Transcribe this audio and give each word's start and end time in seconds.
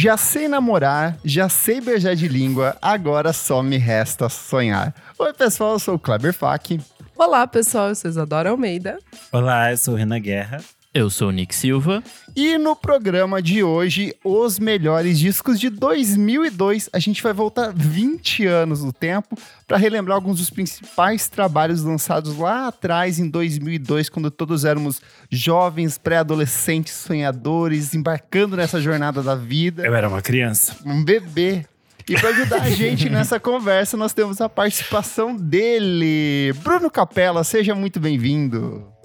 Já 0.00 0.16
sei 0.16 0.46
namorar, 0.46 1.18
já 1.24 1.48
sei 1.48 1.80
beijar 1.80 2.14
de 2.14 2.28
língua, 2.28 2.76
agora 2.80 3.32
só 3.32 3.64
me 3.64 3.76
resta 3.76 4.28
sonhar. 4.28 4.94
Oi, 5.18 5.34
pessoal, 5.34 5.72
eu 5.72 5.78
sou 5.80 5.96
o 5.96 5.98
Kleber 5.98 6.32
Fak. 6.32 6.80
Olá, 7.16 7.44
pessoal, 7.48 7.88
eu 7.88 7.96
sou 7.96 8.08
Isadora 8.08 8.50
Almeida. 8.50 9.00
Olá, 9.32 9.72
eu 9.72 9.76
sou 9.76 9.94
o 9.94 9.96
Renan 9.96 10.20
Guerra. 10.20 10.60
Eu 10.98 11.08
sou 11.08 11.28
o 11.28 11.30
Nick 11.30 11.54
Silva. 11.54 12.02
E 12.34 12.58
no 12.58 12.74
programa 12.74 13.40
de 13.40 13.62
hoje, 13.62 14.16
os 14.24 14.58
melhores 14.58 15.16
discos 15.16 15.60
de 15.60 15.70
2002. 15.70 16.90
A 16.92 16.98
gente 16.98 17.22
vai 17.22 17.32
voltar 17.32 17.72
20 17.72 18.44
anos 18.46 18.82
no 18.82 18.92
tempo 18.92 19.38
para 19.64 19.76
relembrar 19.76 20.16
alguns 20.16 20.38
dos 20.38 20.50
principais 20.50 21.28
trabalhos 21.28 21.84
lançados 21.84 22.36
lá 22.36 22.66
atrás, 22.66 23.20
em 23.20 23.28
2002, 23.28 24.08
quando 24.08 24.28
todos 24.28 24.64
éramos 24.64 25.00
jovens, 25.30 25.96
pré-adolescentes, 25.98 26.94
sonhadores, 26.94 27.94
embarcando 27.94 28.56
nessa 28.56 28.80
jornada 28.80 29.22
da 29.22 29.36
vida. 29.36 29.86
Eu 29.86 29.94
era 29.94 30.08
uma 30.08 30.20
criança. 30.20 30.76
Um 30.84 31.04
bebê. 31.04 31.64
E 32.08 32.16
para 32.18 32.30
ajudar 32.30 32.62
a 32.62 32.70
gente 32.70 33.06
nessa 33.08 33.38
conversa, 33.38 33.96
nós 33.96 34.12
temos 34.12 34.40
a 34.40 34.48
participação 34.48 35.36
dele. 35.36 36.52
Bruno 36.64 36.90
Capella, 36.90 37.44
seja 37.44 37.72
muito 37.72 38.00
bem-vindo. 38.00 38.97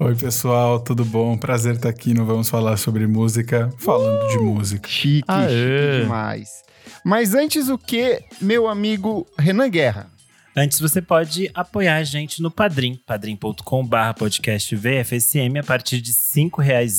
Oi, 0.00 0.14
pessoal, 0.14 0.80
tudo 0.80 1.04
bom? 1.04 1.36
Prazer 1.36 1.76
estar 1.76 1.88
aqui 1.88 2.14
no 2.14 2.24
Vamos 2.24 2.48
Falar 2.48 2.76
sobre 2.76 3.06
Música, 3.06 3.72
falando 3.78 4.24
uh! 4.24 4.28
de 4.28 4.38
música. 4.38 4.88
Chique, 4.88 5.24
Aê. 5.28 5.48
chique 5.48 6.02
demais. 6.02 6.62
Mas 7.04 7.34
antes 7.34 7.68
o 7.68 7.78
que, 7.78 8.20
meu 8.40 8.68
amigo 8.68 9.26
Renan 9.38 9.68
Guerra? 9.68 10.10
Antes, 10.56 10.80
você 10.80 11.00
pode 11.00 11.48
apoiar 11.54 11.96
a 11.96 12.02
gente 12.02 12.42
no 12.42 12.50
Padrim, 12.50 12.98
padrim.com.br 13.06 13.96
podcast 14.18 14.74
VFSM, 14.74 15.56
a 15.60 15.62
partir 15.62 16.00
de 16.00 16.12
cinco 16.12 16.60
reais, 16.60 16.98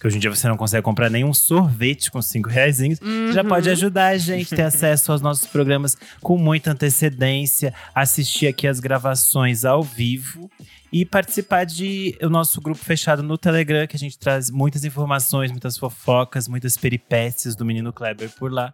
que 0.00 0.06
hoje 0.06 0.16
em 0.16 0.18
dia 0.18 0.28
você 0.28 0.48
não 0.48 0.56
consegue 0.56 0.82
comprar 0.82 1.08
nenhum 1.08 1.32
sorvete 1.32 2.10
com 2.10 2.20
cinco 2.20 2.48
reais. 2.48 2.80
Uhum. 2.80 3.32
Já 3.32 3.44
pode 3.44 3.70
ajudar 3.70 4.08
a 4.08 4.18
gente 4.18 4.52
a 4.52 4.56
ter 4.56 4.62
acesso 4.64 5.12
aos 5.12 5.20
nossos 5.20 5.46
programas 5.46 5.96
com 6.20 6.36
muita 6.36 6.72
antecedência, 6.72 7.72
assistir 7.94 8.48
aqui 8.48 8.66
as 8.66 8.80
gravações 8.80 9.64
ao 9.64 9.84
vivo 9.84 10.50
e 10.92 11.04
participar 11.04 11.64
de 11.64 12.16
o 12.22 12.28
nosso 12.28 12.60
grupo 12.60 12.80
fechado 12.82 13.22
no 13.22 13.36
Telegram, 13.36 13.86
que 13.86 13.96
a 13.96 13.98
gente 13.98 14.18
traz 14.18 14.50
muitas 14.50 14.84
informações, 14.84 15.50
muitas 15.50 15.76
fofocas, 15.76 16.48
muitas 16.48 16.76
peripécias 16.76 17.54
do 17.56 17.64
menino 17.64 17.92
Kleber 17.92 18.30
por 18.38 18.52
lá. 18.52 18.72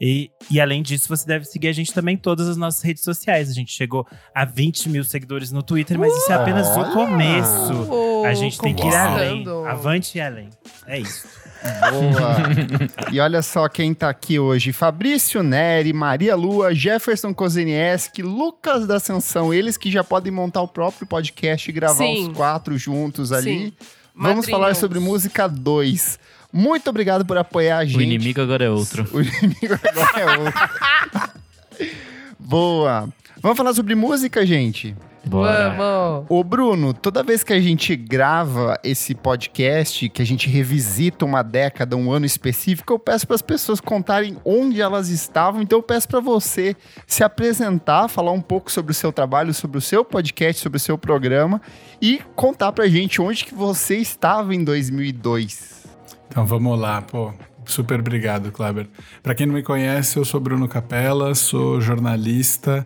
E, 0.00 0.30
e 0.50 0.60
além 0.60 0.82
disso, 0.82 1.08
você 1.08 1.26
deve 1.26 1.44
seguir 1.44 1.68
a 1.68 1.72
gente 1.72 1.92
também 1.92 2.14
em 2.14 2.18
todas 2.18 2.48
as 2.48 2.56
nossas 2.56 2.82
redes 2.82 3.04
sociais. 3.04 3.48
A 3.48 3.52
gente 3.52 3.72
chegou 3.72 4.06
a 4.34 4.44
20 4.44 4.88
mil 4.88 5.04
seguidores 5.04 5.52
no 5.52 5.62
Twitter, 5.62 5.98
mas 5.98 6.12
isso 6.12 6.32
é 6.32 6.34
apenas 6.34 6.66
o 6.76 6.92
começo. 6.92 7.72
Uh, 7.84 8.24
a 8.24 8.34
gente 8.34 8.58
tem 8.58 8.74
que 8.74 8.86
ir 8.86 8.94
além. 8.94 9.44
Avante 9.66 10.18
e 10.18 10.20
além. 10.20 10.50
É 10.86 10.98
isso. 10.98 11.41
Boa! 11.90 13.12
e 13.12 13.20
olha 13.20 13.42
só 13.42 13.68
quem 13.68 13.94
tá 13.94 14.08
aqui 14.08 14.38
hoje: 14.38 14.72
Fabrício 14.72 15.42
Neri, 15.42 15.92
Maria 15.92 16.34
Lua, 16.34 16.74
Jefferson 16.74 17.32
Kozenieski, 17.32 18.22
Lucas 18.22 18.86
da 18.86 18.96
Ascensão, 18.96 19.52
eles 19.52 19.76
que 19.76 19.90
já 19.90 20.02
podem 20.02 20.32
montar 20.32 20.62
o 20.62 20.68
próprio 20.68 21.06
podcast 21.06 21.68
e 21.68 21.72
gravar 21.72 22.04
Sim. 22.04 22.28
os 22.28 22.36
quatro 22.36 22.76
juntos 22.76 23.32
ali. 23.32 23.66
Sim. 23.66 23.72
Vamos 24.14 24.48
falar 24.48 24.74
sobre 24.74 24.98
música 24.98 25.48
2. 25.48 26.18
Muito 26.52 26.90
obrigado 26.90 27.24
por 27.24 27.38
apoiar 27.38 27.78
a 27.78 27.84
gente. 27.84 27.96
O 27.96 28.02
inimigo 28.02 28.40
agora 28.42 28.64
é 28.64 28.70
outro. 28.70 29.08
O 29.12 29.20
inimigo 29.22 29.74
agora 29.82 30.20
é 30.20 30.38
outro. 30.38 31.90
Boa! 32.38 33.08
Vamos 33.40 33.56
falar 33.56 33.72
sobre 33.72 33.94
música, 33.94 34.44
gente? 34.44 34.94
Bora. 35.24 35.70
Vamos! 35.70 36.26
Ô, 36.28 36.42
Bruno, 36.42 36.92
toda 36.92 37.22
vez 37.22 37.44
que 37.44 37.52
a 37.52 37.60
gente 37.60 37.94
grava 37.94 38.78
esse 38.82 39.14
podcast, 39.14 40.08
que 40.08 40.20
a 40.20 40.26
gente 40.26 40.48
revisita 40.48 41.24
uma 41.24 41.42
década, 41.42 41.96
um 41.96 42.10
ano 42.10 42.26
específico, 42.26 42.92
eu 42.92 42.98
peço 42.98 43.26
para 43.26 43.36
as 43.36 43.42
pessoas 43.42 43.80
contarem 43.80 44.36
onde 44.44 44.80
elas 44.80 45.08
estavam. 45.08 45.62
Então, 45.62 45.78
eu 45.78 45.82
peço 45.82 46.08
para 46.08 46.20
você 46.20 46.76
se 47.06 47.22
apresentar, 47.22 48.08
falar 48.08 48.32
um 48.32 48.40
pouco 48.40 48.70
sobre 48.70 48.92
o 48.92 48.94
seu 48.94 49.12
trabalho, 49.12 49.54
sobre 49.54 49.78
o 49.78 49.80
seu 49.80 50.04
podcast, 50.04 50.60
sobre 50.60 50.76
o 50.76 50.80
seu 50.80 50.98
programa 50.98 51.60
e 52.00 52.20
contar 52.34 52.72
para 52.72 52.84
a 52.84 52.88
gente 52.88 53.22
onde 53.22 53.44
que 53.44 53.54
você 53.54 53.96
estava 53.96 54.54
em 54.54 54.64
2002. 54.64 55.86
Então, 56.28 56.44
vamos 56.44 56.78
lá, 56.78 57.00
pô. 57.00 57.32
Super 57.64 58.00
obrigado, 58.00 58.50
Kleber. 58.50 58.88
Para 59.22 59.34
quem 59.36 59.46
não 59.46 59.54
me 59.54 59.62
conhece, 59.62 60.16
eu 60.16 60.24
sou 60.24 60.40
Bruno 60.40 60.66
Capella, 60.66 61.32
sou 61.34 61.80
jornalista 61.80 62.84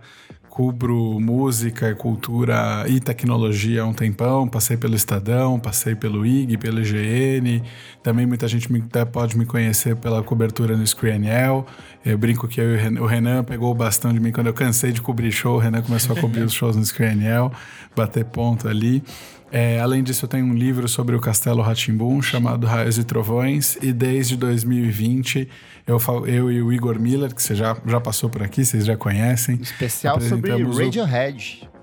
cubro 0.57 1.21
música, 1.21 1.95
cultura 1.95 2.87
e 2.89 2.99
tecnologia 2.99 3.83
há 3.83 3.85
um 3.85 3.93
tempão. 3.93 4.49
Passei 4.49 4.75
pelo 4.75 4.95
Estadão, 4.95 5.61
passei 5.61 5.95
pelo 5.95 6.25
IG, 6.25 6.57
pelo 6.57 6.81
IGN. 6.81 7.63
Também 8.03 8.25
muita 8.25 8.49
gente 8.49 8.73
me, 8.73 8.83
pode 9.13 9.37
me 9.37 9.45
conhecer 9.45 9.95
pela 9.97 10.23
cobertura 10.23 10.75
no 10.75 10.87
Screenel. 10.87 11.67
Eu 12.03 12.17
brinco 12.17 12.49
que 12.49 12.59
eu 12.59 12.69
o 13.03 13.05
Renan 13.05 13.45
pegou 13.45 13.71
o 13.71 13.75
bastão 13.75 14.15
de 14.15 14.19
mim 14.19 14.33
quando 14.33 14.47
eu 14.47 14.55
cansei 14.55 14.93
de 14.93 15.03
cobrir 15.03 15.31
show. 15.31 15.57
O 15.57 15.59
Renan 15.59 15.83
começou 15.83 16.17
a 16.17 16.21
cobrir 16.23 16.41
os 16.41 16.55
shows 16.55 16.75
no 16.75 16.83
Screenel, 16.87 17.53
bater 17.95 18.25
ponto 18.25 18.67
ali. 18.67 19.03
É, 19.51 19.79
além 19.81 20.03
disso, 20.03 20.25
eu 20.25 20.29
tenho 20.29 20.45
um 20.45 20.55
livro 20.55 20.89
sobre 20.89 21.15
o 21.15 21.21
Castelo 21.21 21.63
Ratimbum 21.63 22.21
chamado 22.21 22.67
Raios 22.67 22.99
e 22.99 23.05
Trovões. 23.05 23.77
E 23.81 23.93
desde 23.93 24.37
2020, 24.37 25.49
eu, 25.87 25.99
eu 26.27 26.51
e 26.51 26.63
o 26.63 26.73
Igor 26.73 26.99
Miller, 26.99 27.35
que 27.35 27.43
você 27.43 27.55
já, 27.55 27.77
já 27.87 28.01
passou 28.01 28.29
por 28.29 28.43
aqui, 28.43 28.65
vocês 28.65 28.85
já 28.85 28.97
conhecem. 28.97 29.57
Especial 29.57 30.21
sobre 30.21 30.51
Radiohead. 30.51 31.69
O... 31.73 31.77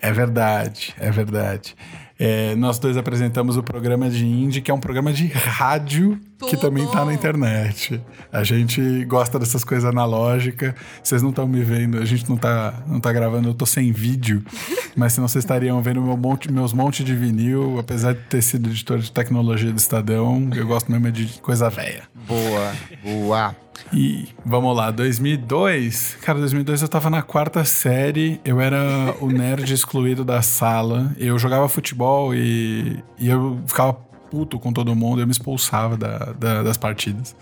É 0.00 0.12
verdade, 0.12 0.94
é 0.98 1.10
verdade. 1.10 1.74
É, 2.18 2.54
nós 2.54 2.78
dois 2.78 2.96
apresentamos 2.96 3.56
o 3.56 3.62
programa 3.62 4.08
de 4.08 4.24
indie, 4.24 4.60
que 4.60 4.70
é 4.70 4.74
um 4.74 4.80
programa 4.80 5.12
de 5.12 5.26
rádio 5.26 6.18
Tudo. 6.38 6.50
que 6.50 6.56
também 6.56 6.86
tá 6.86 7.04
na 7.04 7.14
internet. 7.14 8.02
A 8.30 8.44
gente 8.44 9.04
gosta 9.06 9.38
dessas 9.38 9.64
coisas 9.64 9.88
analógicas. 9.88 10.74
Vocês 11.02 11.22
não 11.22 11.30
estão 11.30 11.46
me 11.46 11.62
vendo, 11.62 11.98
a 11.98 12.04
gente 12.04 12.28
não 12.28 12.36
tá, 12.36 12.82
não 12.86 13.00
tá 13.00 13.12
gravando, 13.12 13.48
eu 13.48 13.54
tô 13.54 13.64
sem 13.64 13.90
vídeo. 13.90 14.44
mas 14.94 15.14
senão 15.14 15.26
vocês 15.26 15.44
estariam 15.44 15.80
vendo 15.80 16.02
meu 16.02 16.16
monte, 16.16 16.52
meus 16.52 16.72
montes 16.72 17.04
de 17.04 17.14
vinil. 17.14 17.78
Apesar 17.78 18.14
de 18.14 18.20
ter 18.22 18.42
sido 18.42 18.68
editor 18.68 18.98
de 18.98 19.10
tecnologia 19.10 19.72
do 19.72 19.78
Estadão, 19.78 20.50
eu 20.54 20.66
gosto 20.66 20.92
mesmo 20.92 21.10
de 21.10 21.40
coisa 21.40 21.70
velha. 21.70 22.02
Boa, 22.26 22.72
boa. 23.02 23.56
E 23.92 24.28
vamos 24.44 24.76
lá, 24.76 24.90
2002. 24.90 26.18
Cara, 26.22 26.38
2002 26.38 26.82
eu 26.82 26.88
tava 26.88 27.10
na 27.10 27.22
quarta 27.22 27.64
série, 27.64 28.40
eu 28.44 28.60
era 28.60 29.14
o 29.20 29.28
nerd 29.28 29.72
excluído 29.72 30.24
da 30.24 30.42
sala. 30.42 31.14
Eu 31.18 31.38
jogava 31.38 31.68
futebol 31.68 32.34
e, 32.34 33.02
e 33.18 33.28
eu 33.28 33.60
ficava 33.66 33.92
puto 34.36 34.58
com 34.58 34.70
todo 34.70 34.94
mundo, 34.94 35.22
eu 35.22 35.26
me 35.26 35.32
expulsava 35.32 35.96
da, 35.96 36.18
da, 36.38 36.62
das 36.62 36.76
partidas. 36.76 37.34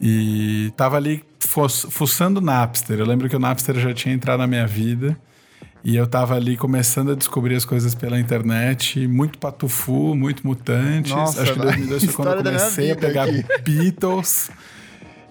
E 0.00 0.72
tava 0.76 0.96
ali 0.96 1.24
fuçando 1.40 2.40
Napster. 2.40 3.00
Eu 3.00 3.06
lembro 3.06 3.28
que 3.28 3.34
o 3.34 3.40
Napster 3.40 3.74
já 3.80 3.92
tinha 3.92 4.14
entrado 4.14 4.38
na 4.38 4.46
minha 4.46 4.66
vida. 4.66 5.18
E 5.84 5.96
eu 5.96 6.06
tava 6.06 6.36
ali 6.36 6.56
começando 6.56 7.10
a 7.10 7.16
descobrir 7.16 7.56
as 7.56 7.64
coisas 7.64 7.92
pela 7.92 8.18
internet, 8.20 9.04
muito 9.08 9.36
patufu, 9.36 10.14
muito 10.14 10.46
mutantes. 10.46 11.10
Nossa, 11.10 11.42
Acho 11.42 11.54
que 11.54 11.58
2002 11.58 12.04
foi 12.04 12.14
quando 12.14 12.36
eu 12.36 12.44
comecei 12.44 12.92
a 12.92 12.96
pegar 12.96 13.24
aqui. 13.24 13.44
Beatles. 13.64 14.48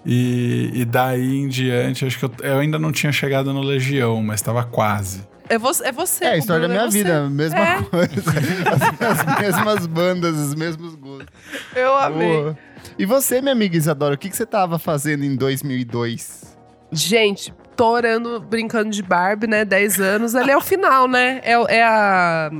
E, 0.04 0.70
e 0.74 0.84
daí 0.84 1.38
em 1.38 1.48
diante, 1.48 2.04
acho 2.04 2.18
que 2.18 2.24
eu, 2.26 2.32
eu 2.42 2.58
ainda 2.58 2.78
não 2.78 2.92
tinha 2.92 3.12
chegado 3.12 3.50
no 3.54 3.62
Legião, 3.62 4.22
mas 4.22 4.40
estava 4.40 4.62
quase. 4.62 5.22
É 5.52 5.58
você, 5.58 5.84
é 5.84 5.92
você. 5.92 6.24
É 6.24 6.30
a 6.30 6.36
história 6.38 6.66
da 6.66 6.68
minha 6.72 6.86
é 6.86 6.88
vida, 6.88 7.28
mesma 7.28 7.58
é. 7.58 7.82
coisa. 7.82 8.30
As, 8.72 9.28
as, 9.28 9.38
mesmas 9.38 9.86
bandas, 9.86 10.34
os 10.34 10.54
mesmos 10.54 10.94
gostos. 10.94 11.26
Eu 11.76 11.94
amei. 11.94 12.40
Boa. 12.40 12.58
E 12.98 13.04
você, 13.04 13.42
minha 13.42 13.52
amiga 13.52 13.76
Isadora, 13.76 14.14
o 14.14 14.18
que, 14.18 14.30
que 14.30 14.36
você 14.36 14.44
estava 14.44 14.78
fazendo 14.78 15.24
em 15.24 15.36
2002? 15.36 16.56
Gente, 16.90 17.52
tô 17.76 17.90
orando, 17.90 18.40
brincando 18.40 18.88
de 18.88 19.02
Barbie, 19.02 19.46
né? 19.46 19.62
10 19.62 20.00
anos. 20.00 20.34
Ali 20.34 20.52
é 20.52 20.56
o 20.56 20.60
final, 20.62 21.06
né? 21.06 21.42
É, 21.44 21.52
é 21.52 21.84
a. 21.84 22.50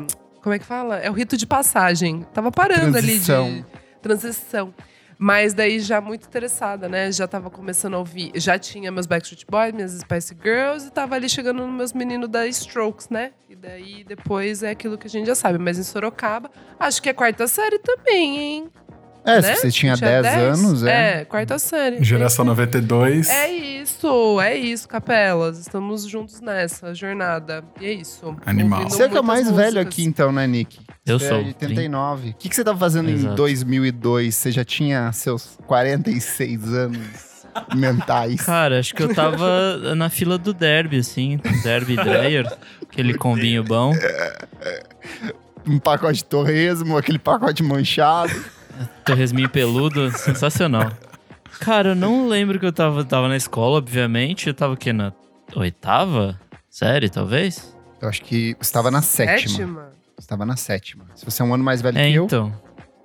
Como 0.43 0.55
é 0.55 0.59
que 0.59 0.67
fala? 0.67 0.99
É 0.99 1.09
o 1.09 1.15
rito 1.15 1.35
de 1.35 1.47
passagem. 1.47 2.27
Tava 2.35 2.53
parando 2.53 2.93
Transição. 2.93 3.47
ali 3.47 3.55
de. 3.55 3.67
Transição. 4.03 4.75
Mas 5.23 5.55
daí 5.55 5.79
já 5.79 6.01
muito 6.01 6.27
interessada, 6.27 6.89
né? 6.89 7.13
Já 7.13 7.29
tava 7.29 7.49
começando 7.49 7.95
a 7.95 7.99
ouvir. 7.99 8.33
Já 8.35 8.59
tinha 8.59 8.91
meus 8.91 9.07
Backstreet 9.07 9.47
Boys, 9.49 9.73
minhas 9.73 9.93
Spice 9.93 10.37
Girls, 10.43 10.89
e 10.89 10.91
tava 10.91 11.15
ali 11.15 11.29
chegando 11.29 11.65
nos 11.65 11.73
meus 11.73 11.93
meninos 11.93 12.29
da 12.29 12.45
Strokes, 12.49 13.09
né? 13.09 13.31
E 13.49 13.55
daí 13.55 14.03
depois 14.03 14.65
é 14.65 14.71
aquilo 14.71 14.99
que 14.99 15.07
a 15.07 15.11
gente 15.11 15.29
já 15.29 15.37
sabe. 15.37 15.59
Mas 15.59 15.79
em 15.79 15.85
Sorocaba, 15.85 16.51
acho 16.77 17.01
que 17.01 17.09
é 17.09 17.13
quarta 17.13 17.47
série 17.47 17.79
também, 17.79 18.37
hein? 18.37 18.71
É, 19.25 19.41
né? 19.41 19.55
se 19.55 19.61
você 19.61 19.71
tinha, 19.71 19.95
tinha 19.97 20.23
10, 20.23 20.35
10 20.35 20.59
anos, 20.59 20.83
é. 20.85 21.21
É, 21.21 21.25
quarta 21.25 21.59
série. 21.59 22.03
Geração 22.03 22.45
92. 22.45 23.29
É 23.29 23.51
isso, 23.51 24.41
é 24.41 24.57
isso, 24.57 24.89
Capelas. 24.89 25.59
Estamos 25.59 26.05
juntos 26.09 26.41
nessa 26.41 26.93
jornada. 26.95 27.63
E 27.81 27.87
é 27.87 27.93
isso. 27.93 28.37
Animal. 28.45 28.89
Você 28.91 29.05
é 29.05 29.09
que 29.09 29.17
é 29.17 29.21
o 29.21 29.25
mais 29.25 29.45
músicas. 29.45 29.65
velho 29.65 29.81
aqui, 29.81 30.05
então, 30.05 30.33
né, 30.33 30.47
Nick? 30.47 30.81
Eu 31.07 31.19
você 31.19 31.29
sou. 31.29 31.39
É 31.39 31.45
89. 31.45 32.31
O 32.31 32.35
que, 32.35 32.49
que 32.49 32.57
você 32.57 32.65
tava 32.65 32.79
fazendo 32.79 33.11
Exato. 33.11 33.33
em 33.33 33.37
2002? 33.37 34.35
Você 34.35 34.51
já 34.51 34.65
tinha 34.65 35.13
seus 35.13 35.59
46 35.67 36.73
anos? 36.73 37.33
mentais. 37.77 38.41
Cara, 38.41 38.79
acho 38.79 38.95
que 38.95 39.03
eu 39.03 39.15
tava 39.15 39.77
na 39.95 40.09
fila 40.09 40.39
do 40.39 40.55
derby, 40.55 40.99
assim. 40.99 41.39
Derby 41.63 41.97
Dreyer. 41.97 42.51
aquele 42.83 43.15
combinho 43.15 43.63
bom. 43.63 43.93
Um 45.65 45.79
pacote 45.79 46.15
de 46.15 46.25
torresmo, 46.25 46.99
aquele 46.99 47.21
pacote 47.21 47.63
manchado. 47.63 48.33
Torresminho 49.05 49.49
peludo, 49.49 50.11
sensacional. 50.19 50.91
Cara, 51.61 51.91
eu 51.91 51.95
não 51.95 52.29
lembro 52.29 52.59
que 52.59 52.67
eu 52.67 52.73
tava, 52.73 53.05
tava 53.05 53.29
na 53.29 53.37
escola, 53.37 53.79
obviamente. 53.79 54.49
Eu 54.49 54.55
tava 54.55 54.75
o 54.75 54.77
quê? 54.77 54.93
Na 54.93 55.13
oitava? 55.55 56.41
Série, 56.69 57.09
talvez? 57.09 57.77
Eu 58.01 58.09
acho 58.09 58.23
que 58.23 58.55
você 58.55 58.63
estava 58.63 58.91
na 58.91 59.03
sétima. 59.03 59.39
Sétima? 59.39 59.93
Você 60.17 60.21
estava 60.21 60.47
na 60.47 60.57
sétima. 60.57 61.05
Se 61.15 61.25
você 61.25 61.43
é 61.43 61.45
um 61.45 61.55
ano 61.55 61.63
mais 61.63 61.81
velho 61.83 61.99
É, 61.99 62.11
que 62.11 62.15
eu, 62.17 62.25
então. 62.25 62.53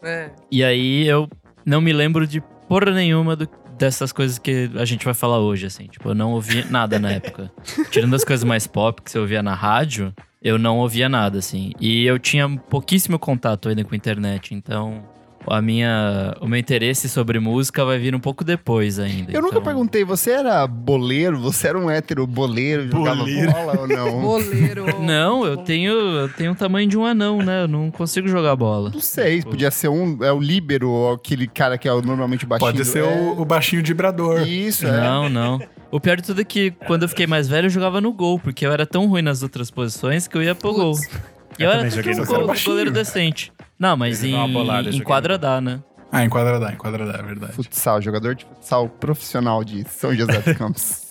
É. 0.03 0.29
E 0.51 0.63
aí 0.63 1.07
eu 1.07 1.29
não 1.65 1.81
me 1.81 1.91
lembro 1.93 2.25
de 2.25 2.41
porra 2.67 2.91
nenhuma 2.91 3.35
do- 3.35 3.49
dessas 3.77 4.11
coisas 4.11 4.39
que 4.39 4.71
a 4.75 4.85
gente 4.85 5.03
vai 5.05 5.13
falar 5.13 5.39
hoje, 5.39 5.65
assim. 5.67 5.85
Tipo, 5.87 6.09
eu 6.09 6.15
não 6.15 6.31
ouvi 6.33 6.65
nada 6.71 6.97
na 6.97 7.11
época. 7.11 7.51
Tirando 7.91 8.15
as 8.15 8.23
coisas 8.23 8.43
mais 8.43 8.65
pop 8.65 9.01
que 9.01 9.11
você 9.11 9.19
ouvia 9.19 9.43
na 9.43 9.53
rádio, 9.53 10.13
eu 10.41 10.57
não 10.57 10.77
ouvia 10.79 11.07
nada, 11.09 11.37
assim. 11.39 11.73
E 11.79 12.05
eu 12.05 12.17
tinha 12.17 12.47
pouquíssimo 12.69 13.19
contato 13.19 13.69
ainda 13.69 13.83
com 13.83 13.93
a 13.93 13.97
internet, 13.97 14.53
então 14.55 15.03
a 15.49 15.61
minha, 15.61 16.35
o 16.41 16.47
meu 16.47 16.59
interesse 16.59 17.07
sobre 17.09 17.39
música 17.39 17.83
vai 17.85 17.97
vir 17.97 18.13
um 18.15 18.19
pouco 18.19 18.43
depois 18.43 18.99
ainda. 18.99 19.31
eu 19.31 19.41
nunca 19.41 19.53
então- 19.55 19.63
perguntei, 19.63 20.03
você 20.03 20.31
era 20.31 20.65
boleiro? 20.67 21.39
Você 21.41 21.67
era 21.67 21.77
um 21.77 21.89
hétero 21.89 22.25
boleiro? 22.27 22.89
Jogava 22.91 23.17
Boleiro. 23.17 23.51
bola 23.51 23.79
ou 23.79 23.87
não? 23.87 24.21
Boleiro. 24.21 25.01
Não, 25.01 25.45
eu 25.45 25.57
tenho, 25.57 25.91
eu 25.91 26.29
tenho 26.29 26.51
o 26.51 26.55
tamanho 26.55 26.87
de 26.87 26.97
um 26.97 27.05
anão, 27.05 27.39
né? 27.41 27.63
Eu 27.63 27.67
não 27.67 27.89
consigo 27.91 28.27
jogar 28.27 28.55
bola. 28.55 28.89
Não 28.93 28.99
sei, 29.01 29.41
podia 29.41 29.71
ser 29.71 29.87
um. 29.89 30.23
É 30.23 30.31
o 30.31 30.39
líbero, 30.39 30.89
ou 30.89 31.13
aquele 31.13 31.47
cara 31.47 31.77
que 31.77 31.87
é 31.87 31.91
normalmente 32.01 32.45
o 32.45 32.47
baixinho. 32.47 32.71
Pode 32.71 32.85
ser 32.85 33.03
é... 33.03 33.07
o, 33.07 33.41
o 33.41 33.45
baixinho 33.45 33.83
vibrador. 33.83 34.47
Isso, 34.47 34.85
é. 34.85 35.01
Não, 35.01 35.27
não. 35.29 35.59
O 35.89 35.99
pior 35.99 36.17
de 36.17 36.23
tudo 36.23 36.41
é 36.41 36.43
que 36.43 36.71
quando 36.85 37.03
eu 37.03 37.09
fiquei 37.09 37.25
mais 37.25 37.47
velho, 37.47 37.65
eu 37.65 37.69
jogava 37.69 37.99
no 38.01 38.11
gol, 38.11 38.37
porque 38.39 38.65
eu 38.65 38.71
era 38.71 38.85
tão 38.85 39.07
ruim 39.07 39.21
nas 39.21 39.41
outras 39.41 39.71
posições 39.71 40.27
que 40.27 40.37
eu 40.37 40.43
ia 40.43 40.53
pro 40.53 40.73
gol. 40.73 40.91
Putz. 40.93 41.09
E 41.57 41.63
eu, 41.63 41.69
Eu 41.71 41.79
era 41.79 41.89
que 41.89 42.09
um 42.11 42.25
gol- 42.25 42.45
gol. 42.45 42.55
goleiro 42.65 42.91
decente. 42.91 43.51
Não, 43.79 43.95
mas 43.95 44.23
em, 44.23 44.51
bolada, 44.51 44.89
em 44.89 45.01
quadra 45.01 45.37
dá, 45.37 45.61
né? 45.61 45.79
Ah, 46.11 46.23
enquadradar, 46.23 46.73
enquadradar, 46.73 47.19
é 47.19 47.23
verdade. 47.23 47.53
Futsal, 47.53 48.01
jogador 48.01 48.33
de 48.33 48.45
futsal 48.45 48.87
profissional 48.87 49.63
de 49.63 49.85
São 49.89 50.15
José 50.15 50.39
dos 50.39 50.57
Campos. 50.57 51.07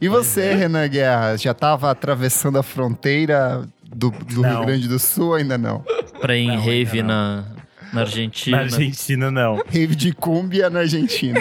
E 0.00 0.08
você, 0.08 0.54
Renan 0.54 0.86
Guerra, 0.88 1.36
já 1.36 1.50
estava 1.50 1.90
atravessando 1.90 2.58
a 2.58 2.62
fronteira 2.62 3.68
do, 3.82 4.10
do. 4.10 4.42
Rio 4.42 4.64
Grande 4.64 4.86
do 4.86 4.98
Sul? 4.98 5.34
Ainda 5.34 5.58
não. 5.58 5.84
Pra 6.20 6.36
ir 6.36 6.44
em 6.44 6.56
Não, 6.56 6.64
rave 6.64 7.02
na, 7.02 7.44
na 7.92 8.02
Argentina. 8.02 8.58
Na 8.58 8.62
Argentina, 8.62 9.30
não. 9.30 9.56
Rave 9.56 9.96
de 9.96 10.12
cúmbia 10.12 10.70
na 10.70 10.80
Argentina. 10.80 11.40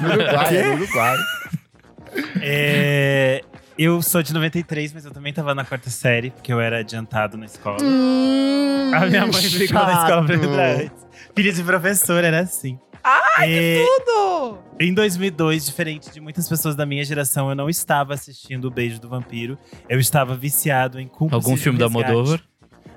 No 0.00 0.08
Uruguai, 0.10 0.62
no 0.62 0.74
Uruguai. 0.74 1.16
É, 2.40 3.42
eu 3.78 4.00
sou 4.02 4.22
de 4.22 4.32
93, 4.32 4.92
mas 4.92 5.04
eu 5.04 5.10
também 5.10 5.32
tava 5.32 5.54
na 5.54 5.64
quarta 5.64 5.90
série, 5.90 6.30
porque 6.30 6.52
eu 6.52 6.60
era 6.60 6.78
adiantado 6.78 7.36
na 7.36 7.46
escola. 7.46 7.78
Hum, 7.82 8.90
a 8.94 9.06
minha 9.06 9.26
mãe 9.26 9.48
brigou 9.50 9.82
na 9.82 9.92
escola 9.92 10.24
pra 10.24 10.34
entrar 10.36 10.70
antes. 10.76 11.06
Filha 11.34 11.52
de 11.52 11.62
professor, 11.62 12.24
era 12.24 12.40
assim. 12.40 12.78
Ai, 13.04 13.84
Tudo! 14.04 14.58
Em 14.80 14.92
2002, 14.92 15.64
diferente 15.66 16.10
de 16.10 16.20
muitas 16.20 16.48
pessoas 16.48 16.74
da 16.74 16.84
minha 16.84 17.04
geração, 17.04 17.48
eu 17.48 17.54
não 17.54 17.68
estava 17.70 18.14
assistindo 18.14 18.64
O 18.66 18.70
Beijo 18.70 19.00
do 19.00 19.08
Vampiro. 19.08 19.56
Eu 19.88 20.00
estava 20.00 20.34
viciado 20.34 20.98
em 20.98 21.06
Cúmplices 21.06 21.34
Algum 21.34 21.54
de 21.54 21.60
um 21.60 21.62
filme 21.62 21.78
da. 21.78 21.88
Moldova? 21.88 22.40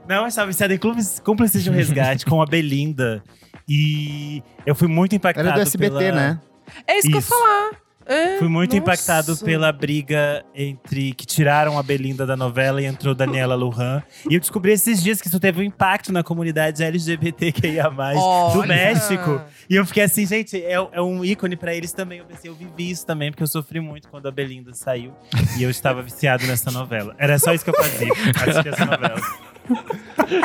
Não, 0.08 0.22
eu 0.24 0.28
estava 0.28 0.48
viciado 0.48 0.74
em 0.74 0.78
Cúmplices- 0.78 1.64
de 1.64 1.70
um 1.70 1.74
Resgate 1.74 2.26
com 2.26 2.42
a 2.42 2.46
Belinda. 2.46 3.22
E 3.68 4.42
eu 4.66 4.74
fui 4.74 4.88
muito 4.88 5.16
impactado 5.16 5.48
Era 5.50 5.58
do 5.58 5.62
SBT, 5.62 5.96
pela... 5.96 6.16
né? 6.16 6.42
É 6.88 6.98
isso, 6.98 7.08
que 7.08 7.14
eu 7.14 7.18
ia 7.18 7.20
Isso. 7.20 7.30
falar. 7.30 7.72
É, 8.10 8.40
Fui 8.40 8.48
muito 8.48 8.72
nossa. 8.72 8.82
impactado 8.82 9.38
pela 9.38 9.72
briga 9.72 10.44
entre 10.56 11.14
que 11.14 11.28
tiraram 11.28 11.78
a 11.78 11.84
Belinda 11.84 12.26
da 12.26 12.36
novela 12.36 12.82
e 12.82 12.86
entrou 12.86 13.14
Daniela 13.14 13.54
Lujan. 13.54 14.02
E 14.28 14.34
eu 14.34 14.40
descobri 14.40 14.72
esses 14.72 15.04
dias 15.04 15.22
que 15.22 15.28
isso 15.28 15.40
teve 15.40 15.62
um 15.62 15.64
impacto 15.64 16.12
na 16.12 16.24
comunidade 16.24 16.84
LGBTQIA+, 16.84 17.88
do 17.88 18.20
Olha! 18.20 18.68
México. 18.68 19.40
E 19.70 19.76
eu 19.76 19.86
fiquei 19.86 20.02
assim, 20.02 20.26
gente, 20.26 20.58
é, 20.58 20.74
é 20.74 21.02
um 21.02 21.24
ícone 21.24 21.56
pra 21.56 21.72
eles 21.76 21.92
também. 21.92 22.18
Eu 22.18 22.26
pensei, 22.26 22.50
eu 22.50 22.56
vivi 22.56 22.90
isso 22.90 23.06
também, 23.06 23.30
porque 23.30 23.44
eu 23.44 23.48
sofri 23.48 23.80
muito 23.80 24.08
quando 24.10 24.28
a 24.28 24.32
Belinda 24.32 24.74
saiu. 24.74 25.14
e 25.60 25.62
eu 25.62 25.70
estava 25.70 26.02
viciado 26.02 26.48
nessa 26.48 26.72
novela. 26.72 27.16
Era 27.20 27.38
só 27.38 27.54
isso 27.54 27.64
que 27.64 27.70
eu 27.70 27.76
fazia, 27.76 28.12
assistir 28.42 28.70
essa 28.70 28.86
novela. 28.86 29.22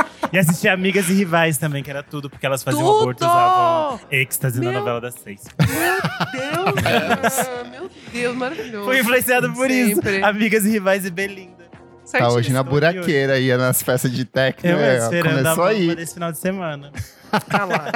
e 0.35 0.39
assistir 0.39 0.67
Amigas 0.69 1.09
e 1.09 1.13
Rivais 1.13 1.57
também, 1.59 1.81
que 1.81 1.89
era 1.89 2.03
tudo, 2.03 2.29
porque 2.29 2.45
elas 2.45 2.61
faziam 2.61 2.83
Tudo! 2.85 2.99
aborto 3.03 3.23
e 3.23 3.27
usavam 3.27 4.01
êxtase 4.11 4.61
na 4.61 4.71
Meu 4.71 4.81
novela 4.81 5.01
das 5.01 5.15
seis. 5.15 5.45
Meu 5.61 6.75
Deus, 6.75 7.71
meu 7.71 7.91
Deus, 8.13 8.37
maravilhoso. 8.37 8.85
Fui 8.85 8.99
influenciado 8.99 9.53
por 9.53 9.71
Sempre. 9.71 10.17
isso. 10.17 10.25
Amigas 10.25 10.65
e 10.67 10.71
Rivais 10.71 11.05
e 11.07 11.11
Belinda. 11.11 11.65
Tá 12.11 12.29
hoje 12.29 12.53
na 12.53 12.65
buraqueira, 12.65 13.39
ia 13.39 13.57
nas 13.57 13.81
festas 13.81 14.11
de 14.11 14.25
técnico. 14.25 14.77
Eu 14.77 14.79
é, 14.79 14.99
esperando 14.99 15.27
a 15.27 15.55
começou 15.55 15.57
bomba 15.57 15.69
aí. 15.69 15.95
desse 15.95 16.15
final 16.15 16.33
de 16.33 16.39
semana. 16.39 16.91
Tá 17.49 17.65
lá. 17.65 17.93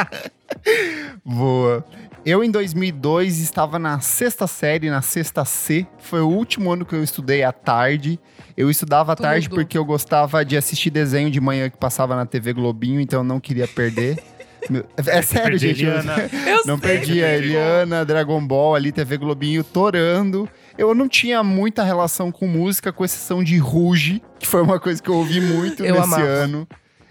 Boa. 1.25 1.85
Eu, 2.27 2.45
em 2.45 2.51
2002, 2.51 3.39
estava 3.39 3.79
na 3.79 4.01
sexta 4.01 4.47
série, 4.47 4.91
na 4.91 5.01
sexta 5.01 5.45
C. 5.45 5.87
Foi 5.99 6.21
o 6.21 6.29
último 6.29 6.71
ano 6.71 6.85
que 6.85 6.95
eu 6.95 7.03
estudei 7.03 7.43
à 7.43 7.53
tarde. 7.53 8.21
Eu 8.57 8.69
estudava 8.71 9.13
à 9.13 9.17
Tudo. 9.17 9.25
tarde 9.25 9.49
porque 9.49 9.79
eu 9.79 9.85
gostava 9.85 10.45
de 10.45 10.57
assistir 10.57 10.91
desenho 10.91 11.31
de 11.31 11.41
manhã 11.41 11.71
que 11.71 11.79
passava 11.79 12.15
na 12.15 12.27
TV 12.27 12.53
Globinho, 12.53 13.01
então 13.01 13.21
eu 13.21 13.25
não 13.25 13.41
queria 13.41 13.67
perder. 13.67 14.23
Meu- 14.69 14.85
É 14.97 15.23
sério, 15.23 15.59
Perdi 15.59 15.69
gente. 15.69 15.85
eu- 15.85 15.91
Eliana. 15.93 16.31
Eu 16.47 16.57
não 16.67 16.79
sei, 16.79 16.89
perdi 16.89 17.25
a 17.25 17.35
Eliana, 17.35 18.05
Dragon 18.05 18.45
Ball 18.47 18.75
ali, 18.75 18.93
TV 18.93 19.17
Globinho 19.17 19.65
torando. 19.65 20.47
Eu 20.77 20.95
não 20.95 21.09
tinha 21.09 21.43
muita 21.43 21.83
relação 21.83 22.31
com 22.31 22.47
música, 22.47 22.93
com 22.93 23.05
exceção 23.05 23.43
de 23.43 23.57
Ruge, 23.57 24.21
que 24.39 24.47
foi 24.47 24.61
uma 24.61 24.79
coisa 24.79 25.01
que 25.03 25.09
eu 25.09 25.15
ouvi 25.15 25.41
muito 25.41 25.83
Eu 25.85 25.95
nesse 25.95 26.05
amava. 26.05 26.23
ano. 26.23 26.69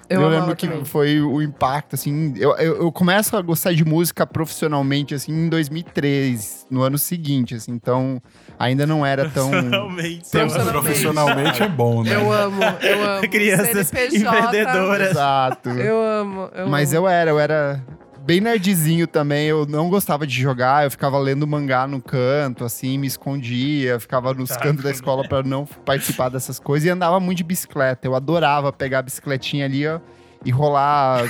Eu, 0.10 0.22
Eu, 0.22 0.30
lembro 0.30 0.56
que 0.56 0.68
também. 0.68 0.86
foi 0.86 1.20
o 1.22 1.42
impacto, 1.42 1.96
assim. 1.96 2.34
Eu, 2.38 2.56
eu, 2.58 2.78
eu 2.84 2.92
começo 2.92 3.36
a 3.36 3.42
gostar 3.42 3.74
de 3.74 3.84
música 3.84 4.26
profissionalmente, 4.26 5.14
assim, 5.14 5.32
em 5.34 5.50
2003, 5.50 6.68
no 6.70 6.82
ano 6.82 6.98
seguinte, 6.98 7.56
assim. 7.56 7.72
Então, 7.74 8.22
ainda 8.58 8.86
não 8.88 9.06
era 9.06 9.30
tão. 9.30 9.50
Profissionalmente. 9.50 10.32
Tem- 10.32 10.42
Profissionalmente. 10.48 10.82
Profissionalmente 10.84 11.64
é 11.64 11.68
bom, 11.68 12.04
né? 12.04 12.16
Eu 12.16 12.32
amo, 12.32 12.62
eu 12.82 13.04
amo. 13.04 13.22
Crianças 13.30 13.88
CNPJ, 13.88 14.18
empreendedoras. 14.18 15.10
Exato. 15.12 15.70
Eu 15.70 16.02
amo, 16.02 16.50
eu 16.56 16.68
Mas 16.70 16.94
amo. 16.94 17.06
eu 17.06 17.10
era, 17.10 17.30
eu 17.32 17.40
era 17.40 17.84
bem 18.28 18.42
nerdzinho 18.42 19.08
também. 19.08 19.48
Eu 19.48 19.66
não 19.66 19.90
gostava 19.90 20.28
de 20.28 20.40
jogar, 20.40 20.84
eu 20.84 20.92
ficava 20.92 21.18
lendo 21.18 21.48
mangá 21.48 21.88
no 21.88 22.02
canto, 22.02 22.66
assim, 22.66 22.98
me 22.98 23.08
escondia, 23.08 24.00
ficava 24.00 24.34
nos 24.34 24.50
Tá, 24.50 24.60
cantos 24.60 24.84
da 24.84 24.92
escola 24.92 25.26
pra 25.28 25.42
não 25.42 25.66
participar 25.66 26.28
dessas 26.30 26.60
coisas 26.60 26.86
e 26.86 26.90
andava 26.90 27.20
muito 27.20 27.38
de 27.38 27.44
bicicleta. 27.46 28.06
Eu 28.06 28.14
adorava 28.16 28.72
pegar 28.74 29.00
a 29.00 29.02
bicicletinha 29.02 29.66
ali, 29.66 29.88
ó. 29.88 30.00
E 30.46 30.52
rolar. 30.52 31.24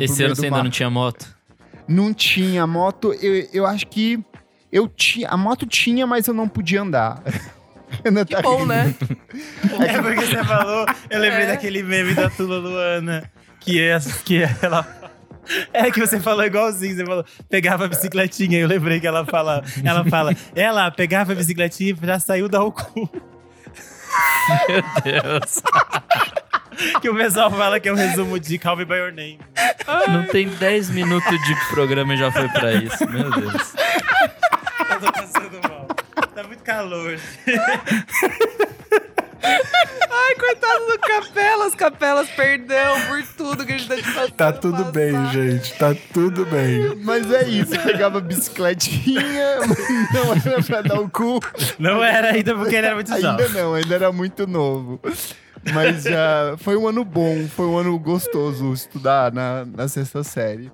Esse 0.00 0.22
ano 0.22 0.34
você 0.36 0.46
ainda 0.46 0.62
não 0.62 0.70
tinha 0.70 0.88
moto? 0.88 1.36
Não 1.88 2.14
tinha 2.14 2.66
moto. 2.66 3.12
Eu, 3.20 3.48
eu 3.52 3.66
acho 3.66 3.86
que 3.88 4.24
eu 4.72 4.88
tinha. 4.88 5.28
A 5.28 5.36
moto 5.36 5.66
tinha, 5.66 6.06
mas 6.06 6.26
eu 6.26 6.32
não 6.34 6.48
podia 6.48 6.80
andar. 6.82 7.22
Renan 8.04 8.24
Que 8.24 8.34
tá 8.34 8.42
bom, 8.42 8.56
rindo. 8.58 8.66
né? 8.66 8.94
É 9.86 10.00
porque 10.02 10.20
você 10.26 10.42
falou, 10.44 10.86
eu 11.10 11.20
lembrei 11.20 11.44
É. 11.44 11.46
daquele 11.48 11.82
meme 11.82 12.14
da 12.14 12.30
Tula 12.30 12.58
Luana, 12.58 13.30
que 13.60 13.80
é 13.80 13.98
que 14.24 14.42
ela 14.62 14.82
é 15.72 15.90
que 15.90 16.00
você 16.00 16.20
falou 16.20 16.44
igualzinho, 16.44 16.96
você 16.96 17.04
falou, 17.04 17.24
pegava 17.48 17.84
a 17.84 17.88
bicicletinha, 17.88 18.58
eu 18.58 18.68
lembrei 18.68 19.00
que 19.00 19.06
ela 19.06 19.24
fala, 19.24 19.62
ela 19.84 20.04
fala, 20.04 20.34
ela 20.54 20.90
pegava 20.90 21.32
a 21.32 21.34
bicicletinha 21.34 21.96
e 22.00 22.06
já 22.06 22.18
saiu 22.18 22.48
da 22.48 22.62
o 22.62 22.72
cu. 22.72 23.10
Meu 24.68 24.82
Deus. 25.04 25.62
Que 27.00 27.08
o 27.08 27.16
pessoal 27.16 27.50
fala 27.50 27.80
que 27.80 27.88
é 27.88 27.92
um 27.92 27.96
resumo 27.96 28.38
de 28.38 28.58
Call 28.58 28.76
Me 28.76 28.84
By 28.84 28.96
Your 28.96 29.12
Name. 29.12 29.38
Não 30.08 30.24
tem 30.24 30.48
10 30.48 30.90
minutos 30.90 31.42
de 31.46 31.54
programa 31.70 32.12
e 32.14 32.18
já 32.18 32.30
foi 32.30 32.48
pra 32.48 32.72
isso. 32.74 33.08
Meu 33.08 33.30
Deus. 33.30 33.74
Eu 34.90 35.00
tô 35.00 35.12
passando 35.12 35.68
mal. 35.68 35.86
Tá 36.34 36.42
muito 36.42 36.62
calor. 36.62 37.18
Ai, 39.48 40.34
coitado 40.34 40.86
do 40.86 40.98
Capelas. 40.98 41.74
Capelas, 41.74 42.28
perdão 42.30 43.00
por 43.06 43.22
tudo 43.36 43.64
que 43.66 43.72
a 43.72 43.78
gente 43.78 43.88
tá 43.88 43.96
te 43.96 44.02
passando. 44.02 44.32
Tá 44.32 44.52
tudo 44.52 44.84
bem, 44.86 45.12
passar. 45.12 45.32
gente. 45.32 45.74
Tá 45.74 45.94
tudo 46.12 46.44
bem. 46.46 46.96
Mas 47.02 47.30
é 47.30 47.48
isso, 47.48 47.70
pegava 47.82 48.20
bicicletinha, 48.20 49.58
mas 50.28 50.44
não 50.44 50.52
era 50.52 50.62
pra 50.62 50.82
dar 50.82 51.00
o 51.00 51.08
cu. 51.10 51.40
Não 51.78 52.02
era 52.02 52.32
ainda 52.32 52.54
porque 52.54 52.74
ele 52.74 52.86
era 52.86 52.94
muito 52.94 53.12
Ainda 53.12 53.44
jovem. 53.46 53.48
não, 53.62 53.74
ainda 53.74 53.94
era 53.94 54.12
muito 54.12 54.46
novo. 54.46 55.00
Mas 55.74 56.04
já 56.04 56.54
foi 56.58 56.76
um 56.76 56.86
ano 56.86 57.04
bom, 57.04 57.46
foi 57.48 57.66
um 57.66 57.76
ano 57.76 57.98
gostoso 57.98 58.72
estudar 58.72 59.32
na, 59.32 59.64
na 59.64 59.88
sexta 59.88 60.22
série. 60.22 60.70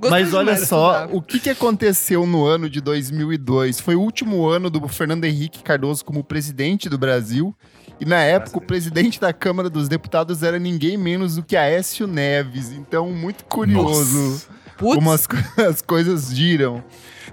Gostei 0.00 0.22
Mas 0.22 0.32
olha 0.32 0.56
só, 0.56 1.00
estudar. 1.02 1.14
o 1.14 1.20
que, 1.20 1.38
que 1.38 1.50
aconteceu 1.50 2.24
no 2.26 2.46
ano 2.46 2.70
de 2.70 2.80
2002? 2.80 3.80
Foi 3.80 3.94
o 3.94 4.00
último 4.00 4.48
ano 4.48 4.70
do 4.70 4.88
Fernando 4.88 5.26
Henrique 5.26 5.62
Cardoso 5.62 6.02
como 6.02 6.24
presidente 6.24 6.88
do 6.88 6.96
Brasil. 6.96 7.54
E 8.00 8.06
na 8.06 8.22
época, 8.22 8.58
o 8.58 8.60
presidente 8.60 9.20
da 9.20 9.32
Câmara 9.32 9.68
dos 9.68 9.88
Deputados 9.88 10.42
era 10.42 10.58
ninguém 10.58 10.96
menos 10.96 11.36
do 11.36 11.42
que 11.42 11.54
Aécio 11.54 12.06
Neves. 12.06 12.72
Então, 12.72 13.10
muito 13.10 13.44
curioso 13.44 14.18
Nossa. 14.18 14.60
Como 14.78 15.12
as, 15.12 15.28
as 15.68 15.82
coisas 15.82 16.34
giram. 16.34 16.82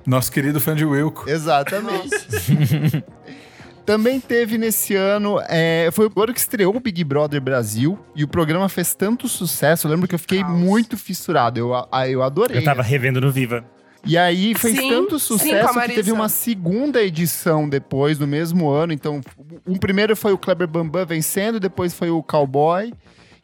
Nosso 0.06 0.32
querido 0.32 0.60
fã 0.60 0.76
de 0.76 0.86
Wilco. 0.86 1.30
Exatamente. 1.30 2.10
Também 3.86 4.20
teve 4.20 4.58
nesse 4.58 4.96
ano, 4.96 5.40
é, 5.48 5.90
foi 5.94 6.12
o 6.14 6.22
ano 6.22 6.34
que 6.34 6.40
estreou 6.42 6.76
o 6.76 6.80
Big 6.80 7.06
Brother 7.06 7.40
Brasil 7.40 7.98
e 8.14 8.22
o 8.22 8.28
programa 8.28 8.68
fez 8.68 8.94
tanto 8.94 9.30
sucesso. 9.30 9.88
Eu 9.88 9.92
lembro 9.92 10.10
que 10.10 10.16
eu 10.16 10.20
fiquei 10.20 10.42
Caos. 10.42 10.60
muito 10.60 10.98
fissurado. 10.98 11.58
Eu, 11.58 11.72
eu 12.10 12.22
adorei. 12.22 12.58
Eu 12.58 12.64
tava 12.66 12.82
revendo 12.82 13.22
no 13.22 13.32
Viva. 13.32 13.64
E 14.08 14.18
aí 14.18 14.56
fez 14.56 14.78
Sim, 14.78 14.90
tanto 14.90 15.20
sim, 15.20 15.26
sucesso 15.26 15.70
que 15.70 15.76
Marisa. 15.76 15.96
teve 15.96 16.12
uma 16.12 16.30
segunda 16.30 17.04
edição 17.04 17.68
depois, 17.68 18.18
no 18.18 18.26
mesmo 18.26 18.70
ano. 18.70 18.94
Então, 18.94 19.20
um 19.68 19.76
primeiro 19.76 20.16
foi 20.16 20.32
o 20.32 20.38
Kleber 20.38 20.68
Bambam 20.68 21.06
vencendo, 21.06 21.60
depois 21.60 21.94
foi 21.94 22.10
o 22.10 22.24
Cowboy. 22.24 22.94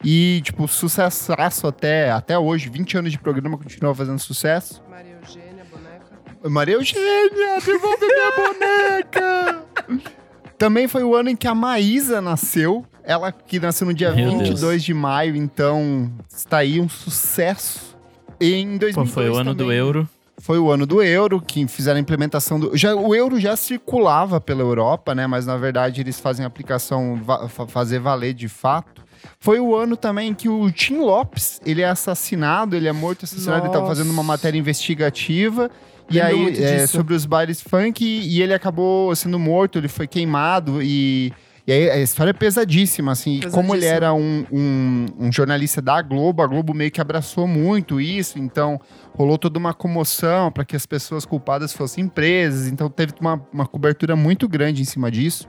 E, 0.02 0.40
tipo, 0.42 0.66
sucessaço 0.68 1.66
até, 1.66 2.10
até 2.10 2.38
hoje. 2.38 2.68
20 2.68 2.98
anos 2.98 3.12
de 3.12 3.18
programa, 3.18 3.56
continua 3.56 3.94
fazendo 3.94 4.18
sucesso. 4.18 4.82
Maria 4.90 5.18
Eugênia, 5.22 5.64
boneca. 5.70 6.50
Maria 6.50 6.74
Eugênia, 6.74 7.60
devolve 7.64 8.06
minha 8.06 8.32
boneca! 8.52 9.64
Também 10.58 10.86
foi 10.88 11.02
o 11.02 11.14
ano 11.14 11.30
em 11.30 11.36
que 11.36 11.48
a 11.48 11.54
Maísa 11.54 12.20
nasceu. 12.20 12.84
Ela 13.02 13.32
que 13.32 13.58
nasceu 13.58 13.86
no 13.86 13.92
dia 13.94 14.12
Meu 14.12 14.30
22 14.30 14.60
Deus. 14.60 14.82
de 14.84 14.94
maio, 14.94 15.36
então 15.36 16.10
está 16.34 16.58
aí 16.58 16.80
um 16.80 16.88
sucesso. 16.88 17.94
Em 18.40 18.78
2002 18.78 18.94
Pô, 18.94 19.06
foi 19.06 19.28
o 19.28 19.36
ano 19.36 19.54
do 19.54 19.64
também. 19.64 19.78
euro. 19.78 20.08
Foi 20.38 20.58
o 20.58 20.70
ano 20.70 20.84
do 20.84 21.00
euro, 21.02 21.40
que 21.40 21.66
fizeram 21.68 21.96
a 21.96 22.00
implementação 22.00 22.58
do. 22.58 22.76
Já, 22.76 22.94
o 22.94 23.14
euro 23.14 23.38
já 23.38 23.54
circulava 23.56 24.40
pela 24.40 24.60
Europa, 24.62 25.14
né? 25.14 25.26
Mas 25.26 25.46
na 25.46 25.56
verdade 25.56 26.00
eles 26.00 26.18
fazem 26.18 26.44
a 26.44 26.48
aplicação 26.48 27.20
va- 27.22 27.48
fa- 27.48 27.66
fazer 27.66 28.00
valer 28.00 28.34
de 28.34 28.48
fato. 28.48 29.02
Foi 29.38 29.58
o 29.60 29.74
ano 29.74 29.96
também 29.96 30.34
que 30.34 30.48
o 30.48 30.70
Tim 30.70 30.98
Lopes 30.98 31.60
ele 31.64 31.80
é 31.82 31.88
assassinado, 31.88 32.74
ele 32.76 32.88
é 32.88 32.92
morto 32.92 33.24
assassinado, 33.24 33.60
ele 33.60 33.66
estava 33.68 33.86
Nossa. 33.86 33.96
fazendo 33.96 34.12
uma 34.12 34.22
matéria 34.24 34.58
investigativa. 34.58 35.70
E 36.10 36.20
aí, 36.20 36.62
é, 36.62 36.86
sobre 36.86 37.14
os 37.14 37.24
bailes 37.24 37.62
funk, 37.62 38.04
e 38.04 38.42
ele 38.42 38.52
acabou 38.52 39.14
sendo 39.16 39.38
morto, 39.38 39.78
ele 39.78 39.88
foi 39.88 40.06
queimado, 40.06 40.82
e, 40.82 41.32
e 41.66 41.72
aí 41.72 41.90
a 41.90 41.98
história 41.98 42.30
é 42.30 42.34
pesadíssima, 42.34 43.12
assim. 43.12 43.40
Como 43.50 43.74
ele 43.74 43.86
era 43.86 44.12
um, 44.12 44.44
um, 44.52 45.06
um 45.18 45.32
jornalista 45.32 45.80
da 45.80 46.02
Globo, 46.02 46.42
a 46.42 46.46
Globo 46.46 46.74
meio 46.74 46.90
que 46.90 47.00
abraçou 47.00 47.46
muito 47.46 48.00
isso, 48.00 48.38
então 48.38 48.78
rolou 49.14 49.38
toda 49.38 49.58
uma 49.58 49.72
comoção 49.72 50.52
para 50.52 50.64
que 50.64 50.76
as 50.76 50.84
pessoas 50.84 51.24
culpadas 51.24 51.72
fossem 51.72 52.06
presas, 52.06 52.66
então 52.68 52.90
teve 52.90 53.14
uma, 53.18 53.42
uma 53.52 53.66
cobertura 53.66 54.14
muito 54.14 54.46
grande 54.46 54.82
em 54.82 54.84
cima 54.84 55.10
disso. 55.10 55.48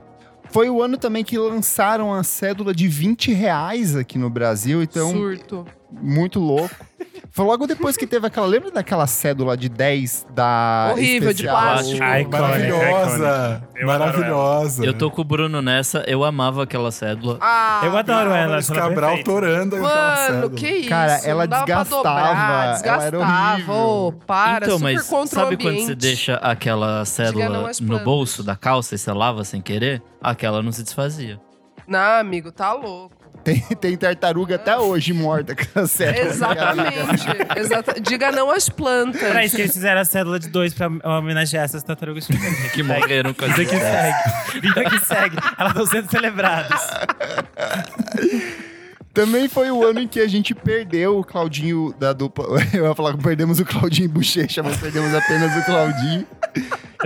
Foi 0.50 0.70
o 0.70 0.80
ano 0.80 0.96
também 0.96 1.24
que 1.24 1.36
lançaram 1.36 2.14
a 2.14 2.22
cédula 2.22 2.72
de 2.74 2.88
20 2.88 3.32
reais 3.32 3.96
aqui 3.96 4.16
no 4.16 4.30
Brasil, 4.30 4.82
então 4.82 5.10
Surto. 5.10 5.66
Muito 5.90 6.38
louco. 6.40 6.74
Foi 7.30 7.44
logo 7.44 7.66
depois 7.66 7.98
que 7.98 8.06
teve 8.06 8.26
aquela. 8.26 8.46
Lembra 8.46 8.70
daquela 8.70 9.06
cédula 9.06 9.56
de 9.58 9.68
10 9.68 10.26
da. 10.34 10.88
Horrível, 10.92 11.34
de 11.34 11.44
especial? 11.44 11.56
plástico. 11.72 12.02
Ai, 12.02 12.24
Maravilhosa! 12.24 13.68
Eu 13.74 13.90
adoro 13.90 13.98
Maravilhosa. 14.06 14.84
Eu 14.86 14.94
tô 14.94 15.10
com 15.10 15.20
o 15.20 15.24
Bruno 15.24 15.60
nessa, 15.60 16.02
eu 16.06 16.24
amava 16.24 16.62
aquela 16.62 16.90
cédula. 16.90 17.36
Ah, 17.42 17.82
Eu 17.84 17.94
adoro 17.96 18.30
ela. 18.30 18.56
Ela 18.56 18.58
é 18.58 18.62
Cabral 18.74 19.22
torando 19.22 19.76
aquela 19.76 19.90
Mano, 20.16 20.26
cédula. 20.42 20.50
que 20.60 20.68
isso? 20.68 20.88
Cara, 20.88 21.20
ela 21.24 21.46
desgastava, 21.46 21.84
dobrar, 21.90 22.36
ela 22.36 22.62
era 22.64 22.72
desgastava. 22.72 23.52
horrível. 23.52 23.74
Ô, 23.74 24.12
para, 24.12 24.66
então, 24.66 24.78
super 24.78 24.94
mas 24.94 25.06
contra 25.06 25.24
o 25.40 25.42
sabe 25.42 25.56
quando 25.58 25.80
você 25.80 25.94
deixa 25.94 26.34
aquela 26.36 27.04
cédula 27.04 27.68
às 27.70 27.80
no 27.80 27.98
bolso 28.00 28.42
da 28.42 28.56
calça 28.56 28.94
e 28.94 28.98
você 28.98 29.12
lava 29.12 29.44
sem 29.44 29.60
querer? 29.60 30.02
Aquela 30.22 30.62
não 30.62 30.72
se 30.72 30.82
desfazia. 30.82 31.38
Não, 31.86 32.18
amigo, 32.18 32.50
tá 32.50 32.72
louco. 32.72 33.14
Tem, 33.46 33.60
tem 33.80 33.96
tartaruga 33.96 34.56
até 34.56 34.76
hoje 34.76 35.12
morta 35.12 35.54
com 35.54 35.78
a 35.80 35.86
cédula. 35.86 36.26
Exatamente. 36.26 37.26
Exata- 37.56 38.00
Diga 38.00 38.32
não 38.32 38.50
às 38.50 38.68
plantas. 38.68 39.20
Pra 39.22 39.44
isso 39.44 39.54
que 39.54 39.62
eles 39.62 39.72
fizeram 39.72 40.00
a 40.00 40.04
cédula 40.04 40.40
de 40.40 40.48
dois 40.48 40.74
pra 40.74 40.88
homenagear 41.18 41.64
essas 41.64 41.84
tartarugas 41.84 42.26
gigantes. 42.26 42.72
Que 42.72 42.82
morreram 42.82 43.32
com 43.32 43.44
a 43.44 43.48
Vida 43.48 43.64
que 43.64 43.78
segue. 43.78 44.60
Vida 44.60 44.84
que 44.90 44.98
segue. 45.06 45.36
Elas 45.58 45.70
estão 45.72 45.86
sendo 45.86 46.10
celebradas. 46.10 46.80
Também 49.14 49.48
foi 49.48 49.70
o 49.70 49.82
ano 49.86 50.00
em 50.00 50.08
que 50.08 50.20
a 50.20 50.28
gente 50.28 50.54
perdeu 50.54 51.18
o 51.18 51.24
Claudinho 51.24 51.94
da 51.98 52.12
dupla. 52.12 52.46
Eu 52.74 52.84
ia 52.86 52.94
falar 52.94 53.16
que 53.16 53.22
perdemos 53.22 53.58
o 53.58 53.64
Claudinho 53.64 54.08
Bochecha, 54.10 54.62
mas 54.62 54.76
perdemos 54.76 55.14
apenas 55.14 55.56
o 55.56 55.64
Claudinho. 55.64 56.26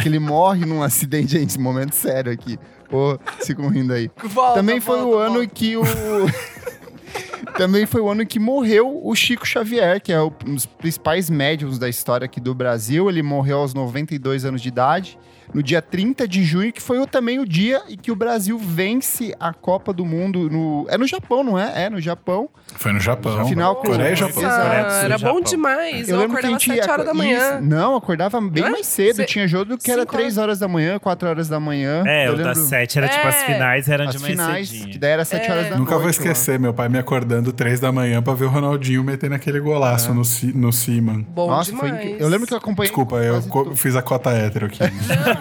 Que 0.01 0.09
ele 0.09 0.19
morre 0.19 0.65
num 0.67 0.83
acidente, 0.83 1.33
gente. 1.33 1.59
Momento 1.59 1.95
sério 1.95 2.33
aqui. 2.33 2.59
Pô, 2.91 3.19
ficam 3.45 3.69
rindo 3.69 3.93
aí. 3.93 4.11
Volta, 4.25 4.55
Também 4.55 4.81
foi 4.81 4.99
volta, 5.01 5.17
o 5.17 5.19
ano 5.19 5.35
volta. 5.37 5.47
que 5.55 5.77
o. 5.77 5.83
Também 7.57 7.87
foi 7.87 8.01
o 8.01 8.09
ano 8.09 8.25
que 8.25 8.39
morreu 8.39 9.01
o 9.03 9.15
Chico 9.15 9.47
Xavier, 9.47 10.01
que 10.01 10.13
é 10.13 10.23
um 10.23 10.31
dos 10.55 10.67
principais 10.67 11.29
médiums 11.29 11.79
da 11.79 11.89
história 11.89 12.25
aqui 12.25 12.41
do 12.41 12.55
Brasil. 12.55 13.09
Ele 13.09 13.23
morreu 13.23 13.59
aos 13.59 13.75
92 13.75 14.45
anos 14.45 14.63
de 14.63 14.69
idade, 14.69 15.19
no 15.55 15.63
dia 15.63 15.81
30 15.83 16.27
de 16.29 16.43
junho, 16.45 16.73
que 16.73 16.81
foi 16.83 16.99
o- 16.99 17.07
também 17.07 17.39
o 17.39 17.47
dia 17.47 17.83
em 17.89 17.97
que 17.97 18.11
o 18.11 18.17
Brasil 18.17 18.59
vence 18.59 19.35
a 19.39 19.53
Copa 19.53 19.93
do 19.93 20.05
Mundo 20.05 20.49
no. 20.51 20.87
É 20.89 20.97
no 20.99 21.07
Japão, 21.07 21.43
não 21.43 21.59
é? 21.59 21.85
É 21.85 21.91
no 21.91 22.01
Japão. 22.01 22.49
Foi 22.77 22.93
no 22.93 23.01
Japão. 23.01 23.47
Final 23.47 23.77
com- 23.77 23.89
Coreia 23.89 24.13
e. 24.13 24.17
Japão. 24.17 24.35
Sul, 24.43 24.49
era 24.51 25.19
bom 25.19 25.41
demais. 25.41 26.09
Eu, 26.09 26.19
lembro 26.19 26.37
que 26.39 26.47
a 26.47 26.49
acordava 26.51 26.57
às 26.57 26.63
gente 26.63 26.77
7 26.81 26.91
horas 26.91 27.07
da 27.07 27.15
manhã. 27.15 27.55
Isso. 27.59 27.63
Não, 27.69 27.97
acordava 27.97 28.41
bem 28.41 28.65
Hã? 28.65 28.71
mais 28.71 28.87
cedo. 28.87 29.17
Cê- 29.17 29.25
Tinha 29.25 29.47
jogo 29.49 29.77
que 29.79 29.91
era 29.91 30.03
Cinco 30.03 30.13
3 30.13 30.39
horas 30.39 30.59
da 30.59 30.69
manhã, 30.69 30.99
4 30.99 31.29
horas 31.29 31.49
da 31.49 31.59
manhã. 31.61 32.03
É, 32.07 32.29
Eu 32.29 32.35
o 32.35 32.37
das 32.37 32.47
lembro- 32.59 32.63
sete 32.69 32.99
era 32.99 33.09
tipo 33.09 33.27
as 33.27 33.35
É. 33.43 33.47
finais, 33.47 33.89
eram 33.89 34.05
As 34.09 34.15
de 34.15 34.21
mais 34.21 34.31
finais, 34.33 34.69
cedinho. 34.69 34.91
que 34.91 34.99
daí 34.99 35.11
era 35.11 35.25
7 35.25 35.47
É. 35.49 35.53
horas 35.53 35.69
da 35.71 35.77
Nunca 35.77 35.95
vou 35.95 36.03
noite. 36.05 36.19
lá. 36.19 36.25
esquecer 36.31 36.59
meu 36.59 36.73
pai 36.73 36.89
me 36.89 36.99
acordando 36.99 37.53
três 37.53 37.81
da 37.81 37.91
manhã 37.93 38.23
pra 38.23 38.35
ver 38.35 38.45
o 38.45 38.49
Ronaldinho 38.49 39.03
metendo 39.05 39.35
aquele 39.35 39.61
golaço 39.61 40.13
no, 40.15 40.25
Ci- 40.25 40.53
no 40.55 40.73
Seaman. 40.73 41.23
Bom 41.35 41.49
Nossa, 41.49 41.71
foi 41.73 41.89
demais. 41.89 42.05
incrível. 42.05 42.27
Eu 42.27 42.29
lembro 42.31 42.47
que 42.47 42.55
eu 42.55 42.59
acompanhei. 42.59 42.89
Desculpa, 42.91 43.17
eu 43.17 43.43
co- 43.43 43.75
fiz 43.77 43.97
a 43.97 44.03
cota 44.03 44.31
hétero 44.31 44.67
aqui. 44.67 44.81
Não, 44.81 44.89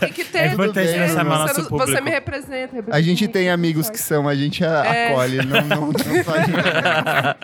tem 0.00 0.12
que 0.12 0.24
ter. 0.24 0.38
É 0.42 0.52
importante 0.52 0.98
nós 0.98 1.12
chamar 1.12 1.36
você, 1.38 1.42
nosso 1.48 1.60
não- 1.62 1.68
público. 1.68 1.90
você 1.92 2.00
me 2.00 2.10
representa. 2.10 2.56
representa 2.76 2.96
A 2.96 3.00
gente 3.00 3.28
tem 3.28 3.50
amigos 3.50 3.88
que 3.90 3.98
são, 3.98 4.28
a 4.28 4.34
gente 4.34 4.64
a- 4.64 4.84
É. 4.84 5.08
acolhe, 5.12 5.36
não, 5.38 5.60
não, 5.62 5.86
não 5.86 5.92
faz. 6.24 7.36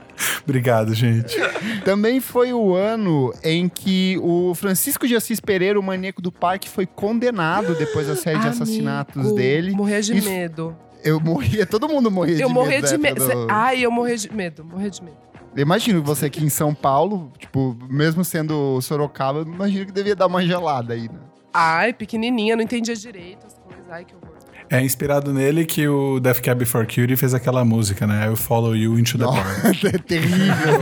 Obrigado, 0.43 0.95
gente. 0.95 1.37
Também 1.85 2.21
foi 2.21 2.53
o 2.53 2.75
ano 2.75 3.33
em 3.45 3.69
que 3.69 4.19
o 4.23 4.55
Francisco 4.55 5.07
de 5.07 5.15
Assis 5.15 5.41
Pereira, 5.41 5.79
o 5.79 5.83
maníaco 5.83 6.21
do 6.21 6.33
parque, 6.33 6.69
foi 6.69 6.87
condenado 6.87 7.75
depois 7.75 8.07
da 8.07 8.17
série 8.17 8.39
de 8.39 8.49
assassinatos 8.49 9.33
dele. 9.33 9.73
Morria 9.73 10.01
de 10.03 10.17
Isso- 10.17 10.29
medo. 10.29 10.77
Eu 11.05 11.21
morria, 11.21 11.65
todo 11.65 11.89
mundo 11.89 12.11
morria 12.11 12.35
de 12.37 12.43
Eu 12.43 12.49
medo. 12.49 12.61
morria 12.61 12.83
da 12.83 12.89
de 12.89 12.99
medo. 12.99 13.25
do- 13.25 13.47
Ai, 13.49 13.81
eu 13.85 13.91
morria 13.91 14.17
de 14.17 14.33
medo. 14.35 14.65
Morria 14.65 14.91
de 14.91 15.03
medo. 15.03 15.17
Imagino 15.57 16.03
você 16.03 16.27
aqui 16.27 16.45
em 16.45 16.49
São 16.49 16.75
Paulo, 16.75 17.33
tipo, 17.39 17.77
mesmo 17.89 18.25
sendo 18.25 18.81
Sorocaba, 18.81 19.43
imagino 19.43 19.87
que 19.87 19.93
devia 19.93 20.15
dar 20.17 20.27
uma 20.27 20.45
gelada 20.45 20.95
aí, 20.95 21.03
né? 21.09 21.19
Ai, 21.53 21.93
pequenininha, 21.93 22.55
não 22.57 22.63
entendia 22.63 22.95
direito 22.95 23.47
as 23.47 23.55
coisas. 23.55 23.85
Ai, 23.91 24.05
que 24.05 24.15
horror. 24.15 24.29
É 24.71 24.83
inspirado 24.83 25.33
nele 25.33 25.65
que 25.65 25.89
o 25.89 26.21
Death 26.21 26.41
Cab 26.43 26.63
for 26.67 26.85
Cutie 26.87 27.17
fez 27.17 27.33
aquela 27.33 27.65
música, 27.65 28.07
né? 28.07 28.27
I 28.27 28.29
will 28.29 28.37
follow 28.37 28.77
you 28.77 28.99
into 28.99 29.17
the 29.17 29.25
park. 29.25 29.65
Nossa, 29.65 29.89
é 29.97 29.99
terrível. 29.99 30.81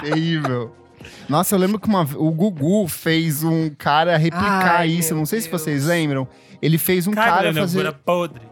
terrível. 0.00 0.76
Nossa, 1.28 1.54
eu 1.54 1.58
lembro 1.58 1.78
que 1.80 1.88
uma, 1.88 2.02
o 2.16 2.30
Gugu 2.30 2.86
fez 2.86 3.42
um 3.42 3.68
cara 3.70 4.16
replicar 4.16 4.80
Ai, 4.80 4.88
isso. 4.90 5.14
Não 5.14 5.26
sei 5.26 5.40
se 5.40 5.48
Deus. 5.48 5.60
vocês 5.60 5.86
lembram. 5.86 6.26
Ele 6.62 6.78
fez 6.78 7.06
um 7.06 7.12
Cara, 7.12 7.30
cara 7.32 7.52
né, 7.52 7.60
fazer. 7.60 7.92
podre. 8.04 8.42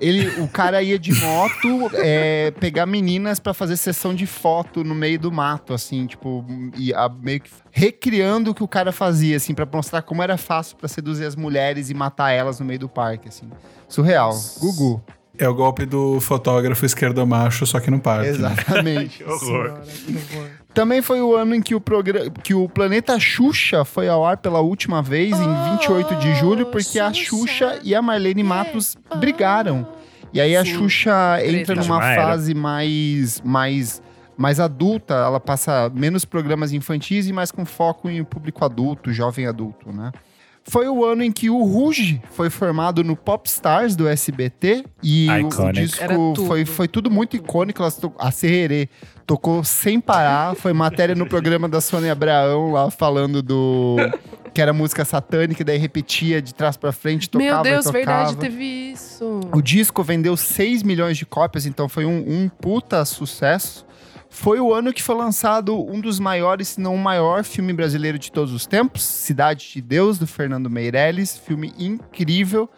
Ele, 0.00 0.28
o 0.42 0.48
cara 0.48 0.82
ia 0.82 0.98
de 0.98 1.12
moto 1.14 1.90
é, 1.94 2.50
pegar 2.60 2.84
meninas 2.86 3.38
pra 3.40 3.54
fazer 3.54 3.76
sessão 3.76 4.14
de 4.14 4.26
foto 4.26 4.84
no 4.84 4.94
meio 4.94 5.18
do 5.18 5.32
mato, 5.32 5.72
assim, 5.72 6.06
tipo, 6.06 6.44
e 6.76 6.92
a- 6.92 7.08
meio 7.08 7.40
que 7.40 7.50
recriando 7.72 8.50
o 8.50 8.54
que 8.54 8.62
o 8.62 8.68
cara 8.68 8.92
fazia, 8.92 9.36
assim, 9.36 9.54
pra 9.54 9.66
mostrar 9.72 10.02
como 10.02 10.22
era 10.22 10.36
fácil 10.36 10.76
pra 10.76 10.88
seduzir 10.88 11.24
as 11.24 11.34
mulheres 11.36 11.88
e 11.90 11.94
matar 11.94 12.30
elas 12.30 12.60
no 12.60 12.66
meio 12.66 12.78
do 12.80 12.88
parque, 12.88 13.28
assim. 13.28 13.48
Surreal. 13.88 14.32
Gugu. 14.58 15.02
É 15.38 15.46
o 15.46 15.54
golpe 15.54 15.84
do 15.84 16.18
fotógrafo 16.18 16.86
esquerdomacho, 16.86 17.66
só 17.66 17.78
que 17.78 17.90
no 17.90 18.00
parque. 18.00 18.30
né? 18.30 18.34
Exatamente. 18.50 19.18
Que 19.22 19.24
horror. 19.24 19.38
Senhora, 19.38 19.82
que 19.82 20.16
horror. 20.34 20.48
Também 20.76 21.00
foi 21.00 21.22
o 21.22 21.34
ano 21.34 21.54
em 21.54 21.62
que 21.62 21.74
o, 21.74 21.80
programa, 21.80 22.30
que 22.42 22.52
o 22.52 22.68
Planeta 22.68 23.18
Xuxa 23.18 23.82
foi 23.82 24.10
ao 24.10 24.26
ar 24.26 24.36
pela 24.36 24.60
última 24.60 25.00
vez, 25.00 25.32
em 25.32 25.70
28 25.70 26.16
de 26.16 26.34
julho, 26.34 26.66
porque 26.66 27.00
a 27.00 27.10
Xuxa 27.14 27.80
e 27.82 27.94
a 27.94 28.02
Marlene 28.02 28.42
Matos 28.42 28.94
brigaram. 29.18 29.88
E 30.34 30.38
aí 30.38 30.54
a 30.54 30.62
Sim. 30.62 30.74
Xuxa 30.74 31.38
entra 31.42 31.76
Treta. 31.76 31.80
numa 31.80 31.98
fase 32.02 32.52
mais, 32.52 33.40
mais, 33.40 34.02
mais 34.36 34.60
adulta, 34.60 35.14
ela 35.14 35.40
passa 35.40 35.90
menos 35.94 36.26
programas 36.26 36.74
infantis 36.74 37.26
e 37.26 37.32
mais 37.32 37.50
com 37.50 37.64
foco 37.64 38.10
em 38.10 38.22
público 38.22 38.62
adulto, 38.62 39.10
jovem 39.10 39.46
adulto, 39.46 39.90
né? 39.90 40.12
Foi 40.68 40.88
o 40.88 41.04
ano 41.04 41.22
em 41.22 41.30
que 41.30 41.48
o 41.48 41.62
Ruge 41.62 42.20
foi 42.32 42.50
formado 42.50 43.04
no 43.04 43.14
Popstars 43.14 43.94
do 43.94 44.08
SBT 44.08 44.84
e 45.02 45.28
o, 45.28 45.32
o 45.32 45.38
Iconic. 45.48 45.72
disco 45.80 46.08
tudo. 46.08 46.46
foi, 46.46 46.64
foi 46.64 46.88
tudo 46.88 47.10
muito 47.10 47.36
icônico. 47.36 47.80
Elas 47.82 47.96
to- 47.96 48.12
a 48.18 48.30
Sererê 48.32 48.88
tocou 49.24 49.62
sem 49.62 50.00
parar. 50.00 50.56
Foi 50.56 50.72
matéria 50.72 51.14
no 51.14 51.26
programa 51.26 51.68
da 51.68 51.80
Sônia 51.80 52.10
Abraão 52.12 52.72
lá 52.72 52.90
falando 52.90 53.40
do. 53.42 53.96
que 54.52 54.60
era 54.60 54.72
música 54.72 55.04
satânica, 55.04 55.60
e 55.62 55.64
daí 55.64 55.78
repetia 55.78 56.40
de 56.42 56.52
trás 56.54 56.76
pra 56.78 56.90
frente, 56.90 57.28
tocava 57.30 57.62
Meu 57.62 57.62
Deus, 57.62 57.84
e 57.84 57.88
tocava. 57.92 57.92
verdade, 58.04 58.36
teve 58.38 58.64
isso. 58.64 59.40
O 59.54 59.60
disco 59.62 60.02
vendeu 60.02 60.36
6 60.36 60.82
milhões 60.82 61.16
de 61.18 61.24
cópias, 61.26 61.64
então 61.66 61.88
foi 61.88 62.04
um, 62.06 62.24
um 62.26 62.48
puta 62.48 63.04
sucesso. 63.04 63.85
Foi 64.36 64.60
o 64.60 64.74
ano 64.74 64.92
que 64.92 65.02
foi 65.02 65.14
lançado 65.14 65.74
um 65.74 65.98
dos 65.98 66.20
maiores, 66.20 66.68
se 66.68 66.80
não 66.80 66.94
o 66.94 66.98
maior 66.98 67.42
filme 67.42 67.72
brasileiro 67.72 68.18
de 68.18 68.30
todos 68.30 68.52
os 68.52 68.66
tempos, 68.66 69.02
Cidade 69.02 69.66
de 69.72 69.80
Deus, 69.80 70.18
do 70.18 70.26
Fernando 70.26 70.68
Meirelles. 70.68 71.38
Filme 71.38 71.72
incrível. 71.78 72.68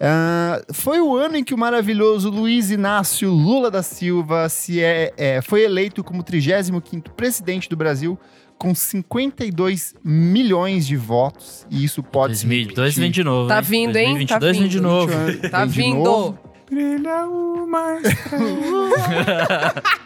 Ah, 0.00 0.60
foi 0.72 1.00
o 1.00 1.16
ano 1.16 1.36
em 1.36 1.44
que 1.44 1.54
o 1.54 1.58
maravilhoso 1.58 2.28
Luiz 2.28 2.72
Inácio 2.72 3.30
Lula 3.30 3.70
da 3.70 3.84
Silva 3.84 4.48
se 4.48 4.82
é, 4.82 5.14
é, 5.16 5.40
foi 5.40 5.62
eleito 5.62 6.02
como 6.02 6.24
35º 6.24 7.10
presidente 7.10 7.68
do 7.68 7.76
Brasil, 7.76 8.18
com 8.58 8.74
52 8.74 9.94
milhões 10.02 10.88
de 10.88 10.96
votos. 10.96 11.64
E 11.70 11.84
isso 11.84 12.02
pode 12.02 12.36
se 12.36 12.46
2002 12.46 12.96
vem 12.96 13.12
de 13.12 13.22
novo. 13.22 13.48
Tá 13.48 13.58
hein? 13.58 13.62
vindo, 13.62 13.96
hein? 13.96 14.26
Tá 14.26 14.40
2022 14.40 14.58
vem 14.58 14.68
de 14.68 14.76
vindo. 14.76 14.82
novo. 14.82 15.12
Tá 15.50 15.64
vindo. 15.64 16.38
Brilha 16.68 17.26
uma 17.26 18.00
estrela. 18.00 19.74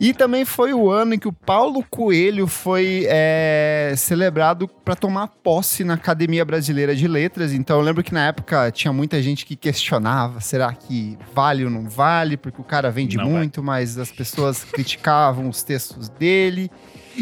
E 0.00 0.14
também 0.14 0.46
foi 0.46 0.72
o 0.72 0.90
ano 0.90 1.12
em 1.12 1.18
que 1.18 1.28
o 1.28 1.32
Paulo 1.32 1.84
Coelho 1.90 2.46
foi 2.46 3.04
é, 3.06 3.92
celebrado 3.98 4.66
para 4.66 4.96
tomar 4.96 5.28
posse 5.28 5.84
na 5.84 5.92
Academia 5.92 6.42
Brasileira 6.42 6.96
de 6.96 7.06
Letras. 7.06 7.52
Então 7.52 7.76
eu 7.76 7.82
lembro 7.82 8.02
que 8.02 8.14
na 8.14 8.26
época 8.26 8.70
tinha 8.70 8.94
muita 8.94 9.20
gente 9.22 9.44
que 9.44 9.54
questionava: 9.54 10.40
será 10.40 10.72
que 10.72 11.18
vale 11.34 11.66
ou 11.66 11.70
não 11.70 11.86
vale? 11.86 12.38
Porque 12.38 12.62
o 12.62 12.64
cara 12.64 12.90
vende 12.90 13.18
Não 13.18 13.28
muito, 13.28 13.62
mas 13.62 13.98
as 13.98 14.10
pessoas 14.10 14.64
criticavam 14.64 15.50
os 15.50 15.62
textos 15.62 16.08
dele. 16.08 16.70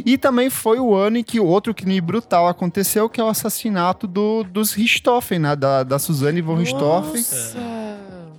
E 0.07 0.17
também 0.17 0.49
foi 0.49 0.79
o 0.79 0.95
ano 0.95 1.17
em 1.19 1.25
que 1.25 1.41
outro 1.41 1.75
crime 1.75 2.01
brutal 2.01 2.47
aconteceu, 2.47 3.09
que 3.09 3.21
é 3.21 3.25
o 3.25 3.29
assassinato 3.29 4.07
do, 4.07 4.45
dos 4.45 4.73
Richthofen, 4.73 5.41
né? 5.41 5.57
Da, 5.57 5.83
da 5.83 5.99
Suzane 5.99 6.41
von 6.41 6.55
Richthofen. 6.55 7.17
Nossa. 7.17 7.78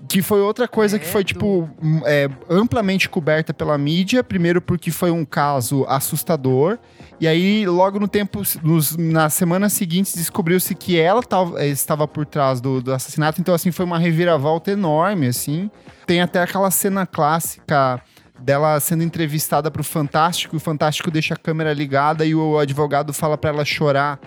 Que 0.09 0.23
foi 0.23 0.41
outra 0.41 0.67
coisa 0.67 0.97
que 0.97 1.05
foi, 1.05 1.23
Credo. 1.23 1.27
tipo, 1.27 1.69
hum, 1.81 2.01
é, 2.03 2.27
amplamente 2.49 3.07
coberta 3.07 3.53
pela 3.53 3.77
mídia. 3.77 4.23
Primeiro 4.23 4.59
porque 4.59 4.89
foi 4.89 5.11
um 5.11 5.23
caso 5.23 5.85
assustador. 5.87 6.79
E 7.21 7.27
aí, 7.27 7.65
logo 7.67 7.99
no 7.99 8.07
tempo, 8.07 8.41
nos, 8.63 8.97
nas 8.97 9.35
semanas 9.35 9.71
seguintes, 9.73 10.15
descobriu-se 10.15 10.73
que 10.73 10.97
ela 10.99 11.21
tava- 11.21 11.61
eh, 11.63 11.67
estava 11.67 12.07
por 12.07 12.25
trás 12.25 12.59
do, 12.59 12.81
do 12.81 12.91
assassinato. 12.91 13.39
Então, 13.39 13.53
assim, 13.53 13.71
foi 13.71 13.85
uma 13.85 13.99
reviravolta 13.99 14.71
enorme, 14.71 15.27
assim. 15.27 15.69
Tem 16.07 16.21
até 16.21 16.41
aquela 16.41 16.71
cena 16.71 17.05
clássica 17.05 18.01
dela 18.39 18.79
sendo 18.79 19.03
entrevistada 19.03 19.69
pro 19.69 19.83
Fantástico. 19.83 20.55
E 20.55 20.57
o 20.57 20.59
Fantástico 20.59 21.11
deixa 21.11 21.35
a 21.35 21.37
câmera 21.37 21.71
ligada 21.71 22.25
e 22.25 22.33
o 22.33 22.57
advogado 22.57 23.13
fala 23.13 23.37
pra 23.37 23.51
ela 23.51 23.63
chorar. 23.63 24.19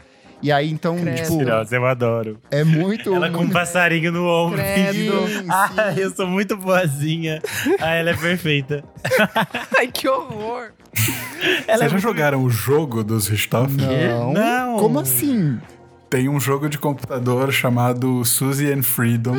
E 0.43 0.51
aí, 0.51 0.71
então, 0.71 0.97
Credo. 0.97 1.17
tipo, 1.17 1.37
Mentirosa, 1.37 1.77
eu 1.77 1.87
adoro. 1.87 2.39
é 2.51 2.65
muito... 2.65 3.15
Ela 3.15 3.31
com 3.31 3.37
um 3.37 3.41
muito... 3.43 3.53
passarinho 3.55 4.11
no 4.11 4.27
ombro. 4.27 4.59
Credo. 4.59 4.93
fingindo, 4.93 5.29
Sim, 5.29 5.47
Ah, 5.49 5.95
eu 5.97 6.11
sou 6.11 6.27
muito 6.27 6.57
boazinha. 6.57 7.41
Ah, 7.81 7.95
ela 7.95 8.11
é 8.11 8.15
perfeita. 8.15 8.83
Ai, 9.79 9.87
que 9.87 10.09
horror. 10.09 10.73
Ela 11.67 11.79
Vocês 11.79 11.81
é 11.83 11.89
já 11.89 11.99
jogaram 11.99 12.43
o 12.43 12.51
jogo 12.51 13.05
dos 13.05 13.29
Richthofen? 13.29 13.77
Não. 13.77 14.33
Não. 14.33 14.77
Como 14.79 14.99
assim? 14.99 15.61
Tem 16.11 16.29
um 16.29 16.41
jogo 16.41 16.69
de 16.69 16.77
computador 16.77 17.53
chamado 17.53 18.25
Suzy 18.25 18.71
and 18.71 18.83
Freedom, 18.83 19.37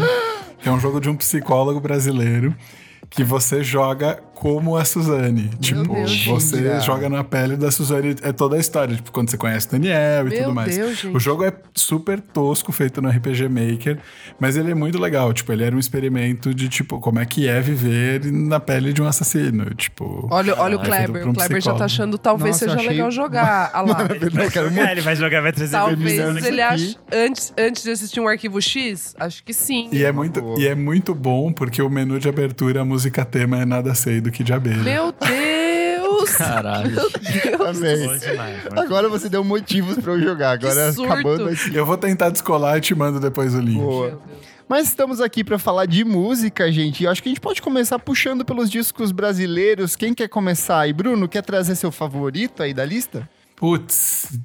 que 0.59 0.69
é 0.69 0.71
um 0.71 0.79
jogo 0.79 0.99
de 0.99 1.09
um 1.09 1.15
psicólogo 1.15 1.79
brasileiro 1.79 2.55
que 3.09 3.23
você 3.23 3.63
joga 3.63 4.19
como 4.33 4.75
a 4.75 4.83
Suzane. 4.83 5.49
tipo, 5.61 5.93
Deus, 5.93 6.25
você 6.25 6.55
mentira. 6.57 6.79
joga 6.81 7.09
na 7.09 7.23
pele 7.23 7.55
da 7.55 7.71
Suzane. 7.71 8.15
É 8.21 8.31
toda 8.31 8.55
a 8.55 8.59
história, 8.59 8.95
tipo, 8.95 9.11
quando 9.11 9.29
você 9.29 9.37
conhece 9.37 9.67
o 9.67 9.71
Daniel 9.71 10.27
e 10.27 10.29
Meu 10.31 10.39
tudo 10.43 10.53
mais. 10.55 10.75
Deus, 10.75 10.97
gente. 10.99 11.15
O 11.15 11.19
jogo 11.19 11.43
é 11.43 11.53
super 11.73 12.19
tosco, 12.19 12.71
feito 12.71 13.01
no 13.01 13.09
RPG 13.09 13.47
Maker, 13.47 13.99
mas 14.39 14.57
ele 14.57 14.71
é 14.71 14.75
muito 14.75 14.99
legal. 14.99 15.31
Tipo, 15.33 15.53
ele 15.53 15.63
era 15.63 15.75
um 15.75 15.79
experimento 15.79 16.53
de, 16.53 16.67
tipo, 16.67 16.99
como 16.99 17.19
é 17.19 17.25
que 17.25 17.47
é 17.47 17.61
viver 17.61 18.25
na 18.31 18.59
pele 18.59 18.91
de 18.91 19.01
um 19.01 19.07
assassino. 19.07 19.73
Tipo. 19.75 20.27
Olha, 20.31 20.55
olha 20.59 20.77
o 20.77 20.81
Ah, 20.81 20.83
Kleber. 20.85 21.21
por 21.21 21.27
O 21.27 21.31
um 21.31 21.33
Kleber 21.33 21.61
já 21.61 21.73
tá 21.73 21.85
achando 21.85 22.17
talvez 22.17 22.55
Nossa, 22.55 22.65
seja 22.65 22.75
achei- 22.75 22.89
legal 22.89 23.11
jogar 23.11 23.71
a 23.73 23.81
lá. 23.81 23.97
Não, 24.33 24.49
quero 24.49 24.71
muito. 24.71 24.87
Ah, 24.87 24.91
ele 24.91 25.01
vai 25.01 25.15
jogar, 25.15 25.41
vai 25.41 25.51
trazer 25.53 25.71
Talvez 25.77 26.45
ele 26.45 26.61
ache, 26.61 26.97
antes, 27.11 27.53
antes 27.57 27.83
de 27.83 27.91
assistir 27.91 28.19
um 28.19 28.27
arquivo 28.27 28.61
X, 28.61 29.15
acho 29.19 29.43
que 29.43 29.53
sim. 29.53 29.89
E 29.91 30.03
é, 30.03 30.11
muito, 30.11 30.41
Boa. 30.41 30.59
e 30.59 30.67
é 30.67 30.75
muito 30.75 31.13
bom 31.15 31.51
porque 31.53 31.81
o 31.81 31.89
menu 31.89 32.19
de 32.19 32.27
abertura, 32.27 32.81
a 32.81 32.85
música 32.85 33.23
tema 33.23 33.61
é 33.61 33.65
nada 33.65 33.93
sei 33.93 34.19
do 34.23 34.31
que 34.31 34.43
de 34.43 34.53
abelha. 34.53 34.83
Meu 34.83 35.11
Deus! 35.11 36.29
Caralho. 36.37 36.91
Meu 36.91 37.09
Deus! 37.09 37.77
Amei. 37.77 38.19
Demais, 38.19 38.59
Agora 38.75 39.07
você 39.09 39.29
deu 39.29 39.43
motivos 39.43 39.97
pra 39.99 40.13
eu 40.13 40.21
jogar. 40.21 40.51
Agora 40.51 40.91
surto. 40.91 41.11
acabando 41.11 41.49
aqui. 41.49 41.75
Eu 41.75 41.85
vou 41.85 41.97
tentar 41.97 42.29
descolar 42.29 42.77
e 42.77 42.81
te 42.81 42.95
mando 42.95 43.19
depois 43.19 43.53
o 43.53 43.59
link. 43.59 43.77
Boa. 43.79 44.19
Mas 44.67 44.87
estamos 44.87 45.21
aqui 45.21 45.43
pra 45.43 45.59
falar 45.59 45.85
de 45.85 46.03
música, 46.03 46.71
gente. 46.71 47.01
E 47.01 47.03
eu 47.05 47.11
acho 47.11 47.21
que 47.21 47.29
a 47.29 47.31
gente 47.31 47.41
pode 47.41 47.61
começar 47.61 47.99
puxando 47.99 48.43
pelos 48.45 48.71
discos 48.71 49.11
brasileiros. 49.11 49.95
Quem 49.95 50.13
quer 50.13 50.27
começar 50.29 50.79
aí? 50.79 50.93
Bruno, 50.93 51.27
quer 51.27 51.43
trazer 51.43 51.75
seu 51.75 51.91
favorito 51.91 52.63
aí 52.63 52.73
da 52.73 52.85
lista? 52.85 53.29
Putz, 53.55 54.39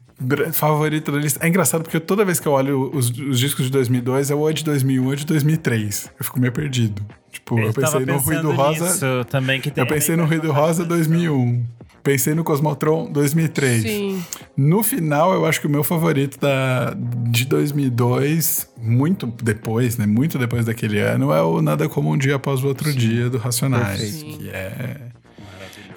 favorito 0.52 1.12
da 1.12 1.18
lista. 1.18 1.44
É 1.44 1.48
engraçado 1.48 1.82
porque 1.82 2.00
toda 2.00 2.24
vez 2.24 2.40
que 2.40 2.48
eu 2.48 2.52
olho 2.52 2.90
os, 2.92 3.10
os 3.10 3.38
discos 3.38 3.66
de 3.66 3.70
2002, 3.70 4.30
é 4.30 4.34
ou 4.34 4.52
de 4.52 4.64
2001 4.64 5.06
ou 5.06 5.16
de 5.16 5.26
2003. 5.26 6.10
Eu 6.18 6.24
fico 6.24 6.40
meio 6.40 6.52
perdido. 6.52 7.02
Tipo, 7.30 7.58
eu, 7.58 7.72
tava 7.72 8.00
pensei 8.00 8.06
no 8.06 8.18
Ruído 8.18 8.50
Rosa. 8.52 8.84
nisso 8.84 9.24
também 9.30 9.60
que 9.60 9.70
tem 9.70 9.82
Eu 9.82 9.88
pensei 9.88 10.16
no 10.16 10.24
Ruído 10.24 10.50
Rosa 10.50 10.84
2001. 10.84 11.64
Pensei 12.02 12.34
no 12.34 12.42
Cosmotron 12.42 13.10
2003. 13.10 13.82
Sim. 13.82 14.24
No 14.56 14.82
final, 14.82 15.34
eu 15.34 15.44
acho 15.44 15.60
que 15.60 15.66
o 15.66 15.70
meu 15.70 15.84
favorito 15.84 16.38
da, 16.40 16.96
de 17.28 17.44
2002, 17.44 18.70
muito 18.80 19.26
depois, 19.26 19.98
né? 19.98 20.06
Muito 20.06 20.38
depois 20.38 20.64
daquele 20.64 21.00
ano, 21.00 21.32
é 21.32 21.42
o 21.42 21.60
Nada 21.60 21.88
Como 21.88 22.10
Um 22.10 22.16
Dia 22.16 22.36
Após 22.36 22.64
o 22.64 22.68
Outro 22.68 22.92
Dia, 22.92 23.28
do 23.28 23.36
Racionais. 23.36 24.00
Perfeito. 24.00 24.38
Que 24.38 24.48
é... 24.48 25.07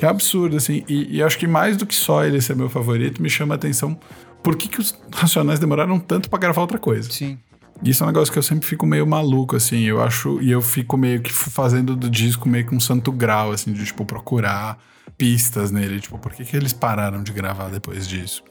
Que 0.01 0.05
é 0.07 0.09
absurdo, 0.09 0.57
assim. 0.57 0.83
E, 0.89 1.17
e 1.17 1.21
acho 1.21 1.37
que 1.37 1.45
mais 1.45 1.77
do 1.77 1.85
que 1.85 1.93
só 1.93 2.25
ele 2.25 2.41
ser 2.41 2.55
meu 2.55 2.67
favorito, 2.67 3.21
me 3.21 3.29
chama 3.29 3.53
a 3.53 3.55
atenção 3.55 3.99
por 4.41 4.55
que, 4.55 4.67
que 4.67 4.79
os 4.79 4.97
Racionais 5.13 5.59
demoraram 5.59 5.99
tanto 5.99 6.27
pra 6.27 6.39
gravar 6.39 6.61
outra 6.61 6.79
coisa. 6.79 7.11
Sim. 7.11 7.37
Isso 7.83 8.01
é 8.01 8.07
um 8.07 8.09
negócio 8.09 8.33
que 8.33 8.39
eu 8.39 8.41
sempre 8.41 8.65
fico 8.65 8.83
meio 8.83 9.05
maluco, 9.05 9.55
assim. 9.55 9.83
Eu 9.83 10.01
acho. 10.01 10.41
E 10.41 10.49
eu 10.49 10.59
fico 10.59 10.97
meio 10.97 11.21
que 11.21 11.31
fazendo 11.31 11.95
do 11.95 12.09
disco 12.09 12.49
meio 12.49 12.65
que 12.65 12.73
um 12.73 12.79
santo 12.79 13.11
grau, 13.11 13.51
assim, 13.51 13.71
de, 13.73 13.85
tipo, 13.85 14.03
procurar 14.03 14.79
pistas 15.19 15.69
nele. 15.69 15.99
Tipo, 15.99 16.17
por 16.17 16.31
que, 16.31 16.45
que 16.45 16.57
eles 16.57 16.73
pararam 16.73 17.21
de 17.21 17.31
gravar 17.31 17.69
depois 17.69 18.07
disso? 18.07 18.43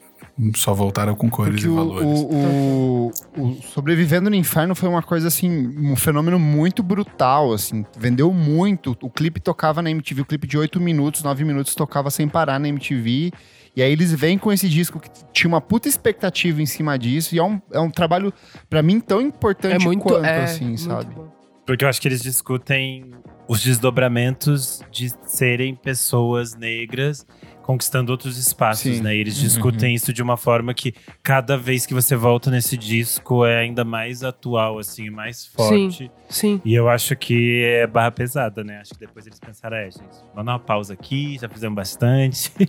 Só 0.55 0.73
voltaram 0.73 1.13
com 1.15 1.29
cores 1.29 1.55
Porque 1.55 1.67
e 1.67 1.69
o, 1.69 1.75
valores. 1.75 2.05
o, 2.07 3.11
o- 3.37 3.41
o 3.43 3.61
Sobrevivendo 3.61 4.29
no 4.29 4.35
Inferno 4.35 4.73
foi 4.75 4.89
uma 4.89 5.03
coisa 5.03 5.27
assim, 5.27 5.49
um 5.77 5.95
fenômeno 5.95 6.39
muito 6.39 6.81
brutal, 6.81 7.53
assim, 7.53 7.85
vendeu 7.97 8.31
muito. 8.33 8.97
O 9.01 9.09
clipe 9.09 9.39
tocava 9.39 9.81
na 9.81 9.91
MTV, 9.91 10.21
o 10.21 10.25
clipe 10.25 10.47
de 10.47 10.57
8 10.57 10.79
minutos, 10.79 11.21
9 11.23 11.43
minutos 11.43 11.75
tocava 11.75 12.09
sem 12.09 12.27
parar 12.27 12.59
na 12.59 12.67
MTV. 12.67 13.31
E 13.75 13.81
aí 13.81 13.91
eles 13.91 14.11
vêm 14.13 14.37
com 14.37 14.51
esse 14.51 14.67
disco 14.67 14.99
que 14.99 15.09
tinha 15.31 15.47
uma 15.47 15.61
puta 15.61 15.87
expectativa 15.87 16.61
em 16.61 16.65
cima 16.65 16.97
disso, 16.99 17.33
e 17.35 17.39
é 17.39 17.43
um, 17.43 17.61
é 17.71 17.79
um 17.79 17.89
trabalho, 17.89 18.33
pra 18.69 18.81
mim, 18.83 18.99
tão 18.99 19.21
importante 19.21 19.75
É 19.75 19.79
muito, 19.79 20.01
quanto, 20.03 20.25
é, 20.25 20.43
assim, 20.43 20.65
muito 20.65 20.81
sabe? 20.81 21.13
bom. 21.15 21.27
Porque 21.65 21.85
eu 21.85 21.89
acho 21.89 22.01
que 22.01 22.07
eles 22.07 22.21
discutem 22.21 23.11
os 23.47 23.61
desdobramentos 23.63 24.81
de 24.91 25.13
serem 25.25 25.73
pessoas 25.75 26.53
negras 26.55 27.25
conquistando 27.71 28.11
outros 28.11 28.37
espaços, 28.37 28.97
Sim. 28.97 29.01
né? 29.01 29.15
E 29.15 29.19
eles 29.19 29.35
discutem 29.35 29.93
isso 29.95 30.11
de 30.13 30.21
uma 30.21 30.37
forma 30.37 30.73
que 30.73 30.93
cada 31.23 31.57
vez 31.57 31.85
que 31.85 31.93
você 31.93 32.15
volta 32.15 32.51
nesse 32.51 32.75
disco 32.77 33.45
é 33.45 33.59
ainda 33.59 33.83
mais 33.85 34.23
atual, 34.23 34.77
assim, 34.79 35.09
mais 35.09 35.45
forte. 35.47 36.11
Sim. 36.29 36.61
E 36.63 36.73
eu 36.73 36.87
acho 36.89 37.15
que 37.15 37.63
é 37.65 37.85
barra 37.87 38.11
pesada, 38.11 38.63
né? 38.63 38.79
Acho 38.81 38.93
que 38.93 38.99
depois 38.99 39.25
eles 39.25 39.39
pensaram, 39.39 39.75
é, 39.77 39.85
gente, 39.85 40.01
vamos 40.33 40.45
dar 40.45 40.53
uma 40.53 40.59
pausa 40.59 40.93
aqui, 40.93 41.37
já 41.39 41.47
fizemos 41.49 41.75
bastante. 41.75 42.51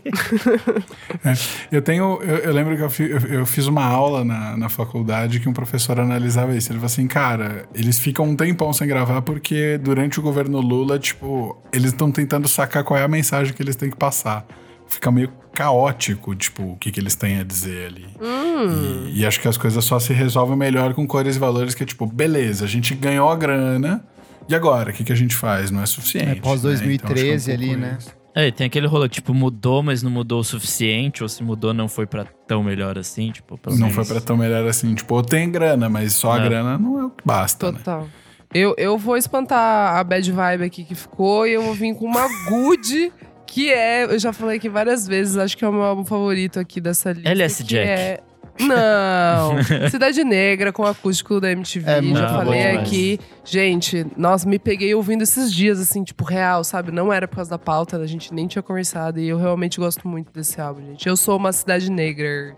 Eu 1.70 1.82
tenho. 1.82 2.20
Eu, 2.22 2.36
eu 2.38 2.52
lembro 2.52 2.76
que 2.76 2.82
eu, 2.82 2.90
fi- 2.90 3.10
eu- 3.10 3.18
eu 3.20 3.46
fiz 3.46 3.66
uma 3.66 3.84
aula 3.84 4.24
na, 4.24 4.56
na 4.56 4.68
faculdade 4.68 5.40
que 5.40 5.48
um 5.48 5.52
professor 5.52 5.98
analisava 5.98 6.54
isso. 6.56 6.70
Ele 6.70 6.78
falou 6.78 6.86
assim, 6.86 7.06
cara, 7.06 7.66
eles 7.74 7.98
ficam 7.98 8.26
um 8.26 8.36
tempão 8.36 8.72
sem 8.72 8.86
gravar 8.86 9.22
porque 9.22 9.78
durante 9.78 10.18
o 10.18 10.22
governo 10.22 10.60
Lula, 10.60 10.98
tipo, 10.98 11.60
eles 11.72 11.92
estão 11.92 12.10
tentando 12.10 12.48
sacar 12.48 12.84
qual 12.84 12.98
é 12.98 13.02
a 13.02 13.08
mensagem 13.08 13.52
que 13.54 13.62
eles 13.62 13.76
têm 13.76 13.90
que 13.90 13.96
passar. 13.96 14.44
Fica 14.92 15.10
meio 15.10 15.32
caótico, 15.54 16.34
tipo, 16.34 16.62
o 16.72 16.76
que, 16.76 16.90
que 16.90 17.00
eles 17.00 17.14
têm 17.14 17.38
a 17.40 17.44
dizer 17.44 17.86
ali. 17.86 18.06
Hum. 18.20 19.06
E, 19.08 19.20
e 19.20 19.26
acho 19.26 19.40
que 19.40 19.48
as 19.48 19.56
coisas 19.56 19.82
só 19.84 19.98
se 19.98 20.12
resolvem 20.12 20.56
melhor 20.56 20.92
com 20.92 21.06
cores 21.06 21.36
e 21.36 21.38
valores, 21.38 21.74
que 21.74 21.82
é 21.82 21.86
tipo, 21.86 22.04
beleza, 22.06 22.64
a 22.64 22.68
gente 22.68 22.94
ganhou 22.94 23.30
a 23.30 23.36
grana. 23.36 24.04
E 24.48 24.54
agora, 24.54 24.90
o 24.90 24.92
que, 24.92 25.02
que 25.02 25.12
a 25.12 25.16
gente 25.16 25.34
faz? 25.34 25.70
Não 25.70 25.82
é 25.82 25.86
suficiente. 25.86 26.30
É, 26.30 26.34
pós 26.34 26.62
né? 26.62 26.74
Então, 26.74 26.82
é 26.82 26.84
um 26.84 26.96
2013 26.96 27.52
ali, 27.52 27.76
né? 27.76 27.96
isso. 27.98 28.12
É, 28.34 28.50
tem 28.50 28.66
aquele 28.66 28.86
rolê 28.86 29.08
que, 29.08 29.16
tipo, 29.16 29.32
mudou, 29.34 29.82
mas 29.82 30.02
não 30.02 30.10
mudou 30.10 30.40
o 30.40 30.44
suficiente, 30.44 31.22
ou 31.22 31.28
se 31.28 31.42
mudou, 31.42 31.72
não 31.74 31.86
foi 31.88 32.06
pra 32.06 32.24
tão 32.46 32.62
melhor 32.62 32.98
assim, 32.98 33.30
tipo, 33.30 33.58
pelo 33.58 33.76
Não 33.76 33.88
menos. 33.88 33.94
foi 33.94 34.14
pra 34.14 34.20
tão 34.24 34.36
melhor 34.36 34.66
assim. 34.66 34.94
Tipo, 34.94 35.18
eu 35.18 35.22
tenho 35.22 35.50
grana, 35.50 35.88
mas 35.88 36.14
só 36.14 36.32
a 36.32 36.40
É. 36.40 36.48
grana 36.48 36.78
não 36.78 36.98
é 37.00 37.04
o 37.04 37.10
que 37.10 37.24
basta, 37.24 37.72
né? 37.72 37.78
Total. 37.78 38.08
Eu, 38.54 38.74
eu 38.76 38.98
vou 38.98 39.16
espantar 39.16 39.96
a 39.96 40.04
bad 40.04 40.30
vibe 40.30 40.64
aqui 40.64 40.84
que 40.84 40.94
ficou 40.94 41.46
e 41.46 41.52
eu 41.54 41.62
vou 41.62 41.74
vir 41.74 41.94
com 41.94 42.04
uma 42.04 42.26
good, 42.48 43.10
que 43.52 43.70
é, 43.70 44.04
eu 44.04 44.18
já 44.18 44.32
falei 44.32 44.56
aqui 44.56 44.66
várias 44.66 45.06
vezes, 45.06 45.36
acho 45.36 45.58
que 45.58 45.62
é 45.62 45.68
o 45.68 45.72
meu 45.72 45.82
álbum 45.82 46.06
favorito 46.06 46.58
aqui 46.58 46.80
dessa 46.80 47.12
lista. 47.12 47.28
LS 47.28 47.62
Jack. 47.62 47.86
É... 47.86 48.20
Não, 48.58 49.62
Cidade 49.90 50.24
Negra 50.24 50.72
com 50.72 50.84
acústico 50.84 51.38
da 51.38 51.50
MTV, 51.50 51.90
É 51.90 52.02
já 52.02 52.28
falei 52.28 52.62
aqui. 52.76 53.18
Gente, 53.44 54.06
nossa, 54.16 54.48
me 54.48 54.58
peguei 54.58 54.94
ouvindo 54.94 55.20
esses 55.20 55.52
dias, 55.52 55.78
assim, 55.78 56.02
tipo, 56.02 56.24
real, 56.24 56.64
sabe? 56.64 56.90
Não 56.90 57.12
era 57.12 57.28
por 57.28 57.36
causa 57.36 57.50
da 57.50 57.58
pauta, 57.58 57.98
a 57.98 58.06
gente 58.06 58.32
nem 58.32 58.46
tinha 58.46 58.62
conversado 58.62 59.20
e 59.20 59.28
eu 59.28 59.36
realmente 59.36 59.78
gosto 59.78 60.08
muito 60.08 60.32
desse 60.32 60.58
álbum, 60.58 60.86
gente. 60.86 61.06
Eu 61.06 61.16
sou 61.16 61.36
uma 61.36 61.52
Cidade 61.52 61.90
Negra. 61.90 62.56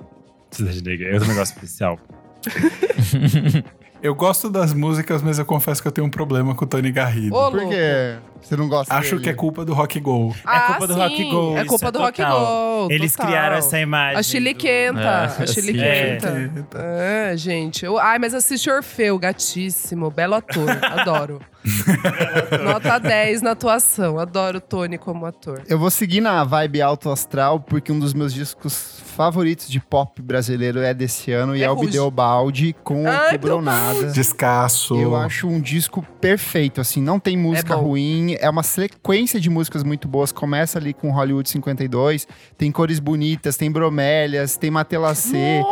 Cidade 0.53 0.81
Negra, 0.81 1.11
é 1.11 1.15
outro 1.15 1.29
negócio 1.29 1.55
especial. 1.55 1.99
Eu 4.05 4.15
gosto 4.15 4.51
das 4.51 4.75
músicas, 4.75 5.23
mas 5.23 5.39
eu 5.39 5.47
confesso 5.47 5.81
que 5.81 5.89
eu 5.89 5.93
tenho 5.93 6.07
um 6.07 6.11
problema 6.11 6.55
com 6.55 6.67
o 6.67 6.69
Tony 6.69 6.93
Garrido. 6.93 7.35
Ô, 7.35 7.51
Por 7.51 7.67
quê? 7.71 8.17
Você 8.39 8.55
não 8.55 8.69
gosta 8.69 8.93
Acho 8.95 9.13
dele? 9.13 9.23
que 9.23 9.31
é 9.31 9.33
culpa 9.33 9.65
do 9.65 9.73
Rock 9.73 9.99
Go. 9.99 10.37
É 10.47 10.61
culpa 10.67 10.87
do 10.87 10.93
sim, 10.93 11.01
Rock 11.01 11.31
Go, 11.31 11.57
É 11.57 11.65
culpa 11.65 11.89
é 11.89 11.91
do 11.91 11.99
Rock. 12.01 12.23
Go. 12.23 12.89
Eles 12.93 13.13
total. 13.13 13.27
criaram 13.27 13.57
essa 13.57 13.81
imagem. 13.81 14.19
A 14.19 14.23
Chile 14.23 14.53
do- 14.53 14.61
quenta. 14.61 15.01
É, 15.01 15.43
a 15.43 15.47
Chile 15.47 15.73
sim. 15.73 15.79
quenta. 15.79 16.79
É, 16.79 17.35
gente. 17.39 17.87
Eu- 17.87 17.99
ai, 17.99 18.19
mas 18.19 18.35
assiste 18.35 18.69
Orfeu, 18.71 19.19
gatíssimo. 19.19 20.11
Belo 20.11 20.35
ator. 20.35 20.69
Adoro. 20.83 21.41
Nota 22.63 22.99
10 22.99 23.41
na 23.41 23.53
atuação. 23.53 24.19
Adoro 24.19 24.59
o 24.59 24.61
Tony 24.61 24.99
como 24.99 25.25
ator. 25.25 25.63
Eu 25.67 25.79
vou 25.79 25.91
seguir 25.91 26.21
na 26.21 26.45
vibe 26.45 26.83
alto 26.83 27.09
astral, 27.11 27.59
porque 27.61 27.91
um 27.91 27.99
dos 27.99 28.13
meus 28.13 28.35
discos 28.35 28.99
favoritos 29.15 29.69
de 29.69 29.81
pop 29.81 30.21
brasileiro 30.21 30.81
é 30.81 30.93
desse 30.93 31.33
ano, 31.33 31.57
e 31.57 31.63
É 31.63 31.65
é 31.65 31.71
o. 31.71 31.77
Bideobaldi 31.77 32.75
com 32.85 33.07
Ai, 33.07 33.29
o 33.29 33.31
Quebrou 33.31 33.63
meu 33.63 33.73
Nada. 33.73 34.07
Descasso. 34.13 34.95
Eu 35.01 35.17
acho 35.17 35.47
um 35.49 35.61
disco 35.61 36.05
perfeito, 36.21 36.81
assim, 36.81 37.01
não 37.01 37.19
tem 37.19 37.37
música 37.37 37.75
É 37.75 37.77
ruim, 37.77 38.37
é 38.41 38.51
uma 38.51 38.63
sequência 38.63 39.41
de 39.41 39.49
músicas 39.49 39.83
muito 39.83 40.09
boas. 40.09 40.33
Começa 40.33 40.79
ali 40.79 40.93
com 40.93 41.11
Hollywood 41.11 41.49
52, 41.49 42.27
tem 42.59 42.71
cores 42.71 42.99
bonitas, 42.99 43.57
tem 43.57 43.71
bromélias, 43.71 44.57
tem 44.57 44.71
Matelacê. 44.71 45.63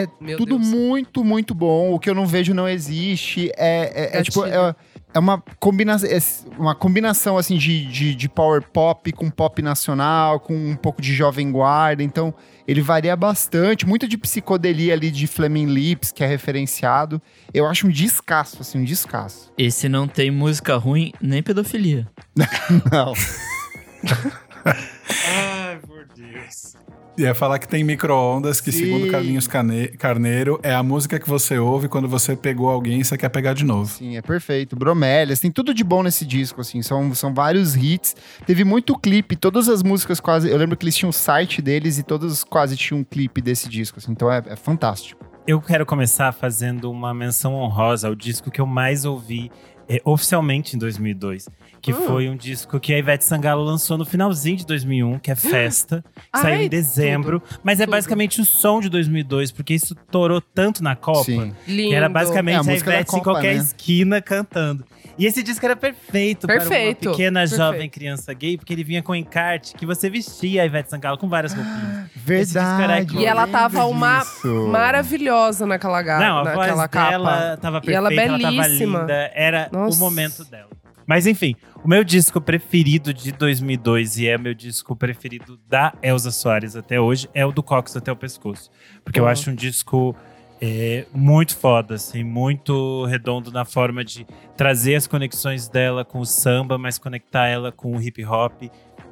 É 0.00 0.06
Meu 0.20 0.36
tudo 0.38 0.58
Deus. 0.58 0.68
muito, 0.70 1.24
muito 1.24 1.54
bom. 1.54 1.92
O 1.92 1.98
que 1.98 2.08
eu 2.10 2.14
não 2.14 2.26
vejo 2.26 2.52
não 2.54 2.68
existe. 2.68 3.50
É, 3.56 4.12
é- 4.14 4.18
é 4.18 4.22
tipo, 4.22 4.40
Gatilho. 4.42 4.60
é, 4.60 4.74
é 5.14 5.18
uma, 5.18 5.42
combina 5.60 5.96
é 5.96 6.18
uma 6.58 6.74
combinação 6.74 7.36
assim 7.36 7.56
de, 7.58 7.84
de, 7.86 8.14
de 8.14 8.28
power 8.28 8.62
pop 8.62 9.10
com 9.12 9.30
pop 9.30 9.60
nacional, 9.62 10.40
com 10.40 10.54
um 10.54 10.74
pouco 10.76 11.02
de 11.02 11.12
jovem 11.14 11.50
guarda. 11.52 12.02
Então, 12.02 12.32
ele 12.66 12.80
varia 12.80 13.14
bastante. 13.16 13.86
Muito 13.86 14.08
de 14.08 14.16
psicodelia 14.16 14.94
ali 14.94 15.10
de 15.10 15.26
Fleming 15.26 15.66
Lips, 15.66 16.12
que 16.12 16.22
é 16.24 16.26
referenciado. 16.26 17.20
Eu 17.52 17.66
acho 17.66 17.86
um 17.86 17.90
descasso, 17.90 18.58
assim, 18.60 18.78
um 18.78 18.84
descasso. 18.84 19.52
Esse 19.58 19.88
não 19.88 20.06
tem 20.08 20.30
música 20.30 20.76
ruim 20.76 21.12
nem 21.20 21.42
pedofilia. 21.42 22.08
Não. 22.90 23.12
Ai, 24.64 25.78
por 25.86 26.06
Deus. 26.16 26.74
Ia 27.16 27.34
falar 27.34 27.58
que 27.58 27.68
tem 27.68 27.84
micro-ondas, 27.84 28.58
que 28.60 28.72
Sim. 28.72 28.84
segundo 28.84 29.10
Carlinhos 29.10 29.46
Carneiro, 29.46 30.58
é 30.62 30.74
a 30.74 30.82
música 30.82 31.20
que 31.20 31.28
você 31.28 31.58
ouve 31.58 31.86
quando 31.86 32.08
você 32.08 32.34
pegou 32.34 32.70
alguém 32.70 33.00
e 33.00 33.04
você 33.04 33.18
quer 33.18 33.28
pegar 33.28 33.52
de 33.52 33.66
novo. 33.66 33.90
Sim, 33.90 34.16
é 34.16 34.22
perfeito. 34.22 34.74
Bromélias, 34.74 35.38
tem 35.38 35.50
tudo 35.50 35.74
de 35.74 35.84
bom 35.84 36.02
nesse 36.02 36.24
disco, 36.24 36.62
assim. 36.62 36.80
São, 36.80 37.14
são 37.14 37.34
vários 37.34 37.76
hits. 37.76 38.16
Teve 38.46 38.64
muito 38.64 38.98
clipe, 38.98 39.36
todas 39.36 39.68
as 39.68 39.82
músicas 39.82 40.20
quase. 40.20 40.48
Eu 40.48 40.56
lembro 40.56 40.74
que 40.74 40.84
eles 40.84 40.96
tinham 40.96 41.10
o 41.10 41.12
site 41.12 41.60
deles 41.60 41.98
e 41.98 42.02
todas 42.02 42.42
quase 42.44 42.76
tinham 42.76 43.00
um 43.00 43.04
clipe 43.04 43.42
desse 43.42 43.68
disco, 43.68 43.98
assim. 43.98 44.12
Então 44.12 44.32
é, 44.32 44.42
é 44.46 44.56
fantástico. 44.56 45.22
Eu 45.44 45.60
quero 45.60 45.84
começar 45.84 46.30
fazendo 46.30 46.88
uma 46.88 47.12
menção 47.12 47.54
honrosa 47.54 48.06
ao 48.06 48.14
disco 48.14 48.48
que 48.48 48.60
eu 48.60 48.66
mais 48.66 49.04
ouvi 49.04 49.50
é, 49.50 49.71
oficialmente 50.04 50.76
em 50.76 50.78
2002. 50.78 51.48
Que 51.80 51.92
Hum. 51.92 52.06
foi 52.06 52.28
um 52.28 52.36
disco 52.36 52.78
que 52.78 52.94
a 52.94 52.98
Ivete 52.98 53.24
Sangalo 53.24 53.64
lançou 53.64 53.98
no 53.98 54.04
finalzinho 54.04 54.56
de 54.56 54.64
2001, 54.66 55.18
que 55.18 55.30
é 55.32 55.34
Festa. 55.34 56.04
que 56.14 56.20
Ai, 56.32 56.42
saiu 56.42 56.62
em 56.62 56.68
dezembro. 56.68 57.42
mas 57.64 57.80
é 57.80 57.84
tudo. 57.84 57.92
basicamente 57.92 58.40
o 58.40 58.44
som 58.44 58.80
de 58.80 58.88
2002, 58.88 59.50
porque 59.50 59.74
isso 59.74 59.94
torou 60.10 60.40
tanto 60.40 60.82
na 60.82 60.94
Copa. 60.94 61.24
Sim. 61.24 61.52
Lindo. 61.66 61.88
Que 61.90 61.94
era 61.94 62.08
basicamente 62.08 62.54
É, 62.68 62.70
a 62.70 62.74
a, 62.74 62.76
Ivete 62.76 63.00
em 63.02 63.04
Copa, 63.18 63.24
qualquer 63.24 63.56
né? 63.56 63.60
esquina 63.62 64.22
cantando. 64.22 64.84
E 65.18 65.26
esse 65.26 65.42
disco 65.42 65.64
era 65.64 65.76
perfeito, 65.76 66.46
para 66.46 66.58
Perfeito, 66.58 67.08
uma 67.08 67.12
pequena 67.16 67.40
perfeito. 67.40 67.58
jovem 67.62 67.88
criança 67.90 68.32
gay, 68.32 68.56
porque 68.56 68.72
ele 68.72 68.82
vinha 68.82 69.02
com 69.02 69.14
encarte 69.14 69.74
que 69.74 69.84
você 69.84 70.08
vestia 70.08 70.62
a 70.62 70.66
Ivete 70.66 70.90
Sangalo 70.90 71.18
com 71.18 71.28
várias 71.28 71.52
roupinhas. 71.52 72.10
Verdade. 72.16 73.16
E 73.18 73.24
ela 73.26 73.46
tava 73.46 73.84
uma 73.86 74.20
disso. 74.20 74.68
maravilhosa 74.68 75.66
naquela, 75.66 76.00
ga- 76.02 76.18
Não, 76.18 76.38
a 76.38 76.44
naquela 76.44 76.74
voz 76.74 76.88
capa. 76.90 77.10
dela 77.10 77.56
tava 77.60 77.80
E 77.84 77.92
ela 77.92 78.08
perfeita, 78.08 78.32
ela, 78.34 78.38
tava 78.42 78.62
belíssima. 78.62 78.98
linda. 79.00 79.30
Era 79.34 79.68
Nossa. 79.72 79.96
o 79.96 79.98
momento 80.00 80.44
dela. 80.44 80.70
Mas 81.06 81.26
enfim, 81.26 81.56
o 81.84 81.88
meu 81.88 82.04
disco 82.04 82.40
preferido 82.40 83.12
de 83.12 83.32
2002 83.32 84.18
e 84.18 84.28
é 84.28 84.38
meu 84.38 84.54
disco 84.54 84.94
preferido 84.94 85.58
da 85.68 85.92
Elza 86.00 86.30
Soares 86.30 86.76
até 86.76 87.00
hoje 87.00 87.28
é 87.34 87.44
o 87.44 87.50
do 87.52 87.62
Cox 87.62 87.96
até 87.96 88.10
o 88.10 88.16
pescoço. 88.16 88.70
Porque 89.04 89.18
eu 89.18 89.24
Boa. 89.24 89.32
acho 89.32 89.50
um 89.50 89.54
disco 89.54 90.14
é, 90.64 91.06
muito 91.12 91.56
foda, 91.56 91.96
assim, 91.96 92.22
muito 92.22 93.04
redondo 93.06 93.50
na 93.50 93.64
forma 93.64 94.04
de 94.04 94.24
trazer 94.56 94.94
as 94.94 95.08
conexões 95.08 95.68
dela 95.68 96.04
com 96.04 96.20
o 96.20 96.24
samba, 96.24 96.78
mas 96.78 96.98
conectar 96.98 97.48
ela 97.48 97.72
com 97.72 97.96
o 97.96 98.00
hip 98.00 98.24
hop 98.24 98.62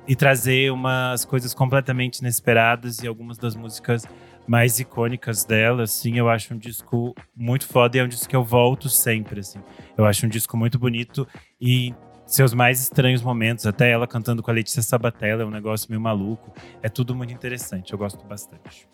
e 0.06 0.14
trazer 0.14 0.70
umas 0.70 1.24
coisas 1.24 1.52
completamente 1.52 2.18
inesperadas 2.18 3.00
e 3.00 3.08
algumas 3.08 3.36
das 3.36 3.56
músicas 3.56 4.06
mais 4.46 4.78
icônicas 4.78 5.44
dela, 5.44 5.82
assim, 5.82 6.18
eu 6.18 6.28
acho 6.28 6.54
um 6.54 6.56
disco 6.56 7.16
muito 7.36 7.66
foda 7.66 7.96
e 7.96 8.00
é 8.00 8.04
um 8.04 8.08
disco 8.08 8.28
que 8.28 8.36
eu 8.36 8.44
volto 8.44 8.88
sempre, 8.88 9.40
assim. 9.40 9.58
Eu 9.98 10.04
acho 10.04 10.26
um 10.26 10.28
disco 10.28 10.56
muito 10.56 10.78
bonito 10.78 11.26
e 11.60 11.92
seus 12.26 12.54
mais 12.54 12.80
estranhos 12.80 13.22
momentos, 13.22 13.66
até 13.66 13.90
ela 13.90 14.06
cantando 14.06 14.40
com 14.40 14.52
a 14.52 14.54
Letícia 14.54 14.82
Sabatella, 14.82 15.42
é 15.42 15.46
um 15.46 15.50
negócio 15.50 15.88
meio 15.90 16.00
maluco. 16.00 16.54
É 16.80 16.88
tudo 16.88 17.12
muito 17.12 17.32
interessante, 17.34 17.92
eu 17.92 17.98
gosto 17.98 18.24
bastante. 18.24 18.88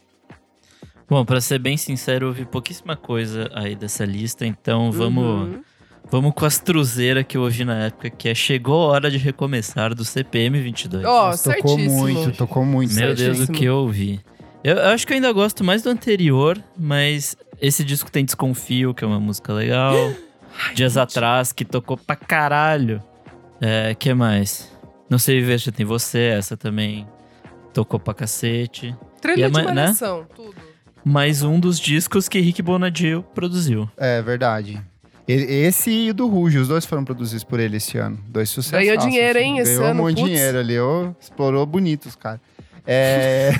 Bom, 1.09 1.25
pra 1.25 1.40
ser 1.40 1.59
bem 1.59 1.77
sincero, 1.77 2.25
eu 2.27 2.29
ouvi 2.31 2.45
pouquíssima 2.45 2.97
coisa 2.97 3.49
aí 3.55 3.77
dessa 3.77 4.05
lista, 4.05 4.45
então 4.45 4.90
vamos, 4.90 5.25
Uhum. 5.49 5.62
vamos 6.11 6.35
com 6.35 6.45
as 6.45 6.59
truzeiras 6.59 7.25
que 7.29 7.37
eu 7.37 7.42
ouvi 7.42 7.64
na 7.64 7.85
época, 7.87 8.11
que 8.11 8.29
é 8.29 8.35
Chegou 8.35 8.83
a 8.90 8.92
Hora 8.92 9.11
de 9.11 9.16
Recomeçar, 9.19 9.95
do 9.95 10.05
CPM 10.05 10.61
22. 10.61 11.05
Ó, 11.05 11.27
Nossa, 11.29 11.53
tocou 11.55 11.77
certíssimo. 11.79 12.01
muito, 12.01 12.37
tocou 12.37 12.64
muito. 12.64 12.92
Meu 12.95 13.14
Deus, 13.14 13.21
o 13.21 13.25
certíssimo. 13.25 13.57
que 13.57 13.64
eu 13.64 13.77
ouvi. 13.77 14.21
Eu, 14.64 14.77
eu 14.77 14.88
acho 14.88 15.07
que 15.07 15.12
eu 15.12 15.14
ainda 15.14 15.31
gosto 15.33 15.62
mais 15.62 15.83
do 15.83 15.90
anterior, 15.90 16.61
mas 16.77 17.37
esse 17.62 17.85
disco 17.85 18.11
tem 18.11 18.25
Desconfio, 18.25 18.92
que 18.92 19.05
é 19.05 19.07
uma 19.07 19.21
música 19.21 19.53
legal. 19.53 19.95
Dias 20.75 20.97
atrás, 20.97 21.53
que 21.53 21.64
tocou 21.64 21.97
pra 21.97 22.16
caralho. 22.16 23.01
É, 23.61 23.95
que 23.95 24.12
mais? 24.12 24.73
Não 25.09 25.19
sei 25.19 25.38
viver 25.40 25.59
já 25.59 25.71
tem 25.71 25.87
você, 25.87 26.33
essa 26.37 26.57
também 26.57 27.07
tocou 27.73 28.01
pra 28.01 28.12
cacete. 28.12 28.92
Trilha 29.21 29.40
E 29.42 29.45
a 29.45 29.49
de 29.49 29.55
né? 29.55 29.62
malhação, 29.64 30.27
tudo. 30.35 30.57
Mais 31.09 31.40
um 31.45 31.61
dos 31.61 31.79
discos 31.79 32.29
que 32.29 32.40
Rick 32.40 32.61
Bonadio 32.61 33.25
produziu. 33.33 33.88
É 33.97 34.21
verdade. 34.21 34.83
Esse 35.29 35.88
e 35.88 36.11
o 36.11 36.14
do 36.14 36.27
Ruge, 36.27 36.59
os 36.59 36.66
dois 36.66 36.85
foram 36.85 37.05
produzidos 37.05 37.45
por 37.45 37.61
ele 37.61 37.77
esse 37.77 37.97
ano. 37.97 38.19
Dois 38.27 38.49
sucessos. 38.49 38.85
Ganhou 38.85 38.97
dinheiro, 38.97 39.38
hein, 39.38 39.59
esse 39.59 39.77
Ganhou 39.77 39.85
ano, 39.87 40.01
um 40.01 40.03
monte 40.07 40.16
de 40.16 40.25
dinheiro 40.25 40.59
ali. 40.59 40.75
explorou 41.21 41.64
bonito 41.64 42.07
os 42.07 42.16
caras. 42.16 42.40
É... 42.85 43.51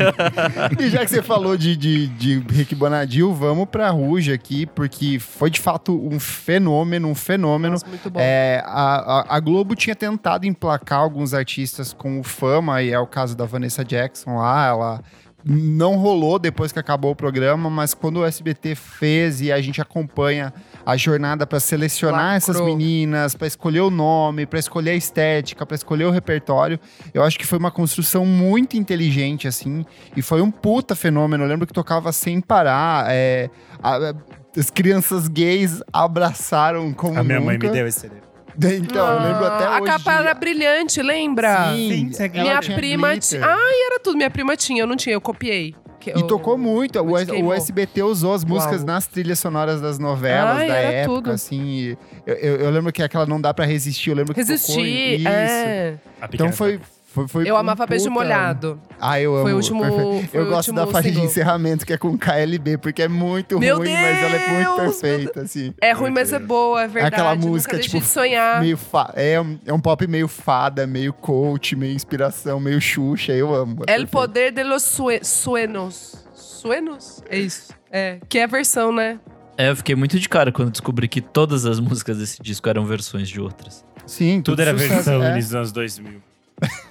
e 0.78 0.90
já 0.90 1.02
que 1.04 1.10
você 1.10 1.22
falou 1.22 1.56
de, 1.56 1.74
de, 1.76 2.08
de 2.08 2.38
Rick 2.50 2.74
Bonadil, 2.74 3.32
vamos 3.32 3.66
pra 3.70 3.88
Ruge 3.88 4.30
aqui, 4.30 4.66
porque 4.66 5.18
foi 5.18 5.50
de 5.50 5.60
fato 5.60 5.98
um 6.06 6.20
fenômeno, 6.20 7.08
um 7.08 7.14
fenômeno. 7.14 7.72
Nossa, 7.72 7.86
muito 7.86 8.10
bom. 8.10 8.20
É, 8.20 8.62
a, 8.66 9.20
a- 9.20 9.36
a 9.36 9.40
Globo 9.40 9.74
tinha 9.74 9.96
tentado 9.96 10.44
emplacar 10.46 10.98
alguns 11.00 11.32
artistas 11.32 11.94
com 11.94 12.20
o 12.20 12.22
fama, 12.22 12.82
e 12.82 12.90
é 12.90 12.98
o 12.98 13.06
caso 13.06 13.34
da 13.34 13.46
Vanessa 13.46 13.82
Jackson 13.82 14.36
lá, 14.36 14.66
ela 14.66 15.02
não 15.48 15.96
rolou 15.96 16.38
depois 16.40 16.72
que 16.72 16.78
acabou 16.78 17.12
o 17.12 17.14
programa, 17.16 17.70
mas 17.70 17.94
quando 17.94 18.16
o 18.18 18.24
SBT 18.24 18.74
fez 18.74 19.40
e 19.40 19.52
a 19.52 19.60
gente 19.60 19.80
acompanha 19.80 20.52
a 20.84 20.96
jornada 20.96 21.46
para 21.46 21.60
selecionar 21.60 22.34
Lacrou. 22.34 22.36
essas 22.36 22.60
meninas, 22.60 23.34
para 23.34 23.46
escolher 23.46 23.80
o 23.80 23.90
nome, 23.90 24.44
para 24.44 24.58
escolher 24.58 24.90
a 24.90 24.94
estética, 24.94 25.64
para 25.64 25.74
escolher 25.76 26.04
o 26.04 26.10
repertório, 26.10 26.80
eu 27.14 27.22
acho 27.22 27.38
que 27.38 27.46
foi 27.46 27.58
uma 27.58 27.70
construção 27.70 28.26
muito 28.26 28.76
inteligente 28.76 29.46
assim, 29.46 29.86
e 30.16 30.22
foi 30.22 30.42
um 30.42 30.50
puta 30.50 30.96
fenômeno. 30.96 31.44
Eu 31.44 31.48
lembro 31.48 31.66
que 31.66 31.72
tocava 31.72 32.10
sem 32.12 32.40
parar, 32.40 33.06
é, 33.08 33.48
a- 33.82 34.14
as 34.58 34.70
crianças 34.70 35.28
gays 35.28 35.80
abraçaram 35.92 36.92
como 36.92 37.18
A 37.18 37.22
minha 37.22 37.40
mãe 37.40 37.54
nunca. 37.56 37.68
me 37.68 37.72
deu 37.72 37.86
esse 37.86 38.00
CD. 38.00 38.14
Então, 38.76 39.06
eu 39.06 39.22
lembro 39.22 39.44
até 39.46 39.64
Ah, 39.66 39.80
hoje. 39.80 39.90
A 39.90 39.92
capa 39.98 40.12
era 40.14 40.34
brilhante, 40.34 41.02
lembra? 41.02 41.72
Sim, 41.74 42.10
Sim, 42.12 42.24
ela 42.24 42.42
Minha 42.42 42.60
tinha 42.60 42.76
prima 42.76 43.08
glitter. 43.12 43.40
tinha. 43.40 43.46
Ai, 43.46 43.82
era 43.86 44.00
tudo. 44.00 44.16
Minha 44.16 44.30
prima 44.30 44.56
tinha, 44.56 44.82
eu 44.82 44.86
não 44.86 44.96
tinha, 44.96 45.14
eu 45.14 45.20
copiei. 45.20 45.74
Que 46.00 46.10
E 46.10 46.22
tocou 46.26 46.56
muito. 46.56 47.00
O, 47.00 47.04
Muito 47.06 47.32
o. 47.34 47.52
SBT 47.52 48.02
usou 48.02 48.32
as 48.32 48.44
músicas 48.44 48.76
Uau. 48.78 48.86
nas 48.86 49.06
trilhas 49.08 49.38
sonoras 49.40 49.80
das 49.80 49.98
novelas 49.98 50.58
Ai, 50.58 50.68
da 50.68 50.74
era 50.76 50.92
época, 50.98 51.14
tudo. 51.16 51.30
assim. 51.32 51.60
e 51.64 51.98
Eu, 52.24 52.34
eu- 52.36 52.56
eu 52.58 52.70
lembro 52.70 52.92
que 52.92 53.02
aquela 53.02 53.26
não 53.26 53.40
dá 53.40 53.52
pra 53.52 53.64
resistir. 53.64 54.10
Eu 54.10 54.16
lembro 54.16 54.32
que 54.32 54.40
tocou 54.40 54.52
Resistir. 54.56 55.18
isso. 55.20 55.28
É. 55.28 55.94
A 56.20 56.26
Então 56.26 56.28
Pequena 56.28 56.52
foi, 56.52 56.80
foi, 57.16 57.28
foi 57.28 57.48
Eu 57.50 57.56
amava 57.56 57.86
Beijo 57.86 58.04
puta- 58.04 58.14
Molhado. 58.14 58.80
Ah, 59.00 59.18
eu 59.20 59.34
amo. 59.34 59.42
Foi 59.44 59.52
o 59.52 59.56
último- 59.56 59.82
perfeito. 59.82 60.30
eu 60.36 60.42
o 60.44 60.46
gosto 60.48 60.72
da 60.72 60.82
último 60.82 60.92
faixa 60.92 61.08
de 61.08 61.14
single. 61.14 61.30
encerramento 61.30 61.86
que 61.86 61.92
é 61.92 61.98
com 61.98 62.16
KLB, 62.16 62.78
porque 62.78 63.02
é 63.02 63.08
muito 63.08 63.58
Meu 63.58 63.78
ruim, 63.78 63.92
mas 63.92 64.18
ela 64.18 64.36
é 64.36 64.48
muito 64.50 64.76
Deus, 64.80 64.96
perfeita, 65.00 65.40
assim. 65.42 65.74
É 65.80 65.92
ruim, 65.92 66.10
mas 66.10 66.32
é 66.32 66.38
boa, 66.38 66.82
é 66.82 66.86
verdade. 66.88 67.14
aquela 67.14 67.34
Nunca 67.34 67.46
música, 67.48 67.78
tipo, 67.78 67.98
de 67.98 68.04
sonhar. 68.04 68.60
Meio 68.60 68.76
fa- 68.76 69.12
é, 69.16 69.40
um, 69.40 69.58
é 69.66 69.72
um 69.72 69.80
pop 69.80 70.06
meio 70.06 70.28
fada, 70.28 70.86
meio 70.86 71.12
coach, 71.12 71.74
meio 71.74 71.94
inspiração, 71.94 72.60
meio 72.60 72.80
Xuxa. 72.80 73.32
Eu 73.32 73.54
amo. 73.54 73.82
é 73.86 73.92
El 73.94 74.00
perfeito. 74.06 74.10
Poder 74.10 74.52
de 74.52 74.62
los 74.62 74.82
sue- 74.82 75.20
Suenos. 75.24 76.14
Suenos? 76.34 77.22
É 77.28 77.38
isso. 77.38 77.72
É, 77.90 78.18
que 78.28 78.38
é 78.38 78.44
a 78.44 78.46
versão, 78.46 78.92
né? 78.92 79.18
É, 79.58 79.70
eu 79.70 79.76
fiquei 79.76 79.94
muito 79.94 80.18
de 80.20 80.28
cara 80.28 80.52
quando 80.52 80.70
descobri 80.70 81.08
que 81.08 81.20
todas 81.22 81.64
as 81.64 81.80
músicas 81.80 82.18
desse 82.18 82.42
disco 82.42 82.68
eram 82.68 82.84
versões 82.84 83.26
de 83.28 83.40
outras. 83.40 83.82
Sim, 84.06 84.42
Tudo 84.42 84.60
era 84.60 84.72
sucesso, 84.72 84.92
versão 84.94 85.22
é. 85.24 85.34
nos 85.34 85.54
anos 85.54 85.72
2000. 85.72 86.20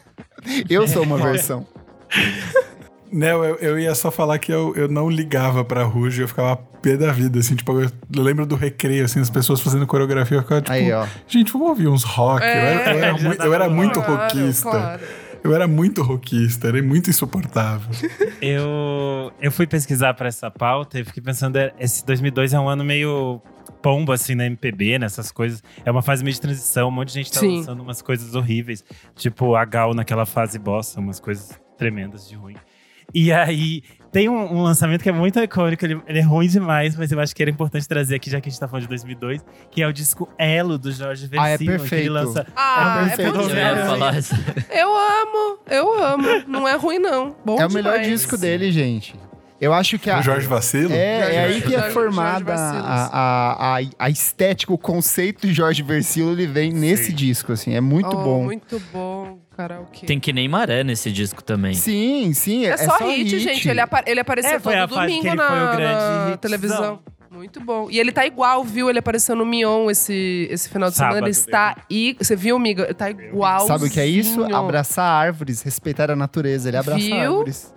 Eu 0.70 0.88
sou 0.88 1.04
uma 1.04 1.18
versão. 1.18 1.66
Não, 3.12 3.46
eu, 3.46 3.56
eu 3.58 3.80
ia 3.80 3.96
só 3.96 4.12
falar 4.12 4.38
que 4.40 4.52
eu, 4.52 4.74
eu 4.76 4.90
não 4.90 5.10
ligava 5.10 5.64
pra 5.64 5.84
Ruge, 5.84 6.22
eu 6.22 6.28
ficava 6.28 6.58
pé 6.58 6.98
da 6.98 7.12
vida, 7.14 7.40
assim, 7.40 7.56
tipo, 7.56 7.80
eu 7.80 7.90
lembro 8.22 8.46
do 8.46 8.56
recreio, 8.56 9.06
assim, 9.06 9.22
as 9.22 9.30
pessoas 9.30 9.62
fazendo 9.62 9.88
coreografia, 9.88 10.38
eu 10.38 10.42
ficava 10.42 10.60
tipo, 10.62 10.74
Aí, 10.74 10.92
ó. 10.92 11.06
gente, 11.28 11.54
vamos 11.54 11.70
ouvir 11.70 11.88
uns 11.88 12.04
rock. 12.04 12.42
eu 12.44 12.50
era, 12.50 12.94
eu 12.94 12.98
era 13.04 13.18
já 13.18 13.28
mui- 13.28 13.36
tava 13.38 13.48
eu 13.50 13.54
era 13.54 13.70
muito 13.70 14.02
Claro, 14.02 14.22
rockista. 14.34 14.70
claro. 14.70 15.02
Eu 15.46 15.54
era 15.54 15.68
muito 15.68 16.02
rockista, 16.02 16.70
era 16.70 16.82
muito 16.82 17.08
insuportável. 17.08 17.88
Eu, 18.42 19.32
eu 19.40 19.52
fui 19.52 19.66
pesquisar 19.66 20.14
pra 20.14 20.28
essa 20.28 20.52
pauta 20.52 21.00
e 21.00 21.04
fiquei 21.04 21.22
pensando, 21.22 21.56
é, 21.56 21.74
esse 21.80 22.06
2002 22.06 22.54
é 22.54 22.60
um 22.60 22.68
ano 22.68 22.84
meio 22.84 23.42
pombo, 23.82 24.12
assim, 24.12 24.36
na 24.36 24.46
MPB, 24.46 25.00
nessas 25.00 25.32
coisas. 25.32 25.64
É 25.84 25.92
uma 25.92 26.02
fase 26.02 26.24
meio 26.24 26.34
de 26.34 26.42
transição, 26.42 26.90
um 26.90 26.92
monte 26.92 27.10
de 27.10 27.14
gente 27.14 27.32
tá 27.32 27.40
Sim. 27.40 27.58
lançando 27.58 27.82
umas 27.82 28.02
coisas 28.02 28.34
horríveis. 28.36 28.84
Tipo, 29.16 29.56
a 29.56 29.64
Gal 29.66 29.94
naquela 29.94 30.26
fase 30.26 30.60
bossa, 30.60 31.00
umas 31.00 31.20
coisas 31.20 31.60
tremendas 31.78 32.28
de 32.28 32.36
ruim. 32.36 32.56
E 33.14 33.32
aí, 33.32 33.84
tem 34.16 34.30
um, 34.30 34.54
um 34.60 34.62
lançamento 34.64 35.04
que 35.04 35.10
é 35.10 35.12
muito 35.12 35.38
icônico, 35.42 35.84
ele, 35.84 36.02
ele 36.08 36.20
é 36.20 36.22
ruim 36.22 36.48
demais, 36.48 36.96
mas 36.96 37.12
eu 37.12 37.20
acho 37.20 37.36
que 37.36 37.42
era 37.42 37.52
importante 37.52 37.86
trazer 37.86 38.16
aqui, 38.16 38.30
já 38.30 38.40
que 38.40 38.48
a 38.48 38.50
gente 38.50 38.58
tá 38.58 38.66
falando 38.66 38.84
de 38.84 38.88
2002, 38.88 39.44
que 39.70 39.82
é 39.82 39.88
o 39.88 39.92
disco 39.92 40.30
Elo, 40.40 40.78
do 40.78 40.90
Jorge 40.90 41.30
Ah, 41.38 41.50
é 41.50 41.58
Versilo, 41.58 41.72
que 41.74 41.80
perfeito. 41.90 42.14
lança... 42.14 42.48
Ah, 42.56 43.02
É 43.10 43.14
é, 43.14 43.16
perfeito. 43.18 43.34
bom 43.34 43.42
Eu. 44.72 44.78
Eu 44.80 44.96
amo, 44.96 45.60
eu 45.70 46.04
amo. 46.06 46.28
Não 46.48 46.66
é 46.66 46.78
ruim, 46.78 46.98
não. 46.98 47.36
Bom 47.44 47.60
é 47.60 47.66
o 47.68 47.72
melhor 47.72 48.00
demais. 48.00 48.08
disco 48.08 48.38
dele, 48.38 48.72
gente. 48.72 49.14
Eu 49.60 49.74
acho 49.74 49.98
que 49.98 50.10
a. 50.10 50.20
O 50.20 50.22
Jorge 50.22 50.48
Vacilo? 50.48 50.94
É, 50.94 51.36
é 51.36 51.44
aí 51.46 51.62
que 51.62 51.74
é 51.74 51.90
formada 51.90 52.54
a, 52.54 53.08
a, 53.08 53.78
a, 53.78 53.82
a 54.00 54.10
estética, 54.10 54.74
o 54.74 54.78
conceito 54.78 55.48
de 55.48 55.54
Jorge 55.54 55.82
Versilo, 55.82 56.32
ele 56.34 56.46
vem 56.46 56.72
nesse 56.74 57.14
disco, 57.14 57.54
assim, 57.54 57.74
é 57.74 57.82
muito 57.82 58.10
Oh, 58.10 58.24
bom. 58.24 58.44
Muito 58.44 58.82
bom, 58.92 59.40
karaokê. 59.56 60.06
Tem 60.06 60.20
que 60.20 60.34
nem 60.34 60.48
maré 60.48 60.84
nesse 60.84 61.12
disco 61.12 61.44
também. 61.44 61.74
Sim, 61.74 62.34
sim, 62.34 62.66
é, 62.66 62.70
É, 62.70 62.78
só, 62.78 62.98
hit, 62.98 63.40
gente. 63.40 63.68
Ele, 63.70 63.80
apa 63.80 64.04
ele 64.06 64.20
apareceu 64.20 64.56
É, 64.56 64.60
todo 64.60 64.88
domingo 64.88 65.28
ele 65.28 65.36
na, 65.36 65.80
na 66.30 66.38
televisão. 66.38 67.00
Muito 67.32 67.60
bom. 67.60 67.90
E 67.92 68.00
ele 68.00 68.14
tá 68.14 68.26
igual, 68.26 68.64
viu? 68.64 68.90
Ele 68.90 69.00
apareceu 69.00 69.36
no 69.36 69.46
Mion 69.46 69.90
esse, 69.90 70.48
esse 70.50 70.70
final 70.70 70.90
de 70.90 70.96
semana. 70.96 71.16
Sábado, 71.16 71.26
Ele 71.26 71.32
está. 71.32 71.76
E, 71.90 72.16
você 72.18 72.36
viu, 72.36 72.56
amiga? 72.56 72.94
Tá 72.94 73.10
igual. 73.10 73.68
Sabe 73.68 73.86
o 73.86 73.90
que 73.90 74.00
é 74.00 74.06
isso? 74.06 74.44
Abraçar 74.56 75.06
árvores, 75.06 75.62
respeitar 75.62 76.10
a 76.10 76.16
natureza. 76.16 76.70
Ele 76.70 76.78
abraça 76.78 77.00
Viu? 77.02 77.16
árvores. 77.16 77.74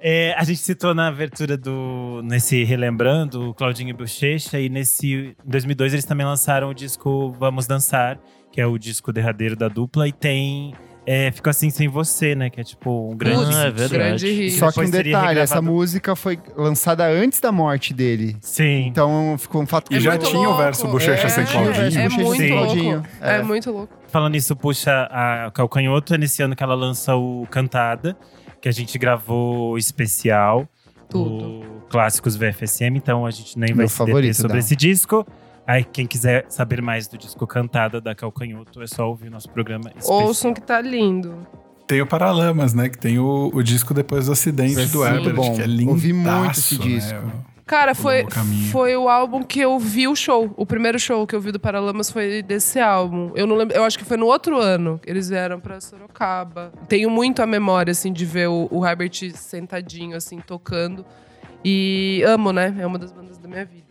É, 0.00 0.34
a 0.38 0.44
gente 0.44 0.60
citou 0.60 0.94
na 0.94 1.08
abertura 1.08 1.56
do. 1.56 2.22
Nesse 2.24 2.64
Relembrando, 2.64 3.50
o 3.50 3.54
Claudinho 3.54 3.94
Bochecha, 3.94 4.58
e 4.58 4.68
nesse. 4.68 5.12
Em 5.12 5.36
2002 5.44 5.92
eles 5.92 6.04
também 6.04 6.24
lançaram 6.24 6.70
o 6.70 6.74
disco 6.74 7.32
Vamos 7.38 7.66
Dançar, 7.66 8.18
que 8.56 8.60
é 8.62 8.66
o 8.66 8.78
disco 8.78 9.12
derradeiro 9.12 9.54
da 9.54 9.68
dupla, 9.68 10.08
e 10.08 10.12
tem. 10.12 10.72
É, 11.04 11.30
Ficou 11.30 11.50
assim 11.50 11.68
sem 11.68 11.88
você, 11.88 12.34
né? 12.34 12.48
Que 12.48 12.58
é 12.62 12.64
tipo 12.64 13.12
um 13.12 13.14
grande. 13.14 13.54
Ah, 13.54 13.66
é. 13.66 13.88
Grande 13.88 14.28
hit. 14.32 14.52
Só 14.52 14.72
que 14.72 14.80
um 14.80 14.88
detalhe, 14.88 15.38
essa 15.38 15.60
música 15.60 16.16
foi 16.16 16.38
lançada 16.56 17.06
antes 17.06 17.38
da 17.38 17.52
morte 17.52 17.92
dele. 17.92 18.34
Sim. 18.40 18.86
Então 18.86 19.36
ficou 19.38 19.60
um 19.62 19.66
fato 19.66 19.92
E 19.94 20.00
já 20.00 20.16
tinha 20.16 20.40
o 20.40 20.44
louco. 20.44 20.56
verso 20.62 20.88
Bochecha 20.88 21.26
É, 21.26 21.28
sem 21.28 21.44
o 21.44 21.46
Claudinho. 21.46 21.74
É 21.76 21.84
Bochecha 21.84 22.08
muito 22.08 22.36
sem 22.38 22.48
Claudinho. 22.48 22.94
louco. 22.94 23.08
É. 23.20 23.36
É. 23.36 23.42
muito 23.42 23.70
louco. 23.70 23.92
Falando 24.08 24.32
nisso, 24.32 24.56
puxa 24.56 25.06
a 25.10 25.50
Calcanhoto, 25.52 26.14
é 26.14 26.18
nesse 26.18 26.42
ano 26.42 26.56
que 26.56 26.62
ela 26.62 26.74
lança 26.74 27.14
o 27.14 27.46
Cantada, 27.50 28.16
que 28.62 28.68
a 28.68 28.72
gente 28.72 28.98
gravou 28.98 29.72
o 29.74 29.78
especial. 29.78 30.66
Tudo. 31.10 31.44
O 31.60 31.80
Clássicos 31.90 32.34
VFSM, 32.36 32.96
então 32.96 33.26
a 33.26 33.30
gente 33.30 33.56
nem 33.58 33.68
Meu 33.68 33.76
vai 33.76 33.88
se 33.88 33.94
favorito 33.96 34.34
sobre 34.34 34.58
esse 34.58 34.74
disco. 34.74 35.24
Aí, 35.66 35.84
quem 35.84 36.06
quiser 36.06 36.46
saber 36.48 36.80
mais 36.80 37.08
do 37.08 37.18
disco 37.18 37.46
Cantada 37.46 38.00
da 38.00 38.14
Calcanhoto, 38.14 38.80
é 38.82 38.86
só 38.86 39.08
ouvir 39.08 39.28
o 39.28 39.30
nosso 39.30 39.50
programa 39.50 39.88
especial. 39.88 40.22
Ouçam 40.22 40.54
que 40.54 40.60
tá 40.60 40.80
lindo. 40.80 41.46
Tem 41.86 42.00
o 42.00 42.06
Paralamas, 42.06 42.72
né? 42.74 42.88
Que 42.88 42.98
tem 42.98 43.18
o, 43.18 43.50
o 43.52 43.62
disco 43.62 43.92
depois 43.94 44.26
do 44.26 44.32
acidente 44.32 44.86
Sim, 44.86 44.92
do 44.92 45.04
Herbert, 45.04 45.34
bom. 45.34 45.54
que 45.54 45.62
é 45.62 45.66
lindo. 45.66 45.90
Ouvi 45.90 46.12
muito 46.12 46.50
esse 46.50 46.78
disco. 46.78 47.32
Cara, 47.66 47.92
O 47.92 47.94
foi, 47.96 48.24
foi 48.70 48.96
o 48.96 49.08
álbum 49.08 49.42
que 49.42 49.58
eu 49.58 49.76
vi 49.76 50.06
o 50.06 50.14
show. 50.14 50.52
O 50.56 50.64
primeiro 50.64 51.00
show 51.00 51.26
que 51.26 51.34
eu 51.34 51.40
vi 51.40 51.50
do 51.50 51.58
Paralamas 51.58 52.10
foi 52.10 52.40
desse 52.40 52.78
álbum. 52.78 53.32
Eu 53.34 53.44
não 53.44 53.56
lembro, 53.56 53.76
eu 53.76 53.82
acho 53.82 53.98
que 53.98 54.04
foi 54.04 54.16
no 54.16 54.26
outro 54.26 54.60
ano. 54.60 55.00
Eles 55.04 55.28
vieram 55.28 55.58
pra 55.58 55.80
Sorocaba. 55.80 56.72
Tenho 56.88 57.10
muito 57.10 57.42
a 57.42 57.46
memória, 57.46 57.90
assim, 57.90 58.12
de 58.12 58.24
ver 58.24 58.48
o, 58.48 58.68
o 58.70 58.86
Herbert 58.86 59.32
sentadinho, 59.34 60.16
assim, 60.16 60.38
tocando. 60.38 61.04
E 61.64 62.22
amo, 62.24 62.52
né? 62.52 62.72
É 62.78 62.86
uma 62.86 62.98
das 63.00 63.10
bandas 63.10 63.36
da 63.36 63.48
minha 63.48 63.64
vida. 63.64 63.85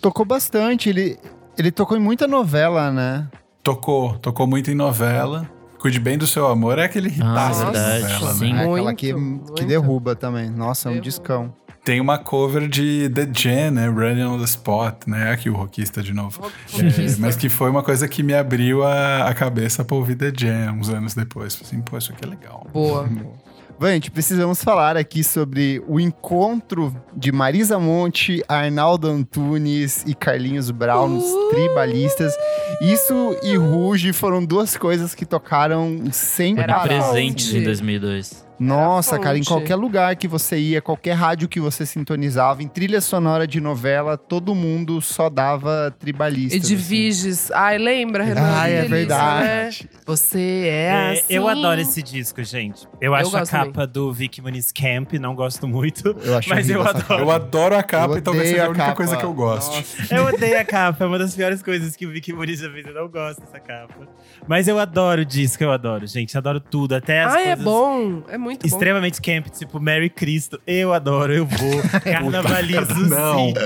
Tocou 0.00 0.24
bastante, 0.24 0.88
ele, 0.88 1.18
ele 1.58 1.70
tocou 1.70 1.96
em 1.96 2.00
muita 2.00 2.26
novela, 2.26 2.90
né? 2.90 3.28
Tocou, 3.62 4.14
tocou 4.18 4.46
muito 4.46 4.70
em 4.70 4.74
novela. 4.74 5.48
Cuide 5.78 5.98
bem 5.98 6.18
do 6.18 6.26
seu 6.26 6.46
amor, 6.46 6.78
é 6.78 6.84
aquele 6.84 7.08
hitaço 7.08 7.62
Ah, 7.62 7.70
da 7.70 7.70
verdade, 7.72 8.02
novela, 8.14 8.34
sim. 8.34 8.52
né? 8.52 8.58
É 8.58 8.64
aquela 8.64 8.82
Muito, 8.82 8.96
que, 8.96 9.06
que 9.06 9.14
muito. 9.14 9.64
derruba 9.66 10.14
também. 10.14 10.50
Nossa, 10.50 10.90
é 10.90 10.92
um 10.92 11.00
discão. 11.00 11.54
Tem 11.82 11.98
uma 11.98 12.18
cover 12.18 12.68
de 12.68 13.08
The 13.08 13.26
Jam, 13.32 13.70
né? 13.70 13.88
Running 13.88 14.22
on 14.24 14.38
the 14.38 14.44
Spot, 14.44 15.06
né? 15.06 15.30
Aqui 15.32 15.48
o 15.48 15.54
rockista 15.54 16.02
de 16.02 16.12
novo. 16.12 16.42
É, 16.74 17.16
mas 17.18 17.36
que 17.36 17.48
foi 17.48 17.70
uma 17.70 17.82
coisa 17.82 18.06
que 18.06 18.22
me 18.22 18.34
abriu 18.34 18.84
a, 18.84 19.24
a 19.26 19.34
cabeça 19.34 19.82
pra 19.82 19.96
ouvir 19.96 20.14
The 20.16 20.30
Jam 20.36 20.74
uns 20.78 20.90
anos 20.90 21.14
depois. 21.14 21.54
Falei 21.54 21.68
Assim, 21.72 21.80
pô, 21.80 21.96
isso 21.96 22.12
aqui 22.12 22.22
é 22.22 22.28
legal. 22.28 22.66
Boa. 22.70 23.08
Gente, 23.82 24.10
precisamos 24.10 24.62
falar 24.62 24.96
aqui 24.96 25.24
sobre 25.24 25.82
o 25.88 25.98
encontro 25.98 26.94
de 27.16 27.32
Marisa 27.32 27.78
Monte, 27.78 28.42
Arnaldo 28.46 29.08
Antunes 29.08 30.04
e 30.06 30.14
Carlinhos 30.14 30.70
Brown, 30.70 31.16
os 31.16 31.24
Uh! 31.24 31.48
tribalistas. 31.50 32.34
Isso 32.82 33.36
e 33.42 33.56
Ruge 33.56 34.12
foram 34.12 34.44
duas 34.44 34.76
coisas 34.76 35.14
que 35.14 35.24
tocaram 35.24 35.98
sem 36.12 36.58
Era 36.58 36.74
parar. 36.74 36.88
Presentes 36.88 37.54
em 37.54 37.62
2002. 37.62 38.49
Nossa, 38.60 39.18
cara, 39.18 39.38
em 39.38 39.42
qualquer 39.44 39.74
lugar 39.76 40.14
que 40.16 40.28
você 40.28 40.58
ia, 40.58 40.82
qualquer 40.82 41.14
rádio 41.14 41.48
que 41.48 41.58
você 41.58 41.86
sintonizava, 41.86 42.62
em 42.62 42.68
trilha 42.68 43.00
sonora 43.00 43.46
de 43.46 43.60
novela, 43.60 44.16
todo 44.18 44.54
mundo 44.54 45.00
só 45.00 45.30
dava 45.30 45.94
tribalistas. 45.98 46.62
assim. 46.62 46.74
Edviges. 46.74 47.50
Ai, 47.52 47.78
lembra, 47.78 48.22
Renan? 48.22 48.40
Ai, 48.42 48.72
é 48.72 48.82
Que 48.82 48.88
delícia, 48.88 48.96
verdade. 49.16 49.88
né? 49.94 49.98
Você 50.04 50.38
é, 50.66 50.70
É, 50.70 51.12
assim. 51.12 51.22
eu 51.30 51.48
adoro 51.48 51.80
esse 51.80 52.02
disco, 52.02 52.42
gente. 52.44 52.86
Eu 53.00 53.14
acho 53.14 53.34
a 53.36 53.46
capa 53.46 53.86
do 53.86 54.12
Vicky 54.12 54.42
Muniz 54.42 54.70
Camp, 54.72 55.14
não 55.14 55.34
gosto 55.34 55.66
muito. 55.66 56.14
Eu 56.22 56.36
acho 56.36 56.48
Mas 56.50 56.68
eu 56.68 56.82
adoro. 56.82 56.98
capa. 57.06 57.14
Eu 57.20 57.30
adoro 57.30 57.76
a 57.76 57.82
capa 57.82 58.14
Eu 58.14 58.18
e 58.18 58.20
talvez 58.20 58.42
odeio 58.50 58.56
seja 58.56 58.62
a 58.64 58.66
a 58.66 58.70
única 58.70 58.84
capa. 58.84 58.96
coisa 58.96 59.16
que 59.16 59.24
eu 59.24 59.32
gosto. 59.32 59.74
Nossa. 59.74 60.14
Eu 60.14 60.24
odeio 60.26 60.60
a 60.60 60.64
capa, 60.64 61.04
é 61.04 61.06
uma 61.06 61.18
das 61.18 61.34
piores 61.34 61.62
coisas 61.62 61.96
que 61.96 62.04
o 62.04 62.10
Vicky 62.10 62.32
Muniz 62.32 62.60
já 62.60 62.70
fez. 62.70 62.86
Eu 62.86 62.92
não 62.94 63.08
gosto 63.08 63.40
dessa 63.40 63.58
capa. 63.58 64.06
Mas 64.46 64.68
eu 64.68 64.78
adoro 64.78 65.22
o 65.22 65.24
disco, 65.24 65.62
eu 65.64 65.72
adoro, 65.72 66.06
gente. 66.06 66.36
Adoro 66.36 66.60
tudo, 66.60 66.94
até 66.94 67.22
as 67.22 67.32
Ai, 67.32 67.42
é 67.42 67.46
coisas 67.56 67.64
bom. 67.64 68.22
É 68.28 68.36
muito 68.36 68.49
bom. 68.58 68.66
extremamente 68.66 69.20
camp, 69.20 69.46
tipo 69.48 69.78
Mary 69.80 70.10
Cristo. 70.10 70.60
Eu 70.66 70.92
adoro, 70.92 71.32
eu 71.32 71.46
vou. 71.46 71.82
Carnavalizo 72.02 73.08
Não. 73.08 73.46
sim. 73.48 73.54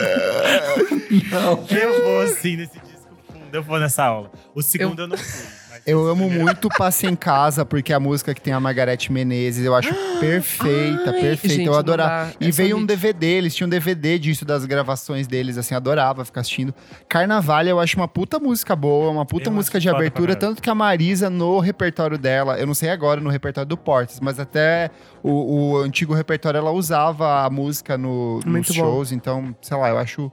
Eu 1.70 2.04
vou 2.04 2.26
sim 2.28 2.56
nesse 2.56 2.78
disco 2.80 3.16
fundo, 3.32 3.54
eu 3.54 3.62
vou 3.62 3.78
nessa 3.78 4.04
aula. 4.04 4.30
O 4.54 4.62
segundo 4.62 5.02
eu, 5.02 5.08
não 5.08 5.16
fui. 5.16 5.46
Eu 5.86 6.06
amo 6.08 6.30
muito 6.30 6.68
Passe 6.68 7.06
em 7.06 7.14
Casa, 7.14 7.64
porque 7.64 7.92
é 7.92 7.96
a 7.96 8.00
música 8.00 8.32
que 8.34 8.40
tem 8.40 8.52
a 8.52 8.60
Margarete 8.60 9.12
Menezes, 9.12 9.64
eu 9.64 9.74
acho 9.74 9.92
perfeita, 10.18 11.10
Ai, 11.12 11.20
perfeita. 11.20 11.48
gente, 11.48 11.66
eu 11.66 11.74
adorava. 11.74 12.32
E 12.40 12.48
é 12.48 12.50
veio 12.50 12.78
um. 12.78 12.86
DVD, 12.86 13.26
eles 13.26 13.54
tinham 13.54 13.66
um 13.66 13.70
DVD 13.70 14.18
disso, 14.18 14.44
das 14.44 14.64
gravações 14.64 15.26
deles, 15.26 15.58
assim, 15.58 15.74
adorava 15.74 16.24
ficar 16.24 16.40
assistindo. 16.40 16.74
Carnaval, 17.08 17.64
eu 17.66 17.78
acho 17.78 17.96
uma 17.96 18.08
puta 18.08 18.38
música 18.38 18.74
boa, 18.74 19.10
uma 19.10 19.26
puta 19.26 19.50
Eu 19.50 19.52
música 19.52 19.78
de 19.78 19.88
abertura, 19.88 20.34
tanto 20.34 20.62
que 20.62 20.70
a 20.70 20.74
Marisa, 20.74 21.28
no 21.28 21.58
repertório 21.58 22.16
dela, 22.16 22.58
eu 22.58 22.66
não 22.66 22.74
sei 22.74 22.88
agora 22.88 23.20
no 23.20 23.28
repertório 23.28 23.68
do 23.68 23.76
Portes, 23.76 24.20
mas 24.20 24.40
até 24.40 24.90
o, 25.22 25.72
o 25.72 25.76
antigo 25.78 26.14
repertório 26.14 26.58
ela 26.58 26.70
usava 26.70 27.44
a 27.44 27.50
música 27.50 27.98
no, 27.98 28.40
nos 28.44 28.68
bom. 28.68 28.74
shows, 28.74 29.12
então, 29.12 29.54
sei 29.60 29.76
lá, 29.76 29.90
eu 29.90 29.98
acho 29.98 30.32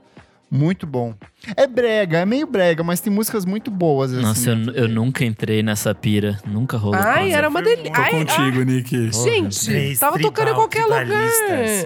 muito 0.52 0.86
bom. 0.86 1.14
É 1.56 1.66
brega, 1.66 2.18
é 2.18 2.26
meio 2.26 2.46
brega, 2.46 2.84
mas 2.84 3.00
tem 3.00 3.10
músicas 3.10 3.46
muito 3.46 3.70
boas, 3.70 4.12
assim. 4.12 4.22
Nossa, 4.22 4.50
eu, 4.50 4.84
eu 4.84 4.88
nunca 4.88 5.24
entrei 5.24 5.62
nessa 5.62 5.94
pira. 5.94 6.38
Nunca 6.46 6.76
rolou. 6.76 7.00
Ai, 7.02 7.32
era 7.32 7.48
uma 7.48 7.62
delícia. 7.62 7.90
Tô 7.90 8.00
Ai, 8.00 8.10
contigo, 8.10 8.62
Nick. 8.62 8.94
ai, 8.96 9.12
gente, 9.12 9.64
Três 9.64 9.98
tava 9.98 10.18
tocando 10.18 10.50
em 10.50 10.54
qualquer 10.54 10.84
lugar. 10.84 11.06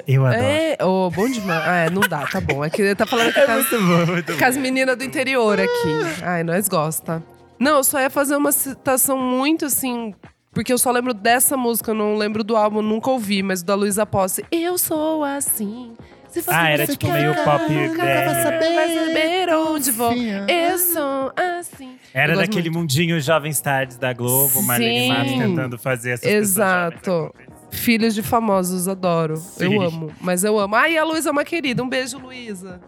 Eu 0.06 0.26
adoro. 0.26 0.42
É, 0.42 0.76
oh, 0.82 1.08
bom 1.10 1.28
demais. 1.28 1.62
Ah, 1.64 1.76
é, 1.76 1.90
não 1.90 2.00
dá, 2.00 2.26
tá 2.26 2.40
bom. 2.40 2.64
É 2.64 2.68
que 2.68 2.92
tá 2.96 3.06
falando 3.06 3.32
que 3.32 3.38
É 3.38 3.46
tá, 3.46 3.54
muito 3.54 3.70
bom, 3.78 4.12
muito 4.12 4.32
bom. 4.32 4.38
com 4.38 4.44
as 4.44 4.56
meninas 4.56 4.96
do 4.96 5.04
interior 5.04 5.60
aqui. 5.60 6.22
Ai, 6.22 6.42
nós 6.42 6.68
gosta. 6.68 7.22
Não, 7.60 7.76
eu 7.76 7.84
só 7.84 8.00
ia 8.00 8.10
fazer 8.10 8.34
uma 8.34 8.50
citação 8.50 9.16
muito 9.16 9.64
assim. 9.64 10.12
Porque 10.52 10.72
eu 10.72 10.78
só 10.78 10.90
lembro 10.90 11.12
dessa 11.12 11.54
música, 11.56 11.90
eu 11.90 11.94
não 11.94 12.16
lembro 12.16 12.42
do 12.42 12.56
álbum, 12.56 12.80
nunca 12.80 13.10
ouvi, 13.10 13.42
mas 13.42 13.62
da 13.62 13.74
Luísa 13.74 14.06
Posse. 14.06 14.42
Eu 14.50 14.76
sou 14.78 15.22
assim. 15.22 15.92
Se 16.40 16.46
você 16.46 16.50
Ah, 16.54 16.68
era 16.70 16.86
tipo 16.86 17.06
ficar, 17.06 17.18
meio 17.18 17.34
pop 17.44 17.72
nunca 17.72 18.02
BR. 18.04 18.24
vai 18.32 18.42
saber, 18.42 18.74
vai 18.74 18.94
saber 18.94 19.54
onde 19.54 19.90
vou. 19.90 20.12
Eu 20.12 20.78
sou 20.78 21.32
assim. 21.36 21.96
Era 22.14 22.32
Eu 22.34 22.38
daquele 22.38 22.70
muito. 22.70 22.78
mundinho 22.80 23.20
Jovens 23.20 23.60
Tardes 23.60 23.96
da 23.96 24.12
Globo, 24.12 24.62
Marlene. 24.62 25.08
Matos 25.08 25.32
tentando 25.32 25.78
fazer 25.78 26.10
essas 26.12 26.30
Exato. 26.30 27.34
Filhos 27.70 28.14
de 28.14 28.22
famosos, 28.22 28.86
adoro. 28.88 29.36
Sim. 29.36 29.74
Eu 29.74 29.82
amo. 29.82 30.10
Mas 30.20 30.44
eu 30.44 30.58
amo. 30.58 30.74
Ai, 30.76 30.96
a 30.96 31.04
Luísa 31.04 31.28
é 31.28 31.32
uma 31.32 31.44
querida. 31.44 31.82
Um 31.82 31.88
beijo, 31.88 32.18
Luísa. 32.18 32.80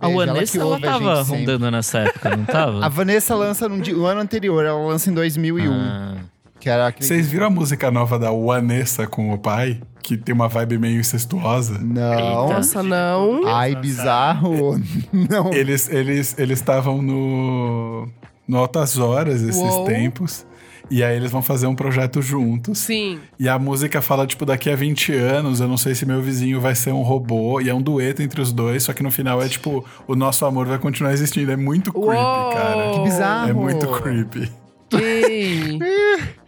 A 0.00 0.10
ela 0.10 0.26
Vanessa, 0.26 0.58
ela, 0.58 0.66
ouve 0.66 0.86
a 0.86 0.90
tava 0.92 1.14
gente 1.16 1.24
sempre. 1.26 1.38
rondando 1.40 1.70
nessa 1.70 1.98
época, 2.00 2.36
não 2.36 2.44
tava? 2.44 2.84
A 2.84 2.88
Vanessa 2.88 3.34
lança 3.34 3.68
no, 3.68 3.80
di- 3.80 3.92
no 3.92 4.04
ano 4.04 4.20
anterior, 4.20 4.64
ela 4.66 4.78
lança 4.86 5.08
em 5.08 5.14
2001, 5.14 5.72
Ah, 5.72 6.16
que 6.64 6.70
era 6.70 6.86
aquele... 6.86 7.06
Vocês 7.06 7.28
viram 7.28 7.48
a 7.48 7.50
música 7.50 7.90
nova 7.90 8.18
da 8.18 8.30
Vanessa 8.30 9.06
com 9.06 9.30
o 9.30 9.38
pai? 9.38 9.82
que 10.02 10.18
tem 10.18 10.34
uma 10.34 10.48
vibe 10.48 10.76
meio 10.78 11.00
incestuosa. 11.00 11.78
Não. 11.78 12.48
Nossa, 12.52 12.82
não. 12.82 13.46
Ai, 13.46 13.74
bizarro. 13.74 14.78
Não. 15.10 15.50
Eles 15.50 15.88
eles 15.88 16.38
eles 16.38 16.58
estavam 16.58 17.00
no 17.00 18.06
no 18.46 18.58
Altas 18.58 18.98
Horas 18.98 19.40
esses 19.40 19.56
Uou. 19.56 19.86
tempos. 19.86 20.44
E 20.90 21.02
aí 21.02 21.16
eles 21.16 21.32
vão 21.32 21.40
fazer 21.40 21.66
um 21.66 21.74
projeto 21.74 22.20
juntos. 22.20 22.80
Sim. 22.80 23.18
E 23.38 23.48
a 23.48 23.58
música 23.58 24.02
fala, 24.02 24.26
tipo, 24.26 24.44
daqui 24.44 24.68
a 24.68 24.76
20 24.76 25.14
anos, 25.14 25.60
eu 25.60 25.66
não 25.66 25.78
sei 25.78 25.94
se 25.94 26.04
meu 26.04 26.20
vizinho 26.20 26.60
vai 26.60 26.74
ser 26.74 26.92
um 26.92 27.00
robô. 27.00 27.58
E 27.62 27.70
é 27.70 27.74
um 27.74 27.80
dueto 27.80 28.20
entre 28.20 28.42
os 28.42 28.52
dois, 28.52 28.82
só 28.82 28.92
que 28.92 29.02
no 29.02 29.10
final 29.10 29.40
é 29.40 29.48
tipo, 29.48 29.82
o 30.06 30.14
nosso 30.14 30.44
amor 30.44 30.66
vai 30.66 30.78
continuar 30.78 31.14
existindo. 31.14 31.50
É 31.50 31.56
muito 31.56 31.90
creepy, 31.90 32.08
Uou. 32.14 32.50
cara. 32.52 32.90
Que 32.92 33.00
bizarro. 33.00 33.48
É 33.48 33.52
muito 33.54 33.86
creepy. 33.86 34.52
Ei. 34.92 35.78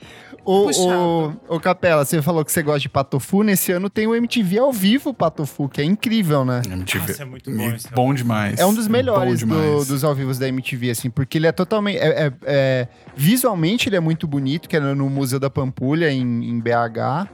Ô, 0.47 0.67
Puxado. 0.67 1.41
ô, 1.49 1.57
ô, 1.57 1.61
Capela, 1.61 2.05
você 2.05 2.23
falou 2.23 2.45
que 2.45 2.53
você 2.53 2.63
gosta 2.63 2.79
de 2.81 2.89
Patofu. 2.89 3.43
Nesse 3.43 3.73
ano 3.73 3.91
tem 3.91 4.07
o 4.07 4.15
MTV 4.15 4.59
ao 4.61 4.73
vivo 4.73 5.13
Patofu, 5.13 5.69
que 5.69 5.81
é 5.81 5.85
incrível, 5.85 6.45
né? 6.45 6.63
MTV. 6.65 7.09
Nossa, 7.09 7.23
é 7.23 7.27
muito 7.27 7.51
bom 7.51 7.75
esse 7.75 7.91
Bom 7.93 8.15
demais. 8.15 8.61
É 8.61 8.65
um 8.65 8.73
dos 8.73 8.87
melhores 8.87 9.41
do- 9.43 9.85
dos 9.85 10.05
ao 10.05 10.15
vivos 10.15 10.39
da 10.39 10.47
MTV, 10.47 10.91
assim, 10.91 11.11
porque 11.11 11.37
ele 11.39 11.49
é 11.49 11.53
totalmente. 11.53 11.99
é- 11.99 12.27
é- 12.29 12.33
é- 12.45 12.89
visualmente 13.17 13.89
ele 13.89 13.97
é 13.97 14.01
muito 14.01 14.27
bonito, 14.29 14.69
que 14.69 14.77
é 14.77 14.81
no, 14.81 15.11
Museu 15.11 15.41
da 15.41 15.51
Pampulha, 15.51 16.13
em, 16.13 16.23
em 16.49 16.61
BH. 16.61 17.29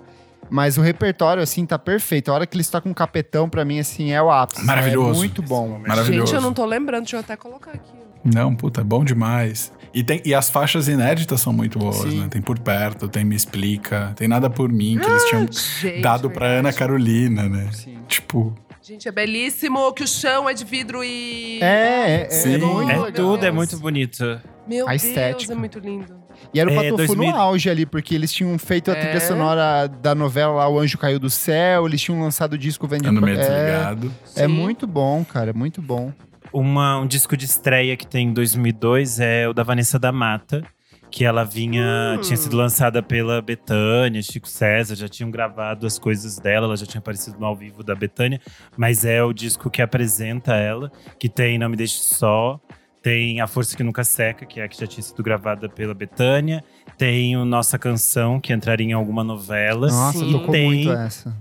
Mas 0.49 0.77
o 0.79 0.81
repertório, 0.83 1.43
assim, 1.43 1.65
tá 1.67 1.79
perfeito. 1.79 2.31
A 2.31 2.35
hora 2.35 2.47
que 2.47 2.57
eles 2.57 2.69
tocam 2.69 2.91
um 2.91 2.95
capetão, 2.95 3.49
pra 3.49 3.65
mim, 3.65 3.79
assim, 3.79 4.13
é 4.13 4.23
o 4.23 4.31
ápice. 4.31 4.65
Maravilhoso. 4.65 5.11
É 5.15 5.17
muito 5.17 5.43
bom. 5.43 5.79
Maravilhoso. 5.87 6.27
Gente, 6.27 6.35
eu 6.35 6.41
não 6.43 6.53
tô 6.53 6.65
lembrando. 6.67 7.03
Deixa 7.05 7.17
eu 7.17 7.21
até 7.21 7.37
colocar 7.37 7.73
aqui. 7.73 7.91
Não, 8.25 8.55
puta, 8.55 8.81
é 8.83 8.85
bom 8.85 9.05
demais. 9.05 9.73
E, 9.95 10.03
tem, 10.03 10.23
e 10.25 10.35
as 10.35 10.49
faixas 10.49 10.89
inéditas 10.89 11.41
são 11.41 11.53
muito 11.53 11.79
boas, 11.79 11.97
Sim. 11.97 12.21
né? 12.21 12.29
Tem 12.31 12.41
Por 12.41 12.59
Perto, 12.59 13.09
tem 13.09 13.25
Me 13.25 13.37
Explica, 13.37 14.13
tem 14.17 14.27
Nada 14.27 14.49
Por 14.49 14.73
Mim, 14.73 14.99
que 14.99 15.07
eles 15.09 15.25
tinham 15.25 15.47
Gente, 15.51 16.01
dado 16.01 16.31
pra 16.31 16.47
verdade. 16.49 16.69
Ana 16.69 16.73
Carolina, 16.73 17.49
né? 17.49 17.69
Sim. 17.73 17.99
Tipo, 18.09 18.55
Gente, 18.83 19.07
é 19.07 19.13
belíssimo 19.13 19.93
que 19.93 20.03
o 20.03 20.09
chão 20.09 20.49
é 20.49 20.55
de 20.55 20.65
vidro 20.65 21.05
e. 21.05 21.61
É, 21.63 21.67
é, 21.67 22.27
é 22.27 22.31
Sim. 22.31 22.59
muito 22.59 22.91
É 22.91 23.13
tudo, 23.13 23.47
é 23.47 23.51
muito 23.51 23.77
bonito. 23.79 24.41
Meu 24.67 24.87
A 24.89 24.91
Deus, 24.91 25.05
estética. 25.05 25.53
é 25.53 25.57
muito 25.57 25.79
lindo. 25.79 26.21
E 26.53 26.59
era 26.59 26.69
o 26.69 26.73
É, 26.73 26.77
Patofu 26.77 26.97
2000 26.97 27.31
no 27.31 27.37
auge 27.37 27.71
ali, 27.71 27.87
porque 27.87 28.15
eles 28.15 28.33
tinham 28.33 28.59
feito 28.59 28.91
a 28.91 28.95
É. 28.95 29.01
trilha 29.01 29.21
sonora 29.21 29.87
da 29.87 30.15
novela 30.15 30.53
lá, 30.55 30.69
O 30.69 30.81
Anjo 30.81 30.99
Caiu 30.99 31.21
do 31.21 31.31
Céu, 31.31 31.87
eles 31.87 32.01
tinham 32.01 32.21
lançado 32.21 32.55
o 32.55 32.59
disco 32.59 32.89
Vende 32.89 33.07
Ano 33.07 33.21
Meio 33.21 33.39
é, 33.39 33.41
Desligado. 33.41 34.13
é 34.35 34.47
Sim. 34.47 34.53
muito 34.53 34.87
bom, 34.87 35.25
cara, 35.25 35.51
é 35.51 35.53
muito 35.53 35.81
bom. 35.81 36.13
Uma, 36.53 36.99
um 37.01 37.07
disco 37.07 37.37
de 37.37 37.45
estreia 37.47 37.97
que 37.97 38.07
tem 38.07 38.29
em 38.29 38.33
2002 38.33 39.21
é 39.21 39.49
o 39.49 39.55
da 39.55 39.63
Vanessa 39.63 39.99
da 39.99 40.13
Mata, 40.13 40.63
que 41.11 41.25
ela 41.25 41.45
vinha, 41.45 42.17
Hum. 42.17 42.21
tinha 42.21 42.37
sido 42.37 42.57
lançada 42.57 43.03
pela 43.03 43.41
Betânia, 43.43 44.23
Chico 44.23 44.49
César, 44.49 44.95
já 44.95 45.09
tinham 45.09 45.31
gravado 45.31 45.87
as 45.87 45.99
coisas 45.99 46.39
dela, 46.39 46.67
ela 46.67 46.77
já 46.77 46.87
tinha 46.87 46.99
aparecido 47.01 47.39
no 47.39 47.47
ao 47.47 47.57
vivo 47.57 47.83
da 47.83 47.95
Betânia, 47.95 48.41
mas 48.77 49.05
é 49.05 49.23
o 49.23 49.33
disco 49.33 49.71
que 49.71 49.81
apresenta 49.83 50.55
ela, 50.55 50.91
que 51.19 51.29
tem 51.29 51.59
Não 51.59 51.69
Me 51.69 51.77
Deixe 51.77 52.01
Só, 52.01 52.61
tem 53.03 53.41
A 53.41 53.47
Força 53.47 53.77
Que 53.77 53.83
Nunca 53.83 54.05
Seca, 54.05 54.47
que 54.47 54.61
é 54.61 54.65
a 54.65 54.69
que 54.69 54.79
já 54.79 54.87
tinha 54.87 55.03
sido 55.03 55.23
gravada 55.23 55.69
pela 55.69 55.93
Betânia, 55.95 56.63
tem 56.97 57.37
o 57.37 57.45
Nossa 57.45 57.79
Canção, 57.79 58.39
que 58.41 58.53
entraria 58.53 58.87
em 58.87 58.93
alguma 58.93 59.25
novela, 59.25 59.89
Nossa, 59.89 60.19
Sim. 60.19 60.33
tocou 60.33 60.53
Tem. 60.53 60.67
muito 60.67 60.93
essa. 60.93 61.35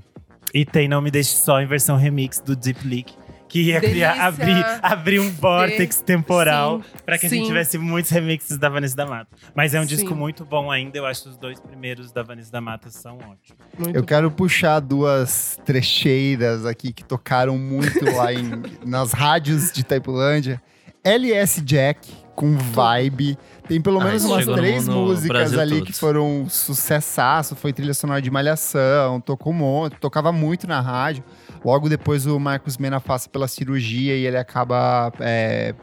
e 0.53 0.65
tem 0.65 0.87
Não 0.87 1.01
Me 1.01 1.11
Deixe 1.11 1.35
Só 1.35 1.61
em 1.61 1.65
versão 1.65 1.95
remix 1.97 2.39
do 2.39 2.55
Deep 2.57 2.85
Leak. 2.85 3.13
Que 3.51 3.61
ia 3.63 3.81
criar, 3.81 4.31
Delícia. 4.31 4.57
abrir, 4.61 4.79
abrir 4.81 5.19
um 5.19 5.29
vórtex 5.29 5.99
temporal 6.01 6.81
pra 7.05 7.17
que 7.17 7.25
a 7.25 7.29
sim. 7.29 7.35
gente 7.37 7.47
tivesse 7.47 7.77
muitos 7.77 8.09
remixes 8.09 8.57
da 8.57 8.69
Vanessa 8.69 8.95
da 8.95 9.05
Mata. 9.05 9.27
Mas 9.53 9.73
é 9.73 9.79
um 9.79 9.83
Sim. 9.83 9.89
disco 9.89 10.15
muito 10.15 10.45
bom 10.45 10.71
ainda. 10.71 10.97
Eu 10.97 11.05
acho 11.05 11.23
que 11.23 11.29
os 11.29 11.37
dois 11.37 11.59
primeiros 11.59 12.11
da 12.13 12.23
Vanessa 12.23 12.49
da 12.51 12.61
Mata 12.61 12.89
são 12.89 13.15
ótimos. 13.17 13.59
Muito 13.77 13.95
Eu 13.95 14.03
quero 14.05 14.31
puxar 14.31 14.79
duas 14.79 15.59
trecheiras 15.65 16.65
aqui 16.65 16.93
que 16.93 17.03
tocaram 17.03 17.57
muito 17.57 18.03
lá 18.15 18.31
em, 18.33 18.49
nas 18.85 19.11
rádios 19.11 19.71
de 19.71 19.83
Taipulândia. 19.83 20.61
LS 21.03 21.59
Jack, 21.61 22.07
com 22.35 22.55
vibe. 22.55 23.37
Tem 23.67 23.81
pelo 23.81 23.99
Ah, 23.99 24.05
menos 24.05 24.23
umas 24.23 24.39
chegou 24.39 24.55
no- 24.55 24.61
três 24.61 24.87
no 24.87 24.95
músicas 24.95 25.27
Brasil 25.27 25.59
ali 25.59 25.77
todo. 25.79 25.85
que 25.87 25.93
foram 25.93 26.45
sucessaço. 26.47 27.55
Foi 27.55 27.73
trilha 27.73 27.93
sonora 27.93 28.21
de 28.21 28.29
Malhação, 28.29 29.19
tocou 29.19 29.51
um 29.51 29.55
monte, 29.57 29.97
tocava 29.97 30.31
muito 30.31 30.67
na 30.67 30.79
rádio. 30.79 31.23
Logo 31.63 31.87
depois 31.87 32.25
o 32.25 32.39
Marcos 32.39 32.77
Mena 32.77 32.99
passa 32.99 33.29
pela 33.29 33.47
cirurgia 33.47 34.15
e 34.15 34.25
ele 34.25 34.37
acaba 34.37 35.13
é, 35.19 35.75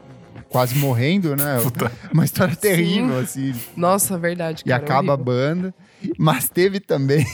quase 0.49 0.75
morrendo, 0.75 1.35
né? 1.35 1.57
Uma 2.13 2.25
história 2.25 2.55
terrível, 2.55 3.19
assim. 3.19 3.53
Nossa, 3.77 4.17
verdade. 4.17 4.63
E 4.65 4.69
cara, 4.69 4.83
acaba 4.83 5.13
a 5.13 5.15
horrível. 5.15 5.25
banda. 5.25 5.73
Mas 6.17 6.47
teve 6.49 6.79
também 6.79 7.25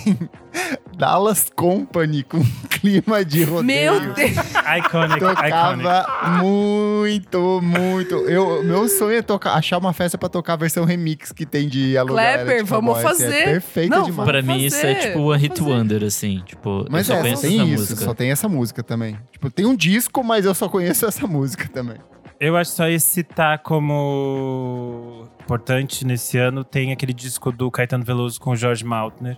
Dallas 0.98 1.50
Company 1.56 2.24
com 2.24 2.40
clima 2.70 3.24
de 3.24 3.44
rodeio. 3.44 3.64
Meu 3.64 4.14
Deus! 4.14 4.32
Iconic, 4.32 5.18
iconic. 5.18 5.20
Tocava 5.20 6.42
muito, 6.42 7.60
muito. 7.62 8.16
Eu, 8.28 8.64
meu 8.64 8.88
sonho 8.88 9.18
é 9.18 9.22
tocar, 9.22 9.54
achar 9.54 9.78
uma 9.78 9.94
festa 9.94 10.18
pra 10.18 10.30
tocar 10.30 10.54
a 10.54 10.58
versão 10.58 10.86
remix 10.86 11.32
que 11.32 11.46
tem 11.46 11.68
de 11.68 11.98
alugar. 11.98 12.36
Clapper, 12.36 12.54
Erect 12.56 12.70
vamos 12.70 12.94
Cowboy, 12.96 13.12
assim, 13.12 13.24
fazer. 13.24 13.36
É 13.40 13.46
perfeita 13.46 13.96
Não, 13.96 14.06
demais. 14.06 14.30
Pra 14.30 14.42
mim, 14.42 14.48
fazer, 14.48 14.66
isso 14.66 14.86
é 14.86 14.96
tipo 14.96 15.20
One 15.20 15.42
Hit 15.42 15.60
fazer. 15.60 15.72
Wonder, 15.72 16.04
assim. 16.04 16.44
Tipo, 16.46 16.86
Mas 16.90 17.10
eu 17.10 17.16
só 17.16 17.20
é, 17.20 17.24
conheço 17.24 17.42
só 17.42 17.48
tem 17.48 17.56
essa 17.60 17.66
isso, 17.70 17.82
música. 17.82 18.06
só 18.06 18.14
tem 18.14 18.32
essa 18.32 18.50
música 18.50 18.84
também. 18.84 19.20
Tipo, 19.32 19.50
tem 19.52 19.66
um 19.66 19.76
disco, 19.76 20.24
mas 20.24 20.46
eu 20.46 20.56
só 20.56 20.68
conheço 20.70 21.06
essa 21.06 21.28
música 21.28 21.68
também. 21.68 21.98
Eu 22.40 22.58
acho 22.58 22.72
só 22.72 22.90
ia 22.90 23.00
citar 23.00 23.60
como 23.60 25.28
importante 25.46 26.04
nesse 26.06 26.38
ano 26.38 26.64
tem 26.64 26.92
aquele 26.92 27.14
disco 27.14 27.52
do 27.52 27.70
Caetano 27.70 28.04
Veloso 28.04 28.40
com 28.42 28.52
o 28.52 28.56
Jorge 28.56 28.84
Maltner. 28.84 29.38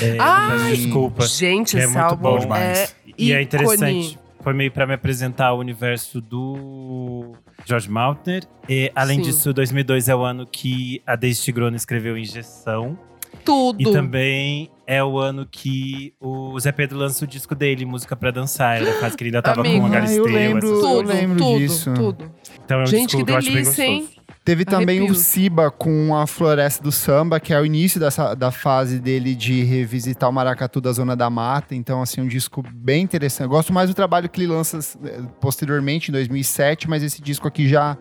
É, 0.00 0.16
Ai, 0.20 0.76
desculpa. 0.76 1.26
Gente, 1.26 1.72
que 1.72 1.82
é 1.82 1.84
esse 1.84 1.92
muito 1.92 2.04
álbum 2.04 2.22
bom 2.22 2.36
é 2.36 2.40
demais. 2.40 2.96
E 3.18 3.32
é 3.32 3.42
interessante. 3.42 4.18
Foi 4.40 4.54
meio 4.54 4.70
pra 4.70 4.86
me 4.86 4.94
apresentar 4.94 5.52
o 5.52 5.58
universo 5.58 6.20
do 6.20 7.32
George 7.66 7.90
Maltner. 7.90 8.44
E, 8.68 8.90
além 8.94 9.16
Sim. 9.18 9.22
disso, 9.30 9.52
2002 9.52 10.08
é 10.08 10.14
o 10.14 10.22
ano 10.22 10.46
que 10.46 11.02
a 11.04 11.16
Daisy 11.16 11.42
Tigrona 11.42 11.76
escreveu 11.76 12.16
Injeção. 12.16 12.96
Tudo. 13.44 13.80
E 13.82 13.92
também 13.92 14.70
é 14.86 15.02
o 15.02 15.18
ano 15.18 15.44
que 15.50 16.14
o 16.20 16.58
Zé 16.60 16.70
Pedro 16.70 16.96
lança 16.98 17.24
o 17.24 17.28
disco 17.28 17.54
dele, 17.54 17.84
Música 17.84 18.14
pra 18.14 18.30
Dançar. 18.30 18.80
Era 18.80 18.90
a 18.90 19.00
fase 19.00 19.16
que 19.16 19.24
ele 19.24 19.30
ainda 19.30 19.42
tava 19.42 19.60
Amigo. 19.62 19.80
com 19.80 19.86
a 19.86 19.88
Ah, 19.88 19.92
Galisteu. 19.92 20.26
eu 20.26 20.32
lembro. 20.32 20.68
eu 20.68 21.02
lembro 21.02 21.38
tudo, 21.38 21.58
disso. 21.58 21.92
tudo. 21.94 22.30
Então 22.64 22.80
é 22.80 22.82
um 22.84 22.86
Gente, 22.86 23.06
disco 23.16 23.18
que 23.18 23.24
que 23.24 23.32
eu 23.32 23.36
acho 23.36 23.46
bem 23.48 23.62
delícia, 23.62 23.82
hein? 23.84 24.08
Teve 24.48 24.64
também 24.64 25.00
o 25.00 25.02
Arrepios. 25.02 25.18
Siba 25.26 25.70
com 25.70 26.16
a 26.16 26.26
Floresta 26.26 26.82
do 26.82 26.90
Samba, 26.90 27.38
que 27.38 27.52
é 27.52 27.60
o 27.60 27.66
início 27.66 28.00
dessa, 28.00 28.34
da 28.34 28.50
fase 28.50 28.98
dele 28.98 29.34
de 29.34 29.62
revisitar 29.62 30.26
o 30.30 30.32
Maracatu 30.32 30.80
da 30.80 30.90
Zona 30.90 31.14
da 31.14 31.28
Mata. 31.28 31.74
Então, 31.74 32.00
assim, 32.00 32.22
um 32.22 32.26
disco 32.26 32.64
bem 32.72 33.02
interessante. 33.02 33.42
Eu 33.42 33.50
gosto 33.50 33.74
mais 33.74 33.90
do 33.90 33.94
trabalho 33.94 34.26
que 34.26 34.40
ele 34.40 34.46
lança 34.46 34.78
eh, 35.04 35.20
posteriormente, 35.38 36.10
em 36.10 36.12
2007, 36.12 36.88
mas 36.88 37.02
esse 37.02 37.20
disco 37.20 37.46
aqui 37.46 37.68
já 37.68 37.98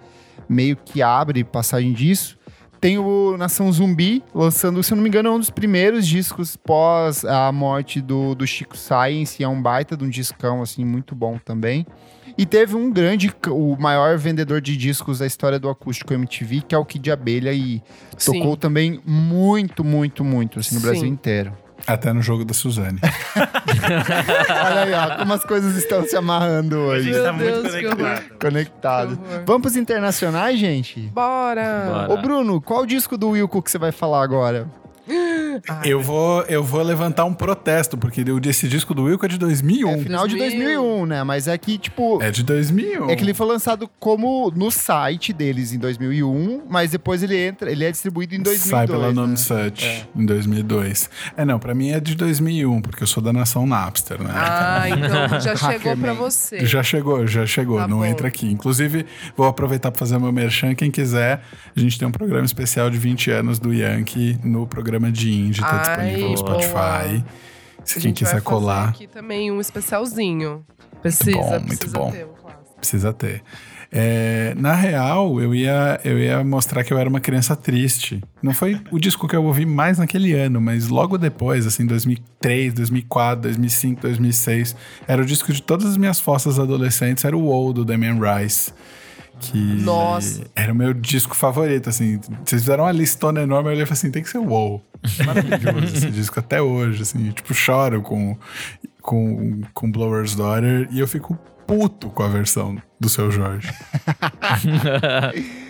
meio 0.48 0.78
que 0.78 1.02
abre 1.02 1.44
passagem 1.44 1.92
disso. 1.92 2.38
Tem 2.80 2.98
o 2.98 3.36
Nação 3.36 3.70
Zumbi, 3.70 4.24
lançando, 4.34 4.82
se 4.82 4.94
eu 4.94 4.96
não 4.96 5.04
me 5.04 5.10
engano, 5.10 5.28
é 5.28 5.32
um 5.34 5.40
dos 5.40 5.50
primeiros 5.50 6.08
discos 6.08 6.56
pós 6.56 7.26
a 7.26 7.52
morte 7.52 8.00
do, 8.00 8.34
do 8.34 8.48
Chico 8.48 8.78
Science. 8.78 9.44
É 9.44 9.48
um 9.50 9.62
baita 9.62 9.98
de 9.98 10.06
um 10.06 10.10
discão, 10.10 10.62
assim, 10.62 10.86
muito 10.86 11.14
bom 11.14 11.38
também. 11.44 11.86
E 12.38 12.46
teve 12.46 12.76
um 12.76 12.92
grande, 12.92 13.34
o 13.50 13.76
maior 13.80 14.18
vendedor 14.18 14.62
de 14.62 14.78
discos 14.78 15.20
da 15.20 15.26
história 15.26 15.58
do 15.58 15.70
acústico 15.70 16.14
MTV, 16.14 16.62
que 16.68 16.76
é 16.76 16.78
o 16.78 16.86
Kid 16.86 17.12
Abelha, 17.12 17.52
e 17.52 17.82
Sim. 18.18 18.34
tocou 18.40 18.56
também 18.56 19.02
muito, 19.06 19.84
muito, 19.84 20.24
muito, 20.24 20.60
assim, 20.60 20.76
no 20.76 20.82
Sim. 20.82 20.88
Brasil 20.88 21.06
inteiro. 21.08 21.52
Até 21.86 22.12
no 22.12 22.22
jogo 22.22 22.44
da 22.44 22.54
Suzane. 22.54 23.00
Olha 23.06 24.82
aí, 24.82 24.94
ó, 24.94 25.18
como 25.18 25.34
as 25.34 25.44
coisas 25.44 25.76
estão 25.76 26.04
se 26.06 26.16
amarrando 26.16 26.76
A 26.76 26.80
hoje. 26.80 27.04
gente 27.06 27.14
Meu 27.16 27.24
tá 27.24 27.34
muito 27.34 27.62
Deus, 27.62 27.76
que 27.76 27.84
conectado. 27.84 28.38
Conectado. 28.40 29.20
Vamos 29.46 29.62
pros 29.62 29.76
internacionais, 29.76 30.60
gente? 30.60 31.02
Bora! 31.14 31.86
Bora. 32.08 32.14
Ô, 32.14 32.18
Bruno, 32.18 32.60
qual 32.62 32.86
disco 32.86 33.18
do 33.18 33.30
Wilco 33.30 33.62
que 33.62 33.72
você 33.72 33.78
vai 33.78 33.92
falar 33.92 34.24
agora? 34.24 34.68
Eu 35.84 36.02
vou, 36.02 36.42
eu 36.44 36.64
vou 36.64 36.82
levantar 36.82 37.26
um 37.26 37.34
protesto, 37.34 37.98
porque 37.98 38.24
esse 38.46 38.68
disco 38.68 38.94
do 38.94 39.04
Wilco 39.04 39.26
é 39.26 39.30
de 39.30 39.38
2001. 39.38 39.90
É 39.90 39.98
final 40.00 40.28
de 40.28 40.38
2000. 40.38 40.60
2001, 40.82 41.06
né? 41.06 41.24
Mas 41.24 41.48
é 41.48 41.58
que, 41.58 41.78
tipo... 41.78 42.22
É 42.22 42.32
de 42.32 42.44
2001. 42.44 43.10
É 43.10 43.16
que 43.16 43.24
ele 43.24 43.34
foi 43.34 43.48
lançado 43.48 43.90
como 44.00 44.52
no 44.56 44.72
site 44.72 45.34
deles 45.34 45.74
em 45.74 45.80
2001, 45.80 46.64
mas 46.70 46.92
depois 46.92 47.24
ele 47.24 47.38
entra, 47.38 47.72
ele 47.72 47.84
é 47.84 47.92
distribuído 47.92 48.36
em 48.36 48.42
2002. 48.42 48.70
Sai 48.70 48.88
pela 48.88 49.08
né? 49.08 49.14
Nome 49.14 49.38
Such 49.38 50.08
em 50.16 50.26
2002. 50.26 51.10
É, 51.36 51.46
não, 51.46 51.60
pra 51.60 51.74
mim 51.74 51.92
é 51.92 52.00
de 52.00 52.16
2001, 52.16 52.82
porque 52.82 53.04
eu 53.04 53.08
sou 53.08 53.22
da 53.22 53.32
nação 53.34 53.66
Napster, 53.66 54.22
né? 54.22 54.32
Ah, 54.34 54.86
então 54.90 55.40
já 55.40 55.56
chegou 55.58 55.96
pra 55.98 56.14
você. 56.14 56.66
Já 56.66 56.84
chegou, 56.84 57.26
já 57.28 57.46
chegou, 57.46 57.78
Tá 57.78 57.88
não 57.88 58.00
bom. 58.00 58.06
entra 58.06 58.28
aqui. 58.28 58.48
Inclusive, 58.52 59.06
vou 59.36 59.48
aproveitar 59.48 59.92
para 59.92 60.00
fazer 60.00 60.18
meu 60.20 60.32
merchan. 60.32 60.74
Quem 60.76 60.90
quiser, 60.92 61.42
a 61.76 61.80
gente 61.80 61.98
tem 61.98 62.08
um 62.08 62.12
programa 62.12 62.46
especial 62.46 62.90
de 62.90 62.98
20 62.98 63.32
anos 63.32 63.60
do 63.60 63.74
Yankee 63.74 64.38
no 64.44 64.66
programa 64.68 65.12
de 65.12 65.32
Indie, 65.48 65.62
tá 65.62 65.78
disponível 65.78 66.30
no. 66.30 66.38
Spotify. 66.38 67.24
Se 67.84 68.00
quem 68.00 68.14
quiser 68.14 68.42
colar, 68.42 68.90
aqui 68.90 69.08
também 69.08 69.52
um 69.52 69.62
especialzinho. 69.62 70.66
Precisa, 71.02 71.38
bom, 71.38 71.50
muito 71.52 71.68
precisa 71.68 71.98
bom. 71.98 72.12
ter 72.12 72.26
um 72.26 72.34
clássico. 72.34 72.76
precisa 72.78 73.14
ter. 73.14 73.44
É, 73.90 74.54
na 74.58 74.74
real, 74.74 75.40
eu 75.40 75.56
ia, 75.56 76.00
eu 76.04 76.20
ia 76.20 76.44
mostrar 76.44 76.84
que 76.84 76.92
eu 76.92 76.98
era 76.98 77.08
uma 77.08 77.22
criança 77.22 77.56
triste. 77.56 78.22
Não 78.44 78.54
foi 78.54 78.82
o 78.92 79.00
disco 79.00 79.28
que 79.28 79.36
eu 79.36 79.44
ouvi 79.46 79.66
mais 79.66 79.98
naquele 79.98 80.34
ano, 80.34 80.60
mas 80.60 80.90
logo 80.90 81.18
depois, 81.18 81.66
assim, 81.66 81.86
2003, 81.86 82.74
2004, 82.74 83.44
2005, 83.44 84.02
2006, 84.02 84.76
era 85.08 85.22
o 85.22 85.26
disco 85.26 85.54
de 85.54 85.62
todas 85.62 85.86
as 85.86 85.98
minhas 85.98 86.20
fotos 86.20 86.60
adolescentes, 86.60 87.24
era 87.24 87.38
o 87.38 87.46
WoW 87.46 87.72
do 87.72 87.86
Damien 87.86 88.20
Rice. 88.20 88.74
Que 89.40 89.58
Nossa. 89.58 90.46
era 90.56 90.72
o 90.72 90.76
meu 90.76 90.94
disco 90.94 91.36
favorito, 91.36 91.90
assim. 91.90 92.20
Vocês 92.44 92.62
fizeram 92.62 92.84
uma 92.86 92.92
listona 92.92 93.42
enorme, 93.42 93.70
eu 93.70 93.74
olhei 93.74 93.84
e 93.84 93.86
falei 93.86 94.00
assim, 94.00 94.12
tem 94.12 94.24
que 94.24 94.30
ser 94.30 94.40
o 94.40 94.46
WoW. 94.46 94.82
Maravilhoso 95.26 95.96
esse 95.96 96.10
disco 96.12 96.40
até 96.40 96.62
hoje, 96.62 97.02
assim. 97.02 97.32
Tipo, 97.32 97.54
choro 97.54 98.02
com, 98.02 98.38
com, 99.02 99.62
com 99.74 99.92
Blower's 99.92 100.36
Daughter 100.36 100.88
e 100.92 101.00
eu 101.00 101.08
fico 101.08 101.38
puto 101.66 102.10
com 102.10 102.24
a 102.24 102.28
versão 102.28 102.82
do 103.00 103.10
seu 103.10 103.30
Jorge. 103.30 103.70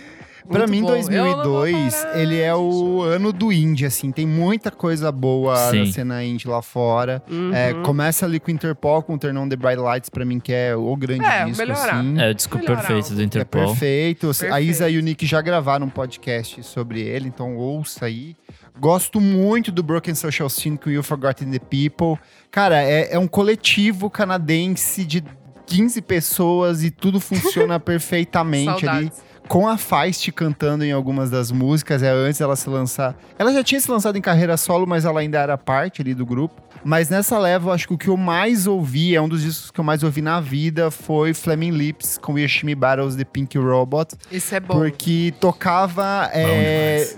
Pra 0.48 0.66
Muito 0.66 0.70
mim, 0.70 0.82
bom. 0.82 0.88
Eu 1.12 1.24
não 1.26 1.42
vou 1.42 1.44
2002, 1.44 1.94
parar 1.94 2.18
ele 2.20 2.40
é 2.40 2.54
o 2.54 3.02
ano 3.02 3.32
do 3.32 3.52
indie, 3.52 3.84
assim. 3.84 4.10
Tem 4.10 4.26
muita 4.26 4.70
coisa 4.70 5.12
boa 5.12 5.54
Sim. 5.70 5.80
na 5.80 5.86
cena 5.92 6.24
indie 6.24 6.48
lá 6.48 6.62
fora. 6.62 7.22
Uhum. 7.30 7.52
É, 7.52 7.74
começa 7.84 8.24
ali 8.24 8.40
com 8.40 8.50
o 8.50 8.54
Interpol, 8.54 9.02
com 9.02 9.14
o 9.14 9.18
Turn 9.18 9.38
on 9.38 9.48
the 9.48 9.56
Bright 9.56 9.78
Lights, 9.78 10.08
pra 10.08 10.24
mim, 10.24 10.40
que 10.40 10.52
é 10.52 10.74
o 10.74 10.96
grande 10.96 11.24
É, 11.24 11.44
disco, 11.44 11.58
melhorar. 11.66 11.96
assim. 12.00 12.20
É 12.20 12.30
o 12.30 12.34
disco 12.34 12.56
Melhorar 12.58 12.76
perfeito 12.86 13.14
do 13.14 13.20
é 13.20 13.24
Interpol. 13.24 13.66
perfeito. 13.66 14.26
A 14.30 14.34
Perfeito. 14.34 14.60
Isa 14.60 14.88
e 14.88 14.98
o 14.98 15.02
Nick 15.02 15.26
já 15.26 15.40
gravaram 15.42 15.86
um 15.86 15.90
podcast 15.90 16.62
sobre 16.62 17.00
ele, 17.02 17.28
então 17.28 17.56
ouça 17.56 18.06
aí. 18.06 18.34
Gosto 18.80 19.20
muito 19.20 19.70
do 19.70 19.82
Broken 19.82 20.14
Social 20.14 20.48
Scene 20.48 20.78
com 20.78 20.88
You 20.88 21.02
Forgotten 21.02 21.50
the 21.50 21.58
People. 21.58 22.18
Cara, 22.50 22.80
é, 22.82 23.12
é 23.12 23.18
um 23.18 23.26
coletivo 23.28 24.08
canadense 24.08 25.04
de 25.04 25.22
15 25.66 26.00
pessoas 26.00 26.82
e 26.84 26.90
tudo 26.90 27.20
funciona 27.20 27.78
perfeitamente 27.80 28.88
ali. 28.88 29.12
Com 29.48 29.66
a 29.66 29.78
Feist 29.78 30.30
cantando 30.32 30.84
em 30.84 30.92
algumas 30.92 31.30
das 31.30 31.50
músicas, 31.50 32.02
é 32.02 32.10
antes 32.10 32.38
dela 32.38 32.54
se 32.54 32.68
lançar. 32.68 33.16
Ela 33.38 33.50
já 33.50 33.64
tinha 33.64 33.80
se 33.80 33.90
lançado 33.90 34.18
em 34.18 34.20
carreira 34.20 34.58
solo, 34.58 34.86
mas 34.86 35.06
ela 35.06 35.20
ainda 35.20 35.38
era 35.38 35.56
parte 35.56 36.02
ali 36.02 36.12
do 36.12 36.26
grupo. 36.26 36.60
Mas 36.84 37.08
nessa 37.08 37.38
leva, 37.38 37.70
eu 37.70 37.72
acho 37.72 37.88
que 37.88 37.94
o 37.94 37.98
que 37.98 38.08
eu 38.08 38.16
mais 38.16 38.66
ouvi, 38.66 39.16
é 39.16 39.20
um 39.22 39.28
dos 39.28 39.40
discos 39.40 39.70
que 39.70 39.80
eu 39.80 39.84
mais 39.84 40.02
ouvi 40.02 40.20
na 40.20 40.38
vida, 40.38 40.90
foi 40.90 41.32
Flaming 41.32 41.70
Lips 41.70 42.18
com 42.18 42.38
Yoshimi 42.38 42.74
Battles 42.74 43.16
The 43.16 43.24
Pink 43.24 43.56
Robot. 43.56 44.16
Esse 44.30 44.54
é 44.54 44.60
bom. 44.60 44.74
Porque 44.74 45.32
tocava 45.40 46.28
é, 46.32 47.14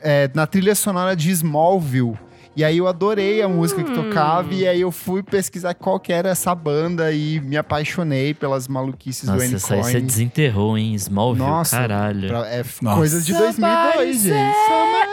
é, 0.00 0.30
na 0.34 0.46
trilha 0.46 0.74
sonora 0.74 1.14
de 1.14 1.30
Smallville. 1.30 2.16
E 2.56 2.64
aí 2.64 2.78
eu 2.78 2.88
adorei 2.88 3.42
a 3.42 3.48
música 3.48 3.84
que 3.84 3.92
tocava, 3.92 4.54
e 4.54 4.66
aí 4.66 4.80
eu 4.80 4.90
fui 4.90 5.22
pesquisar 5.22 5.74
qual 5.74 6.00
que 6.00 6.10
era 6.12 6.30
essa 6.30 6.54
banda 6.54 7.12
e 7.12 7.38
me 7.40 7.56
apaixonei 7.56 8.32
pelas 8.32 8.66
maluquices 8.66 9.24
do 9.28 9.32
Nossa, 9.32 9.44
Annie 9.44 9.56
essa 9.56 9.74
aí 9.74 9.82
você 9.82 10.00
desenterrou, 10.00 10.78
hein? 10.78 10.94
Smallville, 10.94 11.46
Nossa, 11.46 11.76
caralho. 11.76 12.28
Pra- 12.28 12.46
É 12.48 12.64
Nossa. 12.80 12.96
coisa 12.96 13.20
de 13.20 13.32
2002, 13.34 14.22
gente. 14.22 14.56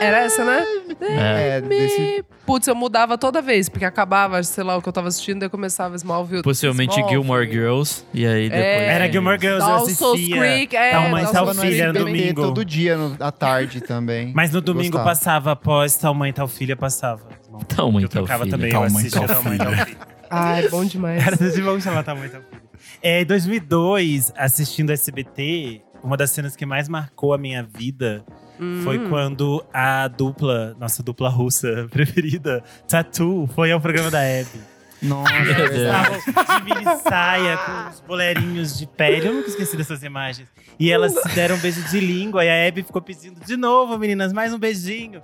Era 0.00 0.18
essa, 0.24 0.44
né? 0.44 0.64
É, 1.00 1.60
desse... 1.60 2.24
Putz, 2.46 2.66
eu 2.66 2.74
mudava 2.74 3.16
toda 3.16 3.40
vez, 3.40 3.68
porque 3.70 3.84
acabava, 3.86 4.42
sei 4.42 4.62
lá, 4.64 4.76
o 4.76 4.82
que 4.82 4.88
eu 4.88 4.92
tava 4.92 5.08
assistindo, 5.08 5.40
daí 5.40 5.48
começava 5.48 5.96
Smallville. 5.96 6.42
Possivelmente 6.42 6.92
Smallville. 6.92 7.22
Gilmore 7.22 7.50
Girls. 7.50 8.04
E 8.12 8.26
aí 8.26 8.50
depois. 8.50 8.64
É. 8.64 8.86
Era 8.94 9.10
Gilmore 9.10 9.38
Girls, 9.40 9.66
eu 9.66 9.74
assistia. 9.76 10.36
Creek, 10.38 10.76
é, 10.76 10.90
Tal 10.92 11.08
Mãe, 11.08 11.24
Tal 11.24 11.54
Filha 11.54 11.60
Creek 11.90 11.98
no 11.98 12.04
domingo. 12.04 12.42
todo 12.42 12.64
dia 12.64 12.96
no- 12.98 13.16
à 13.18 13.32
tarde 13.32 13.80
também. 13.80 14.30
Mas 14.34 14.50
no 14.52 14.60
domingo 14.60 14.92
Gostava. 14.98 15.08
passava 15.08 15.52
após 15.52 15.96
Tal 15.96 16.14
Mãe, 16.14 16.32
Tal 16.34 16.46
Filha, 16.48 16.76
passava. 16.76 17.22
Tal 17.60 17.90
Mãe, 17.92 18.02
eu 18.02 18.08
Tal 18.08 18.22
tocava 18.22 18.46
também, 18.46 18.70
Tal 18.70 18.82
eu 18.82 18.86
assistia 18.86 19.20
Mãe, 19.20 19.28
Tal 19.28 19.42
Filha. 19.42 19.86
Filha. 19.86 19.98
Ai, 20.30 20.68
bom 20.68 20.84
demais. 20.84 21.24
Era 21.26 21.36
desse 21.36 21.60
vamos 21.60 21.82
chamar 21.84 22.02
Tal 22.02 22.16
Mãe, 22.16 22.28
Tal 22.28 22.42
Filha. 22.42 22.62
É, 23.02 23.22
em 23.22 23.24
2002, 23.26 24.32
assistindo 24.36 24.90
SBT, 24.92 25.82
uma 26.02 26.16
das 26.16 26.30
cenas 26.30 26.56
que 26.56 26.66
mais 26.66 26.88
marcou 26.88 27.32
a 27.32 27.38
minha 27.38 27.62
vida 27.62 28.24
foi 28.84 28.98
Hum. 28.98 29.08
quando 29.08 29.64
a 29.72 30.06
dupla, 30.06 30.76
nossa 30.78 31.02
dupla 31.02 31.28
russa 31.28 31.86
preferida, 31.90 32.62
Tattoo, 32.88 33.48
foi 33.48 33.72
ao 33.72 33.80
programa 33.80 34.10
da 34.10 34.20
Abby. 34.20 34.60
Nossa, 35.02 35.32
é. 35.34 35.76
Estavam 35.76 36.58
de 36.58 36.64
mini 36.64 36.96
saia, 37.02 37.58
com 37.58 37.90
os 37.90 38.00
bolerinhos 38.00 38.78
de 38.78 38.86
pele. 38.86 39.26
Eu 39.26 39.34
nunca 39.34 39.48
esqueci 39.48 39.76
dessas 39.76 40.02
imagens. 40.02 40.48
E 40.78 40.90
elas 40.90 41.12
se 41.12 41.28
deram 41.34 41.56
um 41.56 41.58
beijo 41.58 41.82
de 41.88 42.00
língua 42.00 42.44
e 42.44 42.48
a 42.48 42.68
Abby 42.68 42.82
ficou 42.82 43.02
pedindo 43.02 43.38
de 43.44 43.56
novo, 43.56 43.98
meninas, 43.98 44.32
mais 44.32 44.52
um 44.54 44.58
beijinho. 44.58 45.20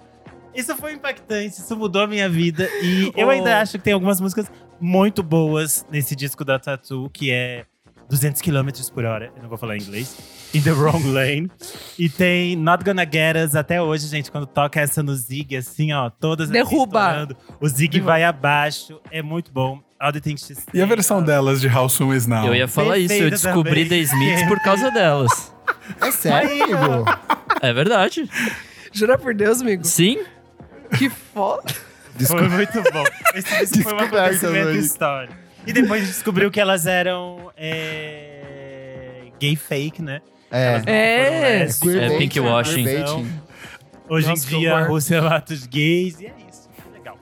Isso 0.55 0.75
foi 0.77 0.95
impactante, 0.95 1.61
isso 1.61 1.77
mudou 1.77 2.03
a 2.03 2.07
minha 2.07 2.29
vida. 2.29 2.69
E 2.83 3.13
eu 3.17 3.29
Oh. 3.29 3.31
ainda 3.31 3.61
acho 3.61 3.73
que 3.73 3.85
tem 3.85 3.93
algumas 3.93 4.21
músicas 4.21 4.51
muito 4.81 5.23
boas 5.23 5.87
nesse 5.91 6.17
disco 6.17 6.45
da 6.45 6.59
Tattoo, 6.59 7.09
que 7.11 7.31
é 7.31 7.65
200 8.09 8.43
km 8.43 8.69
por 8.93 9.05
hora. 9.05 9.33
Eu 9.37 9.43
não 9.43 9.49
vou 9.49 9.57
falar 9.59 9.77
em 9.77 9.81
inglês. 9.81 10.17
In 10.53 10.63
the 10.63 10.73
Wrong 10.73 11.07
Lane. 11.13 11.49
E 11.97 12.09
tem 12.09 12.57
Not 12.57 12.83
Gonna 12.85 13.05
Get 13.05 13.37
Us 13.37 13.55
até 13.55 13.81
hoje, 13.81 14.09
gente. 14.09 14.33
Quando 14.33 14.47
toca 14.47 14.81
essa 14.81 15.01
no 15.01 15.15
Zig, 15.15 15.57
assim, 15.57 15.93
ó, 15.93 16.11
todas 16.11 16.51
Derruba. 16.51 17.29
O 17.61 17.69
Zig 17.69 17.89
Derruba. 17.93 18.11
vai 18.13 18.25
abaixo. 18.25 19.01
É 19.13 19.23
muito 19.23 19.53
bom. 19.53 19.81
All 20.01 20.13
the 20.13 20.19
Things 20.19 20.45
She 20.45 20.55
E 20.75 20.81
a 20.83 20.87
versão 20.87 21.23
delas 21.23 21.61
de 21.61 21.69
How 21.69 21.89
Soon 21.89 22.15
Is 22.15 22.27
Now? 22.27 22.47
Eu 22.47 22.55
ia 22.57 22.67
falar 22.67 22.99
isso, 22.99 23.13
eu 23.15 23.29
Perfeita 23.31 23.47
descobri 23.49 23.85
também. 23.85 23.89
The 24.05 24.13
Smiths 24.13 24.49
por 24.49 24.59
causa 24.61 24.91
delas. 24.91 25.55
É 26.01 26.11
sério, 26.11 26.51
amigo? 26.77 27.05
É 27.61 27.73
verdade. 27.73 28.29
Jura 28.93 29.17
por 29.19 29.33
Deus, 29.35 29.61
amigo? 29.61 29.85
Sim. 29.85 30.19
Que 30.97 31.09
foda. 31.11 31.73
Foi 32.27 32.49
muito 32.49 32.83
bom. 32.93 33.05
Esse 33.35 33.59
disco 33.67 33.83
foi 33.83 33.95
um 33.95 33.97
Descoberta, 33.99 34.19
acontecimento 34.27 34.77
histórico. 34.79 35.35
E 35.67 35.73
depois 35.73 36.07
descobriu 36.07 36.51
que 36.51 36.61
elas 36.61 36.87
eram 36.87 37.51
é, 37.57 39.29
gay 39.39 39.57
fake, 39.57 40.03
né? 40.03 40.21
É. 40.51 40.67
Elas 40.75 40.85
não 40.85 40.93
É. 40.93 41.31
lésbicas. 41.31 41.81
Queerbaiting, 41.81 42.15
É 42.15 42.19
pink 42.19 42.41
washing. 42.41 42.85
queerbaiting. 42.85 43.41
Hoje 44.09 44.29
Nossa, 44.29 44.45
em 44.47 44.49
que 44.49 44.59
dia, 44.59 44.75
horror. 44.77 45.01
É 45.11 45.21
matos 45.21 45.67
gays 45.67 46.21
e 46.21 46.27
é 46.27 46.35
isso. 46.51 46.69
Legal. 46.93 47.19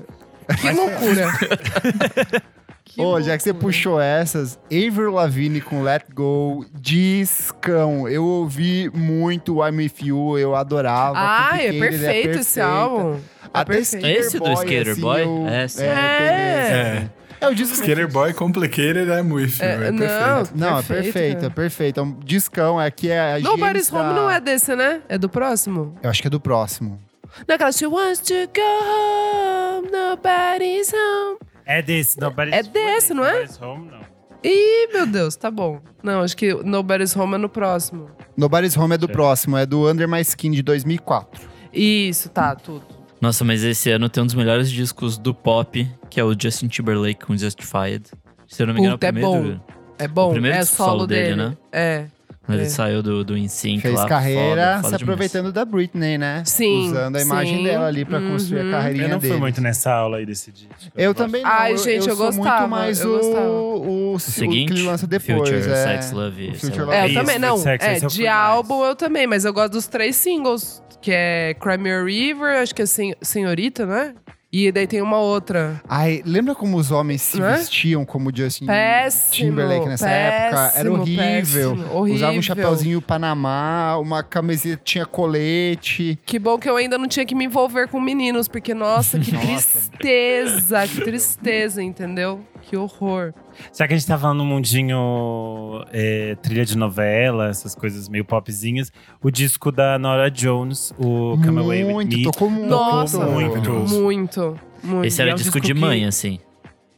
Que 0.61 0.71
loucura. 0.73 2.43
Que 2.99 3.05
Ô, 3.05 3.20
já 3.20 3.36
que 3.36 3.44
você 3.44 3.55
puxou 3.55 4.01
essas, 4.01 4.59
Avril 4.66 5.12
Lavigne 5.12 5.61
com 5.61 5.82
Let 5.82 6.03
Go, 6.12 6.66
discão. 6.80 8.09
Eu 8.09 8.24
ouvi 8.24 8.90
muito 8.92 9.64
I'm 9.64 9.76
With 9.76 9.92
You, 10.03 10.36
eu 10.36 10.57
adorava. 10.57 11.16
Ai, 11.16 11.68
é 11.68 11.72
Complicated, 11.72 11.78
perfeito 12.01 12.38
esse 12.40 12.55
perfeita. 12.55 12.68
álbum. 12.68 13.12
É 13.14 13.49
Até 13.55 13.72
perfeito. 13.74 14.05
Skater 14.07 14.18
Esse 14.20 14.38
do 14.38 14.44
Boy, 14.44 14.55
Skater 14.55 14.88
assim, 14.88 15.01
Boy? 15.01 15.22
eu- 15.22 15.46
É, 15.49 15.68
sim. 15.68 15.82
é, 15.84 15.86
É. 15.86 16.96
esse. 16.96 17.11
É 17.40 17.49
o 17.49 17.55
disco 17.55 17.74
Skater 17.74 18.09
Boy 18.12 18.32
Complicated 18.34 19.09
é 19.12 19.22
muito. 19.22 19.62
É, 19.62 19.74
é 19.74 19.90
não, 19.92 19.99
perfeito. 19.99 20.59
Não, 20.59 20.78
é 20.78 20.82
Perfeito, 20.82 21.46
é 21.46 21.51
perfeito. 21.51 22.01
É 22.01 22.03
um 22.03 22.18
discão, 22.18 22.80
é 22.82 22.90
que 22.90 23.11
é 23.11 23.34
a 23.34 23.38
Nobody's 23.38 23.86
gênese 23.86 23.94
Home 23.94 24.12
não 24.14 24.28
é 24.28 24.40
desse, 24.40 24.74
né? 24.74 25.03
É 25.09 25.16
do 25.16 25.28
próximo? 25.28 25.94
Eu 26.03 26.11
acho 26.11 26.20
que 26.20 26.26
é 26.26 26.30
do 26.30 26.40
próximo. 26.40 26.99
Não, 27.46 27.55
aquela 27.55 27.70
She 27.70 27.86
wants 27.86 28.18
to 28.20 28.34
go 28.53 29.78
home, 29.82 29.88
nobody's 29.88 30.92
home. 30.92 31.38
É 31.69 31.83
desse, 31.83 32.19
Nobody's 32.19 32.55
É 32.55 32.62
desse, 32.62 33.12
não 33.12 33.25
é? 33.25 33.33
Nobody's 33.35 33.61
Home, 33.61 33.91
não. 33.91 34.01
Ih, 34.43 34.89
meu 34.93 35.07
Deus, 35.07 35.37
tá 35.37 35.51
bom. 35.51 35.81
Não, 36.03 36.23
acho 36.23 36.35
que 36.37 36.55
Nobody's 36.64 37.14
Home 37.14 37.35
é 37.35 37.39
no 37.39 37.49
próximo. 37.49 38.09
Nobody's 38.37 38.75
Home 38.77 38.95
é 38.95 38.99
do 38.99 39.07
próximo, 39.09 39.57
é 39.57 39.66
do 39.66 39.87
Under 39.87 40.09
My 40.09 40.21
Skin 40.23 40.51
de 40.53 40.62
2004. 40.62 41.47
Isso, 41.73 42.31
tá, 42.31 42.55
tudo. 42.57 42.87
Nossa, 43.21 43.45
mas 43.45 43.62
esse 43.62 43.91
ano 43.91 44.09
tem 44.09 44.23
um 44.23 44.27
dos 44.27 44.35
melhores 44.35 44.71
discos 44.71 45.19
do 45.19 45.35
pop, 45.35 45.87
que 46.09 46.19
é 46.19 46.25
o 46.25 46.35
Justin 46.41 46.69
Timberlake 46.69 47.27
com 47.27 47.37
Justified. 47.37 48.05
Se 48.47 48.62
eu 48.62 48.66
não 48.69 48.73
me 48.75 48.81
engano, 48.81 48.95
Puta, 48.97 49.07
é 49.07 49.09
é 49.09 49.11
o 49.11 49.12
primeiro. 49.12 49.59
bom. 49.59 49.64
É 49.99 50.09
bom, 50.09 50.29
O 50.29 50.33
primeiro 50.33 50.57
é 50.57 50.61
disco 50.61 50.77
solo 50.77 50.91
solo 50.91 51.07
dele, 51.07 51.37
dele, 51.37 51.37
né? 51.37 51.57
É. 51.73 52.07
Ele 52.49 52.62
É. 52.62 52.64
saiu 52.68 53.03
do, 53.03 53.22
do 53.24 53.36
InSync 53.36 53.80
Fez 53.82 53.94
lá. 53.94 54.07
carreira 54.09 54.40
foda, 54.40 54.62
foda 54.62 54.76
se 54.76 54.82
demais. 54.82 55.03
aproveitando 55.03 55.53
da 55.53 55.64
Britney, 55.64 56.16
né? 56.16 56.42
Sim, 56.46 56.88
Usando 56.88 57.16
a 57.16 57.20
imagem 57.20 57.59
sim. 57.59 57.64
dela 57.64 57.86
ali 57.86 58.05
pra 58.05 58.20
construir 58.20 58.61
Uhum. 58.62 58.68
a 58.68 58.72
carreirinha 58.72 59.05
Eu 59.05 59.09
não 59.11 59.18
dele. 59.18 59.32
fui 59.34 59.40
muito 59.40 59.61
nessa 59.61 59.92
aula 59.92 60.16
aí 60.18 60.24
desse 60.26 60.51
disco. 60.51 60.68
Eu 60.96 61.12
gosto. 61.12 61.26
também 61.26 61.42
não. 61.42 61.51
Ai, 61.51 61.76
gente, 61.76 62.09
eu 62.09 62.16
sou 62.16 62.26
gostava, 62.26 62.61
muito 62.61 62.70
mais 62.70 63.01
eu 63.01 63.11
o, 63.11 63.16
gostava. 63.18 63.49
o, 63.51 63.88
o, 64.11 64.14
O 64.14 64.18
seguinte, 64.18 64.72
que 64.72 64.78
ele 64.78 64.86
lança 64.86 65.07
depois. 65.07 65.38
Future, 65.49 65.70
é. 65.70 65.82
Sex, 65.84 66.12
Love, 66.12 66.55
Future 66.59 66.82
lá. 66.84 66.96
É, 66.96 67.03
eu 67.03 67.07
Isso, 67.09 67.14
também, 67.20 67.38
não. 67.38 67.57
Sex, 67.59 67.84
é, 67.84 67.96
eu 68.05 68.09
de 68.09 68.26
álbum 68.26 68.84
eu 68.84 68.96
também, 68.96 69.26
mas 69.26 69.44
eu 69.44 69.53
gosto 69.53 69.72
dos 69.74 69.86
três 69.86 70.16
singles, 70.16 70.82
que 71.03 71.11
é 71.12 71.55
Crimea 71.61 72.03
River, 72.03 72.62
acho 72.62 72.74
que 72.74 72.82
é 72.82 72.86
Sen 72.86 73.14
Senhorita, 73.20 73.84
né? 73.86 74.14
E 74.51 74.72
daí 74.72 74.86
tem 74.86 75.03
uma 75.03 75.18
outra. 75.18 75.78
Ai, 75.86 76.22
lembra 76.24 76.55
como 76.55 76.78
os 76.78 76.90
homens 76.90 77.20
se 77.20 77.40
é? 77.40 77.57
vestiam 77.57 78.03
como 78.07 78.34
Justin 78.34 78.64
Péssimo, 78.64 79.51
Timberlake 79.51 79.86
nessa 79.86 80.09
época? 80.09 80.61
Era 80.62 80.72
péssimo, 80.72 81.01
horrível. 81.01 81.76
péssimo, 81.76 81.94
horrível. 81.94 82.16
Usava 82.16 82.38
um 82.38 82.42
chapeuzinho 82.42 83.03
Panamá, 83.03 83.99
uma 83.99 84.22
camiseta 84.22 84.80
tinha 84.82 85.05
colete. 85.05 86.18
Que 86.24 86.38
bom 86.38 86.59
que 86.59 86.68
eu 86.68 86.76
ainda 86.76 86.96
não 86.96 87.07
tinha 87.07 87.26
que 87.26 87.34
me 87.34 87.44
envolver 87.44 87.88
com 87.88 88.01
meninos, 88.01 88.49
porque, 88.49 88.72
nossa, 88.72 89.18
que 89.18 89.32
tristeza, 89.36 90.88
que 90.88 91.03
tristeza, 91.03 91.82
entendeu? 91.82 92.40
Que 92.69 92.77
horror. 92.77 93.33
Já 93.75 93.89
que 93.89 93.95
a 93.95 93.97
gente 93.97 94.07
tá 94.07 94.19
falando 94.19 94.39
no 94.39 94.45
mundinho 94.45 95.83
é, 95.91 96.35
trilha 96.43 96.64
de 96.66 96.77
novela, 96.77 97.49
essas 97.49 97.75
coisas 97.75 98.09
meio 98.11 98.25
popzinhas, 98.27 98.93
o 99.23 99.31
disco 99.31 99.73
da 99.73 99.99
Nora 99.99 100.31
Jones, 100.31 100.93
o 100.99 101.39
Come 101.43 101.61
Away 101.61 101.85
With 101.85 101.93
muito, 101.95 102.16
Me. 102.16 102.23
tocou 102.25 102.51
muito. 102.51 102.69
Nossa, 102.69 103.25
muito. 103.25 103.71
Muito, 103.73 104.59
muito. 104.85 105.07
Esse 105.07 105.23
era 105.23 105.31
é 105.31 105.33
um 105.33 105.37
disco 105.37 105.53
disco 105.59 105.66
de 105.66 105.73
que- 105.73 105.81
mãe, 105.81 106.05
assim. 106.05 106.39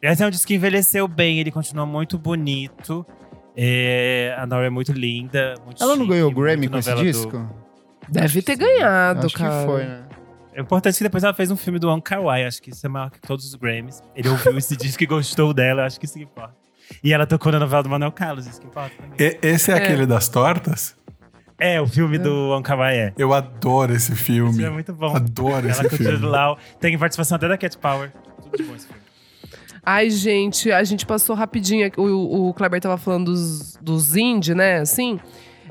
Esse 0.03 0.25
é 0.25 0.27
um 0.27 0.31
disco 0.31 0.49
que 0.49 0.55
envelheceu 0.55 1.07
bem, 1.07 1.39
ele 1.39 1.53
continua 1.53 1.87
muito 1.87 2.18
bonito. 2.18 3.07
É, 3.57 4.35
a 4.39 4.47
Nora 4.47 4.66
é 4.66 4.71
muito 4.71 4.91
linda. 4.93 5.55
Muito 5.64 5.81
Ela 5.83 5.93
não 5.95 6.03
chique, 6.05 6.14
ganhou 6.14 6.31
muito 6.33 6.41
Grammy 6.43 6.68
com 6.68 6.79
esse 6.79 6.89
novela 6.91 7.05
do- 7.07 7.12
disco? 7.12 7.49
Deve 8.09 8.43
ter 8.43 8.57
ganhado, 8.57 9.27
Acho 9.27 9.37
cara. 9.37 9.61
que 9.61 9.66
foi, 9.66 9.85
né? 9.85 10.03
É 10.53 10.61
importante 10.61 10.98
que 10.98 11.05
depois 11.05 11.22
ela 11.24 11.32
fez 11.34 11.51
um 11.51 11.57
filme 11.57 11.78
do 11.78 11.88
Wong 11.88 12.03
Kar 12.03 12.22
Wai. 12.22 12.44
Acho 12.44 12.61
que 12.62 12.70
isso 12.70 12.84
é 12.84 12.88
maior 12.88 13.11
que 13.11 13.20
todos 13.20 13.44
os 13.46 13.55
Grammys. 13.55 14.03
Ele 14.16 14.28
ouviu 14.28 14.57
esse 14.59 14.74
disco 14.76 15.03
e 15.03 15.07
gostou 15.07 15.55
dela. 15.55 15.82
eu 15.82 15.86
Acho 15.86 15.98
que 16.01 16.07
isso 16.07 16.14
que 16.18 16.24
importa. 16.24 16.55
E 17.05 17.12
ela 17.12 17.24
tocou 17.26 17.53
na 17.53 17.59
novela 17.61 17.82
do 17.84 17.88
Manuel 17.88 18.11
Carlos. 18.12 18.46
Isso 18.46 18.61
que 18.61 18.66
importa 18.66 18.90
também. 19.01 19.14
E- 19.18 19.38
esse 19.42 19.70
é, 19.70 19.74
É. 19.74 19.82
aquele 19.82 20.07
das 20.07 20.28
tortas? 20.28 20.96
É, 21.59 21.80
o 21.80 21.86
filme 21.86 22.18
do 22.18 22.48
Wong 22.51 22.62
Kar 22.62 22.78
Wai 22.78 22.96
é. 22.98 23.12
Eu 23.18 23.32
adoro 23.32 23.92
esse 23.92 24.14
filme. 24.16 24.51
Isso 24.53 24.64
é 24.66 24.70
muito 24.70 24.92
bom. 24.92 25.14
Adoro 25.14 25.68
Ela 25.68 25.70
esse 25.70 25.88
filme. 25.90 26.12
Jude 26.12 26.24
Law. 26.26 26.59
Tem 26.80 26.98
participação 26.98 27.36
até 27.36 27.46
da 27.48 27.57
Cat 27.59 27.76
Power. 27.78 28.11
Tudo 28.42 28.57
de 28.57 28.62
bom 28.64 28.74
esse 28.74 28.86
filme. 28.86 29.01
Ai, 29.82 30.11
gente, 30.11 30.70
a 30.72 30.82
gente 30.84 31.07
passou 31.07 31.34
rapidinho. 31.36 31.90
O, 31.96 32.48
o 32.48 32.55
Kleber 32.55 32.80
tava 32.80 32.96
falando 32.98 33.26
dos, 33.26 33.76
dos 33.80 34.16
indie, 34.16 34.55
né? 34.55 34.78
Assim. 34.80 35.18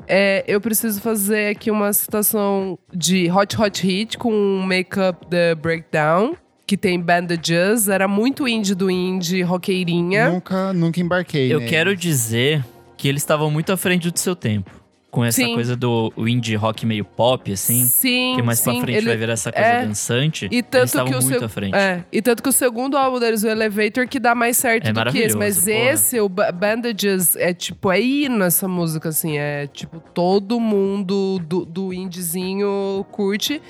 É, 0.06 0.44
eu 0.46 0.60
preciso 0.60 1.00
fazer 1.00 1.50
aqui 1.50 1.70
uma 1.70 1.92
citação 1.92 2.78
de 2.92 3.30
Hot 3.30 3.60
Hot 3.60 3.86
Hit 3.86 4.18
com 4.18 4.62
Make 4.66 4.98
Up 4.98 5.26
the 5.26 5.54
Breakdown, 5.54 6.34
que 6.66 6.76
tem 6.76 7.00
Bandages. 7.00 7.88
Era 7.88 8.08
muito 8.08 8.46
indie 8.48 8.74
do 8.74 8.90
indie, 8.90 9.42
roqueirinha. 9.42 10.30
Nunca, 10.30 10.72
nunca 10.72 11.00
embarquei. 11.00 11.52
Eu 11.52 11.58
nele. 11.58 11.70
quero 11.70 11.96
dizer 11.96 12.64
que 12.96 13.08
eles 13.08 13.22
estavam 13.22 13.50
muito 13.50 13.72
à 13.72 13.76
frente 13.76 14.10
do 14.10 14.18
seu 14.18 14.36
tempo. 14.36 14.79
Com 15.10 15.24
essa 15.24 15.42
Sim. 15.42 15.54
coisa 15.54 15.74
do 15.74 16.12
o 16.14 16.28
indie 16.28 16.54
rock 16.54 16.86
meio 16.86 17.04
pop, 17.04 17.52
assim. 17.52 17.82
Sim, 17.84 18.34
que 18.36 18.42
mais 18.42 18.60
sim. 18.60 18.70
pra 18.74 18.80
frente 18.82 18.96
ele- 18.98 19.06
vai 19.08 19.16
virar 19.16 19.32
essa 19.32 19.50
coisa 19.50 19.66
é. 19.68 19.84
dançante. 19.86 20.44
E 20.52 20.54
eles 20.56 20.66
tanto 20.70 20.84
estavam 20.86 21.18
o 21.18 21.22
muito 21.22 21.44
à 21.44 21.48
frente. 21.48 21.74
É, 21.74 22.04
e 22.12 22.22
tanto 22.22 22.40
que 22.42 22.48
o 22.48 22.52
segundo 22.52 22.96
álbum 22.96 23.18
deles, 23.18 23.42
o 23.42 23.48
Elevator, 23.48 24.06
que 24.06 24.20
dá 24.20 24.36
mais 24.36 24.56
certo 24.56 24.86
É 24.86 24.92
do 24.92 24.94
que 25.10 25.18
esse. 25.18 25.34
maravilhoso, 25.34 25.38
Mas 25.38 25.58
porra. 25.64 25.74
esse, 25.92 26.20
o 26.20 26.28
Ba- 26.28 26.52
Bandages, 26.52 27.34
é 27.34 27.52
tipo, 27.52 27.90
é 27.90 28.00
hino 28.00 28.44
essa 28.44 28.68
música, 28.68 29.08
assim. 29.08 29.36
É 29.36 29.66
tipo, 29.66 29.98
todo 30.14 30.60
mundo 30.60 31.40
do, 31.40 31.64
do 31.64 31.92
indiezinho 31.92 33.04
curte. 33.10 33.60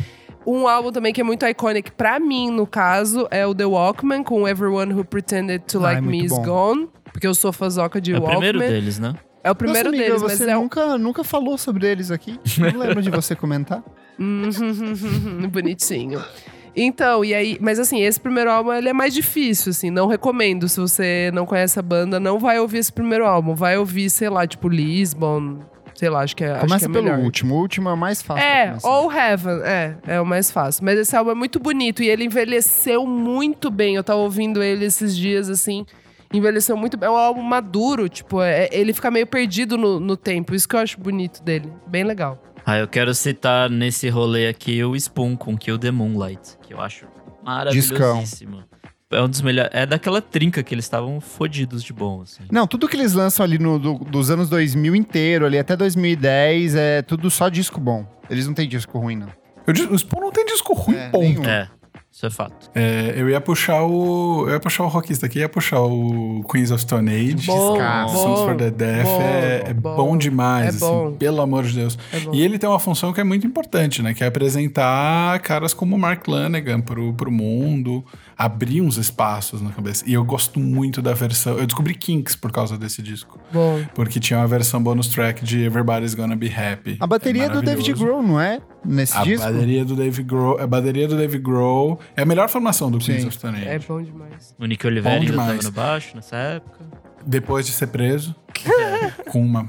Um 0.47 0.66
álbum 0.68 0.91
também 0.93 1.12
que 1.12 1.20
é 1.20 1.24
muito 1.24 1.47
icônico 1.47 1.93
pra 1.93 2.18
mim, 2.20 2.51
no 2.51 2.66
caso, 2.66 3.26
é 3.30 3.47
o 3.47 3.55
The 3.55 3.64
Walkman, 3.64 4.22
com 4.22 4.47
Everyone 4.49 4.93
Who 4.93 5.05
Pretended 5.05 5.64
to 5.66 5.78
Ah, 5.78 5.82
Like 5.82 5.99
é 5.99 6.01
Me 6.03 6.07
muito 6.18 6.24
Is 6.26 6.32
bom. 6.38 6.43
Gone. 6.45 6.88
Porque 7.12 7.26
eu 7.26 7.34
sou 7.34 7.53
fãzoca 7.53 8.01
de 8.01 8.12
É 8.12 8.18
o 8.18 8.22
Walkman. 8.22 8.38
primeiro 8.53 8.59
deles, 8.59 8.99
né? 8.99 9.14
É 9.43 9.51
o 9.51 9.55
primeiro 9.55 9.91
Nossa, 9.91 9.97
amiga, 9.97 10.16
deles, 10.16 10.22
mas 10.22 10.32
você 10.38 10.51
é 10.51 10.57
o 10.57 10.61
nunca, 10.61 10.99
nunca 10.99 11.24
falou 11.24 11.57
sobre 11.57 11.86
eles 11.86 12.11
aqui. 12.11 12.38
Não 12.59 12.78
lembro 12.78 13.01
de 13.03 13.11
você 13.11 13.34
comentar. 13.34 13.82
Bonitinho. 15.51 16.22
Então, 16.76 17.24
e 17.24 17.34
aí, 17.34 17.59
mas 17.61 17.78
assim, 17.78 18.01
esse 18.01 18.20
primeiro 18.20 18.51
álbum 18.51 18.72
ele 18.72 18.88
é 18.88 18.93
mais 18.93 19.12
difícil, 19.12 19.70
assim, 19.70 19.91
não 19.91 20.07
recomendo. 20.07 20.68
Se 20.68 20.78
você 20.78 21.30
não 21.34 21.45
conhece 21.47 21.78
a 21.78 21.82
banda, 21.82 22.20
não 22.20 22.38
vai 22.38 22.59
ouvir 22.61 22.78
esse 22.78 22.93
primeiro 22.93 23.26
álbum. 23.26 23.55
Vai 23.55 23.76
ouvir, 23.76 24.09
sei 24.11 24.28
lá, 24.28 24.47
tipo 24.47 24.68
Lisbon, 24.68 25.59
sei 25.95 26.09
lá, 26.09 26.20
acho 26.20 26.36
que 26.36 26.45
é, 26.45 26.53
acho 26.53 26.61
Começa 26.61 26.84
que 26.86 26.91
é 26.91 26.95
pelo 26.95 27.05
melhor. 27.05 27.20
último. 27.20 27.55
O 27.57 27.59
último 27.59 27.88
é 27.88 27.93
o 27.93 27.97
mais 27.97 28.22
fácil. 28.22 28.45
É, 28.45 28.76
ou 28.82 29.12
Heaven, 29.12 29.61
é, 29.64 29.97
é 30.07 30.20
o 30.20 30.26
mais 30.26 30.51
fácil. 30.51 30.84
Mas 30.84 30.99
esse 30.99 31.16
álbum 31.16 31.32
é 31.32 31.34
muito 31.34 31.59
bonito 31.59 32.03
e 32.03 32.09
ele 32.09 32.24
envelheceu 32.24 33.05
muito 33.07 33.70
bem. 33.70 33.97
Eu 33.97 34.05
tava 34.05 34.20
ouvindo 34.20 34.62
ele 34.62 34.84
esses 34.84 35.16
dias, 35.16 35.49
assim, 35.51 35.84
envelheceu 36.33 36.76
muito 36.76 36.97
bem. 36.97 37.09
É 37.09 37.12
um 37.12 37.16
álbum 37.16 37.43
maduro, 37.43 38.09
tipo, 38.09 38.41
é- 38.43 38.68
ele 38.72 38.93
fica 38.93 39.11
meio 39.11 39.26
perdido 39.26 39.76
no, 39.76 39.99
no 40.01 40.16
tempo. 40.16 40.55
Isso 40.55 40.68
que 40.68 40.76
eu 40.76 40.81
acho 40.81 41.01
bonito 41.01 41.43
dele. 41.43 41.72
Bem 41.87 42.05
legal. 42.05 42.43
Ah, 42.64 42.78
eu 42.78 42.87
quero 42.87 43.12
citar 43.14 43.70
nesse 43.70 44.09
rolê 44.09 44.47
aqui 44.49 44.85
o 44.85 44.95
Spoon 44.95 45.35
com 45.37 45.57
Kill 45.57 45.78
the 45.78 45.91
Moonlight, 45.91 46.59
que 46.62 46.74
eu 46.74 46.81
acho 46.81 47.07
maravilhosíssimo. 47.43 48.62
É 49.12 49.20
um 49.20 49.28
dos 49.28 49.41
melhores. 49.41 49.70
É 49.74 49.85
daquela 49.85 50.22
trinca 50.22 50.62
que 50.62 50.72
eles 50.72 50.85
estavam 50.85 51.20
fodidos 51.20 51.83
de 51.83 51.93
bom, 51.93 52.22
assim. 52.22 52.45
Não, 52.53 52.64
tudo 52.66 52.87
que 52.87 52.97
eles 52.97 53.12
lançam 53.12 53.45
ali 53.45 53.59
no, 53.59 53.76
do- 53.78 53.99
dos 53.99 54.31
anos 54.31 54.49
2000 54.49 54.95
inteiro, 54.95 55.47
ali 55.47 55.59
até 55.59 55.76
2010, 55.76 56.76
é 56.76 57.03
tudo 57.03 57.28
só 57.28 57.49
disco 57.49 57.81
bom. 57.81 58.07
Eles 58.28 58.47
não 58.47 58.55
têm 58.55 58.68
disco 58.68 58.97
ruim, 59.01 59.16
não. 59.16 59.26
Eu 59.66 59.93
o 59.93 59.99
Spawn 59.99 60.20
não 60.20 60.31
tem 60.33 60.45
disco 60.47 60.72
ruim, 60.74 60.97
É, 60.97 61.11
nenhum. 61.12 61.45
É, 61.45 61.68
isso 62.20 62.26
é 62.26 62.30
fato. 62.30 62.70
É, 62.74 63.14
eu 63.16 63.30
ia 63.30 63.40
puxar 63.40 63.82
o. 63.82 64.44
Eu 64.46 64.52
ia 64.52 64.60
puxar 64.60 64.84
o 64.84 64.88
rockista 64.88 65.24
aqui, 65.24 65.38
ia 65.38 65.48
puxar 65.48 65.80
o 65.80 66.44
Queens 66.50 66.70
of 66.70 66.82
Stone 66.82 67.10
Age. 67.10 67.46
Bom, 67.46 67.78
bom, 68.12 68.36
for 68.44 68.54
the 68.56 68.70
Deaf 68.70 69.04
bom, 69.04 69.22
é, 69.22 69.62
é 69.68 69.72
bom, 69.72 69.96
bom. 69.96 70.16
demais, 70.18 70.66
É 70.66 70.68
assim, 70.68 70.80
bom. 70.80 71.12
pelo 71.12 71.40
amor 71.40 71.64
de 71.64 71.74
Deus. 71.76 71.98
É. 72.12 72.18
E 72.36 72.42
ele 72.42 72.58
tem 72.58 72.68
uma 72.68 72.78
função 72.78 73.10
que 73.14 73.22
é 73.22 73.24
muito 73.24 73.46
importante, 73.46 74.02
né? 74.02 74.12
Que 74.12 74.22
é 74.22 74.26
apresentar 74.26 75.38
caras 75.40 75.72
como 75.72 75.96
Mark 75.96 76.28
Lanegan 76.28 76.82
pro, 76.82 77.14
pro 77.14 77.30
mundo, 77.30 78.04
abrir 78.43 78.80
uns 78.80 78.97
espaços 78.97 79.61
na 79.61 79.70
cabeça. 79.70 80.03
E 80.07 80.14
eu 80.14 80.24
gosto 80.24 80.59
muito 80.59 81.03
da 81.03 81.12
versão. 81.12 81.59
Eu 81.59 81.66
descobri 81.66 81.95
Kinks 81.95 82.34
por 82.34 82.51
causa 82.51 82.78
desse 82.78 83.03
disco. 83.03 83.38
Bom. 83.53 83.84
Porque 83.95 84.18
tinha 84.18 84.38
uma 84.38 84.47
versão 84.47 84.82
bonus 84.82 85.09
track 85.09 85.45
de 85.45 85.62
Everybody's 85.62 86.14
Gonna 86.14 86.34
Be 86.36 86.47
Happy. 86.53 86.97
A 87.01 87.07
bateria 87.07 87.45
É 87.45 87.49
do 87.51 87.61
David. 87.61 87.93
Grohl, 87.93 88.22
não 88.22 88.41
é? 88.41 88.61
Nesse 88.82 89.14
A 89.16 89.22
disco? 89.24 89.45
bateria 89.47 89.84
do 89.84 89.95
Dave 89.95 90.22
Grohl, 90.22 90.59
a 90.59 90.66
bateria 90.66 91.07
do 91.07 91.16
Dave 91.18 91.38
Grohl 91.38 92.01
é 92.16 92.22
a 92.22 92.24
melhor 92.24 92.49
formação 92.49 92.91
do 92.91 92.99
Queens 92.99 93.24
of 93.26 93.34
Stone 93.34 93.57
Age. 93.59 93.68
É 93.68 93.78
bom 93.78 94.01
demais. 94.03 94.55
O 94.59 94.64
Nick 94.64 94.86
Oliveira 94.86 95.16
Bom 95.18 95.20
ainda 95.22 95.32
demais. 95.32 95.49
tava 95.59 95.62
no 95.64 95.72
baixo 95.72 96.16
nessa 96.16 96.36
época. 96.36 96.78
Depois 97.26 97.66
de 97.66 97.72
ser 97.72 97.88
preso, 97.88 98.34
com 99.30 99.43
uma. 99.43 99.68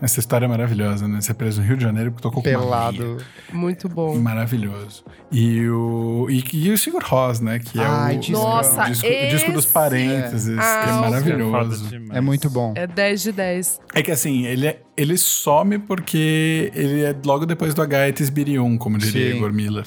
Essa 0.00 0.20
história 0.20 0.44
é 0.44 0.48
maravilhosa, 0.48 1.08
né? 1.08 1.20
Ser 1.20 1.34
preso 1.34 1.60
no 1.60 1.66
Rio 1.66 1.76
de 1.76 1.82
Janeiro 1.82 2.12
porque 2.12 2.22
tocou 2.22 2.40
com 2.40 2.48
uma 2.48 2.58
Pelado. 2.60 3.18
Muito 3.52 3.88
bom. 3.88 4.16
Maravilhoso. 4.16 5.04
E 5.32 5.68
o. 5.68 6.28
E, 6.30 6.44
e 6.52 6.70
o 6.70 6.78
Sigur 6.78 7.02
Rós, 7.04 7.40
né? 7.40 7.58
Que 7.58 7.80
é 7.80 7.84
Ai, 7.84 8.16
o, 8.16 8.20
disco. 8.20 8.32
Nossa, 8.40 8.82
o 8.84 8.86
disco, 8.86 9.06
o 9.06 9.28
disco 9.28 9.52
dos 9.52 9.64
esse- 9.64 9.72
parênteses, 9.72 10.56
Ah, 10.58 10.80
que 10.84 10.90
é 10.90 10.92
maravilhoso. 10.92 11.88
Demais. 11.88 12.16
É 12.16 12.20
muito 12.20 12.48
bom. 12.48 12.72
É 12.76 12.86
10 12.86 13.22
de 13.22 13.32
10. 13.32 13.80
É 13.92 14.00
que 14.02 14.12
assim, 14.12 14.46
ele, 14.46 14.68
é- 14.68 14.80
ele 14.96 15.18
some 15.18 15.78
porque 15.80 16.70
ele 16.76 17.02
é 17.02 17.14
logo 17.24 17.44
depois 17.44 17.74
do 17.74 17.82
H. 17.82 18.30
Birium, 18.32 18.78
como 18.78 18.98
diria 18.98 19.32
Sim. 19.32 19.36
Igor 19.38 19.52
Miller. 19.52 19.84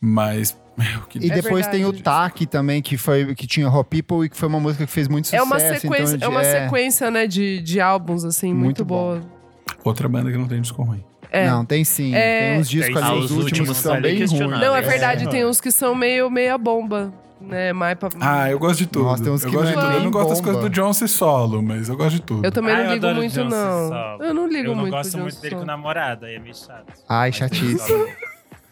Mas. 0.00 0.56
Meu, 0.78 1.02
que 1.02 1.18
E 1.18 1.30
É 1.30 1.34
depois 1.34 1.66
tem 1.66 1.84
o. 1.84 1.92
TAC 1.92 2.46
também, 2.46 2.80
que, 2.80 2.96
foi, 2.96 3.34
que 3.34 3.46
tinha 3.46 3.68
Hot 3.68 3.86
People 3.90 4.24
e 4.24 4.30
que 4.30 4.36
foi 4.36 4.48
uma 4.48 4.58
música 4.58 4.86
que 4.86 4.90
fez 4.92 5.06
muito 5.06 5.26
É 5.26 5.38
sucesso. 5.38 5.44
uma 5.44 5.60
sequência, 5.60 6.16
então, 6.16 6.28
é 6.28 6.30
uma 6.30 6.42
sequência, 6.44 7.10
né, 7.10 7.26
de, 7.26 7.60
de 7.60 7.78
álbuns, 7.78 8.24
assim, 8.24 8.54
muito, 8.54 8.64
Muito 8.64 8.84
bom. 8.86 9.20
Outra 9.84 10.08
banda 10.08 10.30
que 10.30 10.36
não 10.38 10.46
tem 10.46 10.60
disco 10.60 10.82
ruim. 10.82 11.02
É. 11.30 11.46
Não, 11.46 11.64
tem 11.64 11.82
sim. 11.82 12.14
É. 12.14 12.50
Tem 12.52 12.60
uns 12.60 12.68
discos 12.68 12.94
Tem 12.94 13.04
ali, 13.04 13.18
os 13.18 13.24
os 13.24 13.30
últimos 13.30 13.44
últimos 13.44 13.76
que 13.78 13.82
são 13.82 14.00
bem 14.00 14.16
ruins. 14.18 14.60
Não, 14.60 14.76
é 14.76 14.78
É. 14.78 14.82
verdade, 14.82 15.28
tem 15.30 15.44
uns 15.46 15.60
que 15.60 15.70
são 15.70 15.94
meio 15.94 16.30
meia 16.30 16.58
bomba, 16.58 17.12
né? 17.40 17.72
Mais 17.72 17.98
pra... 17.98 18.10
Ah, 18.20 18.50
eu 18.50 18.58
gosto 18.58 18.78
de 18.80 18.86
tudo. 18.86 19.06
Nossa, 19.06 19.24
tem 19.24 19.32
uns 19.32 19.42
eu 19.42 19.50
que 19.50 19.56
gosto 19.56 19.70
de 19.70 19.74
não 19.74 19.82
é 19.82 19.86
tudo. 19.86 19.96
Eu 19.96 20.04
não 20.04 20.10
gosto 20.10 20.28
das 20.28 20.40
coisas 20.42 20.62
do 20.62 20.68
John 20.68 20.92
C. 20.92 21.08
Solo, 21.08 21.62
mas 21.62 21.88
eu 21.88 21.96
gosto 21.96 22.16
de 22.16 22.22
tudo. 22.22 22.44
Eu 22.44 22.52
também 22.52 22.74
Ah, 22.74 22.78
não 22.78 22.84
eu 22.84 22.92
ligo 22.94 23.06
muito, 23.14 23.32
Johnson 23.32 23.48
não. 23.48 23.88
Solo. 23.88 24.22
Eu 24.24 24.34
não 24.34 24.46
ligo 24.46 24.68
Eu 24.68 24.74
não 24.74 24.80
muito 24.82 24.92
gosto 24.92 25.10
pro 25.12 25.20
muito 25.22 25.32
Johnson 25.32 25.42
dele 25.42 25.56
com 25.56 25.64
namorada, 25.64 26.26
aí 26.26 26.34
é 26.34 26.38
meio 26.38 26.54
chato. 26.54 26.92
Ai, 27.08 27.32
solo. 27.32 28.06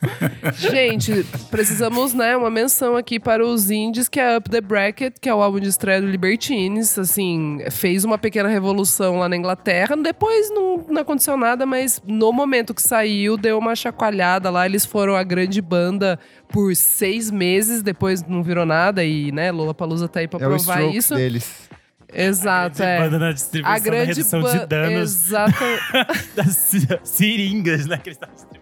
Gente, 0.56 1.24
precisamos, 1.50 2.14
né, 2.14 2.36
uma 2.36 2.50
menção 2.50 2.96
aqui 2.96 3.20
para 3.20 3.44
os 3.44 3.70
indies, 3.70 4.08
que 4.08 4.18
é 4.18 4.36
Up 4.36 4.48
the 4.48 4.60
Bracket, 4.60 5.14
que 5.20 5.28
é 5.28 5.34
o 5.34 5.42
álbum 5.42 5.60
de 5.60 5.68
estreia 5.68 6.00
do 6.00 6.06
Libertines. 6.06 6.98
Assim, 6.98 7.58
fez 7.70 8.04
uma 8.04 8.16
pequena 8.18 8.48
revolução 8.48 9.18
lá 9.18 9.28
na 9.28 9.36
Inglaterra. 9.36 9.96
Depois 9.96 10.50
não, 10.50 10.84
não 10.88 11.02
aconteceu 11.02 11.36
nada, 11.36 11.66
mas 11.66 12.02
no 12.06 12.32
momento 12.32 12.74
que 12.74 12.82
saiu, 12.82 13.36
deu 13.36 13.58
uma 13.58 13.76
chacoalhada 13.76 14.50
lá. 14.50 14.66
Eles 14.66 14.84
foram 14.86 15.14
a 15.16 15.22
grande 15.22 15.60
banda 15.60 16.18
por 16.48 16.74
seis 16.74 17.30
meses, 17.30 17.82
depois 17.82 18.22
não 18.26 18.42
virou 18.42 18.64
nada. 18.66 19.04
E, 19.04 19.30
né, 19.32 19.50
Lollapalooza 19.52 20.08
tá 20.08 20.20
aí 20.20 20.28
pra 20.28 20.40
É 20.40 20.46
o 20.46 20.48
provar 20.50 20.76
Strokes 20.78 21.04
isso. 21.04 21.14
deles. 21.14 21.70
Exato, 22.12 22.78
grande 22.78 22.92
é. 22.92 22.98
banda 23.04 23.18
na 23.20 23.32
distribuição 23.32 23.72
A 23.72 23.78
da 23.78 23.84
grande 23.84 24.06
redução 24.08 24.42
ban- 24.42 24.58
de 24.58 24.66
danos 24.66 25.02
Exato. 25.28 25.64
das 26.34 26.74
seringas, 27.04 27.86
né? 27.86 27.98
Que 27.98 28.08
eles 28.08 28.16
estavam 28.16 28.34
distribuindo. 28.34 28.59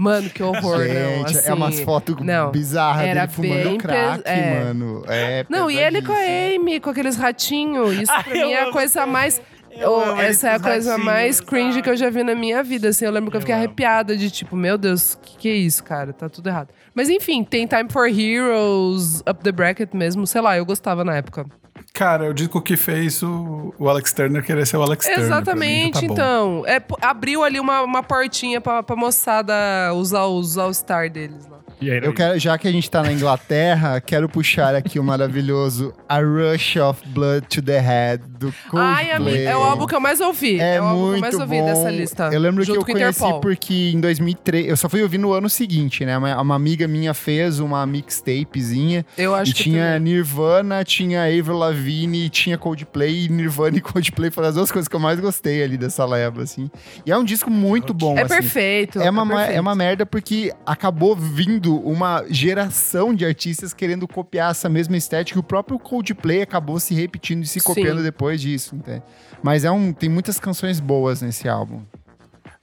Mano, 0.00 0.30
que 0.30 0.42
horror, 0.42 0.78
não. 0.78 1.26
Gente, 1.28 1.36
Assim, 1.38 1.48
é 1.50 1.52
umas 1.54 1.80
fotos 1.80 2.16
bizarras 2.52 3.02
dele 3.04 3.28
fumando 3.28 3.76
crack, 3.78 4.22
pes- 4.22 4.32
é. 4.32 4.64
mano. 4.64 5.02
É 5.06 5.44
Não, 5.48 5.70
e 5.70 5.78
ele 5.78 6.00
com 6.00 6.12
a. 6.12 6.16
Amy, 6.56 6.80
com 6.80 6.88
aqueles 6.88 7.16
ratinhos. 7.16 7.92
Isso 7.94 8.10
Ai, 8.16 8.24
pra 8.24 8.32
mim 8.34 8.52
é 8.52 8.62
a 8.62 8.70
coisa 8.72 9.04
mais. 9.04 9.42
Oh, 9.86 10.18
essa 10.20 10.48
é 10.48 10.54
a 10.56 10.60
coisa 10.60 10.98
mais 10.98 11.40
cringe 11.40 11.72
sabe? 11.74 11.82
que 11.82 11.90
eu 11.90 11.96
já 11.96 12.10
vi 12.10 12.24
na 12.24 12.34
minha 12.34 12.62
vida. 12.62 12.88
Assim, 12.88 13.04
eu 13.04 13.10
lembro 13.12 13.30
que 13.30 13.36
eu 13.36 13.38
Eu 13.38 13.42
fiquei 13.42 13.54
amo. 13.54 13.62
arrepiada 13.64 14.16
de 14.16 14.28
tipo, 14.30 14.56
meu 14.56 14.76
Deus, 14.76 15.16
que 15.22 15.36
que 15.38 15.48
é 15.48 15.54
isso, 15.54 15.84
cara? 15.84 16.12
Tá 16.12 16.28
tudo 16.28 16.48
errado. 16.48 16.70
Mas 16.94 17.08
enfim, 17.08 17.44
tem 17.44 17.66
Time 17.66 17.88
for 17.88 18.08
Heroes, 18.08 19.20
Up 19.20 19.44
the 19.44 19.52
Bracket 19.52 19.90
mesmo. 19.94 20.26
Sei 20.26 20.40
lá, 20.40 20.56
eu 20.56 20.64
gostava 20.66 21.04
na 21.04 21.16
época. 21.16 21.46
Cara, 21.92 22.26
é 22.26 22.28
o 22.28 22.34
disco 22.34 22.60
que 22.60 22.76
fez 22.76 23.22
o, 23.22 23.74
o 23.78 23.88
Alex 23.88 24.12
Turner 24.12 24.42
querer 24.44 24.66
ser 24.66 24.76
o 24.76 24.82
Alex 24.82 25.04
Turner. 25.04 25.20
mim, 25.20 25.26
Exatamente, 25.26 26.06
tá 26.06 26.12
então. 26.12 26.64
É, 26.66 26.82
abriu 27.02 27.42
ali 27.42 27.60
uma, 27.60 27.82
uma 27.82 28.02
portinha 28.02 28.60
pra, 28.60 28.82
pra 28.82 28.96
moçada 28.96 29.54
usar 29.94 30.26
os 30.26 30.56
All-Star 30.56 31.10
deles 31.10 31.46
lá. 31.46 31.60
Aí, 31.80 31.88
Eu 32.02 32.12
quero, 32.12 32.38
já 32.38 32.58
que 32.58 32.68
a 32.68 32.72
gente 32.72 32.90
tá 32.90 33.02
na 33.02 33.12
Inglaterra, 33.12 34.00
quero 34.00 34.28
puxar 34.28 34.74
aqui 34.74 34.98
o 34.98 35.04
maravilhoso 35.04 35.94
A 36.08 36.18
Rush 36.20 36.76
of 36.76 37.00
Blood 37.08 37.46
to 37.48 37.62
the 37.62 37.80
Head 37.80 38.29
do 38.40 38.54
Ai, 38.74 39.08
Coldplay. 39.16 39.44
é 39.44 39.56
o 39.56 39.60
álbum 39.62 39.86
que 39.86 39.94
eu 39.94 40.00
mais 40.00 40.20
ouvi. 40.20 40.58
É, 40.58 40.80
o 40.80 40.84
álbum 40.84 41.00
muito 41.08 41.12
que 41.12 41.16
eu 41.18 41.20
mais 41.20 41.34
ouvi 41.34 41.58
bom. 41.58 41.64
dessa 41.66 41.90
lista. 41.90 42.30
Eu 42.32 42.40
lembro 42.40 42.64
que 42.64 42.70
eu 42.70 42.84
conheci 42.84 43.18
Interpol. 43.22 43.40
porque 43.40 43.90
em 43.94 44.00
2003, 44.00 44.66
eu 44.68 44.76
só 44.76 44.88
fui 44.88 45.02
ouvir 45.02 45.18
no 45.18 45.32
ano 45.32 45.48
seguinte, 45.48 46.04
né? 46.04 46.16
Uma, 46.16 46.40
uma 46.40 46.54
amiga 46.54 46.88
minha 46.88 47.12
fez 47.14 47.60
uma 47.60 47.84
mixtapezinha 47.86 49.04
Eu 49.16 49.34
acho 49.34 49.50
e 49.50 49.54
que 49.54 49.62
tinha 49.64 49.94
também. 49.94 50.00
Nirvana, 50.14 50.84
tinha 50.84 51.22
Avril 51.24 51.56
Lavigne, 51.58 52.28
tinha 52.30 52.56
Coldplay, 52.58 53.26
e 53.26 53.28
Nirvana 53.28 53.76
e 53.78 53.80
Coldplay 53.80 54.30
foram 54.30 54.48
as 54.48 54.54
duas 54.54 54.70
coisas 54.72 54.88
que 54.88 54.96
eu 54.96 55.00
mais 55.00 55.18
gostei 55.20 55.62
ali 55.62 55.76
dessa 55.76 56.04
leva, 56.04 56.42
assim. 56.42 56.70
E 57.04 57.10
é 57.12 57.16
um 57.16 57.24
disco 57.24 57.50
muito 57.50 57.92
bom, 57.92 58.16
É 58.16 58.22
assim. 58.22 58.34
perfeito. 58.34 59.00
É 59.00 59.10
uma, 59.10 59.24
ma- 59.24 59.34
perfeito. 59.36 59.56
é 59.56 59.60
uma 59.60 59.74
merda 59.74 60.06
porque 60.06 60.52
acabou 60.64 61.14
vindo 61.16 61.76
uma 61.86 62.24
geração 62.28 63.14
de 63.14 63.24
artistas 63.24 63.72
querendo 63.74 64.06
copiar 64.08 64.50
essa 64.50 64.68
mesma 64.68 64.96
estética 64.96 65.38
e 65.38 65.40
o 65.40 65.42
próprio 65.42 65.78
Coldplay 65.78 66.42
acabou 66.42 66.78
se 66.80 66.94
repetindo 66.94 67.42
e 67.42 67.46
se 67.46 67.60
Sim. 67.60 67.66
copiando 67.66 68.02
depois 68.30 68.40
disso, 68.40 68.76
entende? 68.76 69.02
Mas 69.42 69.64
é 69.64 69.70
um, 69.70 69.92
tem 69.92 70.08
muitas 70.08 70.38
canções 70.38 70.78
boas 70.80 71.20
nesse 71.22 71.48
álbum. 71.48 71.80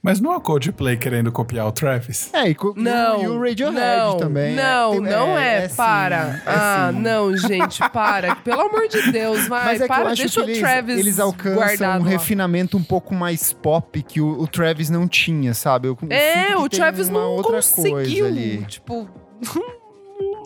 Mas 0.00 0.20
não 0.20 0.32
é 0.32 0.36
o 0.36 0.40
Coldplay 0.40 0.96
querendo 0.96 1.30
copiar 1.32 1.66
o 1.66 1.72
Travis? 1.72 2.32
É, 2.32 2.48
e, 2.48 2.54
co- 2.54 2.72
Não, 2.76 3.20
e 3.22 3.26
o 3.26 3.40
Radiohead 3.42 3.74
não, 3.80 4.16
também. 4.16 4.54
Não, 4.54 4.92
Tem- 4.92 5.00
não 5.00 5.36
é, 5.36 5.68
sim, 5.68 5.74
para. 5.76 6.16
é 6.16 6.42
ah, 6.46 6.90
sim. 6.92 7.00
não, 7.00 7.36
gente, 7.36 7.80
para. 7.90 8.36
Pelo 8.36 8.60
amor 8.60 8.86
de 8.86 9.10
Deus, 9.10 9.48
vai, 9.48 9.64
Mas 9.64 9.80
é 9.80 9.82
que 9.82 9.88
para. 9.88 10.02
eu 10.04 10.06
acho 10.08 10.22
Deixa 10.22 10.44
que 10.44 10.52
o 10.52 10.58
Travis 10.60 10.98
eles 10.98 11.18
alcançam 11.18 11.54
guardado 11.56 12.00
um 12.00 12.04
lá. 12.04 12.10
refinamento 12.10 12.76
um 12.78 12.82
pouco 12.82 13.12
mais 13.12 13.52
pop 13.52 14.00
que 14.04 14.20
o, 14.20 14.40
o 14.40 14.46
Travis 14.46 14.88
não 14.88 15.08
tinha, 15.08 15.52
sabe? 15.52 15.88
Eu 15.88 15.98
É, 16.10 16.56
o 16.56 16.68
Travis 16.68 17.08
não 17.08 17.42
conseguiu. 17.42 18.64
Tipo, 18.66 19.08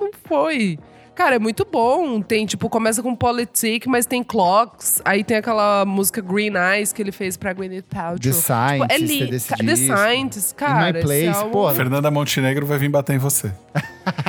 não 0.00 0.10
foi. 0.24 0.78
Cara, 1.14 1.36
é 1.36 1.38
muito 1.38 1.66
bom. 1.70 2.22
Tem, 2.22 2.46
tipo, 2.46 2.68
começa 2.70 3.02
com 3.02 3.14
Politic, 3.14 3.86
mas 3.86 4.06
tem 4.06 4.22
Clocks. 4.22 5.00
Aí 5.04 5.22
tem 5.22 5.36
aquela 5.36 5.84
música 5.84 6.20
Green 6.22 6.52
Eyes 6.56 6.92
que 6.92 7.02
ele 7.02 7.12
fez 7.12 7.36
pra 7.36 7.52
Gwyneth 7.52 7.82
Paltrow. 7.82 8.18
The 8.18 8.30
Tipo, 8.32 8.86
é 8.92 8.98
li... 8.98 9.30
desse 9.30 9.48
Ca- 9.48 9.56
The 9.56 9.64
disco. 9.64 9.96
Scientist, 9.96 10.54
cara. 10.54 10.84
My 10.92 10.98
esse 10.98 11.00
Place, 11.06 11.28
álbum- 11.38 11.50
pô, 11.50 11.70
Fernanda 11.74 12.10
Montenegro 12.10 12.64
vai 12.66 12.78
vir 12.78 12.88
bater 12.88 13.14
em 13.14 13.18
você. 13.18 13.52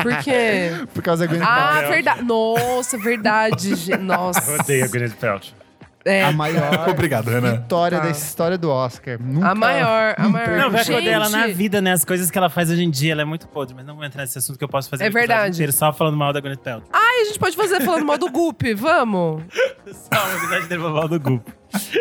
Por 0.02 0.18
quê? 0.24 0.72
Por 0.94 1.02
causa 1.02 1.26
da 1.26 1.32
Gwyneth 1.32 1.48
ah, 1.50 1.72
Paltrow. 1.72 1.92
verdade. 1.92 2.24
Nossa, 2.24 2.98
verdade. 2.98 3.98
Nossa. 3.98 4.52
Eu 4.52 4.60
odeio 4.60 4.86
a 4.86 4.88
Gwyneth 4.88 5.16
Paltrow. 5.20 5.62
É, 6.06 6.24
A 6.24 6.32
maior 6.32 6.88
Obrigado, 6.89 7.26
vitória 7.30 7.99
Tá. 7.99 8.08
dessa 8.08 8.26
história 8.26 8.58
do 8.58 8.70
Oscar. 8.70 9.18
Nunca... 9.22 9.49
a 9.49 9.56
maior, 9.56 10.16
a 10.18 10.28
maior. 10.28 10.58
Não, 10.58 10.70
vai 10.72 10.84
Gente, 10.84 10.91
acordar 10.95 11.12
ela 11.12 11.30
na 11.30 11.47
vida, 11.47 11.82
né? 11.82 11.93
As 11.93 12.04
coisas 12.04 12.30
que 12.30 12.38
ela 12.38 12.49
faz 12.49 12.70
hoje 12.70 12.84
em 12.84 12.89
dia, 12.89 13.14
ela 13.14 13.22
é 13.22 13.26
muito 13.26 13.47
podre. 13.47 13.74
Mas 13.74 13.86
não 13.86 13.95
vou 13.95 14.04
entrar 14.04 14.22
nesse 14.24 14.38
assunto 14.38 14.58
que 14.58 14.64
eu 14.64 14.70
posso 14.70 14.89
fazer 14.89 15.04
É 15.04 15.08
um 15.08 15.10
episódio 15.10 15.28
verdade. 15.30 15.56
inteiro 15.56 15.72
só 15.72 15.93
falando 15.93 16.18
mal 16.18 16.34
da 16.34 16.41
Gwyneth 16.41 16.58
Paltrow. 16.58 16.89
Ai, 16.91 17.22
a 17.22 17.26
gente 17.26 17.39
pode 17.39 17.56
fazer 17.56 17.80
falando 17.82 18.06
mal 18.06 18.18
do 18.18 18.30
Goop, 18.30 18.74
vamos? 18.74 19.43
Só 19.93 20.26
um 20.26 20.38
episódio 20.38 20.66
inteiro 20.66 20.82
falando 20.84 20.95
mal 20.97 21.08
do 21.08 21.20
grupo. 21.20 21.51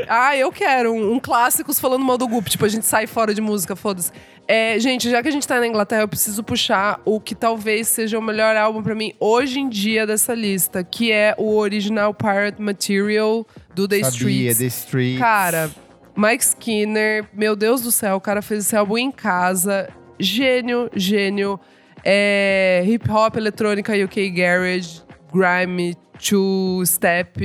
Ah, 0.08 0.36
eu 0.36 0.52
quero 0.52 0.92
um, 0.92 1.14
um 1.14 1.20
clássicos 1.20 1.80
falando 1.80 2.04
mal 2.04 2.18
do 2.18 2.28
Goop. 2.28 2.48
Tipo, 2.48 2.64
a 2.64 2.68
gente 2.68 2.86
sai 2.86 3.06
fora 3.06 3.34
de 3.34 3.40
música, 3.40 3.74
foda-se. 3.74 4.12
É, 4.46 4.78
gente, 4.78 5.08
já 5.08 5.22
que 5.22 5.28
a 5.28 5.30
gente 5.30 5.46
tá 5.46 5.58
na 5.60 5.66
Inglaterra, 5.66 6.02
eu 6.02 6.08
preciso 6.08 6.42
puxar 6.42 7.00
o 7.04 7.20
que 7.20 7.34
talvez 7.34 7.88
seja 7.88 8.18
o 8.18 8.22
melhor 8.22 8.56
álbum 8.56 8.82
pra 8.82 8.94
mim 8.94 9.14
hoje 9.20 9.60
em 9.60 9.68
dia 9.68 10.06
dessa 10.06 10.34
lista, 10.34 10.82
que 10.82 11.12
é 11.12 11.34
o 11.38 11.56
original 11.56 12.12
Pirate 12.12 12.60
Material 12.60 13.46
do 13.74 13.86
The 13.86 14.02
Sabia, 14.02 14.10
Streets. 14.10 14.58
The 14.58 14.64
Streets. 14.66 15.18
Cara, 15.18 15.70
Mike 16.16 16.44
Skinner, 16.44 17.24
meu 17.32 17.54
Deus 17.54 17.82
do 17.82 17.92
céu, 17.92 18.16
o 18.16 18.20
cara 18.20 18.42
fez 18.42 18.66
esse 18.66 18.76
álbum 18.76 18.98
em 18.98 19.10
casa. 19.10 19.88
Gênio, 20.18 20.90
gênio. 20.94 21.58
É, 22.04 22.82
hip 22.84 23.08
hop, 23.10 23.36
eletrônica, 23.36 23.92
UK 23.92 24.28
Garage, 24.30 25.02
grime, 25.32 25.96
two 26.28 26.82
step, 26.86 27.42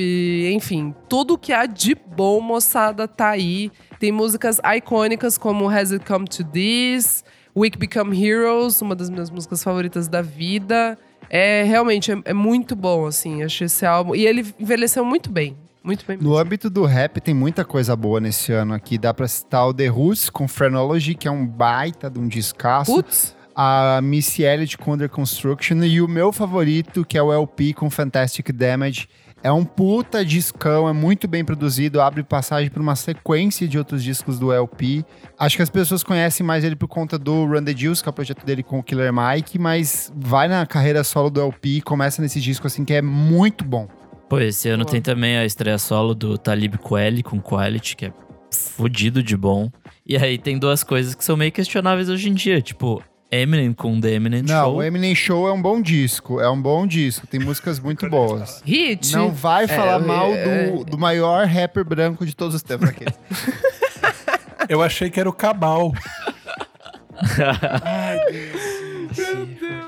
enfim, 0.53 0.93
tudo 1.09 1.37
que 1.37 1.51
há 1.51 1.65
de 1.65 1.95
bom, 1.95 2.39
moçada, 2.39 3.07
tá 3.07 3.29
aí. 3.29 3.71
Tem 3.99 4.11
músicas 4.11 4.59
icônicas 4.77 5.37
como 5.37 5.67
Has 5.67 5.91
It 5.91 6.05
Come 6.05 6.27
to 6.27 6.43
This, 6.43 7.23
We 7.55 7.71
Become 7.71 8.15
Heroes, 8.23 8.81
uma 8.81 8.95
das 8.95 9.09
minhas 9.09 9.31
músicas 9.31 9.63
favoritas 9.63 10.07
da 10.07 10.21
vida. 10.21 10.97
É 11.29 11.63
realmente 11.63 12.11
é, 12.11 12.21
é 12.25 12.33
muito 12.33 12.75
bom, 12.75 13.07
assim, 13.07 13.43
achei 13.43 13.65
esse 13.65 13.85
álbum. 13.85 14.15
E 14.15 14.25
ele 14.25 14.45
envelheceu 14.59 15.03
muito 15.03 15.31
bem. 15.31 15.57
Muito 15.83 16.05
bem. 16.05 16.17
No 16.17 16.37
âmbito 16.37 16.69
do 16.69 16.85
rap, 16.85 17.21
tem 17.21 17.33
muita 17.33 17.63
coisa 17.63 17.95
boa 17.95 18.19
nesse 18.19 18.51
ano 18.51 18.73
aqui. 18.73 18.97
Dá 18.97 19.13
pra 19.13 19.27
citar 19.27 19.67
o 19.67 19.73
The 19.73 19.87
Roots 19.87 20.29
com 20.29 20.45
Phrenology, 20.45 21.15
que 21.15 21.27
é 21.27 21.31
um 21.31 21.47
baita 21.47 22.09
de 22.09 22.19
um 22.19 22.27
descasso. 22.27 22.93
Putz, 22.93 23.36
A 23.59 23.99
Missy 24.03 24.43
Elliott 24.43 24.77
com 24.77 24.93
Under 24.93 25.09
Construction. 25.09 25.83
E 25.83 25.99
o 25.99 26.07
meu 26.07 26.31
favorito, 26.31 27.03
que 27.03 27.17
é 27.17 27.23
o 27.23 27.33
LP 27.33 27.73
com 27.73 27.89
Fantastic 27.89 28.51
Damage. 28.51 29.09
É 29.43 29.51
um 29.51 29.63
puta 29.63 30.23
discão, 30.25 30.89
é 30.89 30.93
muito 30.93 31.27
bem 31.27 31.45
produzido, 31.45 32.01
abre 32.01 32.23
passagem 32.23 32.69
para 32.69 32.81
uma 32.81 32.95
sequência 32.95 33.67
de 33.67 33.77
outros 33.77 34.03
discos 34.03 34.37
do 34.37 34.51
LP. 34.51 35.05
Acho 35.37 35.55
que 35.55 35.61
as 35.61 35.69
pessoas 35.69 36.03
conhecem 36.03 36.45
mais 36.45 36.63
ele 36.63 36.75
por 36.75 36.87
conta 36.87 37.17
do 37.17 37.45
Run 37.45 37.63
the 37.63 37.75
Juice, 37.75 38.03
que 38.03 38.09
é 38.09 38.11
o 38.11 38.13
projeto 38.13 38.45
dele 38.45 38.63
com 38.63 38.79
o 38.79 38.83
Killer 38.83 39.11
Mike, 39.13 39.59
mas 39.59 40.11
vai 40.15 40.47
na 40.47 40.65
carreira 40.65 41.03
solo 41.03 41.29
do 41.29 41.39
LP, 41.39 41.81
começa 41.81 42.21
nesse 42.21 42.41
disco 42.41 42.67
assim 42.67 42.83
que 42.83 42.93
é 42.93 43.01
muito 43.01 43.63
bom. 43.63 43.87
Pô, 44.27 44.39
esse 44.39 44.69
ano 44.69 44.83
Boa. 44.83 44.91
tem 44.91 45.01
também 45.01 45.37
a 45.37 45.45
estreia 45.45 45.77
solo 45.77 46.13
do 46.13 46.37
Talib 46.37 46.75
Kweli 46.75 47.23
com 47.23 47.39
Quality, 47.39 47.95
que 47.95 48.05
é 48.07 48.13
fudido 48.51 49.23
de 49.23 49.37
bom. 49.37 49.71
E 50.05 50.17
aí 50.17 50.37
tem 50.37 50.57
duas 50.57 50.83
coisas 50.83 51.15
que 51.15 51.23
são 51.23 51.37
meio 51.37 51.51
questionáveis 51.51 52.09
hoje 52.09 52.29
em 52.29 52.33
dia, 52.33 52.61
tipo 52.61 53.01
Eminem 53.31 53.73
com 53.73 53.99
The 53.99 54.11
Eminem 54.13 54.41
Não, 54.41 54.63
Show. 54.65 54.75
o 54.77 54.83
Eminem 54.83 55.13
Show 55.13 55.47
é 55.49 55.51
um 55.51 55.61
bom 55.61 55.81
disco, 55.81 56.39
é 56.39 56.49
um 56.49 56.61
bom 56.61 56.87
disco, 56.87 57.27
tem 57.27 57.39
músicas 57.39 57.79
muito 57.79 58.07
boas. 58.09 58.61
hit. 58.65 59.11
Não 59.13 59.31
vai 59.31 59.67
falar 59.67 59.95
É, 60.01 60.05
mal 60.05 60.31
é, 60.33 60.67
do, 60.71 60.85
do 60.85 60.97
maior 60.97 61.45
rapper 61.45 61.83
branco 61.83 62.25
de 62.25 62.33
todos 62.35 62.55
os 62.55 62.63
tempos 62.63 62.89
aqui. 62.89 63.05
Eu 64.69 64.81
achei 64.81 65.09
que 65.09 65.19
era 65.19 65.29
o 65.29 65.33
Cabal. 65.33 65.93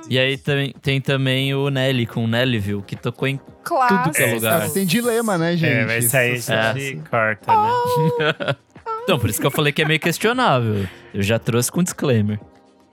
E 0.09 0.17
aí 0.17 0.37
tem, 0.37 0.73
tem 0.81 0.99
também 1.01 1.53
o 1.53 1.69
Nelly 1.69 2.07
com 2.07 2.25
Nellyville, 2.25 2.81
que 2.81 2.95
tocou 2.95 3.27
em 3.27 3.39
Clássico. 3.63 4.03
tudo 4.05 4.15
que 4.15 4.23
é 4.23 4.33
lugar. 4.33 4.69
Tem 4.71 4.85
dilema, 4.85 5.37
né, 5.37 5.55
gente? 5.55 5.71
É, 5.71 5.85
vai 5.85 6.01
sair 6.01 6.35
Isso- 6.37 6.51
É. 6.51 6.73
corta, 7.09 7.53
né? 7.55 8.55
Então, 9.03 9.19
por 9.19 9.29
isso 9.29 9.39
que 9.39 9.45
eu 9.45 9.51
falei 9.51 9.71
que 9.71 9.81
é 9.83 9.85
meio 9.85 9.99
questionável. 9.99 10.87
Eu 11.13 11.21
já 11.21 11.37
trouxe 11.37 11.71
com 11.71 11.83
disclaimer. 11.83 12.39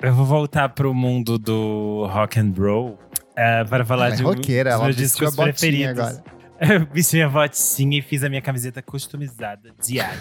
Eu 0.01 0.15
vou 0.15 0.27
voltar 0.27 0.69
pro 0.71 0.93
mundo 0.93 1.39
do 1.39 2.07
rock 2.11 2.39
and 2.39 2.53
roll 2.57 2.99
é, 3.35 3.65
para 3.65 3.85
falar 3.85 4.07
Ela 4.07 4.15
é 4.15 4.17
de 4.17 4.25
um 4.25 4.27
roqueira, 4.29 4.71
dos 4.73 4.83
meus 4.83 4.97
discos 4.97 5.35
preferidos. 5.35 5.99
agora. 5.99 6.25
Eu 6.59 6.87
vesti 6.91 7.17
minha 7.17 7.29
botinha 7.29 7.99
e 7.99 8.03
fiz 8.03 8.25
a 8.25 8.31
minha 8.31 8.41
camiseta 8.41 8.81
customizada 8.81 9.75
diária 9.85 10.19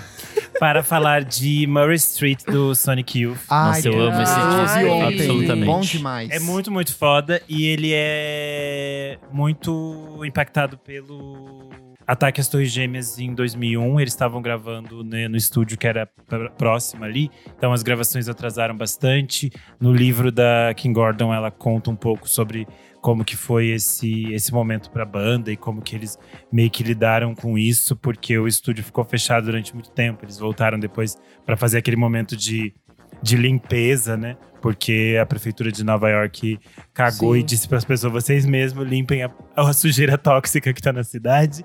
para 0.59 0.83
falar 0.83 1.23
de 1.23 1.65
Murray 1.65 1.95
Street 1.95 2.43
do 2.45 2.75
Sonic 2.75 3.19
Youth. 3.19 3.39
Nossa, 3.49 3.87
eu 3.87 4.01
amo 4.01 4.21
esse 4.21 4.35
disco, 4.35 5.03
absolutamente. 5.03 5.65
Bom 5.65 5.79
demais. 5.79 6.29
É 6.31 6.39
muito, 6.39 6.69
muito 6.69 6.93
foda 6.93 7.41
e 7.47 7.65
ele 7.67 7.91
é 7.93 9.17
muito 9.31 10.21
impactado 10.25 10.77
pelo 10.77 11.64
ataque 12.07 12.39
às 12.41 12.47
Torres 12.47 12.71
Gêmeas 12.71 13.19
em 13.19 13.33
2001. 13.33 13.99
Eles 13.99 14.13
estavam 14.13 14.41
gravando 14.41 15.03
né, 15.03 15.27
no 15.27 15.37
estúdio 15.37 15.77
que 15.77 15.87
era 15.87 16.05
pr- 16.05 16.49
próximo 16.57 17.03
ali, 17.03 17.29
então 17.57 17.73
as 17.73 17.83
gravações 17.83 18.27
atrasaram 18.29 18.75
bastante. 18.75 19.51
No 19.79 19.93
livro 19.93 20.31
da 20.31 20.73
Kim 20.75 20.93
Gordon, 20.93 21.33
ela 21.33 21.51
conta 21.51 21.89
um 21.89 21.95
pouco 21.95 22.27
sobre 22.29 22.67
como 23.01 23.23
que 23.23 23.35
foi 23.35 23.67
esse, 23.67 24.33
esse 24.33 24.51
momento 24.51 24.89
para 24.89 25.03
a 25.03 25.05
banda 25.05 25.51
e 25.51 25.55
como 25.55 25.81
que 25.81 25.95
eles 25.95 26.17
meio 26.51 26.71
que 26.71 26.81
lidaram 26.81 27.35
com 27.35 27.55
isso, 27.55 27.95
porque 27.95 28.35
o 28.37 28.47
estúdio 28.47 28.83
ficou 28.83 29.03
fechado 29.03 29.45
durante 29.45 29.73
muito 29.75 29.91
tempo. 29.91 30.25
Eles 30.25 30.39
voltaram 30.39 30.79
depois 30.79 31.15
para 31.45 31.55
fazer 31.55 31.77
aquele 31.77 31.97
momento 31.97 32.35
de, 32.35 32.73
de 33.21 33.37
limpeza, 33.37 34.17
né? 34.17 34.35
Porque 34.59 35.15
a 35.21 35.25
prefeitura 35.27 35.71
de 35.71 35.83
Nova 35.83 36.09
York 36.09 36.59
cagou 36.91 37.35
Sim. 37.35 37.41
e 37.41 37.43
disse 37.43 37.67
para 37.67 37.77
as 37.77 37.85
pessoas: 37.85 38.11
vocês 38.11 38.43
mesmos 38.43 38.87
limpem 38.87 39.21
a, 39.21 39.29
a 39.55 39.71
sujeira 39.71 40.17
tóxica 40.17 40.73
que 40.73 40.81
tá 40.81 40.91
na 40.91 41.03
cidade. 41.03 41.63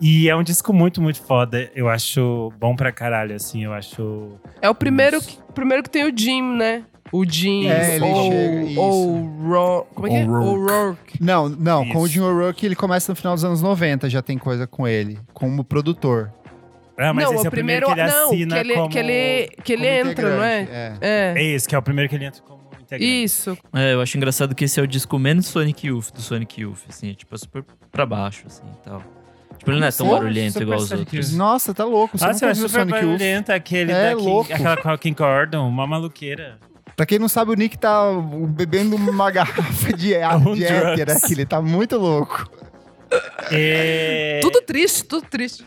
E 0.00 0.28
é 0.28 0.34
um 0.36 0.42
disco 0.42 0.72
muito, 0.72 1.00
muito 1.02 1.20
foda. 1.22 1.70
Eu 1.74 1.88
acho 1.88 2.52
bom 2.58 2.74
pra 2.74 2.90
caralho, 2.90 3.34
assim. 3.34 3.64
Eu 3.64 3.72
acho. 3.72 4.30
É 4.62 4.68
o 4.70 4.74
primeiro 4.74 5.20
que, 5.20 5.38
primeiro 5.54 5.82
que 5.82 5.90
tem 5.90 6.04
o 6.04 6.16
Jim, 6.16 6.42
né? 6.56 6.84
O 7.12 7.24
Jim 7.28 7.66
É, 7.66 7.96
ele 7.96 8.04
ou, 8.04 8.22
chega- 8.32 8.62
isso. 8.70 8.80
ou 8.80 9.22
Ro, 9.42 9.86
como 9.94 10.06
é 10.06 10.10
que 10.10 10.16
é? 10.16 10.28
O'Rourke. 10.28 11.18
Não, 11.20 11.48
não, 11.48 11.86
com 11.88 11.98
o 11.98 12.06
Isso. 12.06 12.14
Jim 12.14 12.20
O'Rourke 12.20 12.64
ele 12.64 12.76
começa 12.76 13.10
no 13.10 13.16
final 13.16 13.34
dos 13.34 13.44
anos 13.44 13.60
90, 13.60 14.08
já 14.08 14.22
tem 14.22 14.38
coisa 14.38 14.66
com 14.66 14.86
ele, 14.86 15.18
como 15.32 15.64
produtor. 15.64 16.32
Ah, 16.96 17.12
mas 17.12 17.24
não, 17.24 17.32
esse 17.34 17.42
o 17.42 17.46
é 17.46 17.48
o 17.48 17.50
primeiro, 17.50 17.86
primeiro, 17.86 17.86
que 17.86 18.00
ele 18.00 18.20
não, 18.20 18.26
assina 18.28 18.54
que 18.54 18.60
ele, 18.60 18.74
como... 18.74 18.88
que 18.90 18.98
ele, 18.98 19.48
que 19.64 19.72
ele 19.72 19.86
como 19.98 20.10
entra, 20.10 20.36
não 20.36 20.44
é? 20.44 20.60
integrante, 20.62 20.98
É. 21.02 21.34
É 21.36 21.42
esse, 21.44 21.68
que 21.68 21.74
é 21.74 21.78
o 21.78 21.82
primeiro 21.82 22.08
que 22.08 22.14
ele 22.14 22.24
entra 22.26 22.42
como 22.42 22.60
integrante. 22.80 23.24
Isso. 23.24 23.58
É, 23.74 23.94
eu 23.94 24.00
acho 24.00 24.16
engraçado 24.16 24.54
que 24.54 24.64
esse 24.64 24.78
é 24.78 24.82
o 24.82 24.86
disco 24.86 25.18
menos 25.18 25.46
Sonic 25.46 25.86
Youth 25.88 26.12
do 26.12 26.20
Sonic 26.20 26.60
Youth, 26.60 26.80
assim, 26.88 27.10
é 27.10 27.14
tipo 27.14 27.34
é 27.34 27.38
super 27.38 27.64
pra 27.90 28.06
baixo, 28.06 28.44
assim 28.46 28.62
e 28.72 28.84
tal. 28.84 29.02
Tipo, 29.60 29.72
ele 29.72 29.80
não 29.80 29.86
é 29.86 29.92
tão 29.92 30.08
barulhento 30.08 30.62
igual 30.62 30.78
os 30.78 30.88
Sonic 30.88 31.16
outros. 31.16 31.36
Nossa, 31.36 31.74
tá 31.74 31.84
louco. 31.84 32.16
Você 32.16 32.26
Nossa, 32.26 32.46
eu 32.46 32.50
acho 32.50 32.60
viu 32.60 32.68
super 32.68 32.80
Sonic 32.80 33.06
barulhento 33.06 33.52
aquele 33.52 33.92
É 33.92 34.14
da 34.14 34.54
aquela 34.54 34.76
com 34.78 34.88
a 34.88 34.98
Kim 34.98 35.12
Gordon, 35.12 35.68
uma 35.68 35.86
maluqueira. 35.86 36.58
Pra 36.96 37.04
quem 37.04 37.18
não 37.18 37.28
sabe, 37.28 37.50
o 37.50 37.54
Nick 37.54 37.78
tá 37.78 38.04
bebendo 38.48 38.96
uma 38.96 39.28
garrafa 39.30 39.92
de, 39.92 40.08
de 40.08 40.14
éter 40.14 41.06
drugs. 41.06 41.24
aqui. 41.24 41.32
Ele 41.34 41.44
tá 41.44 41.60
muito 41.60 41.98
louco. 41.98 42.50
É... 43.50 44.40
Tudo 44.42 44.62
triste, 44.62 45.04
tudo 45.04 45.26
triste. 45.28 45.64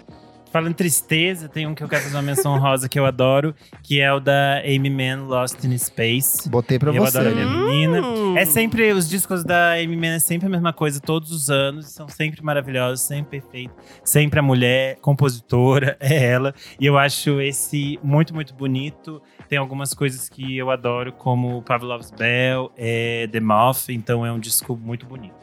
Falando 0.53 0.69
em 0.69 0.75
tristeza, 0.75 1.49
tem 1.49 1.65
um 1.65 1.73
que 1.73 1.83
eu 1.83 1.89
quero 1.89 2.03
fazer 2.03 2.15
uma 2.15 2.21
menção 2.21 2.59
rosa 2.59 2.87
que 2.87 2.99
eu 2.99 3.07
adoro, 3.07 3.55
que 3.81 3.99
é 3.99 4.13
o 4.13 4.19
da 4.19 4.59
Amy 4.59 4.87
Mann, 4.87 5.25
Lost 5.25 5.63
in 5.63 5.75
Space. 5.79 6.47
Botei 6.47 6.77
pra 6.77 6.93
eu 6.93 7.01
você. 7.01 7.17
adoro 7.17 7.33
a 7.33 7.35
minha 7.35 7.49
menina. 7.49 8.01
Hum. 8.07 8.37
É 8.37 8.45
sempre, 8.45 8.91
os 8.91 9.09
discos 9.09 9.43
da 9.43 9.71
Amy 9.73 9.97
Mann 9.97 10.13
é 10.13 10.19
sempre 10.19 10.45
a 10.45 10.49
mesma 10.51 10.71
coisa, 10.71 10.99
todos 10.99 11.31
os 11.31 11.49
anos. 11.49 11.87
São 11.87 12.07
sempre 12.07 12.43
maravilhosos, 12.43 13.03
sempre 13.03 13.39
perfeitos. 13.41 13.75
Sempre 14.03 14.37
a 14.37 14.43
mulher 14.43 14.97
compositora, 15.01 15.97
é 15.99 16.23
ela. 16.23 16.53
E 16.79 16.85
eu 16.85 16.99
acho 16.99 17.41
esse 17.41 17.99
muito, 18.03 18.31
muito 18.31 18.53
bonito. 18.53 19.19
Tem 19.49 19.57
algumas 19.57 19.95
coisas 19.95 20.29
que 20.29 20.55
eu 20.55 20.69
adoro, 20.69 21.11
como 21.13 21.63
Pavlov's 21.63 22.11
Bell, 22.11 22.71
é 22.77 23.27
The 23.31 23.39
Moth. 23.39 23.89
Então 23.89 24.23
é 24.23 24.31
um 24.31 24.37
disco 24.37 24.77
muito 24.77 25.07
bonito. 25.07 25.33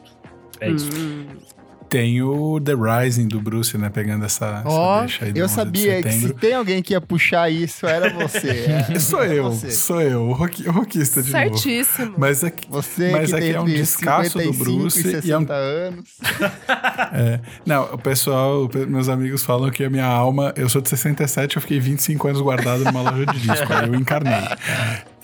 É 0.61 0.69
isso. 0.69 0.89
Hum. 0.97 1.25
Tem 1.91 2.21
o 2.23 2.57
The 2.61 2.71
Rising 2.73 3.27
do 3.27 3.41
Bruce, 3.41 3.77
né? 3.77 3.89
Pegando 3.89 4.23
essa, 4.23 4.61
Ó, 4.65 4.95
essa 4.95 5.01
deixa 5.07 5.25
aí 5.25 5.33
do 5.33 5.37
Eu 5.39 5.43
11 5.45 5.53
de 5.53 5.55
sabia 5.59 6.01
que 6.03 6.11
se 6.13 6.33
tem 6.35 6.53
alguém 6.53 6.81
que 6.81 6.93
ia 6.93 7.01
puxar 7.01 7.49
isso, 7.51 7.85
era 7.85 8.09
você. 8.13 8.65
É, 8.95 8.97
Sou 8.97 9.23
eu, 9.25 9.51
Você, 9.51 9.71
sou 9.71 10.01
eu, 10.01 10.21
o 10.29 10.31
rock- 10.31 10.65
o 10.67 10.71
rockista 10.71 11.21
de 11.21 11.33
novo. 11.33 11.57
Certíssimo. 11.57 12.13
Mas 12.17 12.43
é 12.45 12.49
que, 12.49 12.65
você 12.69 13.11
Mas 13.11 13.29
que 13.29 13.35
aqui 13.35 13.45
tem 13.47 13.55
é 13.55 13.59
um 13.59 13.65
descasso 13.65 14.37
do 14.37 14.53
55 14.53 14.63
Bruce 14.63 14.99
e 14.99 15.11
e 15.27 15.31
é 15.31 15.37
um- 15.37 15.41
60 15.41 15.53
anos. 15.53 16.09
é, 17.13 17.39
não, 17.65 17.83
o 17.93 17.97
pessoal, 17.97 18.69
meus 18.87 19.09
amigos 19.09 19.43
falam 19.43 19.69
que 19.69 19.83
a 19.83 19.89
minha 19.89 20.05
alma, 20.05 20.53
eu 20.55 20.69
sou 20.69 20.81
de 20.81 20.87
67, 20.87 21.57
eu 21.57 21.61
fiquei 21.61 21.79
25 21.79 22.25
anos 22.29 22.39
guardado 22.41 22.85
numa 22.85 23.01
loja 23.01 23.25
de 23.25 23.39
disco, 23.41 23.73
aí 23.73 23.87
eu 23.89 23.95
encarnei. 23.95 24.39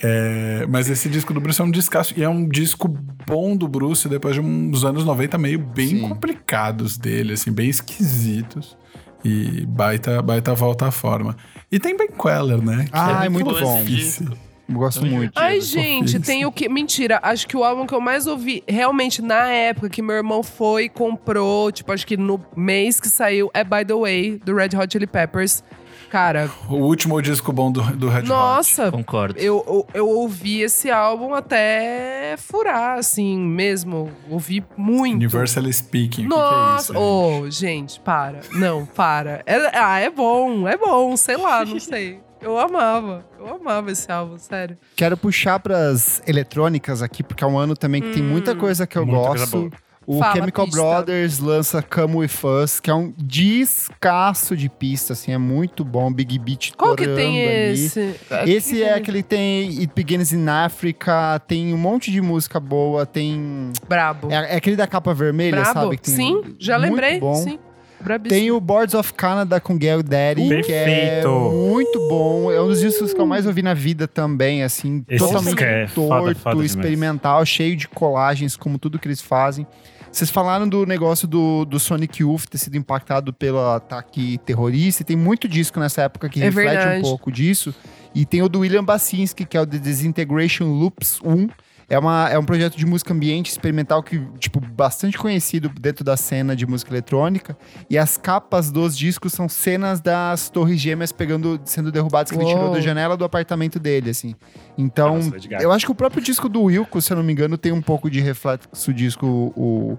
É, 0.00 0.64
mas 0.68 0.88
esse 0.88 1.08
disco 1.08 1.34
do 1.34 1.40
Bruce 1.40 1.60
é 1.60 1.64
um 1.64 1.70
descasso, 1.70 2.14
e 2.16 2.22
é 2.22 2.28
um 2.28 2.48
disco 2.48 2.88
bom 3.26 3.56
do 3.56 3.66
Bruce 3.66 4.08
depois 4.08 4.34
de 4.34 4.40
uns 4.40 4.84
anos 4.84 5.04
90 5.04 5.36
meio 5.38 5.58
bem 5.58 5.88
Sim. 5.88 6.00
complicados 6.08 6.96
dele, 6.96 7.32
assim, 7.32 7.50
bem 7.52 7.68
esquisitos. 7.68 8.76
E 9.24 9.66
baita, 9.66 10.22
baita 10.22 10.54
volta 10.54 10.86
à 10.86 10.90
forma. 10.92 11.36
E 11.72 11.80
tem 11.80 11.96
Ben 11.96 12.06
Queller, 12.08 12.62
né? 12.64 12.84
que 12.84 12.90
Ah, 12.92 13.24
é 13.24 13.28
muito 13.28 13.46
muito 13.50 13.60
bom. 13.64 13.82
difícil. 13.82 14.28
Gosto 14.70 15.04
muito. 15.04 15.32
Ai, 15.34 15.60
gente, 15.60 16.20
tem 16.20 16.44
o 16.46 16.52
que. 16.52 16.68
Mentira, 16.68 17.18
acho 17.22 17.48
que 17.48 17.56
o 17.56 17.64
álbum 17.64 17.84
que 17.86 17.94
eu 17.94 18.00
mais 18.00 18.26
ouvi 18.26 18.62
realmente 18.68 19.20
na 19.22 19.48
época 19.48 19.88
que 19.88 20.02
meu 20.02 20.14
irmão 20.14 20.42
foi 20.42 20.84
e 20.84 20.88
comprou, 20.90 21.72
tipo, 21.72 21.90
acho 21.90 22.06
que 22.06 22.16
no 22.18 22.38
mês 22.54 23.00
que 23.00 23.08
saiu, 23.08 23.50
é 23.54 23.64
By 23.64 23.84
the 23.84 23.94
Way, 23.94 24.40
do 24.44 24.54
Red 24.54 24.76
Hot 24.76 24.92
Chili 24.92 25.06
Peppers. 25.06 25.64
Cara, 26.10 26.50
O 26.68 26.76
último 26.76 27.20
disco 27.20 27.52
bom 27.52 27.70
do, 27.70 27.82
do 27.82 28.08
Red 28.08 28.20
Hot. 28.20 28.28
nossa, 28.28 28.90
Concordo. 28.90 29.38
eu, 29.38 29.62
eu, 29.66 29.86
eu 29.92 30.08
ouvi 30.08 30.62
esse 30.62 30.90
álbum 30.90 31.34
até 31.34 32.34
furar, 32.38 32.98
assim, 32.98 33.38
mesmo. 33.38 34.10
Ouvi 34.30 34.64
muito. 34.76 35.16
Universally 35.16 35.72
Speaking. 35.72 36.26
o 36.26 36.28
que 36.30 36.34
que 36.34 36.34
é 36.34 36.38
Nossa, 36.38 36.92
isso, 36.92 36.98
ô, 37.00 37.50
gente, 37.50 38.00
para. 38.00 38.40
Não, 38.52 38.86
para. 38.86 39.42
É- 39.44 39.70
ah, 39.78 39.98
é 40.00 40.08
bom, 40.10 40.66
é 40.66 40.76
bom, 40.76 41.16
sei 41.16 41.36
lá, 41.36 41.64
não 41.64 41.78
sei. 41.78 42.20
Eu 42.40 42.56
amava, 42.56 43.26
eu 43.38 43.56
amava 43.56 43.90
esse 43.90 44.10
álbum, 44.12 44.38
sério. 44.38 44.78
Quero 44.94 45.16
puxar 45.16 45.58
pras 45.58 46.22
eletrônicas 46.26 47.02
aqui, 47.02 47.22
porque 47.22 47.42
é 47.42 47.46
um 47.46 47.58
ano 47.58 47.76
também 47.76 48.00
que 48.00 48.12
tem 48.12 48.22
muita 48.22 48.54
coisa 48.54 48.86
que 48.86 48.96
eu 48.96 49.04
Muita 49.04 49.28
coisa 49.28 49.44
gosto. 49.44 49.72
O 50.08 50.18
Fala, 50.20 50.36
Chemical 50.36 50.64
pista. 50.64 50.80
Brothers 50.80 51.38
lança 51.38 51.82
Come 51.82 52.16
With 52.16 52.30
Us, 52.42 52.80
que 52.80 52.90
é 52.90 52.94
um 52.94 53.12
descasso 53.18 54.56
de 54.56 54.70
pista, 54.70 55.12
assim, 55.12 55.32
é 55.32 55.36
muito 55.36 55.84
bom. 55.84 56.10
Big 56.10 56.38
Beat 56.38 56.72
Qual 56.78 56.96
que 56.96 57.06
tem 57.06 57.46
ali. 57.46 57.74
esse? 57.74 58.14
Esse 58.46 58.82
é 58.82 58.94
aquele 58.94 59.22
que 59.22 59.28
tem 59.28 59.68
It 59.80 59.92
Begins 59.94 60.32
in 60.32 60.48
Africa, 60.48 61.38
tem 61.46 61.74
um 61.74 61.76
monte 61.76 62.10
de 62.10 62.22
música 62.22 62.58
boa, 62.58 63.04
tem... 63.04 63.70
Brabo. 63.86 64.32
É, 64.32 64.54
é 64.54 64.56
aquele 64.56 64.76
da 64.76 64.86
capa 64.86 65.12
vermelha, 65.12 65.60
Brabo. 65.60 65.80
sabe? 65.80 66.00
Sim, 66.02 66.56
já 66.58 66.78
lembrei. 66.78 67.20
Sim. 67.44 67.58
Brabíssimo. 68.00 68.40
Tem 68.40 68.50
o 68.50 68.60
Boards 68.60 68.94
of 68.94 69.12
Canada 69.14 69.60
com 69.60 69.76
Gail 69.76 70.02
Daddy, 70.02 70.62
que 70.62 70.72
é 70.72 70.84
Perfeito. 70.84 71.28
muito 71.30 71.98
bom. 72.08 72.50
É 72.50 72.60
um 72.60 72.68
dos 72.68 72.80
discos 72.80 73.12
que 73.12 73.20
eu 73.20 73.26
mais 73.26 73.46
ouvi 73.46 73.62
na 73.62 73.74
vida 73.74 74.06
também, 74.06 74.62
assim, 74.62 75.04
Esse 75.08 75.18
totalmente 75.24 75.62
é 75.64 75.86
torto, 75.86 75.94
foda, 76.08 76.34
foda 76.34 76.50
demais. 76.56 76.70
experimental, 76.70 77.44
cheio 77.44 77.76
de 77.76 77.88
colagens, 77.88 78.56
como 78.56 78.78
tudo 78.78 78.98
que 78.98 79.08
eles 79.08 79.20
fazem. 79.20 79.66
Vocês 80.10 80.30
falaram 80.30 80.66
do 80.66 80.86
negócio 80.86 81.28
do, 81.28 81.64
do 81.66 81.78
Sonic 81.78 82.22
Youth 82.22 82.46
ter 82.46 82.56
sido 82.56 82.76
impactado 82.76 83.30
pelo 83.32 83.58
ataque 83.60 84.38
terrorista, 84.38 85.02
e 85.02 85.04
tem 85.04 85.16
muito 85.16 85.46
disco 85.46 85.78
nessa 85.78 86.02
época 86.02 86.28
que 86.30 86.40
É 86.40 86.44
reflete 86.44 86.70
verdade. 86.76 86.98
um 87.00 87.02
pouco 87.02 87.30
disso. 87.30 87.74
E 88.14 88.24
tem 88.24 88.40
o 88.42 88.48
do 88.48 88.60
William 88.60 88.82
Basinski, 88.82 89.44
que 89.44 89.54
é 89.56 89.60
o 89.60 89.66
The 89.66 89.76
Disintegration 89.78 90.64
Loops 90.72 91.20
1. 91.22 91.48
É, 91.90 91.98
uma, 91.98 92.28
é 92.28 92.38
um 92.38 92.44
projeto 92.44 92.76
de 92.76 92.84
música 92.84 93.14
ambiente 93.14 93.50
experimental 93.50 94.02
que, 94.02 94.20
tipo, 94.38 94.60
bastante 94.60 95.16
conhecido 95.16 95.70
dentro 95.70 96.04
da 96.04 96.18
cena 96.18 96.54
de 96.54 96.66
música 96.66 96.92
eletrônica. 96.92 97.56
E 97.88 97.96
as 97.96 98.18
capas 98.18 98.70
dos 98.70 98.96
discos 98.96 99.32
são 99.32 99.48
cenas 99.48 99.98
das 99.98 100.50
torres 100.50 100.78
gêmeas 100.78 101.12
pegando, 101.12 101.58
sendo 101.64 101.90
derrubadas 101.90 102.30
que 102.30 102.36
ele 102.36 102.44
tirou 102.44 102.64
Uou. 102.64 102.74
da 102.74 102.80
janela 102.80 103.16
do 103.16 103.24
apartamento 103.24 103.78
dele, 103.78 104.10
assim. 104.10 104.34
Então, 104.76 105.16
Nossa, 105.16 105.36
eu 105.60 105.72
acho 105.72 105.86
que 105.86 105.92
o 105.92 105.94
próprio 105.94 106.22
disco 106.22 106.46
do 106.46 106.64
Wilco, 106.64 107.00
se 107.00 107.10
eu 107.10 107.16
não 107.16 107.24
me 107.24 107.32
engano, 107.32 107.56
tem 107.56 107.72
um 107.72 107.82
pouco 107.82 108.10
de 108.10 108.20
reflexo 108.20 108.92
disco. 108.92 109.26
O, 109.56 109.98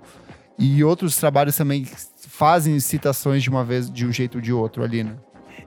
e 0.59 0.83
outros 0.83 1.15
trabalhos 1.15 1.55
também 1.55 1.87
fazem 2.27 2.79
citações 2.79 3.41
de 3.41 3.49
uma 3.49 3.63
vez, 3.63 3.89
de 3.89 4.05
um 4.05 4.11
jeito 4.11 4.35
ou 4.35 4.41
de 4.41 4.53
outro 4.53 4.83
ali, 4.83 5.03
né? 5.03 5.15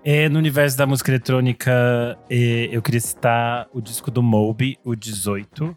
É, 0.04 0.28
no 0.28 0.38
universo 0.38 0.76
da 0.76 0.86
música 0.86 1.10
eletrônica, 1.10 1.70
é, 2.28 2.68
eu 2.70 2.82
queria 2.82 3.00
citar 3.00 3.68
o 3.72 3.80
disco 3.80 4.10
do 4.10 4.22
Moby, 4.22 4.78
o 4.84 4.94
18. 4.94 5.76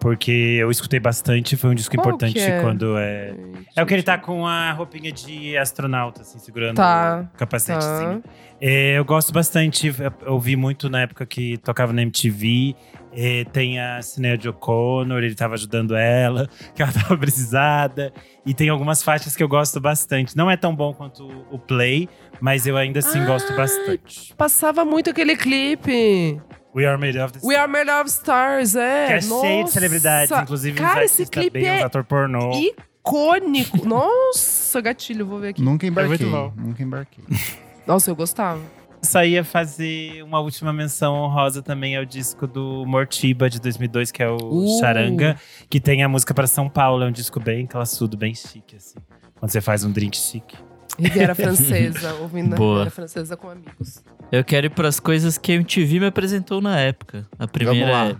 Porque 0.00 0.58
eu 0.60 0.70
escutei 0.70 1.00
bastante, 1.00 1.56
foi 1.56 1.70
um 1.70 1.74
disco 1.74 1.94
Qual 1.96 2.06
importante 2.06 2.38
é? 2.38 2.60
quando 2.60 2.96
é. 2.98 3.34
É 3.74 3.82
o 3.82 3.86
que 3.86 3.94
ele 3.94 4.02
tá 4.02 4.18
com 4.18 4.46
a 4.46 4.72
roupinha 4.72 5.10
de 5.10 5.56
astronauta, 5.56 6.20
assim, 6.22 6.38
segurando 6.38 6.76
Tá, 6.76 7.28
o 7.34 7.38
capacetezinho. 7.38 8.20
Tá. 8.20 8.28
É, 8.60 8.98
eu 8.98 9.04
gosto 9.04 9.32
bastante, 9.32 9.88
eu 9.88 10.12
ouvi 10.32 10.56
muito 10.56 10.88
na 10.90 11.00
época 11.02 11.24
que 11.24 11.56
tocava 11.58 11.92
na 11.92 12.02
MTV. 12.02 12.74
É, 13.16 13.44
tem 13.44 13.78
a 13.80 14.02
Sinéad 14.02 14.46
O'Connor, 14.48 15.22
ele 15.22 15.36
tava 15.36 15.54
ajudando 15.54 15.94
ela, 15.94 16.48
que 16.74 16.82
ela 16.82 16.90
tava 16.92 17.16
precisada. 17.16 18.12
E 18.44 18.52
tem 18.52 18.68
algumas 18.68 19.02
faixas 19.02 19.34
que 19.36 19.42
eu 19.42 19.48
gosto 19.48 19.80
bastante. 19.80 20.36
Não 20.36 20.50
é 20.50 20.56
tão 20.56 20.74
bom 20.74 20.92
quanto 20.92 21.26
o 21.50 21.58
Play, 21.58 22.08
mas 22.40 22.66
eu 22.66 22.76
ainda 22.76 22.98
assim 22.98 23.24
gosto 23.24 23.52
Ah, 23.52 23.56
bastante. 23.56 24.34
Passava 24.36 24.84
muito 24.84 25.10
aquele 25.10 25.36
clipe. 25.36 26.40
We 26.74 26.86
Are 26.86 26.98
Made 26.98 27.18
of 27.18 27.32
This. 27.32 27.42
We 27.44 27.54
Are 27.56 27.70
Made 27.70 27.90
of 27.90 28.08
Stars, 28.10 28.74
é. 28.74 29.06
Que 29.06 29.12
é 29.14 29.20
cheio 29.20 29.40
de 29.40 29.60
Nossa. 29.60 29.72
celebridades, 29.72 30.30
inclusive 30.30 30.76
Cara, 30.78 31.04
esse 31.04 31.24
clipe 31.26 31.60
bem, 31.60 31.66
é 31.66 31.82
ator 31.82 32.02
pornô. 32.04 32.50
icônico. 32.52 33.84
Nossa, 33.86 34.80
gatilho, 34.80 35.24
vou 35.26 35.38
ver 35.38 35.48
aqui. 35.50 35.62
Nunca 35.62 35.86
embarquei. 35.86 36.26
nunca 36.56 36.82
embarquei. 36.82 37.24
Nossa, 37.86 38.10
eu 38.10 38.16
gostava. 38.16 38.60
Só 39.02 39.22
ia 39.22 39.44
fazer 39.44 40.22
uma 40.24 40.40
última 40.40 40.72
menção 40.72 41.14
honrosa 41.14 41.60
também 41.62 41.94
ao 41.94 42.06
disco 42.06 42.46
do 42.46 42.84
Mortiba 42.86 43.50
de 43.50 43.60
2002, 43.60 44.10
que 44.10 44.22
é 44.22 44.28
o 44.30 44.36
Uh. 44.40 44.78
Charanga, 44.80 45.36
que 45.68 45.78
tem 45.78 46.02
a 46.02 46.08
música 46.08 46.32
para 46.32 46.46
São 46.46 46.70
Paulo. 46.70 47.04
É 47.04 47.06
um 47.06 47.12
disco 47.12 47.38
bem 47.38 47.66
classudo, 47.66 48.16
bem 48.16 48.34
chique, 48.34 48.76
assim. 48.76 48.96
Quando 49.38 49.50
você 49.50 49.60
faz 49.60 49.84
um 49.84 49.92
drink 49.92 50.16
chique. 50.16 50.56
Riviera 50.98 51.34
Francesa, 51.36 52.14
ouvindo 52.14 52.54
a 52.54 52.56
Boa. 52.56 52.70
Riviera 52.74 52.90
Francesa 52.90 53.36
com 53.36 53.50
amigos. 53.50 54.02
Eu 54.30 54.44
quero 54.44 54.66
ir 54.66 54.70
pras 54.70 54.98
coisas 55.00 55.36
que 55.38 55.52
a 55.52 55.54
MTV 55.56 56.00
me 56.00 56.06
apresentou 56.06 56.60
na 56.60 56.78
época. 56.78 57.26
A 57.38 57.46
primeira 57.46 57.90
lá. 57.90 58.06
é 58.10 58.16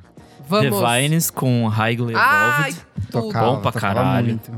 Vamos. 0.47 0.79
The 0.81 1.01
Vines 1.01 1.31
com 1.31 1.66
Highly 1.68 2.14
Ai, 2.14 2.70
Evolved. 2.70 2.87
Tocava, 3.11 3.47
Bom 3.53 3.61
pra 3.62 3.72
caralho. 3.72 4.27
muito. 4.27 4.53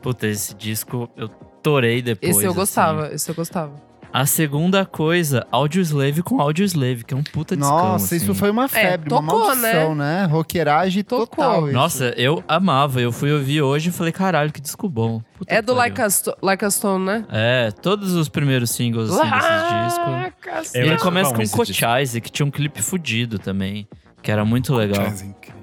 Puta, 0.00 0.26
esse 0.26 0.54
disco 0.54 1.08
eu 1.16 1.28
torei 1.62 2.00
depois. 2.02 2.36
Esse 2.36 2.44
eu 2.44 2.50
assim. 2.50 2.58
gostava, 2.60 3.12
esse 3.12 3.28
eu 3.30 3.34
gostava. 3.34 3.72
A 4.12 4.26
segunda 4.26 4.84
coisa, 4.84 5.46
Audioslave 5.50 6.22
com 6.22 6.38
Audioslave, 6.40 7.02
que 7.02 7.14
é 7.14 7.16
um 7.16 7.22
puta 7.22 7.56
discão, 7.56 7.76
Nossa, 7.78 8.14
isso 8.14 8.30
assim. 8.30 8.38
foi 8.38 8.50
uma 8.50 8.68
febre, 8.68 9.10
uma 9.10 9.22
tocou, 9.22 9.46
maldição, 9.46 9.94
né? 9.94 10.26
Roqueiragem 10.26 11.02
Tocou. 11.02 11.26
total. 11.26 11.64
isso. 11.64 11.72
Nossa, 11.72 12.04
eu 12.18 12.44
amava. 12.46 13.00
Eu 13.00 13.10
fui 13.10 13.32
ouvir 13.32 13.62
hoje 13.62 13.88
e 13.88 13.92
falei, 13.92 14.12
caralho, 14.12 14.52
que 14.52 14.60
disco 14.60 14.86
bom. 14.86 15.22
Puta 15.38 15.54
É 15.54 15.62
do 15.62 15.72
like 15.72 15.98
a, 16.00 16.08
like 16.42 16.62
a 16.62 16.70
Stone, 16.70 17.06
né? 17.06 17.24
É, 17.30 17.70
todos 17.70 18.12
os 18.14 18.28
primeiros 18.28 18.70
singles 18.70 19.10
assim, 19.10 19.30
desses 19.30 19.84
discos. 19.86 20.74
Ele 20.74 20.98
começa 20.98 21.32
com 21.34 21.48
Cochise, 21.48 22.20
que 22.20 22.30
tinha 22.30 22.44
um 22.44 22.50
clipe 22.50 22.82
fudido 22.82 23.38
também, 23.38 23.88
que 24.22 24.30
era 24.30 24.44
muito 24.44 24.74
legal. 24.74 25.06
Incrível. 25.06 25.62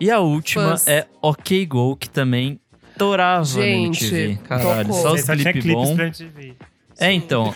E 0.00 0.10
a 0.10 0.18
última 0.18 0.70
Fãs. 0.70 0.88
é 0.88 1.06
OK 1.22 1.64
Go, 1.66 1.96
que 1.96 2.10
também 2.10 2.58
torava 2.98 3.44
Gente, 3.44 4.10
na 4.10 4.18
MTV. 4.18 4.38
Caralho, 4.48 4.88
tocou. 4.88 5.02
só 5.02 5.12
os 5.14 5.22
clipes 5.22 5.64
bons. 5.64 6.20
É, 6.98 7.12
então. 7.12 7.54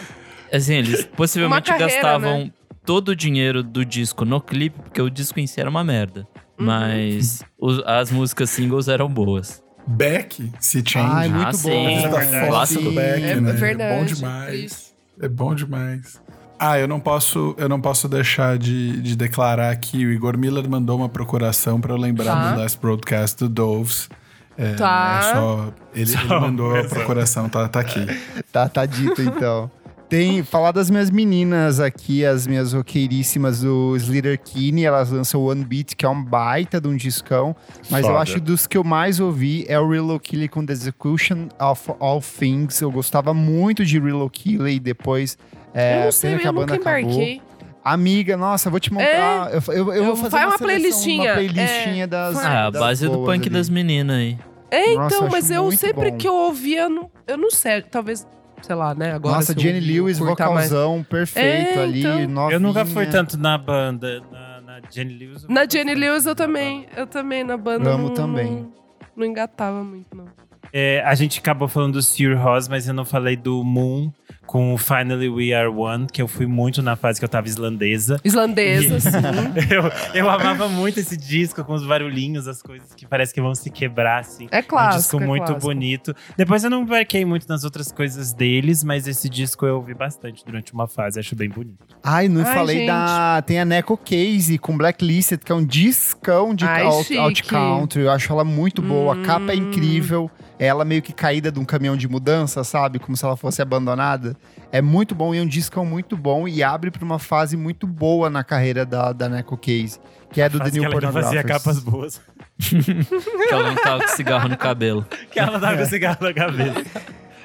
Assim, 0.52 0.74
eles 0.74 1.04
possivelmente 1.16 1.70
carreira, 1.70 1.92
gastavam 1.92 2.38
né? 2.44 2.50
todo 2.84 3.10
o 3.10 3.16
dinheiro 3.16 3.62
do 3.62 3.84
disco 3.84 4.24
no 4.24 4.40
clipe, 4.40 4.78
porque 4.80 5.00
o 5.02 5.10
disco 5.10 5.38
em 5.40 5.46
si 5.46 5.60
era 5.60 5.68
uma 5.70 5.84
merda. 5.84 6.26
Uhum. 6.58 6.66
Mas 6.66 7.42
os- 7.58 7.82
as 7.86 8.10
músicas 8.10 8.50
singles 8.50 8.88
eram 8.88 9.08
boas. 9.08 9.62
Beck, 9.86 10.50
Se 10.60 10.82
Change. 10.86 11.08
Ai, 11.10 11.28
muito 11.28 11.46
Ah, 11.48 11.50
bom. 11.52 11.56
sim. 11.58 12.02
Tá 12.02 12.10
foda 12.20 12.46
Clássico. 12.48 12.82
do 12.82 12.92
Beck, 12.92 13.22
É 13.24 13.40
né? 13.40 13.52
verdade. 13.52 13.92
É 13.94 13.98
bom 13.98 14.04
demais. 14.04 14.54
Isso. 14.64 14.92
É 15.20 15.28
bom 15.28 15.54
demais. 15.54 16.20
Ah, 16.58 16.78
eu 16.78 16.88
não 16.88 16.98
posso, 17.00 17.54
eu 17.56 17.68
não 17.68 17.80
posso 17.80 18.08
deixar 18.08 18.58
de, 18.58 19.00
de 19.00 19.16
declarar 19.16 19.70
aqui. 19.70 20.04
O 20.04 20.10
Igor 20.12 20.36
Miller 20.36 20.68
mandou 20.68 20.96
uma 20.98 21.08
procuração 21.08 21.80
pra 21.80 21.92
eu 21.92 21.96
lembrar 21.96 22.32
Tá. 22.34 22.52
do 22.52 22.60
last 22.60 22.78
broadcast 22.80 23.38
do 23.38 23.48
Doves. 23.48 24.08
É, 24.56 24.74
Tá. 24.74 25.20
é 25.22 25.32
só, 25.34 25.72
ele, 25.94 26.10
ele 26.12 26.28
Só 26.28 26.40
mandou 26.40 26.76
a 26.76 26.82
procuração, 26.84 27.48
tá, 27.48 27.68
tá 27.68 27.78
aqui. 27.80 28.04
Tá, 28.52 28.68
tá 28.68 28.84
dito, 28.84 29.22
então. 29.22 29.70
Tem, 30.08 30.42
falar 30.42 30.72
das 30.72 30.88
minhas 30.88 31.10
meninas 31.10 31.80
aqui, 31.80 32.24
as 32.24 32.46
minhas 32.46 32.72
roqueiríssimas 32.72 33.60
do 33.60 33.94
Slater 33.96 34.40
Kinney, 34.42 34.86
elas 34.86 35.10
lançam 35.10 35.42
One 35.44 35.62
Beat, 35.64 35.94
que 35.96 36.06
é 36.06 36.08
um 36.08 36.24
baita 36.24 36.80
de 36.80 36.88
um 36.88 36.96
discão, 36.96 37.54
mas 37.90 38.00
eu 38.04 38.12
Foda. 38.12 38.22
acho 38.22 38.34
que 38.34 38.40
dos 38.40 38.66
que 38.66 38.78
eu 38.78 38.82
mais 38.84 39.20
ouvi 39.20 39.66
é 39.68 39.78
o 39.78 39.86
Real 39.86 40.08
O'Keefe 40.08 40.48
com 40.48 40.64
The 40.64 40.72
Execution 40.72 41.48
of 41.60 41.92
All 42.00 42.22
Things. 42.22 42.80
Eu 42.80 42.90
gostava 42.90 43.34
muito 43.34 43.84
de 43.84 43.98
Real 44.00 44.20
O'Keefe 44.22 44.62
e 44.64 44.80
depois 44.80 45.36
é, 45.74 46.00
eu 46.00 46.04
não 46.06 46.12
sei, 46.12 46.30
pena 46.30 46.40
que 46.40 46.46
a 46.46 46.48
eu 46.48 46.52
nunca 46.54 46.74
acabou. 46.74 47.00
embarquei. 47.00 47.42
Amiga, 47.84 48.36
nossa, 48.36 48.68
eu 48.68 48.70
vou 48.70 48.80
te 48.80 48.92
montar. 48.92 49.50
Eu, 49.52 49.62
eu, 49.68 49.74
eu 49.88 49.94
Eu- 49.94 50.04
vou 50.06 50.16
fazer 50.16 50.30
faz 50.30 50.42
uma, 50.44 50.50
uma 50.52 50.58
seleção, 50.58 50.66
playlistinha, 50.66 51.22
Uma 51.24 51.34
playlistinha 51.34 52.04
é, 52.04 52.06
das. 52.06 52.36
Ah, 52.38 52.66
a 52.66 52.70
das 52.70 52.80
base 52.80 53.06
do 53.08 53.18
punk 53.24 53.42
ali. 53.42 53.50
das 53.50 53.68
meninas 53.68 54.16
aí. 54.16 54.38
É, 54.70 54.94
Nossa, 54.94 55.14
então, 55.16 55.26
eu 55.26 55.32
mas 55.32 55.44
acho 55.50 55.54
eu 55.54 55.72
sempre 55.72 56.10
bom. 56.10 56.16
que 56.18 56.28
eu 56.28 56.34
ouvia, 56.34 56.82
eu 56.82 56.90
não, 56.90 57.10
eu 57.26 57.36
não 57.38 57.50
sei, 57.50 57.80
talvez, 57.82 58.26
sei 58.62 58.74
lá, 58.74 58.94
né, 58.94 59.12
agora 59.12 59.36
Nossa, 59.36 59.58
Jenny 59.58 59.80
Lewis, 59.80 60.18
curta 60.18 60.50
mais. 60.50 60.70
vocalzão 60.70 61.02
perfeito 61.02 61.78
É, 61.78 61.82
ali, 61.82 62.00
então. 62.00 62.28
novinha. 62.28 62.56
Eu 62.56 62.60
nunca 62.60 62.84
fui 62.84 63.06
tanto 63.06 63.38
na 63.38 63.56
banda. 63.58 64.20
Na, 64.30 64.60
na 64.60 64.80
Jenny 64.90 65.14
Lewis. 65.18 65.46
Na 65.48 65.66
Jenny 65.68 65.94
Lewis 65.94 66.26
eu 66.26 66.34
também, 66.34 66.86
eu 66.96 67.06
também, 67.06 67.44
na 67.44 67.56
banda 67.56 67.90
Amo 67.90 68.08
não, 68.08 68.14
também. 68.14 68.50
Não, 68.52 68.72
não 69.16 69.26
engatava 69.26 69.82
muito, 69.82 70.14
não. 70.16 70.26
É, 70.72 71.02
a 71.04 71.14
gente 71.14 71.38
acabou 71.38 71.66
falando 71.66 71.94
do 71.94 72.02
Sir 72.02 72.36
Ross, 72.38 72.68
mas 72.68 72.86
eu 72.86 72.92
não 72.92 73.04
falei 73.04 73.36
do 73.36 73.64
Moon 73.64 74.12
com 74.48 74.72
o 74.72 74.78
Finally 74.78 75.28
We 75.28 75.52
Are 75.52 75.68
One, 75.68 76.06
que 76.10 76.22
eu 76.22 76.26
fui 76.26 76.46
muito 76.46 76.80
na 76.82 76.96
fase 76.96 77.20
que 77.20 77.24
eu 77.24 77.28
tava 77.28 77.46
islandesa. 77.46 78.18
Islandesa, 78.24 78.98
sim. 78.98 79.10
Eu, 79.70 79.92
eu 80.14 80.30
amava 80.30 80.66
muito 80.68 80.98
esse 80.98 81.16
disco 81.16 81.62
com 81.62 81.74
os 81.74 81.86
barulhinhos, 81.86 82.48
as 82.48 82.62
coisas 82.62 82.94
que 82.94 83.06
parece 83.06 83.34
que 83.34 83.40
vão 83.42 83.54
se 83.54 83.68
quebrar, 83.70 84.20
assim. 84.20 84.48
É 84.50 84.60
É 84.60 84.60
um 84.62 84.88
disco 84.96 85.20
é 85.20 85.26
muito 85.26 85.44
clássico. 85.44 85.60
bonito. 85.66 86.14
Depois 86.36 86.64
eu 86.64 86.70
não 86.70 86.82
embarquei 86.82 87.24
muito 87.26 87.46
nas 87.46 87.62
outras 87.62 87.92
coisas 87.92 88.32
deles, 88.32 88.82
mas 88.82 89.06
esse 89.06 89.28
disco 89.28 89.66
eu 89.66 89.76
ouvi 89.76 89.92
bastante 89.92 90.42
durante 90.44 90.72
uma 90.72 90.86
fase, 90.88 91.20
acho 91.20 91.36
bem 91.36 91.50
bonito. 91.50 91.76
Ai, 92.02 92.26
não 92.28 92.40
Ai, 92.46 92.54
falei 92.54 92.76
gente. 92.78 92.86
da. 92.86 93.42
Tem 93.42 93.60
a 93.60 93.64
Neco 93.66 93.98
Case 93.98 94.56
com 94.56 94.76
Blacklisted, 94.78 95.44
que 95.44 95.52
é 95.52 95.54
um 95.54 95.64
discão 95.64 96.54
de 96.54 96.64
Ai, 96.64 96.84
alt, 96.84 97.10
alt 97.16 97.42
country. 97.42 98.00
Eu 98.02 98.10
acho 98.10 98.32
ela 98.32 98.44
muito 98.44 98.80
boa. 98.80 99.12
A 99.14 99.22
capa 99.22 99.52
é 99.52 99.56
Hum. 99.56 99.68
incrível. 99.68 100.30
Ela 100.58 100.84
meio 100.84 101.02
que 101.02 101.12
caída 101.12 101.52
de 101.52 101.60
um 101.60 101.64
caminhão 101.64 101.96
de 101.96 102.08
mudança, 102.08 102.64
sabe? 102.64 102.98
Como 102.98 103.16
se 103.16 103.24
ela 103.24 103.36
fosse 103.36 103.60
abandonada. 103.62 104.36
É 104.70 104.82
muito 104.82 105.14
bom 105.14 105.34
e 105.34 105.38
é 105.38 105.42
um 105.42 105.46
discão 105.46 105.84
muito 105.84 106.16
bom 106.16 106.46
e 106.46 106.62
abre 106.62 106.90
pra 106.90 107.04
uma 107.04 107.18
fase 107.18 107.56
muito 107.56 107.86
boa 107.86 108.28
na 108.28 108.44
carreira 108.44 108.84
da, 108.84 109.12
da 109.12 109.28
Neco 109.28 109.56
Case, 109.56 109.98
que 110.30 110.40
é 110.42 110.48
do 110.48 110.58
The 110.58 110.64
Fase 110.64 110.78
que 110.80 110.86
New 110.86 110.92
ela 111.00 111.12
fazia 111.12 111.42
capas 111.42 111.80
boas. 111.80 112.20
Que 112.58 113.54
ela 113.54 113.70
não 113.70 113.76
tava 113.76 114.02
com 114.04 114.08
cigarro 114.08 114.48
no 114.48 114.56
cabelo. 114.56 115.06
Que 115.30 115.40
ela 115.40 115.58
tava 115.58 115.78
com 115.78 115.84
cigarro 115.86 116.18
na 116.20 116.34
cabeça. 116.34 116.84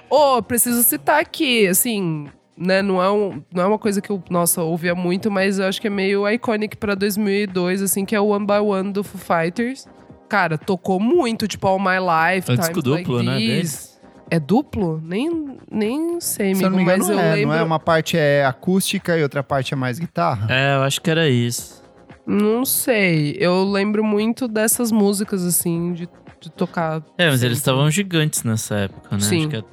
Ô, 0.09 0.41
preciso 0.41 0.83
citar 0.83 1.21
aqui, 1.21 1.65
assim, 1.67 2.27
né, 2.57 2.81
não 2.81 3.01
é, 3.01 3.09
um, 3.11 3.41
não 3.53 3.63
é 3.63 3.65
uma 3.65 3.79
coisa 3.79 4.01
que 4.01 4.09
eu, 4.09 4.21
nossa, 4.29 4.61
ouvia 4.61 4.93
muito, 4.93 5.31
mas 5.31 5.59
eu 5.59 5.65
acho 5.65 5.79
que 5.79 5.87
é 5.87 5.89
meio 5.89 6.27
iconic 6.29 6.77
pra 6.77 6.93
2002, 6.93 7.81
assim, 7.81 8.05
que 8.05 8.15
é 8.15 8.19
o 8.19 8.27
One 8.27 8.45
by 8.45 8.59
One 8.59 8.91
do 8.91 9.03
Foo 9.03 9.19
Fighters. 9.19 9.87
Cara, 10.27 10.57
tocou 10.57 10.99
muito, 10.99 11.47
tipo, 11.47 11.67
All 11.67 11.79
My 11.79 11.99
Life, 11.99 12.51
É 12.51 12.55
disco 12.57 12.79
Like 12.79 12.81
duplo, 12.81 13.23
né, 13.23 13.37
This. 13.37 13.47
deles? 13.47 13.92
É 14.29 14.39
duplo? 14.39 15.01
Nem, 15.03 15.57
nem 15.71 16.19
sei, 16.19 16.55
Se 16.55 16.63
eu 16.63 16.69
não 16.69 16.77
me 16.77 16.83
engano, 16.83 16.99
mas 17.05 17.09
eu 17.09 17.19
é, 17.19 17.33
lembro... 17.35 17.49
não 17.49 17.55
é? 17.59 17.63
Uma 17.63 17.79
parte 17.79 18.17
é 18.17 18.45
acústica 18.45 19.17
e 19.17 19.21
outra 19.23 19.43
parte 19.43 19.73
é 19.73 19.77
mais 19.77 19.99
guitarra? 19.99 20.47
É, 20.49 20.75
eu 20.75 20.83
acho 20.83 20.99
que 21.01 21.09
era 21.09 21.29
isso. 21.29 21.83
Não 22.25 22.65
sei. 22.65 23.35
Eu 23.39 23.63
lembro 23.63 24.03
muito 24.03 24.47
dessas 24.47 24.91
músicas, 24.91 25.43
assim, 25.45 25.93
de, 25.93 26.09
de 26.39 26.49
tocar. 26.51 27.03
É, 27.17 27.29
mas 27.29 27.43
eles 27.43 27.57
estavam 27.57 27.91
gigantes 27.91 28.43
nessa 28.43 28.75
época, 28.75 29.09
né? 29.15 29.21
Sim. 29.21 29.39
Acho 29.41 29.49
que, 29.49 29.55
é- 29.57 29.63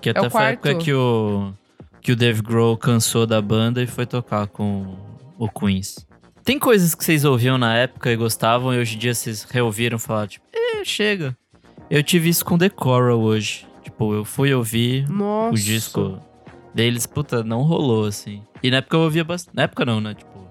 que 0.00 0.08
É 0.08 0.12
até 0.12 0.26
o 0.26 0.30
foi 0.30 0.42
a 0.42 0.50
época 0.50 0.74
que 0.76 0.92
o, 0.92 1.52
que 2.00 2.12
o 2.12 2.16
Dave 2.16 2.40
Grohl 2.42 2.76
cansou 2.76 3.26
da 3.26 3.40
banda 3.40 3.82
e 3.82 3.86
foi 3.86 4.06
tocar 4.06 4.46
com 4.46 4.96
o 5.38 5.48
Queens. 5.48 6.06
Tem 6.42 6.58
coisas 6.58 6.94
que 6.94 7.04
vocês 7.04 7.24
ouviam 7.24 7.58
na 7.58 7.76
época 7.76 8.10
e 8.10 8.16
gostavam, 8.16 8.74
e 8.74 8.78
hoje 8.78 8.96
em 8.96 8.98
dia 8.98 9.14
vocês 9.14 9.44
reouviram 9.44 9.98
e 9.98 10.00
falaram, 10.00 10.26
tipo, 10.28 10.46
eh, 10.52 10.82
chega. 10.84 11.36
Eu 11.90 12.02
tive 12.02 12.28
isso 12.30 12.44
com 12.44 12.56
The 12.56 12.70
Coral 12.70 13.20
hoje. 13.20 13.66
Tipo, 14.00 14.14
eu 14.14 14.24
fui 14.24 14.54
ouvir 14.54 15.06
Nossa. 15.10 15.52
o 15.52 15.58
disco 15.58 16.18
deles, 16.74 17.04
puta, 17.04 17.44
não 17.44 17.60
rolou, 17.60 18.06
assim. 18.06 18.42
E 18.62 18.70
na 18.70 18.78
época 18.78 18.96
eu 18.96 19.00
ouvia 19.00 19.22
bastante. 19.22 19.54
Na 19.54 19.64
época 19.64 19.84
não, 19.84 20.00
né? 20.00 20.14
Tipo, 20.14 20.48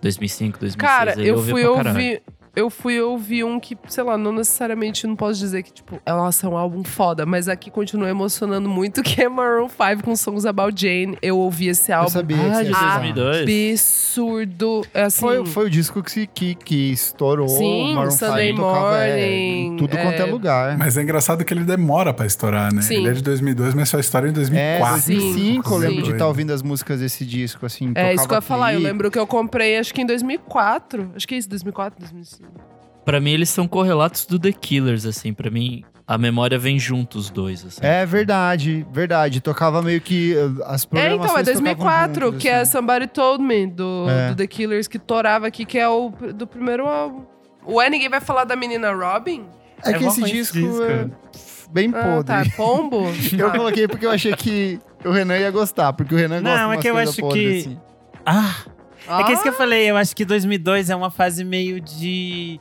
2005, 0.00 0.60
2006. 0.60 0.76
Cara, 0.76 1.20
eu 1.20 1.34
ouvia 1.34 1.52
fui 1.52 1.66
ouvir. 1.66 2.22
Eu 2.54 2.68
fui 2.68 3.00
ouvir 3.00 3.44
um 3.44 3.58
que, 3.58 3.76
sei 3.88 4.04
lá, 4.04 4.18
não 4.18 4.30
necessariamente 4.32 5.06
não 5.06 5.16
posso 5.16 5.38
dizer 5.40 5.62
que, 5.62 5.72
tipo, 5.72 5.98
elas 6.04 6.36
são 6.36 6.52
um 6.52 6.56
álbum 6.56 6.84
foda, 6.84 7.24
mas 7.24 7.48
aqui 7.48 7.70
continua 7.70 8.10
emocionando 8.10 8.68
muito, 8.68 9.00
que 9.04 9.22
é 9.22 9.28
Maroon 9.28 9.68
5 9.68 10.02
com 10.04 10.14
Songs 10.14 10.44
About 10.44 10.78
Jane. 10.80 11.16
Eu 11.22 11.38
ouvi 11.38 11.68
esse 11.68 11.90
Eu 11.92 11.96
álbum. 11.98 12.10
sabia 12.10 12.36
que 12.36 12.44
Ah, 12.44 12.54
você 12.54 12.64
de 12.64 12.68
ia 12.70 12.74
falar. 12.76 12.98
2002. 13.14 13.82
Absurdo. 14.12 14.82
É 14.92 15.02
assim. 15.04 15.20
Foi, 15.20 15.46
foi 15.46 15.66
o 15.66 15.70
disco 15.70 16.02
que, 16.02 16.26
que, 16.26 16.54
que 16.54 16.92
estourou. 16.92 17.48
Sim, 17.48 17.94
Maroon 17.94 18.10
Sunday 18.10 18.48
5 18.50 18.60
tocava, 18.60 19.04
é, 19.06 19.26
em 19.30 19.62
Morning, 19.64 19.76
tudo 19.78 19.96
quanto 19.96 20.20
é 20.20 20.20
é. 20.20 20.24
lugar. 20.24 20.76
Mas 20.78 20.96
é 20.96 21.02
engraçado 21.02 21.44
que 21.44 21.54
ele 21.54 21.64
demora 21.64 22.12
pra 22.12 22.26
estourar, 22.26 22.72
né? 22.72 22.82
Sim. 22.82 22.96
Ele 22.96 23.08
é 23.08 23.12
de 23.12 23.22
2002, 23.22 23.74
mas 23.74 23.88
só 23.88 23.98
estoura 23.98 24.26
em 24.26 24.30
É, 24.30 24.32
2004. 24.34 24.90
2005 25.06 25.72
eu 25.72 25.78
lembro 25.78 25.96
de 26.02 26.06
Sim. 26.06 26.12
estar 26.12 26.26
ouvindo 26.26 26.52
as 26.52 26.62
músicas 26.62 27.00
desse 27.00 27.24
disco, 27.24 27.64
assim. 27.64 27.92
É 27.94 28.14
isso 28.14 28.26
que 28.28 28.34
eu 28.34 28.38
ia 28.38 28.42
falar. 28.42 28.74
Eu 28.74 28.80
lembro 28.80 29.10
que 29.10 29.18
eu 29.18 29.26
comprei, 29.26 29.78
acho 29.78 29.94
que 29.94 30.02
em 30.02 30.06
2004. 30.06 31.12
Acho 31.16 31.26
que 31.26 31.34
é 31.34 31.38
isso, 31.38 31.48
2004, 31.48 31.98
2005. 31.98 32.41
Pra 33.04 33.20
mim, 33.20 33.32
eles 33.32 33.48
são 33.48 33.66
correlatos 33.66 34.26
do 34.26 34.38
The 34.38 34.52
Killers, 34.52 35.04
assim. 35.06 35.32
Pra 35.34 35.50
mim, 35.50 35.82
a 36.06 36.16
memória 36.16 36.58
vem 36.58 36.78
junto 36.78 37.18
os 37.18 37.30
dois, 37.30 37.64
assim. 37.64 37.80
É 37.82 38.06
verdade, 38.06 38.86
verdade. 38.92 39.40
Tocava 39.40 39.82
meio 39.82 40.00
que 40.00 40.34
uh, 40.34 40.62
as 40.66 40.84
É, 40.92 41.06
então, 41.14 41.36
é 41.36 41.42
tocavam 41.42 41.42
2004, 41.44 42.26
juntos, 42.26 42.42
que 42.42 42.48
é 42.48 42.60
assim. 42.60 42.72
Somebody 42.72 43.06
Told 43.08 43.42
Me, 43.42 43.66
do, 43.66 44.06
É. 44.08 44.28
do 44.28 44.36
The 44.36 44.46
Killers, 44.46 44.86
que 44.86 44.98
torava 44.98 45.46
aqui, 45.48 45.64
que 45.64 45.78
é 45.78 45.88
o 45.88 46.10
do 46.34 46.46
primeiro 46.46 46.86
álbum. 46.86 47.24
Ué, 47.66 47.90
ninguém 47.90 48.08
vai 48.08 48.20
falar 48.20 48.44
da 48.44 48.54
menina 48.56 48.92
Robin? 48.92 49.46
É 49.84 49.90
É 49.90 49.98
que 49.98 50.04
esse 50.04 50.22
disco, 50.22 50.58
disco. 50.58 50.82
é 50.84 51.08
bem 51.72 51.90
Ah, 51.94 52.02
podre. 52.02 52.24
tá, 52.26 52.44
Pombo? 52.56 53.04
Eu 53.36 53.50
coloquei 53.50 53.88
porque 53.88 54.06
eu 54.06 54.10
achei 54.10 54.32
que 54.36 54.78
o 55.04 55.10
Renan 55.10 55.38
ia 55.38 55.50
gostar, 55.50 55.92
porque 55.92 56.14
o 56.14 56.18
Renan 56.18 56.40
Não, 56.40 56.50
gosta 56.50 56.74
é 56.74 56.78
de 56.80 56.90
umas 56.92 57.14
que 57.16 57.20
eu 57.22 57.26
acho 57.28 57.34
que- 57.36 57.58
assim. 57.58 57.78
Ah, 58.24 58.54
é 59.08 59.24
que 59.24 59.30
é 59.30 59.34
isso 59.34 59.42
que 59.42 59.48
eu 59.48 59.52
Ah, 59.52 59.56
falei. 59.56 59.90
Eu 59.90 59.96
acho 59.96 60.14
que 60.14 60.24
2002 60.24 60.90
é 60.90 60.96
uma 60.96 61.10
fase 61.10 61.44
meio 61.44 61.80
de 61.80 62.60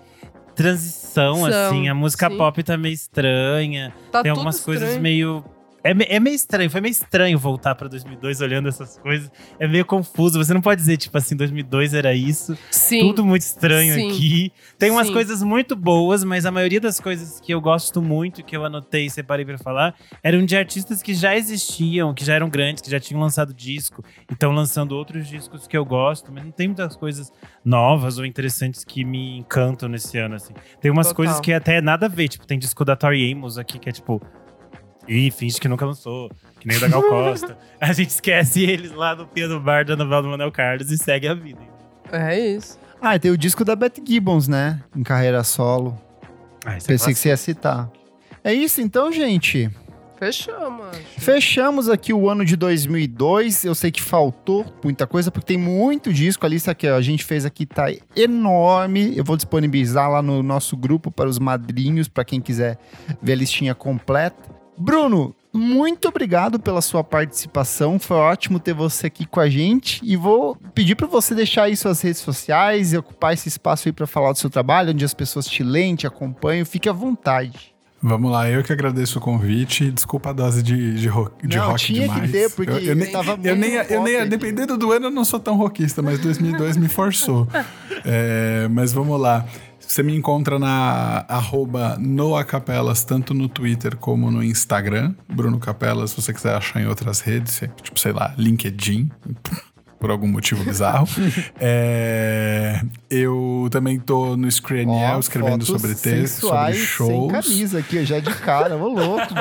transição, 0.56 1.36
São, 1.36 1.46
assim. 1.46 1.90
A 1.90 1.94
música 1.96 2.30
sim. 2.30 2.38
pop 2.38 2.64
tá 2.64 2.78
meio 2.78 2.94
estranha. 2.94 3.94
tá 4.12 4.22
Tem 4.22 4.32
algumas 4.32 4.60
coisas 4.60 4.84
estranho. 4.84 5.02
meio. 5.04 5.44
É, 5.84 6.16
é 6.16 6.20
meio 6.20 6.36
estranho, 6.36 6.70
foi 6.70 6.80
meio 6.80 6.92
estranho 6.92 7.40
voltar 7.40 7.74
pra 7.76 7.88
2002 7.88 8.42
olhando 8.42 8.70
essas 8.70 8.98
coisas. 9.00 9.32
É 9.60 9.68
meio 9.68 9.86
confuso. 9.86 10.38
Você 10.38 10.54
não 10.54 10.62
pode 10.62 10.80
dizer, 10.80 10.98
tipo 10.98 11.18
assim, 11.18 11.36
2002 11.36 11.94
era 11.94 12.14
isso. 12.14 12.58
Sim. 12.70 13.00
Tudo 13.08 13.26
muito 13.26 13.42
estranho 13.42 13.96
Sim. 13.96 14.10
aqui. 14.10 14.54
Tem 14.78 14.92
umas 14.92 15.08
Sim. 15.08 15.14
coisas 15.14 15.42
muito 15.42 15.76
boas, 15.76 16.24
mas 16.24 16.46
a 16.46 16.52
maioria 16.52 16.80
das 16.80 17.00
coisas 17.00 17.40
que 17.40 17.54
eu 17.54 17.60
gosto 17.60 18.02
muito, 18.02 18.44
que 18.44 18.56
eu 18.56 18.64
anotei 18.64 19.08
e 19.08 19.10
separei 19.10 19.46
pra 19.46 19.58
falar, 19.58 19.96
eram 20.24 20.46
de 20.46 20.56
artistas 20.56 21.02
que 21.02 21.14
já 21.14 21.36
existiam, 21.36 22.14
que 22.14 22.24
já 22.24 22.36
eram 22.36 22.50
grandes, 22.50 22.82
que 22.84 22.92
já 22.92 23.00
tinham 23.00 23.20
lançado 23.22 23.54
disco 23.54 24.04
e 24.30 24.34
estão 24.34 24.52
lançando 24.52 24.92
outros 24.92 25.28
discos 25.28 25.68
que 25.68 25.76
eu 25.76 25.86
gosto, 25.86 26.32
mas 26.32 26.44
não 26.44 26.52
tem 26.52 26.68
muitas 26.68 26.96
coisas 26.96 27.32
novas 27.66 28.18
ou 28.18 28.26
interessantes 28.26 28.84
que 28.84 29.04
me 29.04 29.40
encantam 29.40 29.90
nesse 29.90 30.18
ano, 30.18 30.36
assim. 30.36 30.54
Tem 30.80 30.92
umas 30.92 31.08
Total. 31.08 31.16
coisas 31.16 31.40
que 31.40 31.52
até 31.54 31.82
nada 31.82 32.06
a 32.06 32.10
ver, 32.10 32.28
tipo, 32.28 32.46
tem 32.46 32.60
disco 32.60 32.86
da 32.86 32.96
Tori 32.96 33.32
Amos 33.32 33.58
aqui 33.58 33.80
que 33.80 33.90
é 33.90 33.92
tipo. 33.92 34.22
Ih, 35.08 35.32
finge 35.32 35.60
que 35.60 35.68
nunca 35.68 35.86
lançou. 35.86 36.32
Que 36.60 36.68
nem 36.68 36.78
o 36.78 36.80
da 36.80 36.88
Gal 36.88 37.02
Costa. 37.04 37.58
A 37.82 37.92
gente 37.92 38.10
esquece 38.10 38.64
eles 38.64 38.92
lá 38.92 39.16
no 39.16 39.26
piano 39.26 39.60
bar 39.60 39.84
da 39.86 39.96
novela 39.96 40.22
do 40.22 40.30
Manuel 40.30 40.52
Carlos 40.52 40.92
e 40.92 40.98
segue 40.98 41.28
a 41.28 41.34
vida. 41.34 41.60
É 42.12 42.40
isso. 42.40 42.78
Ah, 43.02 43.16
e 43.16 43.20
tem 43.20 43.32
o 43.32 43.38
disco 43.38 43.66
da 43.66 43.76
Beth 43.76 43.94
Gibbons, 44.06 44.48
né? 44.48 44.82
Em 44.96 45.02
carreira 45.02 45.44
solo. 45.44 46.00
Ah, 46.64 46.78
isso 46.78 46.86
é 46.86 46.94
Pensei 46.94 47.14
que 47.14 47.20
você 47.20 47.30
ia 47.30 47.38
citar. 47.38 47.90
É 48.44 48.54
isso 48.54 48.80
então, 48.80 49.12
gente. 49.12 49.72
Fechou, 50.22 50.70
mano. 50.70 50.92
Fechamos 51.18 51.90
aqui 51.90 52.14
o 52.14 52.30
ano 52.30 52.46
de 52.46 52.56
2002. 52.56 53.66
Eu 53.66 53.74
sei 53.74 53.92
que 53.92 54.00
faltou 54.00 54.64
muita 54.84 55.08
coisa, 55.08 55.32
porque 55.32 55.48
tem 55.48 55.58
muito 55.58 56.14
disco. 56.14 56.46
A 56.46 56.50
lista 56.50 56.76
que 56.76 56.86
a 56.86 57.02
gente 57.02 57.26
fez 57.26 57.44
aqui 57.44 57.66
tá 57.66 57.88
enorme. 58.16 59.18
Eu 59.18 59.24
vou 59.24 59.36
disponibilizar 59.36 60.12
lá 60.12 60.22
no 60.22 60.44
nosso 60.44 60.78
grupo 60.78 61.10
para 61.10 61.28
os 61.28 61.40
madrinhos, 61.40 62.08
para 62.08 62.24
quem 62.24 62.40
quiser 62.40 62.78
ver 63.20 63.32
a 63.32 63.36
listinha 63.36 63.74
completa. 63.74 64.61
Bruno, 64.82 65.36
muito 65.54 66.08
obrigado 66.08 66.60
pela 66.60 66.82
sua 66.82 67.04
participação. 67.04 68.00
Foi 68.00 68.18
ótimo 68.18 68.60
ter 68.60 68.74
você 68.74 69.06
aqui 69.08 69.28
com 69.28 69.40
a 69.40 69.48
gente. 69.48 70.02
E 70.04 70.16
vou 70.16 70.58
pedir 70.74 70.96
para 70.96 71.06
você 71.06 71.36
deixar 71.36 71.64
aí 71.64 71.76
suas 71.76 72.02
redes 72.02 72.22
sociais 72.22 72.92
e 72.92 72.98
ocupar 72.98 73.34
esse 73.34 73.48
espaço 73.48 73.88
aí 73.88 73.92
para 73.92 74.08
falar 74.08 74.32
do 74.32 74.40
seu 74.40 74.50
trabalho, 74.50 74.90
onde 74.90 75.06
as 75.06 75.14
pessoas 75.14 75.46
te 75.46 75.62
leem, 75.62 75.96
te 75.96 76.08
acompanham. 76.08 76.66
Fique 76.66 76.90
à 76.90 76.94
vontade. 76.94 77.72
Vamos 78.04 78.32
lá, 78.32 78.50
eu 78.50 78.64
que 78.64 78.74
agradeço 78.74 79.20
o 79.20 79.22
convite. 79.22 79.92
Desculpa 79.92 80.32
a 80.32 80.34
dose 80.34 80.64
de, 80.64 80.96
de, 80.96 81.08
rock, 81.08 81.48
de 81.48 81.56
Não, 81.56 81.68
rock 81.68 81.86
tinha 81.86 82.10
que 82.10 82.28
ter, 82.30 82.50
porque 82.50 82.72
eu, 82.72 82.80
eu 82.80 82.96
nem, 82.96 83.12
tava 83.12 83.38
eu 83.44 83.56
nem, 83.56 83.74
eu 83.74 84.02
nem 84.02 84.28
dependendo 84.28 84.76
do 84.76 84.92
ano, 84.92 85.06
eu 85.06 85.12
não 85.12 85.24
sou 85.24 85.40
tão 85.40 85.56
rockista, 85.56 86.02
mas 86.02 86.18
2002 86.18 86.78
me 86.78 86.90
forçou. 86.90 87.48
É, 88.04 88.68
mas 88.72 88.92
vamos 88.92 89.22
lá. 89.22 89.46
Você 89.92 90.02
me 90.04 90.16
encontra 90.16 90.58
na 90.58 91.26
arroba 91.28 91.98
Noacapelas, 92.00 93.04
tanto 93.04 93.34
no 93.34 93.50
Twitter 93.50 93.98
como 93.98 94.32
no 94.32 94.42
Instagram. 94.42 95.14
Bruno 95.28 95.60
Capelas, 95.60 96.12
se 96.12 96.22
você 96.22 96.34
quiser 96.34 96.56
achar 96.56 96.82
em 96.82 96.88
outras 96.88 97.20
redes, 97.20 97.62
tipo, 97.84 98.00
sei 98.00 98.14
lá, 98.14 98.34
LinkedIn, 98.38 99.12
por 100.00 100.10
algum 100.10 100.30
motivo 100.30 100.64
bizarro. 100.64 101.06
É, 101.60 102.82
eu 103.10 103.68
também 103.70 104.00
tô 104.00 104.38
no 104.38 104.50
Screenel 104.50 105.18
Ó, 105.18 105.20
escrevendo 105.20 105.66
sobre 105.66 105.90
textos, 105.90 106.06
sobre 106.06 106.22
sensuais 106.22 106.78
Sem 106.78 106.86
shows. 106.86 107.32
camisa 107.34 107.80
aqui, 107.80 108.06
já 108.06 108.22
de 108.22 108.34
cara, 108.36 108.78
ô 108.78 108.88
louco. 108.88 109.28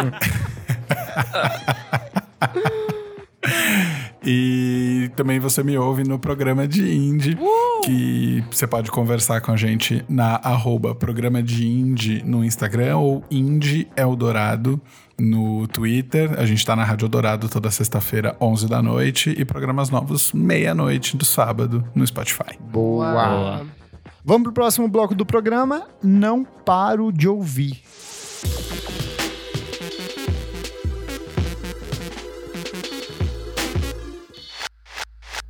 E 4.22 5.10
também 5.16 5.38
você 5.38 5.62
me 5.62 5.78
ouve 5.78 6.04
no 6.04 6.18
programa 6.18 6.68
de 6.68 6.94
indie, 6.94 7.38
que 7.84 8.44
você 8.50 8.66
pode 8.66 8.90
conversar 8.90 9.40
com 9.40 9.52
a 9.52 9.56
gente 9.56 10.04
na 10.08 10.36
arroba 10.36 10.94
programa 10.94 11.42
de 11.42 11.66
indie 11.66 12.22
no 12.24 12.44
Instagram 12.44 12.98
ou 12.98 13.24
Indie 13.30 13.88
Eldorado 13.96 14.80
no 15.18 15.66
Twitter. 15.68 16.38
A 16.38 16.44
gente 16.44 16.64
tá 16.64 16.76
na 16.76 16.84
Rádio 16.84 17.06
Eldorado 17.06 17.48
toda 17.48 17.70
sexta-feira, 17.70 18.36
11 18.40 18.68
da 18.68 18.82
noite, 18.82 19.34
e 19.36 19.44
programas 19.44 19.90
novos 19.90 20.32
meia-noite 20.32 21.16
do 21.16 21.24
sábado 21.24 21.84
no 21.94 22.06
Spotify. 22.06 22.58
Boa. 22.60 23.12
Boa. 23.12 23.66
Vamos 24.22 24.42
pro 24.44 24.52
próximo 24.52 24.86
bloco 24.86 25.14
do 25.14 25.24
programa. 25.24 25.86
Não 26.02 26.44
paro 26.44 27.10
de 27.10 27.26
ouvir. 27.26 27.82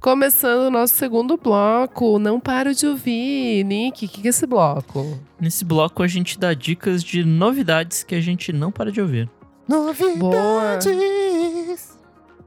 Começando 0.00 0.68
o 0.68 0.70
nosso 0.70 0.94
segundo 0.94 1.36
bloco, 1.36 2.18
não 2.18 2.40
paro 2.40 2.74
de 2.74 2.86
ouvir. 2.86 3.62
Nick, 3.64 4.06
o 4.06 4.08
que, 4.08 4.22
que 4.22 4.28
é 4.28 4.30
esse 4.30 4.46
bloco? 4.46 5.20
Nesse 5.38 5.62
bloco 5.62 6.02
a 6.02 6.06
gente 6.06 6.38
dá 6.38 6.54
dicas 6.54 7.04
de 7.04 7.22
novidades 7.22 8.02
que 8.02 8.14
a 8.14 8.20
gente 8.20 8.50
não 8.50 8.72
para 8.72 8.90
de 8.90 8.98
ouvir. 8.98 9.28
Novidades. 9.68 10.86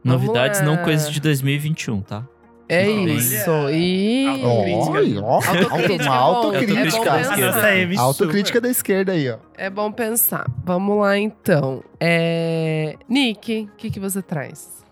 Novidades, 0.03 0.61
lá. 0.61 0.65
não 0.65 0.77
coisas 0.77 1.11
de 1.11 1.21
2021, 1.21 2.01
tá? 2.01 2.27
É 2.67 2.89
isso. 2.89 3.51
E. 3.71 4.25
Autocrítica 4.43 6.03
uma 6.03 6.15
é 6.15 6.17
autocrítica. 6.17 7.09
é 7.09 7.85
pensar. 7.85 8.01
Autocrítica 8.01 8.59
da 8.59 8.69
esquerda 8.69 9.11
aí, 9.11 9.29
ó. 9.29 9.37
É 9.55 9.69
bom 9.69 9.91
pensar. 9.91 10.47
Vamos 10.65 10.99
lá, 10.99 11.19
então. 11.19 11.83
É... 11.99 12.97
Nick, 13.07 13.69
o 13.71 13.77
que, 13.77 13.91
que 13.91 13.99
você 13.99 14.23
traz? 14.23 14.82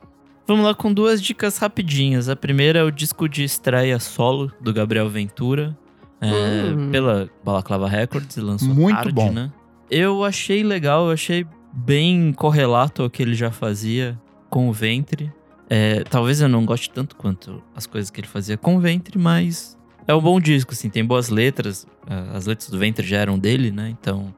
Vamos 0.52 0.66
lá 0.66 0.76
com 0.76 0.94
duas 0.94 1.22
dicas 1.22 1.58
rapidinhas. 1.58 2.28
A 2.28 2.36
primeira 2.36 2.80
é 2.80 2.84
o 2.84 2.92
disco 2.92 3.30
de 3.30 3.42
estreia 3.42 3.98
solo 4.00 4.52
do 4.60 4.74
Gabriel 4.74 5.08
Ventura, 5.10 5.78
é, 6.20 6.74
Hum. 6.74 6.92
pela 6.92 7.30
Balaclava 7.42 7.88
Records, 7.88 8.36
lançou 8.36 8.68
Muito 8.76 8.98
tarde, 8.98 9.14
bom. 9.14 9.32
né? 9.32 9.50
Eu 9.90 10.26
achei 10.26 10.62
legal, 10.62 11.06
eu 11.06 11.12
achei 11.14 11.48
bem 11.72 12.34
correlato 12.34 13.02
ao 13.02 13.10
que 13.10 13.24
ele 13.24 13.34
já 13.34 13.50
fazia 13.50 14.20
com 14.50 14.68
o 14.68 14.74
Ventre. 14.74 15.32
É, 15.70 16.04
talvez 16.04 16.42
eu 16.42 16.50
não 16.50 16.66
goste 16.66 16.90
tanto 16.90 17.16
quanto 17.16 17.64
as 17.74 17.86
coisas 17.88 18.10
que 18.12 18.20
ele 18.20 18.28
fazia 18.28 18.58
com 18.58 18.76
o 18.76 18.80
Ventre, 18.82 19.18
mas 19.18 19.78
é 20.06 20.14
um 20.14 20.20
bom 20.20 20.38
disco, 20.38 20.74
assim, 20.74 20.90
tem 20.90 21.06
boas 21.06 21.30
letras. 21.30 21.88
É, 22.06 22.36
As 22.36 22.46
letras 22.46 22.70
do 22.70 22.78
Ventre 22.78 23.08
já 23.08 23.20
eram 23.20 23.40
dele, 23.40 23.72
né? 23.72 23.88
Então 23.90 24.36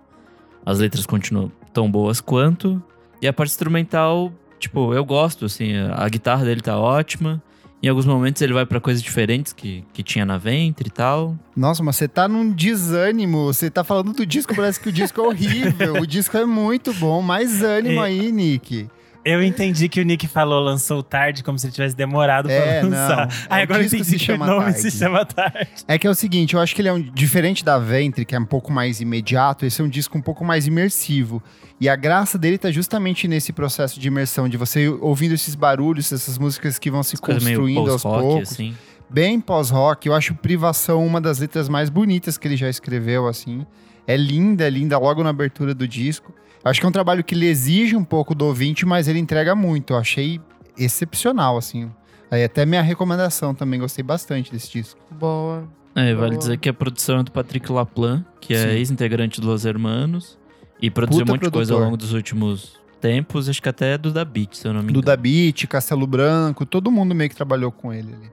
as 0.64 0.78
letras 0.78 1.08
continuam 1.08 1.52
tão 1.74 1.90
boas 1.90 2.22
quanto. 2.22 2.80
E 3.20 3.28
a 3.28 3.34
parte 3.34 3.50
instrumental, 3.50 4.32
tipo, 4.64 4.94
eu 4.94 5.04
gosto, 5.06 5.46
assim, 5.46 5.74
a 5.92 6.08
guitarra 6.10 6.44
dele 6.46 6.62
tá 6.62 6.78
ótima. 6.78 7.42
Em 7.82 7.90
alguns 7.90 8.06
momentos 8.06 8.42
ele 8.42 8.54
vai 8.54 8.66
pra 8.66 8.80
coisas 8.80 9.04
diferentes 9.04 9.52
que, 9.52 9.84
que 9.92 10.02
tinha 10.02 10.26
na 10.26 10.38
Ventre 10.38 10.88
e 10.88 10.92
tal. 10.92 11.38
Nossa, 11.56 11.84
mas 11.84 11.98
você 11.98 12.08
tá 12.08 12.30
num 12.30 12.50
desânimo. 12.50 13.46
Você 13.48 13.70
tá 13.70 13.84
falando 13.84 14.14
do 14.14 14.26
disco, 14.26 14.56
parece 14.56 14.80
que 14.80 14.88
o 14.88 14.92
disco 14.92 15.20
é 15.20 15.28
horrível. 15.28 15.96
o 16.02 16.08
disco 16.08 16.38
é 16.38 16.46
muito 16.46 16.94
bom. 16.94 17.22
Mais 17.22 17.62
ânimo 17.62 18.00
É. 18.04 18.06
aí, 18.06 18.32
Nick. 18.32 18.88
Eu 19.26 19.42
entendi 19.42 19.88
que 19.88 20.02
o 20.02 20.04
Nick 20.04 20.28
falou 20.28 20.60
lançou 20.62 21.02
tarde, 21.02 21.44
como 21.44 21.58
se 21.58 21.68
ele 21.68 21.74
tivesse 21.74 21.96
demorado 21.96 22.50
É, 22.50 22.80
pra 22.82 22.90
lançar. 22.90 23.28
não. 23.28 23.34
Aí 23.50 23.62
O 23.62 23.64
agora 23.64 23.80
eu 23.80 23.84
disco 23.84 23.96
entendi 23.98 24.10
se 24.10 24.18
que 24.18 24.24
o 24.24 24.26
chama 24.36 24.46
nome 24.48 24.66
Tarde. 24.66 24.82
se 24.82 24.92
chama 24.92 25.26
tarde. 25.26 25.70
É 25.88 25.98
que 25.98 26.06
é 26.06 26.10
o 26.10 26.14
seguinte, 26.16 26.56
eu 26.56 26.60
acho 26.60 26.76
que 26.76 26.82
ele 26.82 26.90
é 26.90 26.94
um 26.94 27.02
diferente 27.02 27.64
da 27.64 27.80
Ventre, 27.80 28.26
que 28.26 28.36
é 28.36 28.40
um 28.40 28.46
pouco 28.46 28.72
mais 28.72 29.00
imediato, 29.00 29.66
esse 29.66 29.80
é 29.82 29.84
um 29.84 29.88
disco 29.90 30.18
um 30.18 30.22
pouco 30.22 30.44
mais 30.44 30.68
imersivo. 30.68 31.42
E 31.80 31.88
a 31.88 31.96
graça 31.96 32.38
dele 32.38 32.58
tá 32.58 32.70
justamente 32.70 33.28
nesse 33.28 33.54
processo 33.54 34.00
de 34.00 34.08
imersão, 34.08 34.50
de 34.50 34.58
você 34.58 34.88
ouvindo 34.90 35.34
esses 35.34 35.56
barulhos, 35.56 36.12
essas 36.12 36.38
músicas 36.38 36.78
que 36.78 36.92
vão 36.92 37.02
se 37.02 37.16
Coisa 37.18 37.40
meio 37.44 37.58
construindo 37.60 37.92
aos 37.92 38.04
poucos. 38.04 38.52
assim. 38.52 38.76
Bem 39.10 39.40
pós-rock, 39.40 40.08
eu 40.08 40.14
acho 40.14 40.34
Privação 40.36 41.06
uma 41.06 41.22
das 41.22 41.40
letras 41.40 41.70
mais 41.70 41.90
bonitas 41.90 42.38
que 42.38 42.48
ele 42.48 42.58
já 42.58 42.70
escreveu, 42.70 43.28
assim. 43.28 43.66
É 44.06 44.18
linda, 44.18 44.66
é 44.66 44.70
linda, 44.70 44.98
logo 44.98 45.24
na 45.24 45.30
abertura 45.30 45.74
do 45.74 45.88
disco. 45.88 46.34
Acho 46.64 46.80
que 46.80 46.86
é 46.86 46.90
um 46.90 46.94
trabalho 46.94 47.24
que 47.24 47.36
ele 47.36 47.46
exige 47.46 47.96
um 47.96 48.04
pouco 48.04 48.34
do 48.34 48.46
ouvinte, 48.46 48.86
mas 48.86 49.08
ele 49.08 49.20
entrega 49.20 49.54
muito. 49.56 49.94
Eu 49.94 49.98
achei 49.98 50.40
excepcional, 50.78 51.58
assim. 51.58 51.92
Aí 52.32 52.44
até 52.44 52.66
minha 52.66 52.82
recomendação 52.82 53.54
também, 53.54 53.80
gostei 53.80 54.04
bastante 54.04 54.52
desse 54.52 54.72
disco. 54.72 55.00
Boa. 55.12 55.68
É, 55.96 56.14
vale 56.14 56.32
Boa. 56.32 56.38
dizer 56.38 56.58
que 56.58 56.68
a 56.70 56.74
produção 56.74 57.20
é 57.20 57.24
do 57.24 57.32
Patrick 57.32 57.72
Laplan, 57.72 58.26
que 58.40 58.54
é 58.54 58.74
ex-integrante 58.76 59.40
do 59.40 59.48
Los 59.48 59.66
Hermanos. 59.66 60.40
E 60.82 60.90
produziu 60.90 61.22
Puta 61.22 61.32
um 61.32 61.36
monte 61.36 61.44
de 61.44 61.52
coisa 61.52 61.74
ao 61.74 61.78
produtor. 61.78 61.86
longo 61.86 61.98
dos 61.98 62.14
últimos 62.14 62.80
tempos. 63.00 63.48
Acho 63.48 63.62
que 63.62 63.70
até 63.70 63.94
é 63.94 63.98
do 63.98 64.12
Da 64.12 64.26
Beat, 64.26 64.56
se 64.56 64.68
eu 64.68 64.74
não 64.74 64.80
me 64.80 64.86
engano. 64.86 65.02
Do 65.02 65.06
Da 65.06 65.16
Beat, 65.16 65.68
Castelo 65.68 66.08
Branco, 66.08 66.66
todo 66.66 66.90
mundo 66.90 67.14
meio 67.14 67.30
que 67.30 67.36
trabalhou 67.36 67.72
com 67.72 67.94
ele 67.94 68.14
ali. 68.14 68.32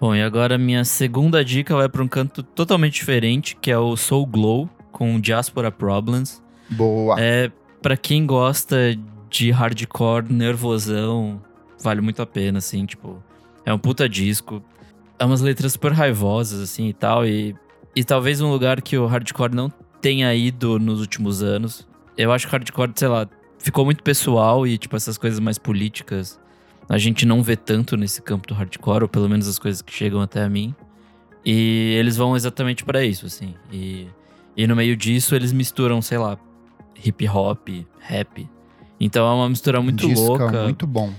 Bom, 0.00 0.14
e 0.14 0.22
agora 0.22 0.56
minha 0.58 0.84
segunda 0.84 1.44
dica 1.44 1.76
vai 1.76 1.88
pra 1.88 2.02
um 2.02 2.08
canto 2.08 2.42
totalmente 2.42 2.94
diferente, 2.94 3.56
que 3.60 3.70
é 3.70 3.78
o 3.78 3.96
Soul 3.96 4.26
Glow, 4.26 4.68
com 4.90 5.20
Diaspora 5.20 5.70
Problems. 5.70 6.42
Boa. 6.70 7.16
É, 7.20 7.52
pra 7.82 7.96
quem 7.96 8.24
gosta 8.24 8.96
de 9.28 9.50
hardcore, 9.50 10.32
nervosão, 10.32 11.42
vale 11.82 12.00
muito 12.00 12.22
a 12.22 12.26
pena, 12.26 12.58
assim, 12.58 12.86
tipo... 12.86 13.22
É 13.64 13.72
um 13.72 13.78
puta 13.78 14.08
disco. 14.08 14.62
É 15.18 15.24
umas 15.24 15.40
letras 15.40 15.72
super 15.72 15.92
raivosas, 15.92 16.60
assim, 16.60 16.88
e 16.88 16.92
tal. 16.92 17.26
E, 17.26 17.54
e 17.94 18.02
talvez 18.02 18.40
um 18.40 18.50
lugar 18.50 18.80
que 18.80 18.96
o 18.96 19.06
hardcore 19.06 19.54
não 19.54 19.70
tenha 20.00 20.34
ido 20.34 20.78
nos 20.78 21.00
últimos 21.00 21.42
anos. 21.42 21.86
Eu 22.16 22.32
acho 22.32 22.46
que 22.46 22.54
o 22.54 22.56
hardcore, 22.56 22.92
sei 22.94 23.08
lá, 23.08 23.28
ficou 23.58 23.84
muito 23.84 24.02
pessoal 24.02 24.66
e, 24.66 24.78
tipo, 24.78 24.96
essas 24.96 25.18
coisas 25.18 25.38
mais 25.40 25.58
políticas... 25.58 26.40
A 26.88 26.98
gente 26.98 27.24
não 27.24 27.42
vê 27.42 27.56
tanto 27.56 27.96
nesse 27.96 28.20
campo 28.20 28.46
do 28.48 28.54
hardcore, 28.54 29.04
ou 29.04 29.08
pelo 29.08 29.28
menos 29.28 29.46
as 29.48 29.58
coisas 29.58 29.80
que 29.80 29.92
chegam 29.92 30.20
até 30.20 30.42
a 30.42 30.48
mim. 30.48 30.74
E 31.44 31.96
eles 31.98 32.16
vão 32.16 32.36
exatamente 32.36 32.84
pra 32.84 33.04
isso, 33.04 33.24
assim. 33.24 33.54
E, 33.72 34.08
e 34.56 34.66
no 34.66 34.76
meio 34.76 34.96
disso, 34.96 35.34
eles 35.34 35.52
misturam, 35.52 36.02
sei 36.02 36.18
lá, 36.18 36.36
hip 37.04 37.28
hop, 37.28 37.68
rap. 37.98 38.48
Então 39.00 39.26
é 39.26 39.34
uma 39.34 39.48
mistura 39.48 39.80
muito 39.80 40.06
disco 40.06 40.26
louca, 40.26 40.62
muito 40.64 40.86
bom. 40.86 41.12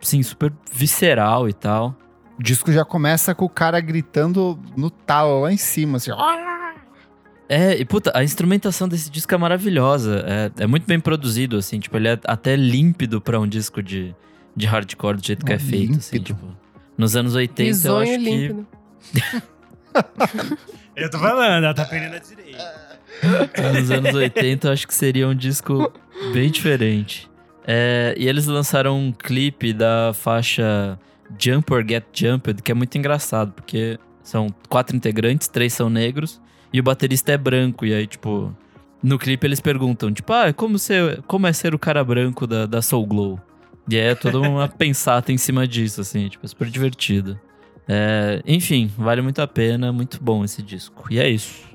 sim, 0.00 0.22
super 0.22 0.52
visceral 0.72 1.48
e 1.48 1.52
tal. 1.52 1.96
O 2.38 2.42
disco 2.42 2.70
já 2.72 2.84
começa 2.84 3.34
com 3.34 3.44
o 3.44 3.48
cara 3.48 3.80
gritando 3.80 4.58
no 4.76 4.90
talo 4.90 5.40
lá 5.40 5.52
em 5.52 5.56
cima, 5.56 5.96
assim. 5.96 6.10
ó. 6.12 6.48
É, 7.48 7.74
e 7.76 7.84
puta, 7.84 8.12
a 8.14 8.22
instrumentação 8.22 8.86
desse 8.86 9.10
disco 9.10 9.34
é 9.34 9.38
maravilhosa. 9.38 10.24
É, 10.26 10.64
é 10.64 10.66
muito 10.66 10.86
bem 10.86 11.00
produzido, 11.00 11.56
assim, 11.56 11.80
tipo, 11.80 11.96
ele 11.96 12.08
é 12.08 12.18
até 12.24 12.54
límpido 12.54 13.20
pra 13.20 13.40
um 13.40 13.48
disco 13.48 13.82
de, 13.82 14.14
de 14.54 14.66
hardcore 14.66 15.16
do 15.16 15.26
jeito 15.26 15.44
que 15.44 15.52
é, 15.52 15.56
É 15.56 15.58
feito, 15.58 15.96
assim, 15.96 16.20
tipo. 16.20 16.46
Nos 16.96 17.16
anos 17.16 17.34
80, 17.34 17.88
eu 17.88 17.96
acho 17.98 18.10
que. 18.12 18.18
límpido. 18.18 18.66
Eu 20.94 21.08
tô 21.08 21.18
falando, 21.18 21.64
ela 21.64 21.72
tá 21.72 21.84
perdendo 21.84 22.16
a 22.16 22.18
direita. 22.18 22.87
Nos 23.74 23.90
anos 23.90 24.14
80, 24.14 24.68
eu 24.68 24.72
acho 24.72 24.86
que 24.86 24.94
seria 24.94 25.28
um 25.28 25.34
disco 25.34 25.92
bem 26.32 26.50
diferente. 26.50 27.28
É, 27.66 28.14
e 28.16 28.26
eles 28.28 28.46
lançaram 28.46 28.98
um 28.98 29.12
clipe 29.12 29.72
da 29.72 30.12
faixa 30.14 30.98
Jump 31.38 31.72
or 31.72 31.84
Get 31.86 32.04
Jumped, 32.14 32.62
que 32.62 32.72
é 32.72 32.74
muito 32.74 32.96
engraçado, 32.96 33.52
porque 33.52 33.98
são 34.22 34.48
quatro 34.68 34.96
integrantes, 34.96 35.48
três 35.48 35.72
são 35.72 35.90
negros, 35.90 36.40
e 36.72 36.80
o 36.80 36.82
baterista 36.82 37.32
é 37.32 37.36
branco. 37.36 37.84
E 37.84 37.92
aí, 37.92 38.06
tipo, 38.06 38.54
no 39.02 39.18
clipe 39.18 39.46
eles 39.46 39.60
perguntam, 39.60 40.12
tipo, 40.12 40.32
ah, 40.32 40.52
como, 40.52 40.78
ser, 40.78 41.22
como 41.22 41.46
é 41.46 41.52
ser 41.52 41.74
o 41.74 41.78
cara 41.78 42.02
branco 42.02 42.46
da, 42.46 42.66
da 42.66 42.80
Soul 42.80 43.06
Glow? 43.06 43.40
E 43.90 43.96
aí 43.96 44.08
é 44.08 44.14
toda 44.14 44.40
uma 44.40 44.68
pensata 44.72 45.32
em 45.32 45.38
cima 45.38 45.66
disso, 45.66 46.00
assim, 46.00 46.28
tipo, 46.28 46.46
é 46.46 46.48
super 46.48 46.68
divertido. 46.68 47.38
É, 47.86 48.42
enfim, 48.46 48.90
vale 48.98 49.22
muito 49.22 49.40
a 49.40 49.46
pena, 49.46 49.92
muito 49.92 50.18
bom 50.22 50.44
esse 50.44 50.62
disco. 50.62 51.06
E 51.10 51.18
é 51.18 51.28
isso. 51.28 51.67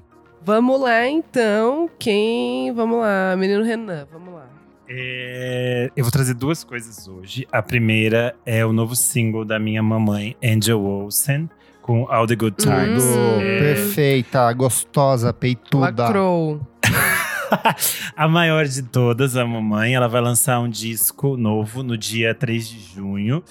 Vamos 0.45 0.81
lá, 0.81 1.07
então. 1.07 1.89
Quem. 1.97 2.73
Vamos 2.73 2.99
lá, 2.99 3.33
menino 3.37 3.63
Renan, 3.63 4.05
vamos 4.11 4.33
lá. 4.33 4.45
É, 4.89 5.89
eu 5.95 6.03
vou 6.03 6.11
trazer 6.11 6.33
duas 6.33 6.63
coisas 6.65 7.07
hoje. 7.07 7.47
A 7.49 7.61
primeira 7.61 8.35
é 8.45 8.65
o 8.65 8.73
novo 8.73 8.93
single 8.93 9.45
da 9.45 9.57
minha 9.57 9.81
mamãe, 9.81 10.35
Angel 10.43 10.83
Olsen, 10.83 11.49
com 11.81 12.05
All 12.09 12.27
the 12.27 12.35
Good 12.35 12.57
Times. 12.57 13.03
Hum. 13.05 13.39
É, 13.39 13.59
Perfeita, 13.59 14.51
gostosa, 14.51 15.31
peituda. 15.31 16.03
Lacrou. 16.03 16.67
a 18.15 18.27
maior 18.27 18.65
de 18.65 18.83
todas, 18.83 19.37
a 19.37 19.45
mamãe, 19.45 19.95
ela 19.95 20.09
vai 20.09 20.19
lançar 20.19 20.59
um 20.59 20.69
disco 20.69 21.37
novo 21.37 21.83
no 21.83 21.97
dia 21.97 22.35
3 22.35 22.67
de 22.67 22.79
junho. 22.95 23.41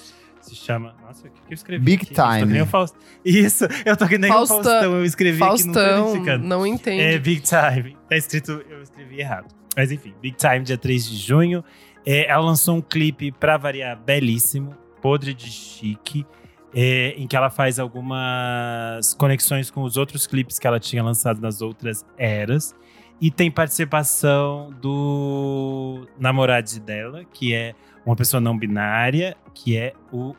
Se 0.55 0.57
chama. 0.65 0.95
Nossa, 1.03 1.27
o 1.27 1.31
que, 1.31 1.41
que 1.41 1.53
eu 1.53 1.55
escrevi? 1.55 1.83
Big 1.85 2.03
aqui? 2.03 2.13
Eu 2.13 2.47
Time. 2.47 2.61
o 2.63 2.67
Faust- 2.67 2.95
Isso, 3.25 3.65
eu 3.87 3.97
tô 3.97 4.07
que 4.07 4.19
nem 4.19 4.31
Faustão- 4.31 4.61
o 4.61 4.63
Faustão. 4.65 4.95
Eu 4.97 5.05
escrevi 5.05 5.43
aqui 5.43 5.65
não 5.65 5.73
tô 5.73 5.81
Faustão, 5.81 6.39
não 6.39 6.67
entende. 6.67 7.03
É 7.03 7.19
Big 7.19 7.41
Time. 7.43 7.97
Tá 8.09 8.17
escrito, 8.17 8.63
eu 8.69 8.83
escrevi 8.83 9.21
errado. 9.21 9.47
Mas 9.77 9.91
enfim, 9.91 10.13
Big 10.21 10.37
Time, 10.37 10.61
dia 10.61 10.77
3 10.77 11.09
de 11.09 11.17
junho. 11.17 11.65
É, 12.05 12.29
ela 12.31 12.45
lançou 12.45 12.77
um 12.77 12.83
clipe, 12.83 13.33
pra 13.33 13.57
variar, 13.57 13.97
belíssimo, 13.97 14.75
podre 15.01 15.33
de 15.33 15.47
chique, 15.49 16.27
é, 16.75 17.15
em 17.17 17.27
que 17.27 17.35
ela 17.37 17.49
faz 17.49 17.79
algumas 17.79 19.15
conexões 19.15 19.71
com 19.71 19.83
os 19.83 19.97
outros 19.97 20.27
clipes 20.27 20.59
que 20.59 20.67
ela 20.67 20.79
tinha 20.81 21.03
lançado 21.03 21.41
nas 21.41 21.63
outras 21.63 22.05
eras. 22.19 22.75
E 23.21 23.31
tem 23.31 23.51
participação 23.51 24.73
do 24.81 26.07
namorado 26.19 26.79
dela, 26.81 27.25
que 27.33 27.55
é 27.55 27.75
uma 28.05 28.17
pessoa 28.17 28.41
não 28.41 28.57
binária, 28.59 29.37
que 29.55 29.77
é 29.77 29.93
o. 30.13 30.35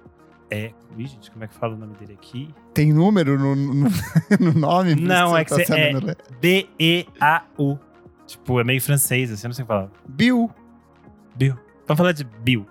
É, 0.51 0.71
Ih, 0.97 1.07
gente, 1.07 1.31
como 1.31 1.43
é 1.43 1.47
que 1.47 1.55
fala 1.55 1.73
o 1.73 1.77
nome 1.77 1.95
dele 1.95 2.13
aqui? 2.13 2.53
Tem 2.73 2.91
número 2.93 3.39
no, 3.39 3.55
no, 3.55 3.89
no 4.39 4.53
nome? 4.59 4.93
Não, 4.95 5.35
é 5.35 5.43
que 5.43 5.49
você- 5.51 5.65
sabendo 5.65 6.05
ler. 6.05 6.17
B-E-A-U. 6.39 7.79
Tipo, 8.27 8.59
é 8.59 8.63
meio 8.63 8.81
francês, 8.81 9.31
assim, 9.31 9.45
eu 9.47 9.49
não 9.49 9.55
sei 9.55 9.65
falar. 9.65 9.89
Bill. 10.07 10.49
Bill. 11.35 11.55
Vamos 11.87 11.97
falar 11.97 12.11
de 12.11 12.23
Bill. 12.23 12.65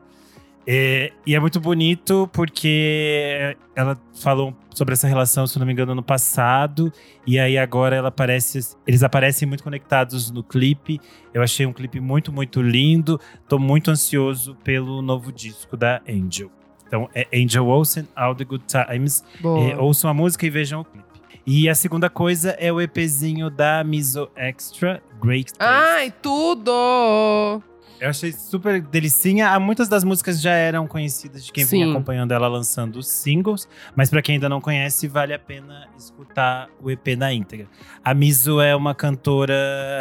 É, 0.67 1.13
e 1.27 1.35
é 1.35 1.41
muito 1.41 1.61
bonito 1.61 2.29
porque 2.33 3.57
ela 3.75 3.99
falou 4.15 4.55
sobre 4.75 4.95
essa 4.95 5.09
relação, 5.09 5.47
se 5.47 5.59
não 5.59 5.67
me 5.67 5.73
engano, 5.73 5.95
no 5.95 6.03
passado. 6.03 6.93
E 7.27 7.39
aí 7.39 7.59
agora 7.59 7.97
ela 7.97 8.09
aparece. 8.09 8.77
Eles 8.87 9.03
aparecem 9.03 9.47
muito 9.47 9.65
conectados 9.65 10.31
no 10.31 10.43
clipe. 10.43 11.01
Eu 11.35 11.43
achei 11.43 11.67
um 11.67 11.73
clipe 11.73 12.01
muito, 12.01 12.33
muito 12.33 12.63
lindo. 12.63 13.21
Tô 13.49 13.59
muito 13.59 13.91
ansioso 13.91 14.57
pelo 14.63 15.03
novo 15.03 15.33
disco 15.33 15.77
da 15.77 16.01
Angel. 16.09 16.51
Então 16.87 17.09
é 17.15 17.27
Angel 17.35 17.67
Olsen, 17.67 18.07
All 18.15 18.35
the 18.35 18.45
Good 18.45 18.65
Times. 18.67 19.25
É, 19.43 19.77
ouçam 19.79 20.11
a 20.11 20.15
música 20.15 20.47
e 20.47 20.51
vejam 20.51 20.83
o 20.83 20.85
clipe. 20.85 21.13
E 21.45 21.69
a 21.69 21.75
segunda 21.75 22.09
coisa 22.09 22.51
é 22.51 22.73
o 22.73 22.81
EPzinho 22.81 23.51
da 23.51 23.83
Miso 23.83 24.31
Extra, 24.37 25.03
Great 25.21 25.53
Taste. 25.55 25.59
Ai, 25.61 26.13
tudo! 26.23 27.72
Eu 28.03 28.11
achei 28.11 28.33
super 28.33 28.83
delicinha. 28.83 29.51
Ah, 29.51 29.61
Muitas 29.61 29.89
das 29.89 30.03
músicas 30.03 30.41
já 30.41 30.51
eram 30.51 30.89
conhecidas 30.89 31.45
de 31.47 31.53
quem 31.53 31.65
vinha 31.65 31.87
Sim. 31.87 31.93
acompanhando 31.93 32.33
ela 32.33 32.49
lançando 32.49 32.97
os 32.97 33.07
singles, 33.07 33.69
mas 33.95 34.11
pra 34.11 34.21
quem 34.21 34.35
ainda 34.35 34.49
não 34.49 34.61
conhece, 34.61 35.07
vale 35.07 35.33
a 35.33 35.39
pena 35.39 35.87
escutar 35.97 36.69
o 36.83 36.91
EP 36.91 37.17
na 37.17 37.33
íntegra. 37.33 37.69
A 38.05 38.13
Miso 38.13 38.61
é 38.61 38.75
uma 38.75 38.93
cantora 38.93 39.55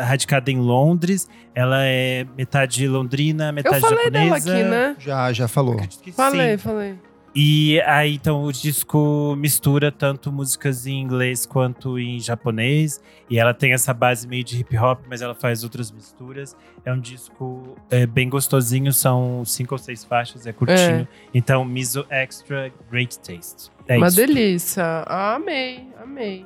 radicada 0.04 0.50
em 0.50 0.58
Londres. 0.58 1.30
Ela 1.54 1.84
é 1.86 2.26
metade 2.36 2.88
londrina, 2.88 3.50
Eu 3.50 3.54
metade 3.54 3.80
falei 3.82 4.10
dela 4.10 4.40
japonesa. 4.40 4.52
aqui, 4.52 4.64
né? 4.64 4.96
Já, 4.98 5.32
já 5.32 5.48
falou. 5.48 5.78
Falei, 6.16 6.52
sim. 6.54 6.58
falei. 6.58 6.96
E 7.34 7.80
aí, 7.86 8.16
então, 8.16 8.44
o 8.44 8.52
disco 8.52 9.36
mistura 9.38 9.90
tanto 9.90 10.32
músicas 10.32 10.86
em 10.86 11.00
inglês 11.00 11.46
quanto 11.46 11.98
em 11.98 12.20
japonês. 12.20 13.02
E 13.30 13.40
ela 13.40 13.54
tem 13.54 13.72
essa 13.72 13.94
base 13.94 14.28
meio 14.28 14.44
de 14.44 14.60
hip 14.60 14.78
hop, 14.78 15.00
mas 15.08 15.22
ela 15.22 15.34
faz 15.34 15.64
outras 15.64 15.92
misturas. 15.92 16.58
É 16.84 16.92
um 16.92 17.00
disco 17.00 17.78
é, 17.90 18.06
bem 18.06 18.28
gostosinho, 18.28 18.92
são 18.92 19.46
cinco 19.46 19.76
ou 19.76 19.78
seis 19.78 20.04
faixas, 20.04 20.46
é 20.46 20.52
curtinho. 20.52 21.08
Então, 21.34 21.64
Miso 21.64 22.06
Extra 22.10 22.72
Great 22.90 23.18
Taste. 23.20 23.72
É 23.88 23.96
Uma 23.98 24.08
isso. 24.08 24.18
delícia. 24.18 24.84
Ah, 24.84 25.36
amei, 25.36 25.88
amei. 26.04 26.46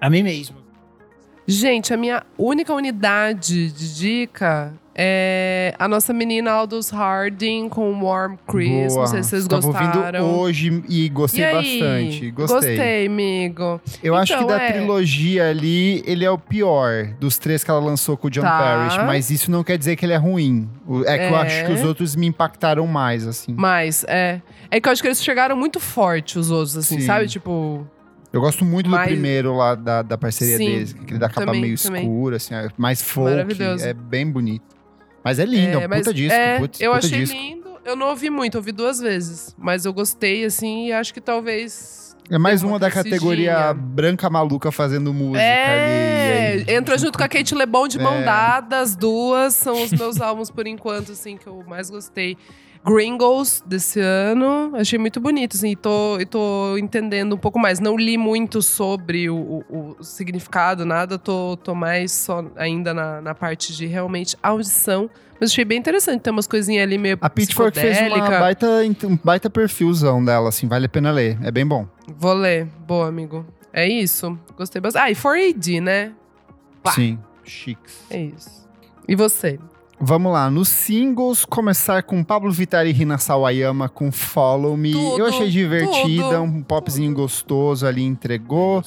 A 0.00 0.10
mim 0.10 0.24
mesmo. 0.24 0.56
Gente, 1.46 1.94
a 1.94 1.96
minha 1.96 2.24
única 2.36 2.72
unidade 2.74 3.70
de 3.70 3.94
dica 3.94 4.74
é 4.94 5.74
a 5.78 5.88
nossa 5.88 6.12
menina 6.12 6.50
Aldous 6.50 6.90
Harding 6.90 7.68
com 7.68 8.02
Warm 8.04 8.34
Chris. 8.46 8.94
Não 8.94 9.06
sei 9.06 9.22
se 9.22 9.30
vocês 9.30 9.46
Tava 9.48 9.62
gostaram. 9.66 10.24
ouvindo 10.26 10.38
hoje 10.40 10.84
e 10.88 11.08
gostei 11.08 11.44
e 11.44 11.52
bastante. 11.52 12.30
Gostei. 12.30 12.56
Gostei, 12.76 13.06
amigo. 13.06 13.80
Eu 14.02 14.14
acho 14.14 14.32
que 14.36 14.42
Então, 14.42 14.48
da 14.56 14.62
é. 14.62 14.72
trilogia 14.72 15.48
ali, 15.50 16.02
ele 16.06 16.24
é 16.24 16.30
o 16.30 16.38
pior 16.38 17.06
dos 17.18 17.38
três 17.38 17.64
que 17.64 17.70
ela 17.70 17.80
lançou 17.80 18.16
com 18.16 18.26
o 18.26 18.30
John 18.30 18.42
Tá. 18.42 18.58
Parrish. 18.58 18.96
Mas 19.06 19.30
isso 19.30 19.50
não 19.50 19.64
quer 19.64 19.78
dizer 19.78 19.96
que 19.96 20.04
ele 20.04 20.12
é 20.12 20.16
ruim. 20.18 20.68
É 21.06 21.18
que 21.18 21.24
eu 21.32 21.36
É. 21.38 21.40
acho 21.42 21.66
que 21.66 21.72
os 21.72 21.82
outros 21.82 22.14
me 22.14 22.26
impactaram 22.26 22.86
mais, 22.86 23.26
assim. 23.26 23.54
Mas, 23.56 24.04
é. 24.08 24.40
É 24.70 24.80
que 24.80 24.88
eu 24.88 24.92
acho 24.92 25.00
que 25.02 25.08
eles 25.08 25.22
chegaram 25.22 25.56
muito 25.56 25.80
forte, 25.80 26.38
os 26.38 26.50
outros, 26.50 26.76
assim, 26.76 27.00
Sim. 27.00 27.06
sabe? 27.06 27.26
Tipo. 27.28 27.86
Eu 28.32 28.40
gosto 28.40 28.64
muito 28.64 28.88
Mas- 28.88 29.02
do 29.02 29.08
primeiro 29.08 29.54
lá, 29.54 29.74
da, 29.74 30.00
da 30.00 30.16
parceria 30.16 30.56
Sim, 30.56 30.64
deles. 30.66 30.96
Aquele 31.02 31.18
da 31.18 31.28
capa 31.28 31.44
também, 31.44 31.60
meio 31.60 31.76
também. 31.78 32.02
escura, 32.02 32.36
assim, 32.36 32.54
é 32.54 32.68
mais 32.78 33.02
folk. 33.02 33.56
É 33.82 33.92
bem 33.92 34.30
bonito. 34.30 34.64
Mas 35.24 35.38
é 35.38 35.44
lindo, 35.44 35.78
é, 35.80 35.86
um 35.86 35.88
mas- 35.88 35.98
puta 36.00 36.14
disco. 36.14 36.34
é, 36.34 36.58
puta, 36.58 36.82
eu 36.82 36.92
puta 36.92 37.06
achei 37.06 37.18
disco. 37.20 37.36
lindo. 37.36 37.62
Eu 37.84 37.96
não 37.96 38.08
ouvi 38.10 38.30
muito, 38.30 38.54
ouvi 38.56 38.70
duas 38.72 39.00
vezes. 39.00 39.54
Mas 39.58 39.84
eu 39.84 39.92
gostei, 39.92 40.44
assim, 40.44 40.86
e 40.88 40.92
acho 40.92 41.12
que 41.12 41.20
talvez. 41.20 42.16
É 42.30 42.38
mais 42.38 42.62
uma 42.62 42.74
uma 42.74 42.78
da 42.78 42.90
categoria 42.90 43.74
branca 43.74 44.30
maluca 44.30 44.70
fazendo 44.70 45.12
música 45.12 45.42
É, 45.42 46.52
ali. 46.52 46.64
Aí, 46.70 46.76
entra 46.76 46.96
junto 46.96 47.18
com 47.18 47.24
a 47.24 47.28
Kate 47.28 47.54
LeBon 47.54 47.88
de 47.88 47.98
mão 47.98 48.14
É. 48.14 48.22
dada, 48.22 48.78
as 48.78 48.94
duas 48.94 49.54
são 49.54 49.82
os 49.82 49.90
meus 49.92 50.20
álbuns 50.20 50.48
por 50.50 50.66
enquanto, 50.66 51.12
assim, 51.12 51.36
que 51.36 51.46
eu 51.46 51.62
mais 51.66 51.90
gostei. 51.90 52.38
Gringos 52.84 53.62
desse 53.64 54.00
ano, 54.00 54.72
achei 54.74 54.98
muito 54.98 55.20
bonito, 55.20 55.56
assim, 55.56 55.70
e 55.70 55.76
tô, 55.76 56.18
e 56.18 56.26
tô 56.26 56.76
entendendo 56.78 57.34
um 57.34 57.38
pouco 57.38 57.58
mais. 57.58 57.78
Não 57.78 57.96
li 57.96 58.18
muito 58.18 58.60
sobre 58.60 59.30
o, 59.30 59.36
o- 59.70 59.96
o 60.00 60.04
significado, 60.04 60.84
nada, 60.84 61.16
tô, 61.18 61.56
tô 61.62 61.74
mais 61.74 62.10
só 62.12 62.44
ainda 62.56 62.92
na, 62.92 63.20
na 63.20 63.34
parte 63.34 63.72
de 63.72 63.86
realmente 63.86 64.36
audição. 64.42 65.08
Mas 65.40 65.50
achei 65.50 65.64
bem 65.64 65.78
interessante, 65.78 66.20
tem 66.22 66.32
umas 66.32 66.46
coisinhas 66.46 66.82
ali 66.84 66.98
meio 66.98 67.18
A 67.20 67.30
Pitchfork 67.30 67.78
fez 67.78 67.98
uma 68.00 68.30
baita, 68.30 68.66
um 69.04 69.16
baita 69.22 69.48
perfilzão 69.50 70.24
dela, 70.24 70.48
assim, 70.48 70.66
vale 70.66 70.86
a 70.86 70.88
pena 70.88 71.10
ler. 71.12 71.38
É 71.42 71.50
bem 71.50 71.66
bom. 71.66 71.86
Vou 72.16 72.32
ler, 72.34 72.66
boa, 72.86 73.06
amigo. 73.08 73.46
É 73.72 73.86
isso, 73.88 74.38
gostei 74.56 74.80
bastante. 74.80 75.02
Ah, 75.04 75.10
e 75.10 75.14
4AD, 75.14 75.80
né? 75.80 76.12
Pá. 76.82 76.90
Sim, 76.92 77.18
chiques. 77.44 78.04
É 78.10 78.20
isso. 78.20 78.68
E 79.08 79.14
você? 79.16 79.58
Vamos 80.04 80.32
lá, 80.32 80.50
nos 80.50 80.68
singles, 80.68 81.44
começar 81.44 82.02
com 82.02 82.24
Pablo 82.24 82.50
Vittar 82.50 82.84
e 82.86 82.92
Rina 82.92 83.18
Sawayama 83.18 83.88
com 83.88 84.10
Follow 84.10 84.76
Me. 84.76 84.90
Tudo, 84.92 85.18
Eu 85.20 85.26
achei 85.26 85.48
divertida, 85.48 86.24
tudo, 86.24 86.42
um 86.42 86.60
popzinho 86.60 87.14
gostoso 87.14 87.86
ali, 87.86 88.02
entregou. 88.02 88.82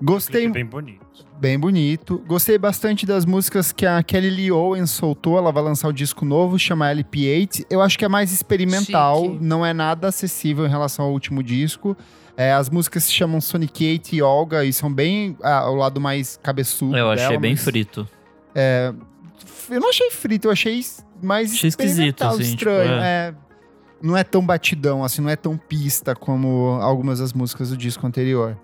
Gostei, 0.00 0.48
bem 0.48 0.64
bonito. 0.64 1.04
bem 1.40 1.58
bonito. 1.58 2.22
Gostei 2.28 2.56
bastante 2.56 3.04
das 3.04 3.24
músicas 3.24 3.72
que 3.72 3.84
a 3.84 4.00
Kelly 4.00 4.30
Lee 4.30 4.52
Owen 4.52 4.86
soltou. 4.86 5.36
Ela 5.38 5.50
vai 5.50 5.62
lançar 5.64 5.88
o 5.88 5.92
disco 5.92 6.24
novo, 6.24 6.56
chama 6.56 6.86
LP8. 6.88 7.66
Eu 7.68 7.80
acho 7.82 7.98
que 7.98 8.04
é 8.04 8.08
mais 8.08 8.30
experimental, 8.32 9.22
Chique. 9.22 9.38
não 9.44 9.66
é 9.66 9.72
nada 9.72 10.06
acessível 10.08 10.66
em 10.66 10.70
relação 10.70 11.06
ao 11.06 11.10
último 11.12 11.42
disco. 11.42 11.96
É, 12.36 12.52
as 12.52 12.70
músicas 12.70 13.02
se 13.04 13.12
chamam 13.12 13.40
Sonic 13.40 13.84
8 13.84 14.12
e 14.14 14.22
Olga 14.22 14.64
e 14.64 14.72
são 14.72 14.92
bem 14.92 15.36
ah, 15.42 15.68
o 15.68 15.74
lado 15.74 16.00
mais 16.00 16.38
cabeçudo. 16.40 16.96
Eu 16.96 17.10
achei 17.10 17.28
dela, 17.28 17.40
bem 17.40 17.52
mas- 17.54 17.64
frito. 17.64 18.08
Eu 19.70 19.80
não 19.80 19.88
achei 19.90 20.10
frito, 20.10 20.48
eu 20.48 20.52
achei 20.52 20.84
mais 21.22 21.52
Achei 21.52 21.68
esquisito, 21.68 22.22
assim, 22.22 22.42
estranho. 22.42 22.56
tipo, 22.56 23.02
é. 23.02 23.34
Não 24.02 24.16
é 24.16 24.22
tão 24.24 24.44
batidão, 24.44 25.02
assim, 25.02 25.22
não 25.22 25.30
é 25.30 25.36
tão 25.36 25.56
pista 25.56 26.14
como 26.14 26.78
algumas 26.82 27.20
das 27.20 27.32
músicas 27.32 27.70
do 27.70 27.76
disco 27.76 28.06
anterior. 28.06 28.56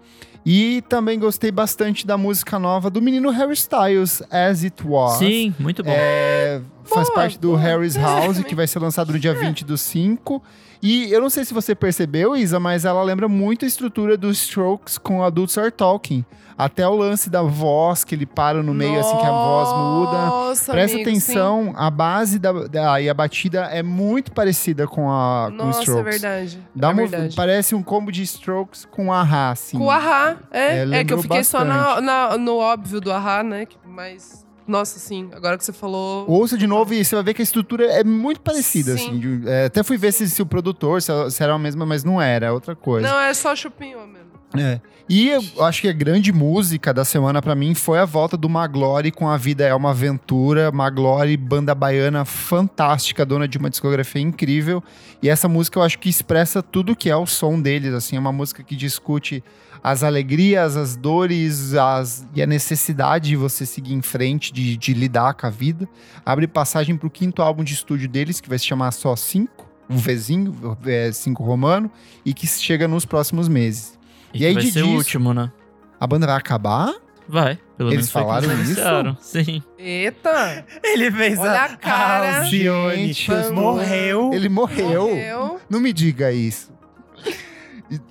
E 0.45 0.83
também 0.89 1.19
gostei 1.19 1.51
bastante 1.51 2.07
da 2.07 2.17
música 2.17 2.59
nova 2.59 2.89
do 2.91 3.01
menino 3.01 3.31
Harry 3.31 3.53
Styles, 3.55 4.23
As 4.31 4.65
It 4.65 4.87
Was. 4.87 5.19
Sim, 5.19 5.55
muito 5.59 5.83
bom. 5.83 5.91
É, 5.95 6.61
faz 6.85 7.09
Boa, 7.09 7.15
parte 7.15 7.39
do 7.39 7.49
boa. 7.49 7.61
Harry's 7.61 7.97
É, 7.97 8.01
House, 8.03 8.43
que 8.43 8.55
vai 8.55 8.67
ser 8.67 8.79
lançado 8.79 9.13
no 9.13 9.19
dia 9.19 9.35
20 9.35 9.65
do 9.65 9.77
5. 9.79 10.43
E 10.83 11.13
eu 11.13 11.21
não 11.21 11.29
sei 11.29 11.45
se 11.45 11.53
você 11.53 11.75
percebeu, 11.75 12.35
Isa, 12.35 12.59
mas 12.59 12.87
ela 12.87 13.03
lembra 13.03 13.29
muito 13.29 13.67
a 13.67 13.69
estrutura 13.69 14.17
dos 14.17 14.39
Strokes 14.43 14.97
com 14.97 15.23
Adults 15.23 15.57
Are 15.59 15.71
Talking. 15.71 16.25
Até 16.65 16.87
o 16.87 16.95
lance 16.95 17.31
da 17.31 17.43
voz, 17.43 18.05
que 18.05 18.15
ele 18.15 18.27
para 18.27 18.63
no 18.63 18.75
meio, 18.75 19.01
assim 19.01 19.17
que 19.17 19.27
a 19.27 19.31
voz 19.31 19.69
muda. 19.73 20.27
Nossa, 20.27 20.73
Presta 20.73 20.97
amigo, 20.97 21.09
atenção, 21.11 21.73
a 21.77 21.91
base 21.91 22.39
da, 22.39 22.53
da- 22.53 23.01
e 23.01 23.09
a 23.09 23.15
batida 23.15 23.61
é 23.73 23.83
muito 23.83 24.33
parecida 24.33 24.87
com 24.87 25.11
a 25.11 25.49
sim. 25.51 25.57
com 25.57 25.65
Nossa, 25.65 25.79
é 25.79 25.83
Strokes. 25.83 26.21
verdade. 26.21 26.63
Dá 26.75 26.89
é 26.89 26.93
uma- 26.93 27.07
verdade. 27.07 27.37
parece 27.37 27.75
um 27.75 27.83
combo 27.83 28.13
de 28.13 28.23
Strokes 28.23 28.85
com 28.91 29.13
Ahá, 29.13 29.51
assim. 29.53 29.79
Com 29.79 29.91
Ahá, 29.91 30.37
É, 30.51 30.79
é. 30.85 31.01
É, 31.01 31.05
que 31.05 31.13
eu 31.15 31.23
fiquei 31.23 31.43
só 31.45 31.65
na, 31.65 31.77
bastante. 31.85 32.05
na- 32.05 32.39
no 32.39 32.57
óbvio 32.59 33.01
do 33.01 33.11
Ahá, 33.13 33.43
né? 33.43 33.67
Mas, 33.87 34.45
nossa, 34.67 34.99
sim, 34.99 35.29
agora 35.35 35.57
que 35.59 35.65
você 35.65 35.73
falou. 35.73 36.25
Ouça 36.31 36.57
de 36.59 36.67
novo 36.67 36.93
e 36.95 37.05
você 37.05 37.15
vai 37.15 37.25
ver 37.25 37.35
que 37.35 37.43
a 37.43 37.45
estrutura 37.45 37.85
é 37.87 38.05
muito 38.05 38.41
parecida, 38.41 38.97
Sim. 38.97 39.19
assim. 39.19 39.43
é, 39.47 39.65
até 39.67 39.83
fui 39.83 39.97
ver 39.97 40.13
se, 40.13 40.29
se 40.29 40.41
o 40.43 40.47
produtor, 40.47 41.01
se, 41.03 41.11
se 41.31 41.43
era 41.43 41.55
a 41.55 41.59
mesma, 41.59 41.85
mas 41.87 42.05
não 42.05 42.21
era, 42.21 42.47
é 42.47 42.51
outra 42.53 42.77
coisa. 42.77 43.07
Não, 43.09 43.19
é 43.19 43.33
só 43.35 43.55
chupinho 43.57 43.99
mesmo. 44.07 44.20
É. 44.57 44.81
E 45.09 45.29
eu 45.29 45.65
acho 45.65 45.83
que 45.83 45.89
a 45.89 45.93
grande 45.93 46.33
música 46.33 46.95
da 46.95 47.05
semana 47.05 47.43
pra 47.43 47.57
mim 47.57 47.75
foi 47.75 47.99
a 47.99 48.05
volta 48.05 48.37
do 48.37 48.49
Maglore 48.49 49.11
com 49.11 49.29
A 49.29 49.37
Vida 49.37 49.65
é 49.65 49.75
uma 49.75 49.91
Aventura. 49.91 50.71
Maglore, 50.71 51.37
banda 51.37 51.75
baiana 51.75 52.25
fantástica, 52.25 53.27
dona 53.27 53.49
de 53.49 53.59
uma 53.59 53.69
discografia 53.69 54.23
incrível. 54.23 54.81
E 55.21 55.29
essa 55.29 55.49
música 55.49 55.81
eu 55.81 55.83
acho 55.83 55.99
que 55.99 56.09
expressa 56.09 56.63
tudo 56.63 56.95
que 56.95 57.11
é 57.11 57.17
o 57.17 57.27
som 57.27 57.61
deles, 57.61 57.93
assim, 57.93 58.15
é 58.15 58.21
uma 58.21 58.31
música 58.31 58.63
que 58.63 58.77
discute 58.77 59.43
as 59.83 60.05
alegrias, 60.05 60.77
as 60.77 60.95
dores 60.95 61.75
as, 61.75 62.25
e 62.35 62.41
a 62.41 62.47
necessidade 62.47 63.31
de 63.31 63.37
você 63.37 63.67
seguir 63.67 63.95
em 63.95 64.03
frente, 64.03 64.53
de, 64.53 64.77
de 64.77 64.95
lidar 64.95 65.35
com 65.35 65.47
a 65.47 65.51
vida. 65.51 65.89
Abre 66.25 66.47
passagem 66.47 66.97
pro 66.97 67.11
quinto 67.11 67.43
álbum 67.43 67.65
de 67.65 67.75
estúdio 67.75 68.09
deles, 68.09 68.41
que 68.41 68.49
vai 68.49 68.61
se 68.61 68.67
chamar 68.67 68.93
Só 68.93 69.17
Cinco. 69.17 69.69
o 69.89 69.97
Vzinho, 69.97 70.53
o 70.63 70.77
V5 70.77 71.45
romano, 71.45 71.91
e 72.25 72.33
que 72.33 72.47
chega 72.47 72.87
nos 72.87 73.05
próximos 73.05 73.49
meses. 73.49 73.99
E, 74.33 74.43
E 74.43 74.47
aí, 74.47 74.55
vai 74.55 74.63
de 74.63 74.73
ser 74.73 74.83
o 74.83 74.89
último, 74.89 75.35
né? 75.35 75.51
A 75.99 76.07
banda 76.07 76.27
vai 76.27 76.37
acabar? 76.37 76.95
Vai, 77.29 77.59
pelo 77.77 77.91
Eles 77.91 78.07
menos 78.07 78.11
falaram 78.11 78.51
eles 78.51 78.71
isso? 78.71 79.17
Sim. 79.21 79.63
Eita! 79.79 80.65
Ele 80.83 81.13
fez 81.13 81.39
Olha 81.39 81.63
a 81.63 81.77
cara. 81.77 82.41
Alcione. 82.41 83.13
Gente, 83.13 83.31
morreu. 83.53 84.31
Ele 84.35 84.49
morreu. 84.49 85.09
Morreu. 85.09 85.61
Não 85.71 85.79
me 85.79 85.93
diga 85.93 86.33
isso. 86.33 86.73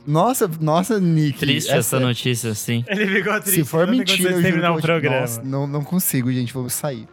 Nossa, 0.06 0.50
nossa, 0.60 1.00
Nick. 1.00 1.40
Triste 1.40 1.72
essa 1.72 2.00
notícia, 2.00 2.54
sim. 2.54 2.84
Ele 2.88 3.08
ficou 3.08 3.34
triste. 3.40 3.60
Se 3.60 3.64
for 3.66 3.88
mentira, 3.88 4.32
eu 4.32 4.42
terminar 4.42 4.74
o 4.74 4.82
programa. 4.82 5.22
Nossa, 5.22 5.42
não, 5.42 5.68
não 5.68 5.84
consigo, 5.84 6.32
gente, 6.32 6.54
vou 6.54 6.70
sair. 6.70 7.08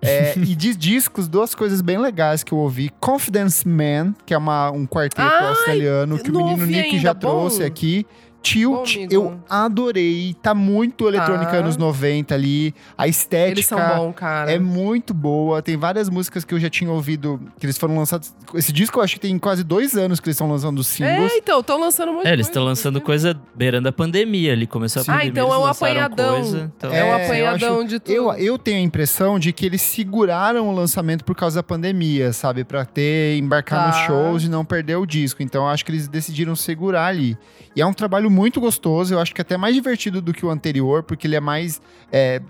É, 0.00 0.34
e 0.36 0.54
de 0.54 0.76
discos, 0.76 1.26
duas 1.26 1.54
coisas 1.54 1.80
bem 1.80 1.98
legais 1.98 2.44
que 2.44 2.52
eu 2.52 2.58
ouvi. 2.58 2.90
Confidence 3.00 3.66
Man, 3.66 4.14
que 4.24 4.32
é 4.32 4.38
uma, 4.38 4.70
um 4.70 4.86
quarteto 4.86 5.22
Ai, 5.22 5.48
australiano 5.48 6.18
que 6.18 6.30
o 6.30 6.36
menino 6.36 6.66
Nick 6.66 6.90
ainda, 6.90 6.98
já 6.98 7.14
bom? 7.14 7.20
trouxe 7.20 7.64
aqui. 7.64 8.06
Tilt, 8.42 8.96
Bom, 8.96 9.06
eu 9.10 9.40
adorei. 9.48 10.34
Tá 10.40 10.54
muito 10.54 11.06
eletrônica 11.08 11.50
Tá. 11.50 11.56
anos 11.58 11.76
90 11.76 12.34
ali. 12.34 12.74
A 12.96 13.06
estética 13.08 13.50
Eles 13.52 13.66
são 13.66 13.78
bons, 13.96 14.14
cara. 14.14 14.50
é 14.50 14.58
muito 14.58 15.12
boa. 15.12 15.60
Tem 15.60 15.76
várias 15.76 16.08
músicas 16.08 16.44
que 16.44 16.54
eu 16.54 16.60
já 16.60 16.70
tinha 16.70 16.90
ouvido, 16.90 17.40
que 17.58 17.66
eles 17.66 17.76
foram 17.76 17.96
lançados. 17.96 18.32
Esse 18.54 18.72
disco 18.72 18.98
eu 18.98 19.02
acho 19.04 19.14
que 19.14 19.20
tem 19.20 19.38
quase 19.38 19.62
dois 19.64 19.96
anos 19.96 20.20
que 20.20 20.28
eles 20.28 20.36
estão 20.36 20.48
lançando 20.50 20.78
os 20.78 20.86
singles. 20.86 21.32
É, 21.32 21.36
então, 21.36 21.60
estão 21.60 21.78
lançando 21.80 22.12
muito 22.12 22.26
É, 22.26 22.32
eles 22.32 22.46
estão 22.46 22.64
lançando 22.64 23.00
coisa 23.00 23.38
beirando 23.54 23.88
a 23.88 23.92
pandemia 23.92 24.52
ali. 24.52 24.66
Começou 24.66 25.00
a 25.00 25.04
Sim. 25.04 25.10
Ah, 25.10 25.14
pandemia, 25.14 25.30
então 25.32 25.52
é 25.52 25.58
um 25.58 25.60
lançaram 25.62 25.90
apanhadão. 25.92 26.34
Coisa, 26.40 26.72
então... 26.76 26.92
É, 26.92 27.04
um 27.04 27.06
É, 27.06 27.10
eu 27.20 27.24
apanhadão 27.24 27.78
acho- 27.80 27.88
de 27.88 27.98
tudo. 28.00 28.14
Eu, 28.14 28.32
eu 28.34 28.58
tenho 28.58 28.78
a 28.78 28.82
impressão 28.82 29.38
de 29.38 29.52
que 29.52 29.66
eles 29.66 29.82
seguraram 29.82 30.68
o 30.68 30.72
lançamento 30.72 31.24
por 31.24 31.34
causa 31.36 31.56
da 31.56 31.62
pandemia, 31.62 32.32
sabe? 32.32 32.64
Pra 32.64 32.84
ter, 32.84 33.36
embarcar 33.36 33.78
Tá. 33.78 33.88
nos 33.88 34.06
shows 34.06 34.44
e 34.44 34.48
não 34.48 34.64
perder 34.64 34.96
o 34.96 35.04
disco. 35.04 35.42
Então 35.42 35.64
eu 35.64 35.68
acho 35.68 35.84
que 35.84 35.90
eles 35.90 36.08
decidiram 36.08 36.54
segurar 36.56 37.06
ali. 37.06 37.36
E 37.76 37.80
é 37.82 37.86
um 37.86 37.92
trabalho 37.92 38.30
muito 38.38 38.60
gostoso, 38.60 39.14
eu 39.14 39.18
acho 39.18 39.34
que 39.34 39.40
até 39.40 39.56
mais 39.56 39.74
divertido 39.74 40.22
do 40.22 40.32
que 40.32 40.46
o 40.46 40.50
anterior, 40.50 41.02
porque 41.02 41.26
ele 41.26 41.34
é 41.34 41.40
mais 41.40 41.82
é, 42.12 42.40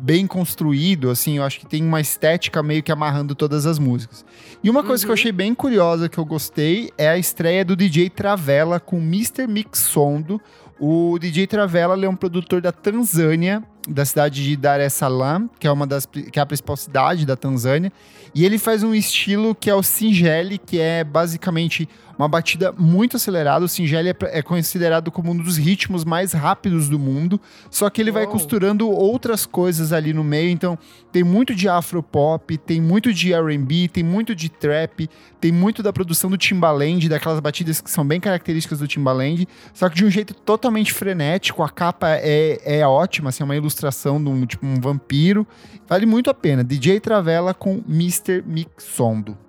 bem 0.00 0.26
construído, 0.26 1.10
assim, 1.10 1.36
eu 1.36 1.44
acho 1.44 1.60
que 1.60 1.66
tem 1.66 1.82
uma 1.84 2.00
estética 2.00 2.62
meio 2.62 2.82
que 2.82 2.90
amarrando 2.90 3.34
todas 3.34 3.66
as 3.66 3.78
músicas. 3.78 4.24
E 4.62 4.70
uma 4.70 4.82
coisa 4.82 5.04
que 5.04 5.10
eu 5.10 5.14
Uhum. 5.14 5.20
achei 5.20 5.32
bem 5.32 5.54
curiosa, 5.54 6.08
que 6.08 6.16
eu 6.16 6.24
gostei, 6.24 6.90
é 6.96 7.08
a 7.08 7.18
estreia 7.18 7.62
do 7.62 7.76
DJ 7.76 8.08
Travella 8.08 8.80
com 8.80 8.96
Mr. 8.96 9.46
Mixondo. 9.46 10.40
O 10.80 11.18
DJ 11.18 11.46
Travella 11.46 12.02
é 12.04 12.08
um 12.08 12.16
produtor 12.16 12.60
da 12.60 12.72
Tanzânia, 12.72 13.62
da 13.88 14.04
cidade 14.04 14.42
de 14.42 14.56
Dar 14.56 14.80
es 14.80 14.94
Salaam, 14.94 15.48
que 15.60 15.66
é 15.66 15.70
uma 15.70 15.86
das 15.86 16.06
que 16.06 16.38
é 16.38 16.42
a 16.42 16.46
principal 16.46 16.76
cidade 16.76 17.24
da 17.26 17.36
Tanzânia, 17.36 17.92
e 18.34 18.44
ele 18.44 18.58
faz 18.58 18.82
um 18.82 18.94
estilo 18.94 19.54
que 19.54 19.70
é 19.70 19.74
o 19.74 19.82
Singeli, 19.82 20.58
que 20.58 20.80
é 20.80 21.04
basicamente 21.04 21.88
uma 22.18 22.28
batida 22.28 22.72
muito 22.72 23.16
acelerada. 23.16 23.64
O 23.64 23.68
Singeli 23.68 24.10
é, 24.10 24.16
é 24.22 24.42
considerado 24.42 25.10
como 25.10 25.32
um 25.32 25.36
dos 25.36 25.56
ritmos 25.56 26.04
mais 26.04 26.32
rápidos 26.32 26.88
do 26.88 26.98
mundo, 26.98 27.40
só 27.70 27.88
que 27.90 28.00
ele 28.00 28.10
vai 28.10 28.24
Uou. 28.24 28.32
costurando 28.32 28.90
outras 28.90 29.46
coisas 29.46 29.92
ali 29.92 30.12
no 30.12 30.24
meio. 30.24 30.50
Então, 30.50 30.78
tem 31.12 31.22
muito 31.22 31.54
de 31.54 31.68
afropop, 31.68 32.56
tem 32.58 32.80
muito 32.80 33.12
de 33.12 33.32
R&B, 33.32 33.88
tem 33.88 34.02
muito 34.02 34.34
de 34.34 34.48
trap, 34.48 35.08
tem 35.40 35.52
muito 35.52 35.82
da 35.82 35.92
produção 35.92 36.30
do 36.30 36.38
Timbaland, 36.38 37.08
daquelas 37.08 37.40
batidas 37.40 37.80
que 37.80 37.90
são 37.90 38.06
bem 38.06 38.20
características 38.20 38.78
do 38.78 38.88
Timbaland, 38.88 39.46
só 39.72 39.88
que 39.88 39.96
de 39.96 40.04
um 40.04 40.10
jeito 40.10 40.34
totalmente 40.34 40.92
frenético. 40.92 41.62
A 41.62 41.68
capa 41.68 42.08
é, 42.10 42.60
é 42.64 42.86
ótima, 42.86 43.28
assim, 43.30 43.42
é 43.42 43.44
uma 43.44 43.56
ilustração 43.56 44.22
de 44.22 44.28
um, 44.28 44.46
tipo, 44.46 44.66
um 44.66 44.80
vampiro. 44.80 45.46
Vale 45.86 46.06
muito 46.06 46.30
a 46.30 46.34
pena. 46.34 46.64
DJ 46.64 47.00
Travella 47.00 47.52
com 47.52 47.82
Mr. 47.88 48.42
Mixondo. 48.46 49.43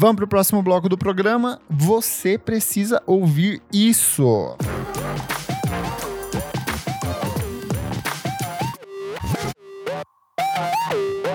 Vamos 0.00 0.16
pro 0.16 0.26
próximo 0.26 0.62
bloco 0.62 0.88
do 0.88 0.96
programa. 0.96 1.60
Você 1.68 2.38
precisa 2.38 3.02
ouvir 3.06 3.60
isso. 3.70 4.56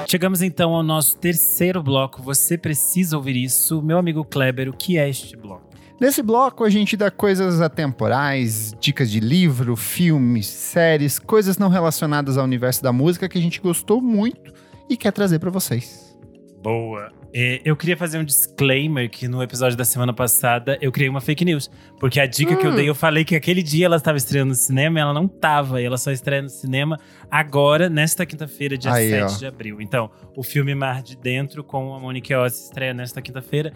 Chegamos 0.09 0.41
então 0.41 0.73
ao 0.73 0.81
nosso 0.81 1.15
terceiro 1.15 1.83
bloco. 1.83 2.23
Você 2.23 2.57
precisa 2.57 3.15
ouvir 3.15 3.35
isso. 3.35 3.83
Meu 3.83 3.99
amigo 3.99 4.25
Kleber, 4.25 4.67
o 4.69 4.73
que 4.73 4.97
é 4.97 5.07
este 5.07 5.37
bloco? 5.37 5.69
Nesse 6.01 6.23
bloco 6.23 6.63
a 6.63 6.69
gente 6.71 6.97
dá 6.97 7.11
coisas 7.11 7.61
atemporais, 7.61 8.73
dicas 8.79 9.11
de 9.11 9.19
livro, 9.19 9.75
filmes, 9.75 10.47
séries, 10.47 11.19
coisas 11.19 11.59
não 11.59 11.69
relacionadas 11.69 12.35
ao 12.35 12.43
universo 12.43 12.81
da 12.81 12.91
música 12.91 13.29
que 13.29 13.37
a 13.37 13.41
gente 13.41 13.61
gostou 13.61 14.01
muito 14.01 14.51
e 14.89 14.97
quer 14.97 15.11
trazer 15.11 15.37
pra 15.37 15.51
vocês. 15.51 16.17
Boa. 16.63 17.11
É, 17.37 17.59
eu 17.65 17.75
queria 17.75 17.97
fazer 17.97 18.17
um 18.17 18.23
disclaimer 18.23 19.09
que 19.09 19.27
no 19.27 19.43
episódio 19.43 19.77
da 19.77 19.83
semana 19.83 20.13
passada 20.13 20.77
eu 20.79 20.89
criei 20.89 21.09
uma 21.09 21.19
fake 21.19 21.43
news. 21.43 21.69
Porque 21.99 22.17
a 22.17 22.25
dica 22.25 22.55
que 22.55 22.65
eu 22.65 22.71
Hum. 22.71 22.75
dei, 22.75 22.87
eu 22.87 22.95
falei 22.95 23.25
que 23.25 23.35
aquele 23.35 23.61
dia 23.61 23.87
ela 23.87 23.97
estava 23.97 24.17
estreando 24.17 24.49
no 24.49 24.55
cinema 24.55 24.99
e 24.99 25.01
ela 25.01 25.13
não 25.13 25.25
estava. 25.25 25.81
E 25.81 25.85
ela 25.85 25.97
só 25.97 26.11
estreia 26.11 26.41
no 26.41 26.47
cinema 26.49 26.97
agora, 27.29 27.89
nesta 27.89 28.25
quinta-feira, 28.25 28.77
dia 28.77 28.93
Aí, 28.93 29.09
7 29.09 29.21
ó. 29.33 29.37
de 29.37 29.45
abril. 29.47 29.81
Então, 29.81 30.09
o 30.33 30.41
filme 30.43 30.73
Mar 30.73 31.03
de 31.03 31.17
Dentro 31.17 31.61
com 31.61 31.93
a 31.93 31.99
Monique 31.99 32.33
Oz 32.33 32.67
estreia 32.67 32.93
nesta 32.93 33.21
quinta-feira. 33.21 33.73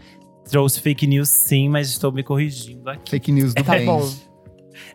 Trouxe 0.50 0.80
fake 0.80 1.06
news 1.06 1.28
sim, 1.28 1.68
mas 1.68 1.90
estou 1.90 2.14
me 2.14 2.24
corrigindo 2.24 2.90
aqui. 2.90 3.12
Fake 3.12 3.30
news 3.30 3.54
do 3.54 3.62
Tá 3.62 3.74
bem. 3.74 3.86
bom. 3.86 4.10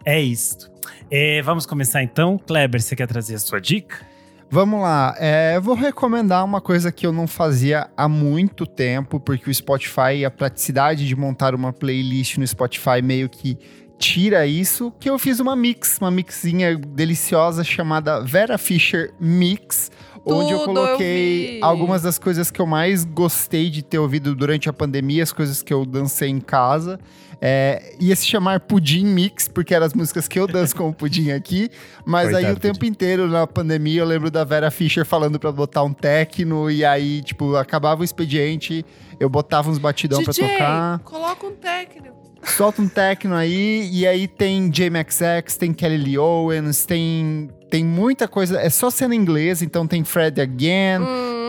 É 0.06 0.18
isto. 0.18 0.70
É, 1.10 1.42
vamos 1.42 1.66
começar 1.66 2.02
então. 2.02 2.38
Kleber, 2.38 2.80
você 2.80 2.96
quer 2.96 3.06
trazer 3.06 3.34
a 3.34 3.38
sua 3.38 3.60
dica? 3.60 4.13
Vamos 4.54 4.80
lá, 4.82 5.16
é, 5.18 5.58
vou 5.58 5.74
recomendar 5.74 6.44
uma 6.44 6.60
coisa 6.60 6.92
que 6.92 7.04
eu 7.04 7.12
não 7.12 7.26
fazia 7.26 7.90
há 7.96 8.08
muito 8.08 8.68
tempo, 8.68 9.18
porque 9.18 9.50
o 9.50 9.52
Spotify, 9.52 10.24
a 10.24 10.30
praticidade 10.30 11.08
de 11.08 11.16
montar 11.16 11.56
uma 11.56 11.72
playlist 11.72 12.38
no 12.38 12.46
Spotify 12.46 13.02
meio 13.02 13.28
que 13.28 13.58
tira 13.98 14.46
isso, 14.46 14.92
que 15.00 15.10
eu 15.10 15.18
fiz 15.18 15.40
uma 15.40 15.56
mix, 15.56 15.98
uma 16.00 16.08
mixinha 16.08 16.76
deliciosa 16.76 17.64
chamada 17.64 18.20
Vera 18.20 18.56
Fischer 18.56 19.12
Mix, 19.18 19.90
onde 20.24 20.52
eu 20.52 20.60
Tudo 20.60 20.78
eu 20.78 20.86
coloquei 20.86 21.54
vi. 21.54 21.58
algumas 21.62 22.02
das 22.02 22.18
coisas 22.18 22.50
que 22.50 22.60
eu 22.60 22.66
mais 22.66 23.04
gostei 23.04 23.70
de 23.70 23.82
ter 23.82 23.98
ouvido 23.98 24.34
durante 24.34 24.68
a 24.68 24.72
pandemia, 24.72 25.22
as 25.22 25.32
coisas 25.32 25.62
que 25.62 25.72
eu 25.72 25.84
dancei 25.84 26.28
em 26.28 26.40
casa. 26.40 26.98
É, 27.40 27.94
ia 28.00 28.16
se 28.16 28.24
chamar 28.26 28.60
Pudim 28.60 29.04
Mix, 29.04 29.48
porque 29.48 29.74
eram 29.74 29.84
as 29.84 29.92
músicas 29.92 30.26
que 30.26 30.38
eu 30.38 30.46
danço 30.46 30.74
com 30.74 30.88
o 30.88 30.94
Pudim 30.94 31.30
aqui. 31.30 31.68
Mas 32.06 32.28
aí 32.28 32.44
Coitado 32.44 32.56
o 32.56 32.60
tempo 32.60 32.84
inteiro 32.86 33.26
na 33.28 33.46
pandemia 33.46 34.00
eu 34.00 34.06
lembro 34.06 34.30
da 34.30 34.44
Vera 34.44 34.70
Fischer 34.70 35.04
falando 35.04 35.38
pra 35.38 35.52
botar 35.52 35.82
um 35.82 35.92
techno, 35.92 36.70
e 36.70 36.84
aí, 36.84 37.20
tipo, 37.22 37.54
acabava 37.56 38.00
o 38.00 38.04
expediente, 38.04 38.84
eu 39.20 39.28
botava 39.28 39.70
uns 39.70 39.78
batidão 39.78 40.22
pra 40.22 40.32
DJ, 40.32 40.48
tocar. 40.48 40.98
coloca 41.00 41.46
um 41.46 41.52
técnico. 41.52 42.14
Solta 42.44 42.80
um 42.80 42.88
techno 42.88 43.34
aí, 43.34 43.90
e 43.92 44.06
aí 44.06 44.26
tem 44.28 44.70
JMXX, 44.70 45.56
tem 45.58 45.72
Kelly 45.72 45.96
Lee 45.96 46.18
Owens, 46.18 46.86
tem, 46.86 47.50
tem 47.74 47.84
muita 47.84 48.28
coisa. 48.28 48.60
É 48.60 48.70
só 48.70 48.88
cena 48.88 49.16
inglesa, 49.16 49.64
então 49.64 49.84
tem 49.84 50.04
Fred 50.04 50.40
Again, 50.40 51.00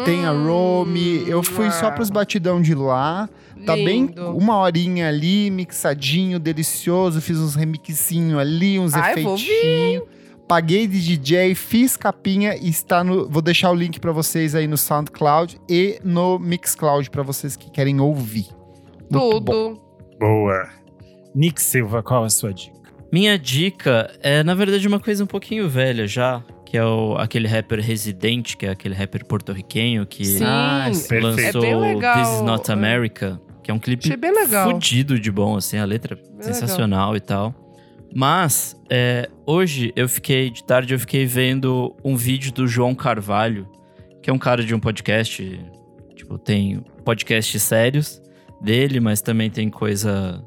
tem 0.05 0.25
a 0.25 0.31
Romy. 0.31 1.23
Eu 1.29 1.43
fui 1.43 1.69
só 1.69 1.91
pros 1.91 2.09
batidão 2.09 2.59
de 2.59 2.73
lá. 2.73 3.29
Tá 3.63 3.75
bem 3.75 4.07
Lindo. 4.07 4.35
uma 4.35 4.57
horinha 4.57 5.07
ali, 5.07 5.51
mixadinho, 5.51 6.39
delicioso. 6.39 7.21
Fiz 7.21 7.37
uns 7.37 7.53
remixinho 7.53 8.39
ali, 8.39 8.79
uns 8.79 8.95
Ai, 8.95 9.21
vou 9.21 9.35
efeitinhos. 9.35 10.03
Paguei 10.47 10.87
de 10.87 11.15
DJ, 11.15 11.53
fiz 11.53 11.95
capinha 11.95 12.55
e 12.55 12.69
está 12.69 13.03
no. 13.03 13.29
Vou 13.29 13.41
deixar 13.43 13.69
o 13.69 13.75
link 13.75 13.99
pra 13.99 14.11
vocês 14.11 14.55
aí 14.55 14.65
no 14.65 14.77
SoundCloud 14.79 15.61
e 15.69 15.99
no 16.03 16.39
Mixcloud 16.39 17.07
pra 17.11 17.21
vocês 17.21 17.55
que 17.55 17.69
querem 17.69 18.01
ouvir. 18.01 18.47
Muito 19.11 19.41
bom. 19.41 19.75
Tudo. 19.75 19.81
Boa. 20.19 20.69
Nick 21.35 21.61
Silva, 21.61 22.01
qual 22.01 22.23
a 22.23 22.29
sua 22.31 22.51
dica? 22.51 22.74
Minha 23.15 23.39
dica 23.39 24.11
é, 24.21 24.43
na 24.43 24.53
verdade, 24.53 24.85
uma 24.85 24.99
coisa 24.99 25.23
um 25.23 25.27
pouquinho 25.27 25.69
velha 25.69 26.05
já, 26.05 26.43
que 26.65 26.75
é 26.75 26.83
o, 26.83 27.15
aquele 27.15 27.47
rapper 27.47 27.79
Residente, 27.79 28.57
que 28.57 28.65
é 28.65 28.69
aquele 28.69 28.93
rapper 28.93 29.23
porto-riquenho 29.23 30.05
que 30.05 30.25
Sim. 30.25 30.43
Ah, 30.43 30.87
lançou 31.21 31.63
É 31.63 31.75
legal. 31.77 32.21
This 32.21 32.33
Is 32.33 32.41
Not 32.41 32.69
America, 32.69 33.39
que 33.63 33.71
é 33.71 33.73
um 33.73 33.79
clipe 33.79 34.09
legal. 34.09 34.69
fudido 34.69 35.17
de 35.17 35.31
bom, 35.31 35.55
assim, 35.55 35.77
a 35.77 35.85
letra 35.85 36.17
Bem 36.17 36.41
sensacional 36.41 37.15
e 37.15 37.21
tal. 37.21 37.55
Mas, 38.13 38.75
é, 38.89 39.29
hoje 39.45 39.93
eu 39.95 40.09
fiquei, 40.09 40.49
de 40.49 40.61
tarde 40.65 40.93
eu 40.93 40.99
fiquei 40.99 41.25
vendo 41.25 41.95
um 42.03 42.17
vídeo 42.17 42.51
do 42.51 42.67
João 42.67 42.93
Carvalho, 42.93 43.65
que 44.21 44.29
é 44.29 44.33
um 44.33 44.37
cara 44.37 44.61
de 44.61 44.75
um 44.75 44.79
podcast, 44.81 45.57
tipo, 46.15 46.37
tem 46.37 46.83
podcasts 47.05 47.63
sérios 47.63 48.21
dele, 48.61 48.99
mas 48.99 49.21
também 49.21 49.49
tem 49.49 49.69
coisa 49.69 50.43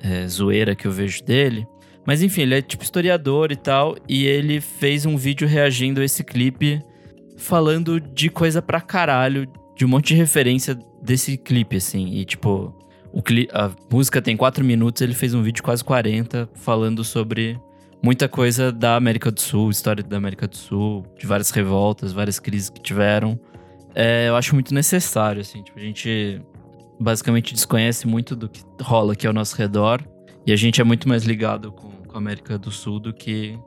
é, 0.00 0.24
zoeira 0.28 0.76
que 0.76 0.86
eu 0.86 0.92
vejo 0.92 1.24
dele. 1.24 1.66
Mas 2.06 2.22
enfim, 2.22 2.42
ele 2.42 2.56
é 2.56 2.62
tipo 2.62 2.82
historiador 2.82 3.52
e 3.52 3.56
tal, 3.56 3.96
e 4.08 4.24
ele 4.26 4.60
fez 4.60 5.06
um 5.06 5.16
vídeo 5.16 5.46
reagindo 5.46 6.00
a 6.00 6.04
esse 6.04 6.24
clipe, 6.24 6.82
falando 7.36 8.00
de 8.00 8.28
coisa 8.28 8.60
pra 8.60 8.80
caralho, 8.80 9.46
de 9.76 9.84
um 9.84 9.88
monte 9.88 10.08
de 10.08 10.14
referência 10.14 10.78
desse 11.02 11.36
clipe, 11.36 11.76
assim. 11.76 12.14
E 12.14 12.24
tipo, 12.24 12.74
o 13.12 13.22
cli 13.22 13.48
a 13.52 13.70
música 13.90 14.20
tem 14.20 14.36
4 14.36 14.64
minutos, 14.64 15.02
ele 15.02 15.14
fez 15.14 15.34
um 15.34 15.42
vídeo 15.42 15.62
quase 15.62 15.84
40 15.84 16.48
falando 16.54 17.04
sobre 17.04 17.58
muita 18.02 18.28
coisa 18.28 18.72
da 18.72 18.96
América 18.96 19.30
do 19.30 19.40
Sul, 19.40 19.70
história 19.70 20.02
da 20.02 20.16
América 20.16 20.48
do 20.48 20.56
Sul, 20.56 21.06
de 21.18 21.26
várias 21.26 21.50
revoltas, 21.50 22.12
várias 22.12 22.40
crises 22.40 22.68
que 22.68 22.80
tiveram. 22.80 23.38
É, 23.94 24.28
eu 24.28 24.34
acho 24.34 24.54
muito 24.54 24.74
necessário, 24.74 25.40
assim, 25.40 25.62
tipo, 25.62 25.78
a 25.78 25.82
gente 25.82 26.40
basicamente 26.98 27.54
desconhece 27.54 28.06
muito 28.06 28.34
do 28.34 28.48
que 28.48 28.62
rola 28.80 29.12
aqui 29.12 29.26
ao 29.26 29.32
nosso 29.32 29.56
redor. 29.56 30.02
E 30.46 30.52
a 30.52 30.56
gente 30.56 30.80
é 30.80 30.84
muito 30.84 31.08
mais 31.08 31.24
ligado 31.24 31.70
com, 31.70 31.91
com 32.12 32.18
a 32.18 32.20
América 32.20 32.58
do 32.58 32.70
Sul 32.70 33.00
do 33.00 33.12
que 33.12 33.58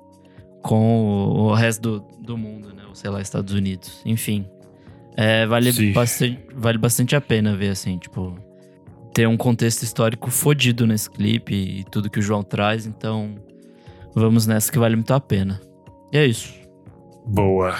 com 0.61 1.05
o, 1.05 1.49
o 1.49 1.53
resto 1.53 1.99
do, 1.99 1.99
do 2.19 2.38
mundo, 2.38 2.73
né? 2.73 2.84
Ou 2.88 2.95
sei 2.95 3.09
lá, 3.09 3.22
Estados 3.22 3.53
Unidos. 3.53 4.01
Enfim. 4.05 4.47
É, 5.17 5.45
vale, 5.45 5.72
Sim. 5.72 5.91
bastante, 5.91 6.39
vale 6.53 6.77
bastante 6.77 7.15
a 7.15 7.22
pena 7.22 7.55
ver, 7.55 7.69
assim, 7.69 7.97
tipo. 7.97 8.38
Ter 9.13 9.27
um 9.27 9.38
contexto 9.38 9.84
histórico 9.84 10.30
fodido 10.30 10.85
nesse 10.85 11.09
clipe 11.09 11.53
e 11.53 11.84
tudo 11.85 12.09
que 12.09 12.19
o 12.19 12.22
João 12.22 12.43
traz, 12.43 12.85
então. 12.85 13.35
Vamos 14.13 14.45
nessa 14.45 14.72
que 14.72 14.80
vale 14.80 14.95
muito 14.95 15.13
a 15.13 15.19
pena. 15.19 15.61
E 16.11 16.17
é 16.17 16.26
isso. 16.26 16.53
Boa. 17.26 17.76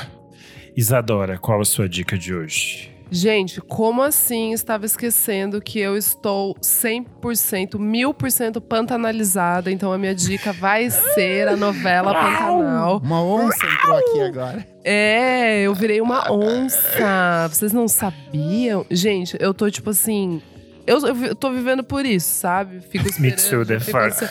Isadora, 0.76 1.38
qual 1.38 1.62
a 1.62 1.66
sua 1.66 1.88
dica 1.88 2.18
de 2.18 2.34
hoje? 2.34 2.95
Gente, 3.12 3.62
como 3.62 4.02
assim 4.02 4.52
estava 4.52 4.86
esquecendo 4.86 5.62
que 5.62 5.80
eu 5.80 5.96
estou 5.96 6.56
100%, 6.56 7.76
1000% 7.78 8.60
pantanalizada? 8.62 9.72
Então 9.72 9.94
a 9.94 9.98
minha 9.98 10.14
dica 10.16 10.52
vai 10.52 10.90
ser 10.90 11.48
a 11.48 11.56
novela 11.56 12.14
Pantanal. 12.14 13.02
Uma 13.04 13.24
onça 13.24 13.66
entrou 13.66 13.98
aqui 13.98 14.22
agora. 14.22 14.68
É, 14.84 15.62
eu 15.62 15.74
virei 15.74 16.02
uma 16.02 16.32
onça. 16.32 17.48
Vocês 17.50 17.72
não 17.72 17.88
sabiam? 17.88 18.86
Gente, 18.90 19.38
eu 19.40 19.54
tô 19.54 19.70
tipo 19.70 19.92
assim. 19.92 20.42
Eu, 20.86 21.00
eu 21.08 21.36
tô 21.36 21.52
vivendo 21.52 21.84
por 21.84 22.06
isso, 22.06 22.28
sabe? 22.30 22.80
Fico 22.82 23.06
Me 23.20 23.30
esperando. 23.30 23.66
too, 23.66 23.66
the 23.66 23.80
fuck. 23.80 24.28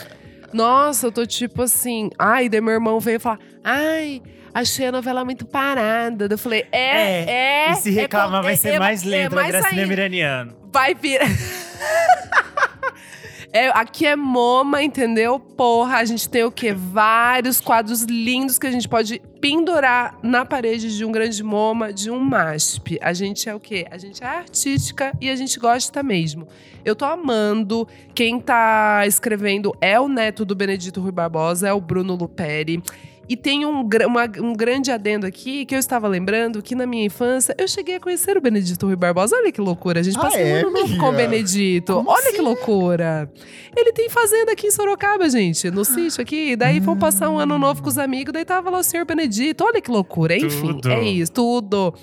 Nossa, 0.53 1.07
eu 1.09 1.13
tô 1.13 1.27
tipo 1.27 1.63
assim. 1.63 2.11
Ai, 2.19 2.49
daí 2.49 2.61
meu 2.61 2.75
irmão 2.75 3.01
veio 3.01 3.19
falar: 3.19 3.41
Ai, 3.63 4.23
achei 4.55 4.87
a 4.87 4.93
novela 4.93 5.25
muito 5.25 5.45
parada. 5.45 6.29
Eu 6.31 6.39
falei: 6.39 6.65
É, 6.73 7.67
é. 7.69 7.73
e 7.73 7.75
se 7.75 7.91
é 7.99 8.03
reclamar, 8.03 8.41
com- 8.41 8.45
vai 8.45 8.55
é- 8.55 8.57
ser 8.57 8.69
é- 8.75 8.79
mais 8.79 9.03
é 9.05 9.07
lento, 9.09 9.39
é 9.39 9.49
Gracinha 9.49 9.83
ainda. 9.83 9.87
Miraniano. 9.89 10.57
Vai 10.73 10.95
vir. 10.95 11.21
É, 13.57 13.69
aqui 13.69 14.05
é 14.05 14.17
MoMA, 14.17 14.83
entendeu? 14.83 15.39
Porra, 15.39 15.99
a 15.99 16.05
gente 16.05 16.29
tem 16.29 16.43
o 16.43 16.51
quê? 16.51 16.73
Vários 16.73 17.61
quadros 17.61 18.03
lindos 18.03 18.59
que 18.59 18.67
a 18.67 18.71
gente 18.73 18.89
pode 18.89 19.23
pendurar 19.41 20.19
na 20.25 20.45
parede 20.45 20.97
de 20.97 21.05
um 21.05 21.13
grande 21.13 21.41
MoMA, 21.41 21.93
de 21.93 22.11
um 22.11 22.19
MASP. 22.19 22.99
A 23.01 23.13
gente 23.13 23.49
é 23.49 23.55
o 23.55 23.61
quê? 23.61 23.87
A 23.93 23.97
gente 23.97 24.25
é 24.25 24.27
artística 24.27 25.13
e 25.21 25.31
a 25.31 25.37
gente 25.37 25.57
gosta 25.61 26.03
mesmo. 26.03 26.49
Eu 26.85 26.97
tô 26.97 27.05
amando. 27.05 27.87
Quem 28.13 28.41
tá 28.41 29.05
escrevendo 29.07 29.73
é 29.81 30.01
o 30.01 30.09
neto 30.09 30.45
do 30.45 30.57
Benedito 30.57 31.01
Rui 31.01 31.13
Barbosa, 31.13 31.69
é 31.69 31.73
o 31.73 31.81
Bruno 31.81 32.17
Luperi. 32.17 32.83
E 33.29 33.37
tem 33.37 33.65
um, 33.65 33.81
uma- 34.07 34.31
um 34.43 34.53
grande 34.53 34.91
adendo 34.91 35.27
aqui 35.27 35.65
que 35.65 35.75
eu 35.75 35.79
estava 35.79 36.07
lembrando 36.09 36.63
que 36.63 36.75
na 36.75 36.87
minha 36.87 37.05
infância 37.07 37.55
eu 37.59 37.67
cheguei 37.67 37.97
a 37.97 38.01
conhecer 38.01 38.37
o 38.37 38.41
Benedito 38.41 38.87
Rui 38.87 38.97
Barbosa. 38.97 39.35
Olha 39.37 39.51
que 39.51 39.61
loucura. 39.61 40.01
A 40.01 40.03
gente 40.03 40.17
Ah, 40.19 40.23
passou 40.23 40.39
é, 40.41 40.55
um 40.55 40.57
ano 40.67 40.71
novo 40.71 40.97
com 40.99 41.09
o? 41.09 41.13
Benedito. 41.13 41.95
Como 41.95 42.11
Olha 42.11 42.19
assim? 42.21 42.37
que 42.37 42.41
loucura. 42.43 43.31
Ele 43.77 43.93
tem 43.93 44.09
fazenda 44.09 44.53
aqui 44.53 44.67
em 44.67 44.71
Sorocaba, 44.71 45.29
gente, 45.29 45.71
no 45.71 45.85
sítio 45.85 46.21
aqui. 46.23 46.55
Daí 46.57 46.81
vão 46.81 46.97
passar 46.97 47.29
um 47.31 47.39
ano 47.39 47.59
novo 47.59 47.83
com 47.83 47.89
os 47.89 47.99
amigos, 47.99 48.33
daí 48.33 48.45
tava 48.45 48.71
lá 48.71 48.79
o 48.79 48.83
senhor 48.83 49.05
Benedito. 49.07 49.65
Olha 49.65 49.81
que 49.81 49.91
loucura. 49.91 50.37
Enfim, 50.37 50.75
Tudo. 50.75 50.91
é 50.91 51.03
isso, 51.05 51.33
tudo. 51.33 51.95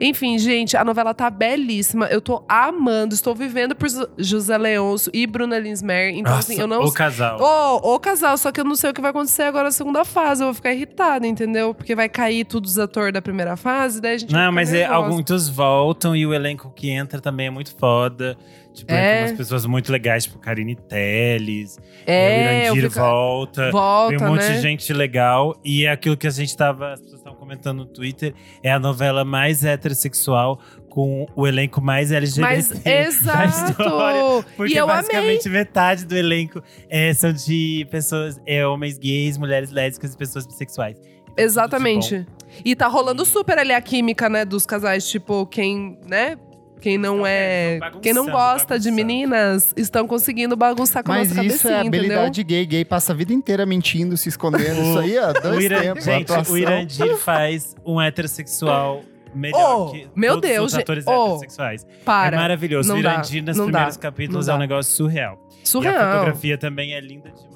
Enfim, 0.00 0.38
gente, 0.38 0.76
a 0.76 0.84
novela 0.84 1.12
tá 1.12 1.28
belíssima. 1.28 2.06
Eu 2.06 2.20
tô 2.20 2.42
amando, 2.48 3.14
estou 3.14 3.34
vivendo 3.34 3.74
por 3.76 3.88
José 4.16 4.56
Leôncio 4.56 5.10
e 5.14 5.26
Bruna 5.26 5.58
Linsmer. 5.58 6.14
Então, 6.14 6.34
assim, 6.36 6.58
eu 6.58 6.66
não 6.66 6.82
o 6.84 6.92
casal. 6.92 7.38
Ô, 7.40 7.94
ô, 7.94 7.98
casal, 8.00 8.38
só 8.38 8.50
que 8.50 8.60
eu 8.60 8.64
não 8.64 8.74
sei 8.74 8.90
o 8.90 8.94
que 8.94 9.00
vai 9.00 9.10
acontecer 9.10 9.42
agora 9.42 9.64
na 9.64 9.70
segunda 9.70 10.04
fase. 10.04 10.42
Eu 10.42 10.46
vou 10.46 10.54
ficar 10.54 10.72
irritada, 10.72 11.26
entendeu? 11.26 11.74
Porque 11.74 11.94
vai 11.94 12.08
cair 12.08 12.44
tudo 12.46 12.64
os 12.64 12.78
atores 12.78 13.12
da 13.12 13.20
primeira 13.20 13.56
fase, 13.56 14.00
daí 14.00 14.14
a 14.14 14.18
gente 14.18 14.32
Não, 14.32 14.50
mas 14.50 14.72
é, 14.72 14.88
muitos 15.06 15.48
voltam 15.48 16.16
e 16.16 16.26
o 16.26 16.32
elenco 16.32 16.72
que 16.74 16.88
entra 16.90 17.20
também 17.20 17.48
é 17.48 17.50
muito 17.50 17.74
foda. 17.76 18.36
Tipo, 18.72 18.92
É. 18.92 19.22
umas 19.22 19.32
pessoas 19.32 19.66
muito 19.66 19.90
legais, 19.90 20.24
tipo 20.24 20.38
Karine 20.38 20.76
Telles. 20.76 21.76
É, 22.06 22.22
o 22.22 22.66
eu 22.68 22.76
Irandir 22.76 22.90
fico- 22.90 23.00
volta. 23.04 23.70
Volta, 23.72 24.16
Tem 24.16 24.26
um 24.26 24.30
monte 24.30 24.42
né? 24.42 24.52
de 24.54 24.60
gente 24.60 24.92
legal. 24.92 25.60
E 25.64 25.84
é 25.84 25.90
aquilo 25.90 26.16
que 26.16 26.26
a 26.26 26.30
gente 26.30 26.56
tava. 26.56 26.92
As 26.94 27.00
pessoas 27.00 27.19
comentando 27.50 27.78
no 27.78 27.86
Twitter. 27.86 28.32
É 28.62 28.70
a 28.70 28.78
novela 28.78 29.24
mais 29.24 29.64
heterossexual 29.64 30.60
com 30.88 31.26
o 31.34 31.46
elenco 31.46 31.80
mais 31.80 32.12
LGBT. 32.12 32.40
Mas, 32.40 32.68
da 32.82 33.04
exato! 33.04 33.70
história. 33.70 34.46
Porque 34.56 34.74
e 34.74 34.76
eu 34.76 34.84
amei. 34.84 34.96
basicamente 34.96 35.48
metade 35.48 36.04
do 36.04 36.16
elenco 36.16 36.62
é, 36.88 37.12
são 37.12 37.32
de 37.32 37.86
pessoas, 37.90 38.40
é, 38.46 38.64
homens 38.66 38.98
gays, 38.98 39.36
mulheres 39.36 39.70
lésbicas 39.70 40.14
e 40.14 40.16
pessoas 40.16 40.46
bissexuais. 40.46 40.96
Então, 40.98 41.44
Exatamente. 41.44 42.26
E 42.64 42.74
tá 42.74 42.86
rolando 42.86 43.24
super 43.24 43.58
ali 43.58 43.72
a 43.72 43.80
química, 43.80 44.28
né, 44.28 44.44
dos 44.44 44.66
casais, 44.66 45.08
tipo, 45.08 45.46
quem, 45.46 45.98
né? 46.08 46.36
Quem 46.80 46.96
não 46.98 47.26
é. 47.26 47.78
Quem 48.02 48.12
não 48.14 48.26
gosta 48.30 48.78
de 48.78 48.90
meninas 48.90 49.72
estão 49.76 50.06
conseguindo 50.06 50.56
bagunçar 50.56 51.04
com 51.04 51.12
a 51.12 51.16
Mas 51.16 51.28
nossa 51.28 51.44
isso 51.44 51.58
cabecinha, 51.68 51.74
é 51.74 51.80
entendeu? 51.86 52.00
habilidade 52.00 52.42
gay. 52.44 52.66
Gay 52.66 52.84
passa 52.84 53.12
a 53.12 53.16
vida 53.16 53.32
inteira 53.32 53.66
mentindo, 53.66 54.16
se 54.16 54.28
escondendo. 54.28 54.80
isso 54.80 54.98
aí, 54.98 55.18
ó, 55.18 55.32
dois 55.32 55.56
O, 55.56 55.60
Iran, 55.60 55.80
tempos. 55.80 56.04
gente, 56.04 56.32
atuação. 56.32 56.54
o 56.54 56.58
Irandir 56.58 57.16
faz 57.16 57.74
um 57.84 58.00
heterossexual 58.00 59.02
melhor 59.34 59.88
Oh, 59.88 59.92
que 59.92 60.08
meu 60.16 60.34
todos 60.34 60.50
Deus, 60.50 60.72
os 60.72 60.78
atores 60.78 61.04
Oh, 61.06 61.10
heterossexuais. 61.10 61.86
Para. 62.04 62.36
é 62.36 62.40
maravilhoso. 62.40 62.88
não 62.88 62.98
o 62.98 63.02
dá, 63.02 63.12
Irandir, 63.14 63.44
nos 63.44 63.56
primeiros 63.60 63.96
dá, 63.96 64.02
capítulos, 64.02 64.48
é 64.48 64.54
um 64.54 64.58
negócio 64.58 64.92
surreal. 64.92 65.38
E 65.50 65.62
a 65.62 65.66
Surreal. 65.66 66.12
fotografia 66.12 66.58
também 66.58 66.94
é 66.94 67.00
linda 67.00 67.30
demais. 67.30 67.49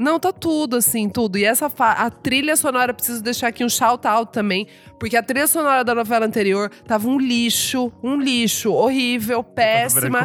Não, 0.00 0.18
tá 0.18 0.32
tudo, 0.32 0.76
assim, 0.76 1.08
tudo. 1.10 1.36
E 1.36 1.44
essa 1.44 1.70
a 1.78 2.10
trilha 2.10 2.56
sonora, 2.56 2.94
preciso 2.94 3.22
deixar 3.22 3.48
aqui 3.48 3.62
um 3.62 3.68
shout 3.68 4.06
out 4.06 4.32
também, 4.32 4.66
porque 4.98 5.16
a 5.16 5.22
trilha 5.22 5.46
sonora 5.46 5.84
da 5.84 5.94
novela 5.94 6.24
anterior 6.24 6.70
tava 6.86 7.06
um 7.06 7.18
lixo, 7.18 7.92
um 8.02 8.16
lixo, 8.16 8.72
horrível, 8.72 9.44
péssima. 9.44 10.20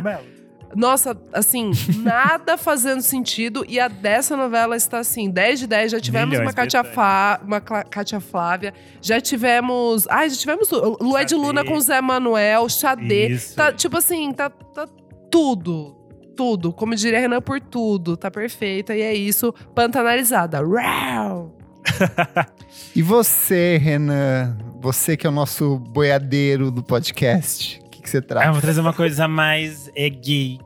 Nossa, 0.76 1.18
assim, 1.31 1.72
nada 2.03 2.57
fazendo 2.57 3.02
sentido. 3.02 3.65
E 3.68 3.80
a 3.80 3.88
dessa 3.88 4.35
novela 4.35 4.76
está 4.76 4.99
assim, 4.99 5.30
10 5.30 5.60
de 5.60 5.68
10. 5.68 5.91
Já 5.91 5.99
tivemos 6.02 6.30
Milhões 6.31 6.47
uma, 6.47 6.53
Katia. 6.53 6.84
Fa- 6.84 7.39
uma 7.45 7.61
Cátia 7.61 8.19
Flávia. 8.19 8.73
Já 9.02 9.22
tivemos. 9.22 10.06
Ai, 10.10 10.30
já 10.30 10.35
tivemos 10.35 10.69
Lu- 10.69 10.97
Lué 11.02 11.23
de. 11.23 11.34
Luna 11.35 11.64
com 11.64 11.80
Zé 11.80 12.02
Manuel, 12.02 12.68
Xadê. 12.68 13.27
Isso. 13.30 13.56
Tá, 13.56 13.72
tipo 13.72 13.97
assim, 13.97 14.31
tá, 14.34 14.49
tá 14.49 14.85
tudo. 15.31 15.95
Tudo. 16.36 16.74
Como 16.74 16.95
diria 16.95 17.20
Renan, 17.20 17.41
por 17.41 17.60
tudo. 17.62 18.16
Tá 18.18 18.30
perfeita. 18.30 18.95
E 18.95 19.02
é 19.02 19.14
isso. 19.14 19.53
Pantanalizada. 19.74 20.60
Rau! 20.62 21.56
E 22.95 23.02
você, 23.02 23.78
Renan? 23.78 24.57
Você 24.82 25.16
que 25.18 25.26
é 25.28 25.30
o 25.30 25.34
nosso 25.34 25.78
boiadeiro 25.80 26.72
do 26.72 26.82
podcast. 26.84 27.80
O 27.86 27.90
que, 27.90 28.02
que 28.02 28.10
você 28.10 28.18
Ah, 28.18 28.20
eu 28.20 28.24
traz? 28.24 28.52
vou 28.52 28.62
trazer 28.62 28.82
uma 28.82 28.94
coisa 28.94 29.28
mais 29.28 29.90
é, 29.95 30.10
gay. 30.10 30.60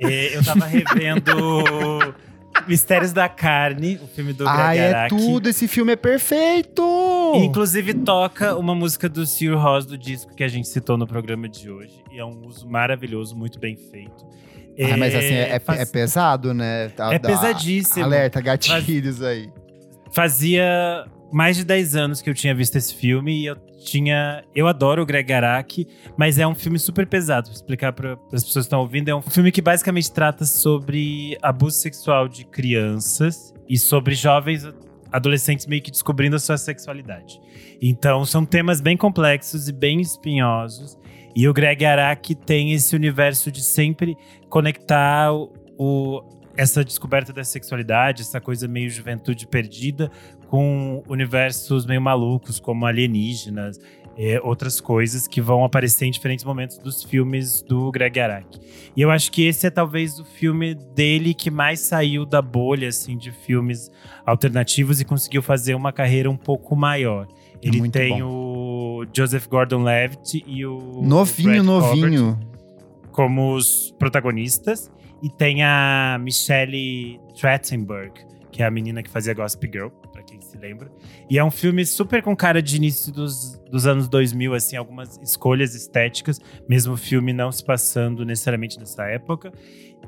É, 0.00 0.36
eu 0.36 0.44
tava 0.44 0.66
revendo 0.66 1.32
Mistérios 2.68 3.12
da 3.12 3.28
Carne, 3.28 3.98
o 4.02 4.06
filme 4.08 4.32
do 4.32 4.46
Ai, 4.48 4.76
Greg 4.76 4.94
é 4.94 5.08
tudo. 5.08 5.48
Esse 5.48 5.66
filme 5.68 5.92
é 5.92 5.96
perfeito! 5.96 6.82
E, 7.36 7.44
Inclusive 7.44 7.94
toca 7.94 8.56
uma 8.56 8.74
música 8.74 9.08
do 9.08 9.24
Sir 9.24 9.56
Ross 9.56 9.86
do 9.86 9.96
disco 9.96 10.34
que 10.34 10.44
a 10.44 10.48
gente 10.48 10.68
citou 10.68 10.96
no 10.96 11.06
programa 11.06 11.48
de 11.48 11.70
hoje. 11.70 12.02
E 12.12 12.18
é 12.18 12.24
um 12.24 12.46
uso 12.46 12.68
maravilhoso, 12.68 13.36
muito 13.36 13.58
bem 13.58 13.76
feito. 13.76 14.24
Ah, 14.80 14.96
mas 14.96 15.14
assim, 15.14 15.34
é, 15.34 15.58
faz- 15.58 15.80
é 15.80 15.84
pesado, 15.86 16.54
né? 16.54 16.88
Tá- 16.90 17.12
É 17.12 17.18
pesadíssimo. 17.18 18.04
Alerta, 18.04 18.40
gatilhos 18.40 19.22
aí. 19.22 19.50
Fazia 20.12 21.06
mais 21.32 21.56
de 21.56 21.64
10 21.64 21.96
anos 21.96 22.20
que 22.20 22.28
eu 22.28 22.34
tinha 22.34 22.54
visto 22.54 22.76
esse 22.76 22.94
filme 22.94 23.42
e 23.42 23.46
eu 23.46 23.56
tinha. 23.84 24.44
Eu 24.54 24.68
adoro 24.68 25.02
o 25.02 25.06
Greg 25.06 25.32
Araki, 25.32 25.88
mas 26.16 26.38
é 26.38 26.46
um 26.46 26.54
filme 26.54 26.78
super 26.78 27.06
pesado. 27.06 27.46
Pra 27.48 27.54
explicar 27.54 27.92
para 27.92 28.12
as 28.32 28.44
pessoas 28.44 28.64
que 28.64 28.68
estão 28.68 28.80
ouvindo, 28.80 29.08
é 29.08 29.14
um 29.14 29.22
filme 29.22 29.50
que 29.50 29.62
basicamente 29.62 30.12
trata 30.12 30.44
sobre 30.44 31.36
abuso 31.42 31.78
sexual 31.78 32.28
de 32.28 32.44
crianças 32.44 33.54
e 33.68 33.78
sobre 33.78 34.14
jovens 34.14 34.68
adolescentes 35.10 35.66
meio 35.66 35.82
que 35.82 35.90
descobrindo 35.90 36.36
a 36.36 36.38
sua 36.38 36.56
sexualidade. 36.58 37.40
Então, 37.80 38.24
são 38.24 38.44
temas 38.44 38.80
bem 38.80 38.96
complexos 38.96 39.68
e 39.68 39.72
bem 39.72 40.00
espinhosos. 40.00 40.96
E 41.34 41.48
o 41.48 41.52
Greg 41.52 41.84
Araki 41.84 42.34
tem 42.34 42.72
esse 42.72 42.94
universo 42.94 43.50
de 43.50 43.62
sempre 43.62 44.16
conectar 44.48 45.32
o, 45.32 45.50
o- 45.78 46.22
essa 46.56 46.84
descoberta 46.84 47.32
da 47.32 47.42
sexualidade, 47.44 48.20
essa 48.22 48.40
coisa 48.40 48.68
meio 48.68 48.90
juventude 48.90 49.46
perdida, 49.46 50.10
com 50.48 51.02
universos 51.08 51.86
meio 51.86 52.02
malucos, 52.02 52.60
como 52.60 52.84
alienígenas, 52.84 53.78
é, 54.18 54.38
outras 54.42 54.78
coisas 54.78 55.26
que 55.26 55.40
vão 55.40 55.64
aparecer 55.64 56.04
em 56.04 56.10
diferentes 56.10 56.44
momentos 56.44 56.76
dos 56.76 57.02
filmes 57.02 57.62
do 57.62 57.90
Greg 57.90 58.20
Araki. 58.20 58.60
E 58.94 59.00
eu 59.00 59.10
acho 59.10 59.32
que 59.32 59.46
esse 59.46 59.66
é 59.66 59.70
talvez 59.70 60.18
o 60.18 60.24
filme 60.26 60.74
dele 60.74 61.32
que 61.32 61.50
mais 61.50 61.80
saiu 61.80 62.26
da 62.26 62.42
bolha 62.42 62.88
assim 62.88 63.16
de 63.16 63.32
filmes 63.32 63.90
alternativos 64.26 65.00
e 65.00 65.06
conseguiu 65.06 65.40
fazer 65.40 65.74
uma 65.74 65.90
carreira 65.90 66.30
um 66.30 66.36
pouco 66.36 66.76
maior. 66.76 67.26
Ele 67.62 67.78
Muito 67.78 67.92
tem 67.92 68.22
o 68.22 69.06
Joseph 69.16 69.46
Gordon-Levitt 69.46 70.42
e 70.46 70.66
o 70.66 71.00
Novinho, 71.02 71.52
Brad 71.52 71.64
novinho. 71.64 72.40
como 73.12 73.54
os 73.54 73.94
protagonistas. 73.98 74.90
E 75.22 75.30
tem 75.30 75.62
a 75.62 76.18
Michelle 76.20 77.20
Trachtenberg, 77.40 78.12
que 78.50 78.60
é 78.60 78.66
a 78.66 78.70
menina 78.72 79.04
que 79.04 79.08
fazia 79.08 79.32
Gossip 79.32 79.70
Girl, 79.72 79.88
pra 80.12 80.20
quem 80.24 80.40
se 80.40 80.58
lembra. 80.58 80.90
E 81.30 81.38
é 81.38 81.44
um 81.44 81.50
filme 81.50 81.86
super 81.86 82.20
com 82.20 82.34
cara 82.34 82.60
de 82.60 82.74
início 82.74 83.12
dos, 83.12 83.56
dos 83.70 83.86
anos 83.86 84.08
2000, 84.08 84.52
assim, 84.52 84.76
algumas 84.76 85.16
escolhas 85.22 85.76
estéticas, 85.76 86.40
mesmo 86.68 86.94
o 86.94 86.96
filme 86.96 87.32
não 87.32 87.52
se 87.52 87.64
passando 87.64 88.24
necessariamente 88.24 88.80
nessa 88.80 89.04
época. 89.04 89.52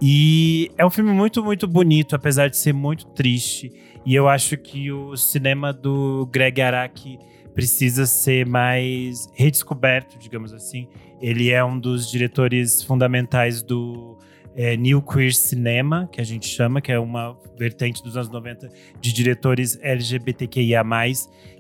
E 0.03 0.73
é 0.77 0.85
um 0.85 0.91
filme 0.91 1.13
muito, 1.13 1.45
muito 1.45 1.69
bonito, 1.69 2.17
apesar 2.17 2.51
de 2.51 2.57
ser 2.57 2.73
muito 2.73 3.07
triste. 3.07 3.71
E 4.05 4.17
eu 4.17 4.29
acho 4.29 4.57
que 4.57 4.91
o 4.91 5.17
cinema 5.17 5.73
do 5.73 6.29
Greg 6.33 6.61
Araki 6.61 7.21
precisa 7.55 8.05
ser 8.07 8.47
mais 8.47 9.29
redescoberto, 9.35 10.19
digamos 10.19 10.53
assim. 10.53 10.89
Ele 11.21 11.51
é 11.51 11.65
um 11.65 11.79
dos 11.79 12.11
diretores 12.11 12.83
fundamentais 12.83 13.63
do 13.63 14.19
é, 14.57 14.77
New 14.77 15.03
Queer 15.03 15.35
Cinema, 15.35 16.09
que 16.11 16.21
a 16.21 16.25
gente 16.25 16.47
chama, 16.47 16.81
que 16.81 16.93
é 16.93 16.99
uma 16.99 17.37
vertente 17.59 18.03
dos 18.03 18.17
anos 18.17 18.29
90 18.29 18.69
de 19.01 19.13
diretores 19.13 19.79
LGBTQIA+, 19.81 20.85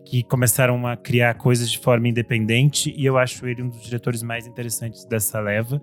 que 0.05 0.23
começaram 0.23 0.87
a 0.87 0.97
criar 0.97 1.35
coisas 1.35 1.71
de 1.71 1.79
forma 1.79 2.09
independente, 2.09 2.93
e 2.97 3.05
eu 3.05 3.17
acho 3.17 3.47
ele 3.47 3.63
um 3.63 3.69
dos 3.69 3.83
diretores 3.83 4.23
mais 4.23 4.47
interessantes 4.47 5.05
dessa 5.05 5.41
leva. 5.41 5.81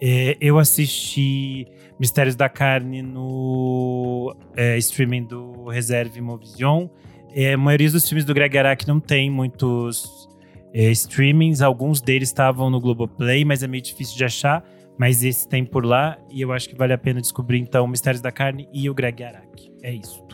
É, 0.00 0.36
eu 0.40 0.58
assisti 0.58 1.66
Mistérios 1.98 2.34
da 2.34 2.48
Carne 2.48 3.02
no 3.02 4.34
é, 4.56 4.76
streaming 4.78 5.24
do 5.24 5.68
Reserve 5.68 6.20
Movision. 6.20 6.88
É, 7.34 7.54
a 7.54 7.58
maioria 7.58 7.90
dos 7.90 8.08
filmes 8.08 8.24
do 8.24 8.32
Greg 8.32 8.56
Araki 8.56 8.86
não 8.86 9.00
tem 9.00 9.28
muitos 9.28 10.28
é, 10.72 10.88
streamings, 10.92 11.60
alguns 11.60 12.00
deles 12.00 12.28
estavam 12.28 12.70
no 12.70 12.80
Globoplay, 12.80 13.44
mas 13.44 13.62
é 13.64 13.66
meio 13.66 13.82
difícil 13.82 14.16
de 14.16 14.24
achar. 14.24 14.64
Mas 14.96 15.24
esse 15.24 15.48
tem 15.48 15.64
por 15.64 15.84
lá 15.84 16.16
e 16.30 16.40
eu 16.40 16.52
acho 16.52 16.68
que 16.68 16.76
vale 16.76 16.92
a 16.92 16.98
pena 16.98 17.20
descobrir 17.20 17.58
então 17.58 17.88
Mistérios 17.88 18.22
da 18.22 18.30
Carne 18.30 18.68
e 18.72 18.88
o 18.88 18.94
Greg 18.94 19.24
Araki. 19.24 19.72
É 19.82 19.92
isso. 19.92 20.24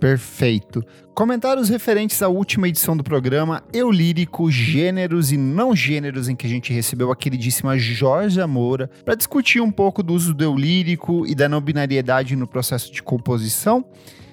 Perfeito. 0.00 0.82
Comentários 1.14 1.68
referentes 1.68 2.20
à 2.20 2.28
última 2.28 2.66
edição 2.66 2.96
do 2.96 3.04
programa 3.04 3.62
Eu 3.72 3.88
Lírico, 3.90 4.50
Gêneros 4.50 5.30
e 5.30 5.36
Não 5.36 5.76
Gêneros, 5.76 6.28
em 6.28 6.34
que 6.34 6.46
a 6.46 6.50
gente 6.50 6.72
recebeu 6.72 7.12
a 7.12 7.16
queridíssima 7.16 7.78
Jorge 7.78 8.44
Moura 8.46 8.90
para 9.04 9.14
discutir 9.14 9.60
um 9.60 9.70
pouco 9.70 10.02
do 10.02 10.14
uso 10.14 10.34
do 10.34 10.42
eu 10.42 10.56
lírico 10.56 11.24
e 11.26 11.34
da 11.34 11.48
não 11.48 11.60
binariedade 11.60 12.34
no 12.34 12.46
processo 12.48 12.90
de 12.90 13.02
composição. 13.02 13.84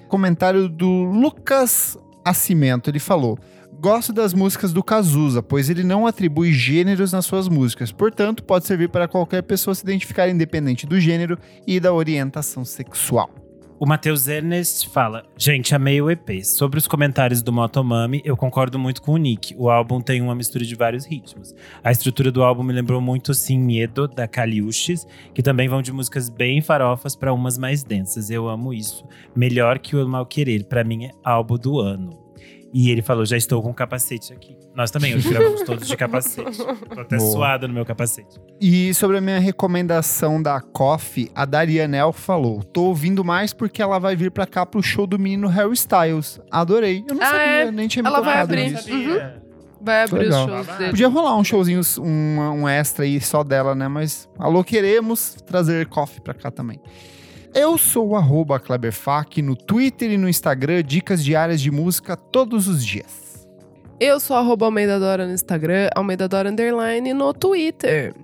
Comentário 0.08 0.68
do 0.68 0.88
Lucas 0.88 1.96
Ascimento, 2.28 2.90
ele 2.90 2.98
falou: 2.98 3.38
Gosto 3.80 4.12
das 4.12 4.34
músicas 4.34 4.72
do 4.72 4.82
Cazuza, 4.82 5.42
pois 5.42 5.70
ele 5.70 5.84
não 5.84 6.06
atribui 6.06 6.52
gêneros 6.52 7.12
nas 7.12 7.26
suas 7.26 7.48
músicas, 7.48 7.92
portanto, 7.92 8.42
pode 8.42 8.66
servir 8.66 8.88
para 8.88 9.06
qualquer 9.06 9.42
pessoa 9.42 9.74
se 9.74 9.82
identificar 9.82 10.28
independente 10.28 10.86
do 10.86 10.98
gênero 10.98 11.38
e 11.66 11.78
da 11.78 11.92
orientação 11.92 12.64
sexual. 12.64 13.47
O 13.80 13.86
Matheus 13.86 14.26
Ernest 14.26 14.88
fala: 14.88 15.24
Gente, 15.36 15.72
amei 15.72 16.02
o 16.02 16.10
EP. 16.10 16.44
Sobre 16.44 16.80
os 16.80 16.88
comentários 16.88 17.42
do 17.42 17.52
Motomami, 17.52 18.20
eu 18.24 18.36
concordo 18.36 18.76
muito 18.76 19.00
com 19.00 19.12
o 19.12 19.16
Nick. 19.16 19.54
O 19.56 19.70
álbum 19.70 20.00
tem 20.00 20.20
uma 20.20 20.34
mistura 20.34 20.64
de 20.64 20.74
vários 20.74 21.06
ritmos. 21.06 21.54
A 21.82 21.92
estrutura 21.92 22.32
do 22.32 22.42
álbum 22.42 22.64
me 22.64 22.72
lembrou 22.72 23.00
muito 23.00 23.32
Sim 23.34 23.60
Medo, 23.60 24.08
da 24.08 24.26
Kaliushis, 24.26 25.06
que 25.32 25.44
também 25.44 25.68
vão 25.68 25.80
de 25.80 25.92
músicas 25.92 26.28
bem 26.28 26.60
farofas 26.60 27.14
para 27.14 27.32
umas 27.32 27.56
mais 27.56 27.84
densas. 27.84 28.30
Eu 28.30 28.48
amo 28.48 28.74
isso. 28.74 29.04
Melhor 29.34 29.78
que 29.78 29.94
o 29.94 30.08
Mal 30.08 30.26
Querer, 30.26 30.64
para 30.64 30.82
mim 30.82 31.04
é 31.04 31.10
álbum 31.22 31.56
do 31.56 31.78
ano. 31.78 32.27
E 32.72 32.90
ele 32.90 33.02
falou: 33.02 33.24
já 33.24 33.36
estou 33.36 33.62
com 33.62 33.72
capacete 33.72 34.32
aqui. 34.32 34.56
Nós 34.74 34.90
também, 34.90 35.14
hoje 35.14 35.28
gravamos 35.28 35.62
todos 35.62 35.88
de 35.88 35.96
capacete. 35.96 36.58
Tô 36.58 37.00
até 37.00 37.16
Boa. 37.16 37.32
suado 37.32 37.68
no 37.68 37.74
meu 37.74 37.84
capacete. 37.84 38.38
E 38.60 38.92
sobre 38.94 39.16
a 39.16 39.20
minha 39.20 39.38
recomendação 39.38 40.40
da 40.40 40.60
Coffee, 40.60 41.30
a 41.34 41.44
Darianel 41.44 42.12
falou: 42.12 42.62
tô 42.62 42.84
ouvindo 42.84 43.24
mais 43.24 43.52
porque 43.52 43.80
ela 43.82 43.98
vai 43.98 44.14
vir 44.14 44.30
pra 44.30 44.46
cá 44.46 44.66
pro 44.66 44.82
show 44.82 45.06
do 45.06 45.18
menino 45.18 45.48
Harry 45.48 45.72
Styles. 45.72 46.40
Adorei. 46.50 47.04
Eu 47.08 47.14
não 47.14 47.22
ah, 47.22 47.26
sabia, 47.26 47.46
é? 47.46 47.70
nem 47.70 47.88
tinha 47.88 48.02
me 48.02 48.08
Ela 48.08 48.20
vai 48.20 48.40
abrir. 48.40 48.74
Uhum. 48.88 49.48
Vai 49.80 50.02
abrir 50.02 50.24
Legal. 50.24 50.44
os 50.44 50.50
shows 50.50 50.78
dele. 50.78 50.90
Podia 50.90 51.08
rolar 51.08 51.36
um 51.36 51.44
showzinho, 51.44 51.80
um, 52.00 52.40
um 52.62 52.68
extra 52.68 53.04
aí 53.04 53.20
só 53.20 53.44
dela, 53.44 53.74
né? 53.74 53.86
Mas 53.88 54.28
alô, 54.38 54.64
queremos 54.64 55.36
trazer 55.46 55.86
Coffee 55.86 56.20
pra 56.20 56.34
cá 56.34 56.50
também. 56.50 56.80
Eu 57.54 57.78
sou 57.78 58.10
o 58.10 58.58
Kleberfac 58.60 59.40
no 59.42 59.56
Twitter 59.56 60.12
e 60.12 60.16
no 60.16 60.28
Instagram, 60.28 60.82
dicas 60.82 61.24
diárias 61.24 61.60
de 61.60 61.70
música 61.70 62.16
todos 62.16 62.68
os 62.68 62.84
dias. 62.84 63.48
Eu 63.98 64.20
sou 64.20 64.36
arroba 64.36 64.66
Almeida 64.66 64.98
Dora 65.00 65.26
no 65.26 65.32
Instagram, 65.32 65.88
Almeida 65.94 66.28
Dora 66.28 66.50
Underline 66.50 67.12
no 67.12 67.32
Twitter. 67.34 68.14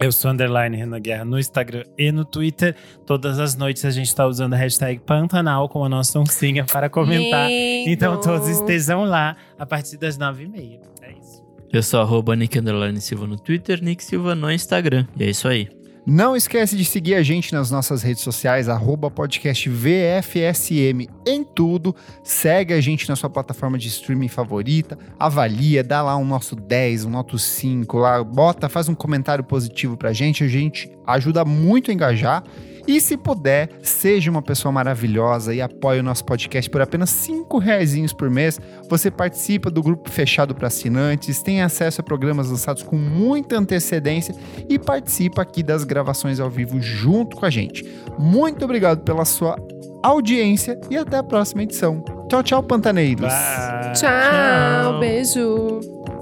Eu 0.00 0.10
sou 0.10 0.32
underline 0.32 0.76
Renan 0.76 1.00
Guerra 1.00 1.24
no 1.24 1.38
Instagram 1.38 1.84
e 1.96 2.10
no 2.10 2.24
Twitter. 2.24 2.74
Todas 3.06 3.38
as 3.38 3.54
noites 3.54 3.84
a 3.84 3.90
gente 3.90 4.08
está 4.08 4.26
usando 4.26 4.54
a 4.54 4.56
hashtag 4.56 5.00
Pantanal 5.00 5.68
com 5.68 5.84
a 5.84 5.88
nossa 5.88 6.18
oncinha 6.18 6.64
para 6.64 6.90
comentar. 6.90 7.48
Lindo. 7.48 7.90
Então 7.90 8.20
todos 8.20 8.48
estejam 8.48 9.04
lá 9.04 9.36
a 9.56 9.64
partir 9.64 9.96
das 9.98 10.18
nove 10.18 10.42
e 10.42 10.48
meia. 10.48 10.80
É 11.02 11.12
isso. 11.12 11.40
Eu 11.72 11.84
sou 11.84 12.00
arroba 12.00 12.34
Nick 12.34 12.58
Silva 13.00 13.28
no 13.28 13.38
Twitter, 13.38 13.80
Nick 13.80 14.02
Silva 14.02 14.34
no 14.34 14.50
Instagram. 14.50 15.06
E 15.16 15.22
é 15.22 15.30
isso 15.30 15.46
aí. 15.46 15.68
Não 16.04 16.34
esquece 16.34 16.76
de 16.76 16.84
seguir 16.84 17.14
a 17.14 17.22
gente 17.22 17.52
nas 17.52 17.70
nossas 17.70 18.02
redes 18.02 18.24
sociais, 18.24 18.68
arroba 18.68 19.08
podcast 19.08 19.68
VFSM 19.68 21.08
em 21.24 21.44
tudo. 21.44 21.94
Segue 22.24 22.74
a 22.74 22.80
gente 22.80 23.08
na 23.08 23.14
sua 23.14 23.30
plataforma 23.30 23.78
de 23.78 23.86
streaming 23.86 24.26
favorita, 24.26 24.98
avalia, 25.16 25.84
dá 25.84 26.02
lá 26.02 26.16
um 26.16 26.24
nosso 26.24 26.56
10, 26.56 27.04
um 27.04 27.10
nosso 27.10 27.38
5 27.38 27.98
lá, 27.98 28.24
bota, 28.24 28.68
faz 28.68 28.88
um 28.88 28.96
comentário 28.96 29.44
positivo 29.44 29.96
pra 29.96 30.12
gente, 30.12 30.42
a 30.42 30.48
gente 30.48 30.90
ajuda 31.06 31.44
muito 31.44 31.92
a 31.92 31.94
engajar. 31.94 32.42
E 32.86 33.00
se 33.00 33.16
puder, 33.16 33.68
seja 33.82 34.30
uma 34.30 34.42
pessoa 34.42 34.72
maravilhosa 34.72 35.54
e 35.54 35.60
apoie 35.60 36.00
o 36.00 36.02
nosso 36.02 36.24
podcast 36.24 36.70
por 36.70 36.80
apenas 36.80 37.10
cinco 37.10 37.58
reais 37.58 38.12
por 38.12 38.30
mês. 38.30 38.60
Você 38.88 39.10
participa 39.10 39.70
do 39.70 39.82
grupo 39.82 40.10
fechado 40.10 40.54
para 40.54 40.68
assinantes, 40.68 41.42
tem 41.42 41.62
acesso 41.62 42.00
a 42.00 42.04
programas 42.04 42.50
lançados 42.50 42.82
com 42.82 42.96
muita 42.96 43.58
antecedência 43.58 44.34
e 44.68 44.78
participa 44.78 45.42
aqui 45.42 45.62
das 45.62 45.84
gravações 45.84 46.40
ao 46.40 46.50
vivo 46.50 46.80
junto 46.80 47.36
com 47.36 47.44
a 47.44 47.50
gente. 47.50 47.84
Muito 48.18 48.64
obrigado 48.64 49.02
pela 49.02 49.24
sua 49.24 49.56
audiência 50.02 50.80
e 50.90 50.96
até 50.96 51.18
a 51.18 51.22
próxima 51.22 51.62
edição. 51.62 52.02
Tchau, 52.28 52.42
tchau, 52.42 52.62
pantaneiros. 52.62 53.20
Bye. 53.20 53.92
Tchau, 53.92 54.92
tchau. 54.92 55.00
beijo. 55.00 56.21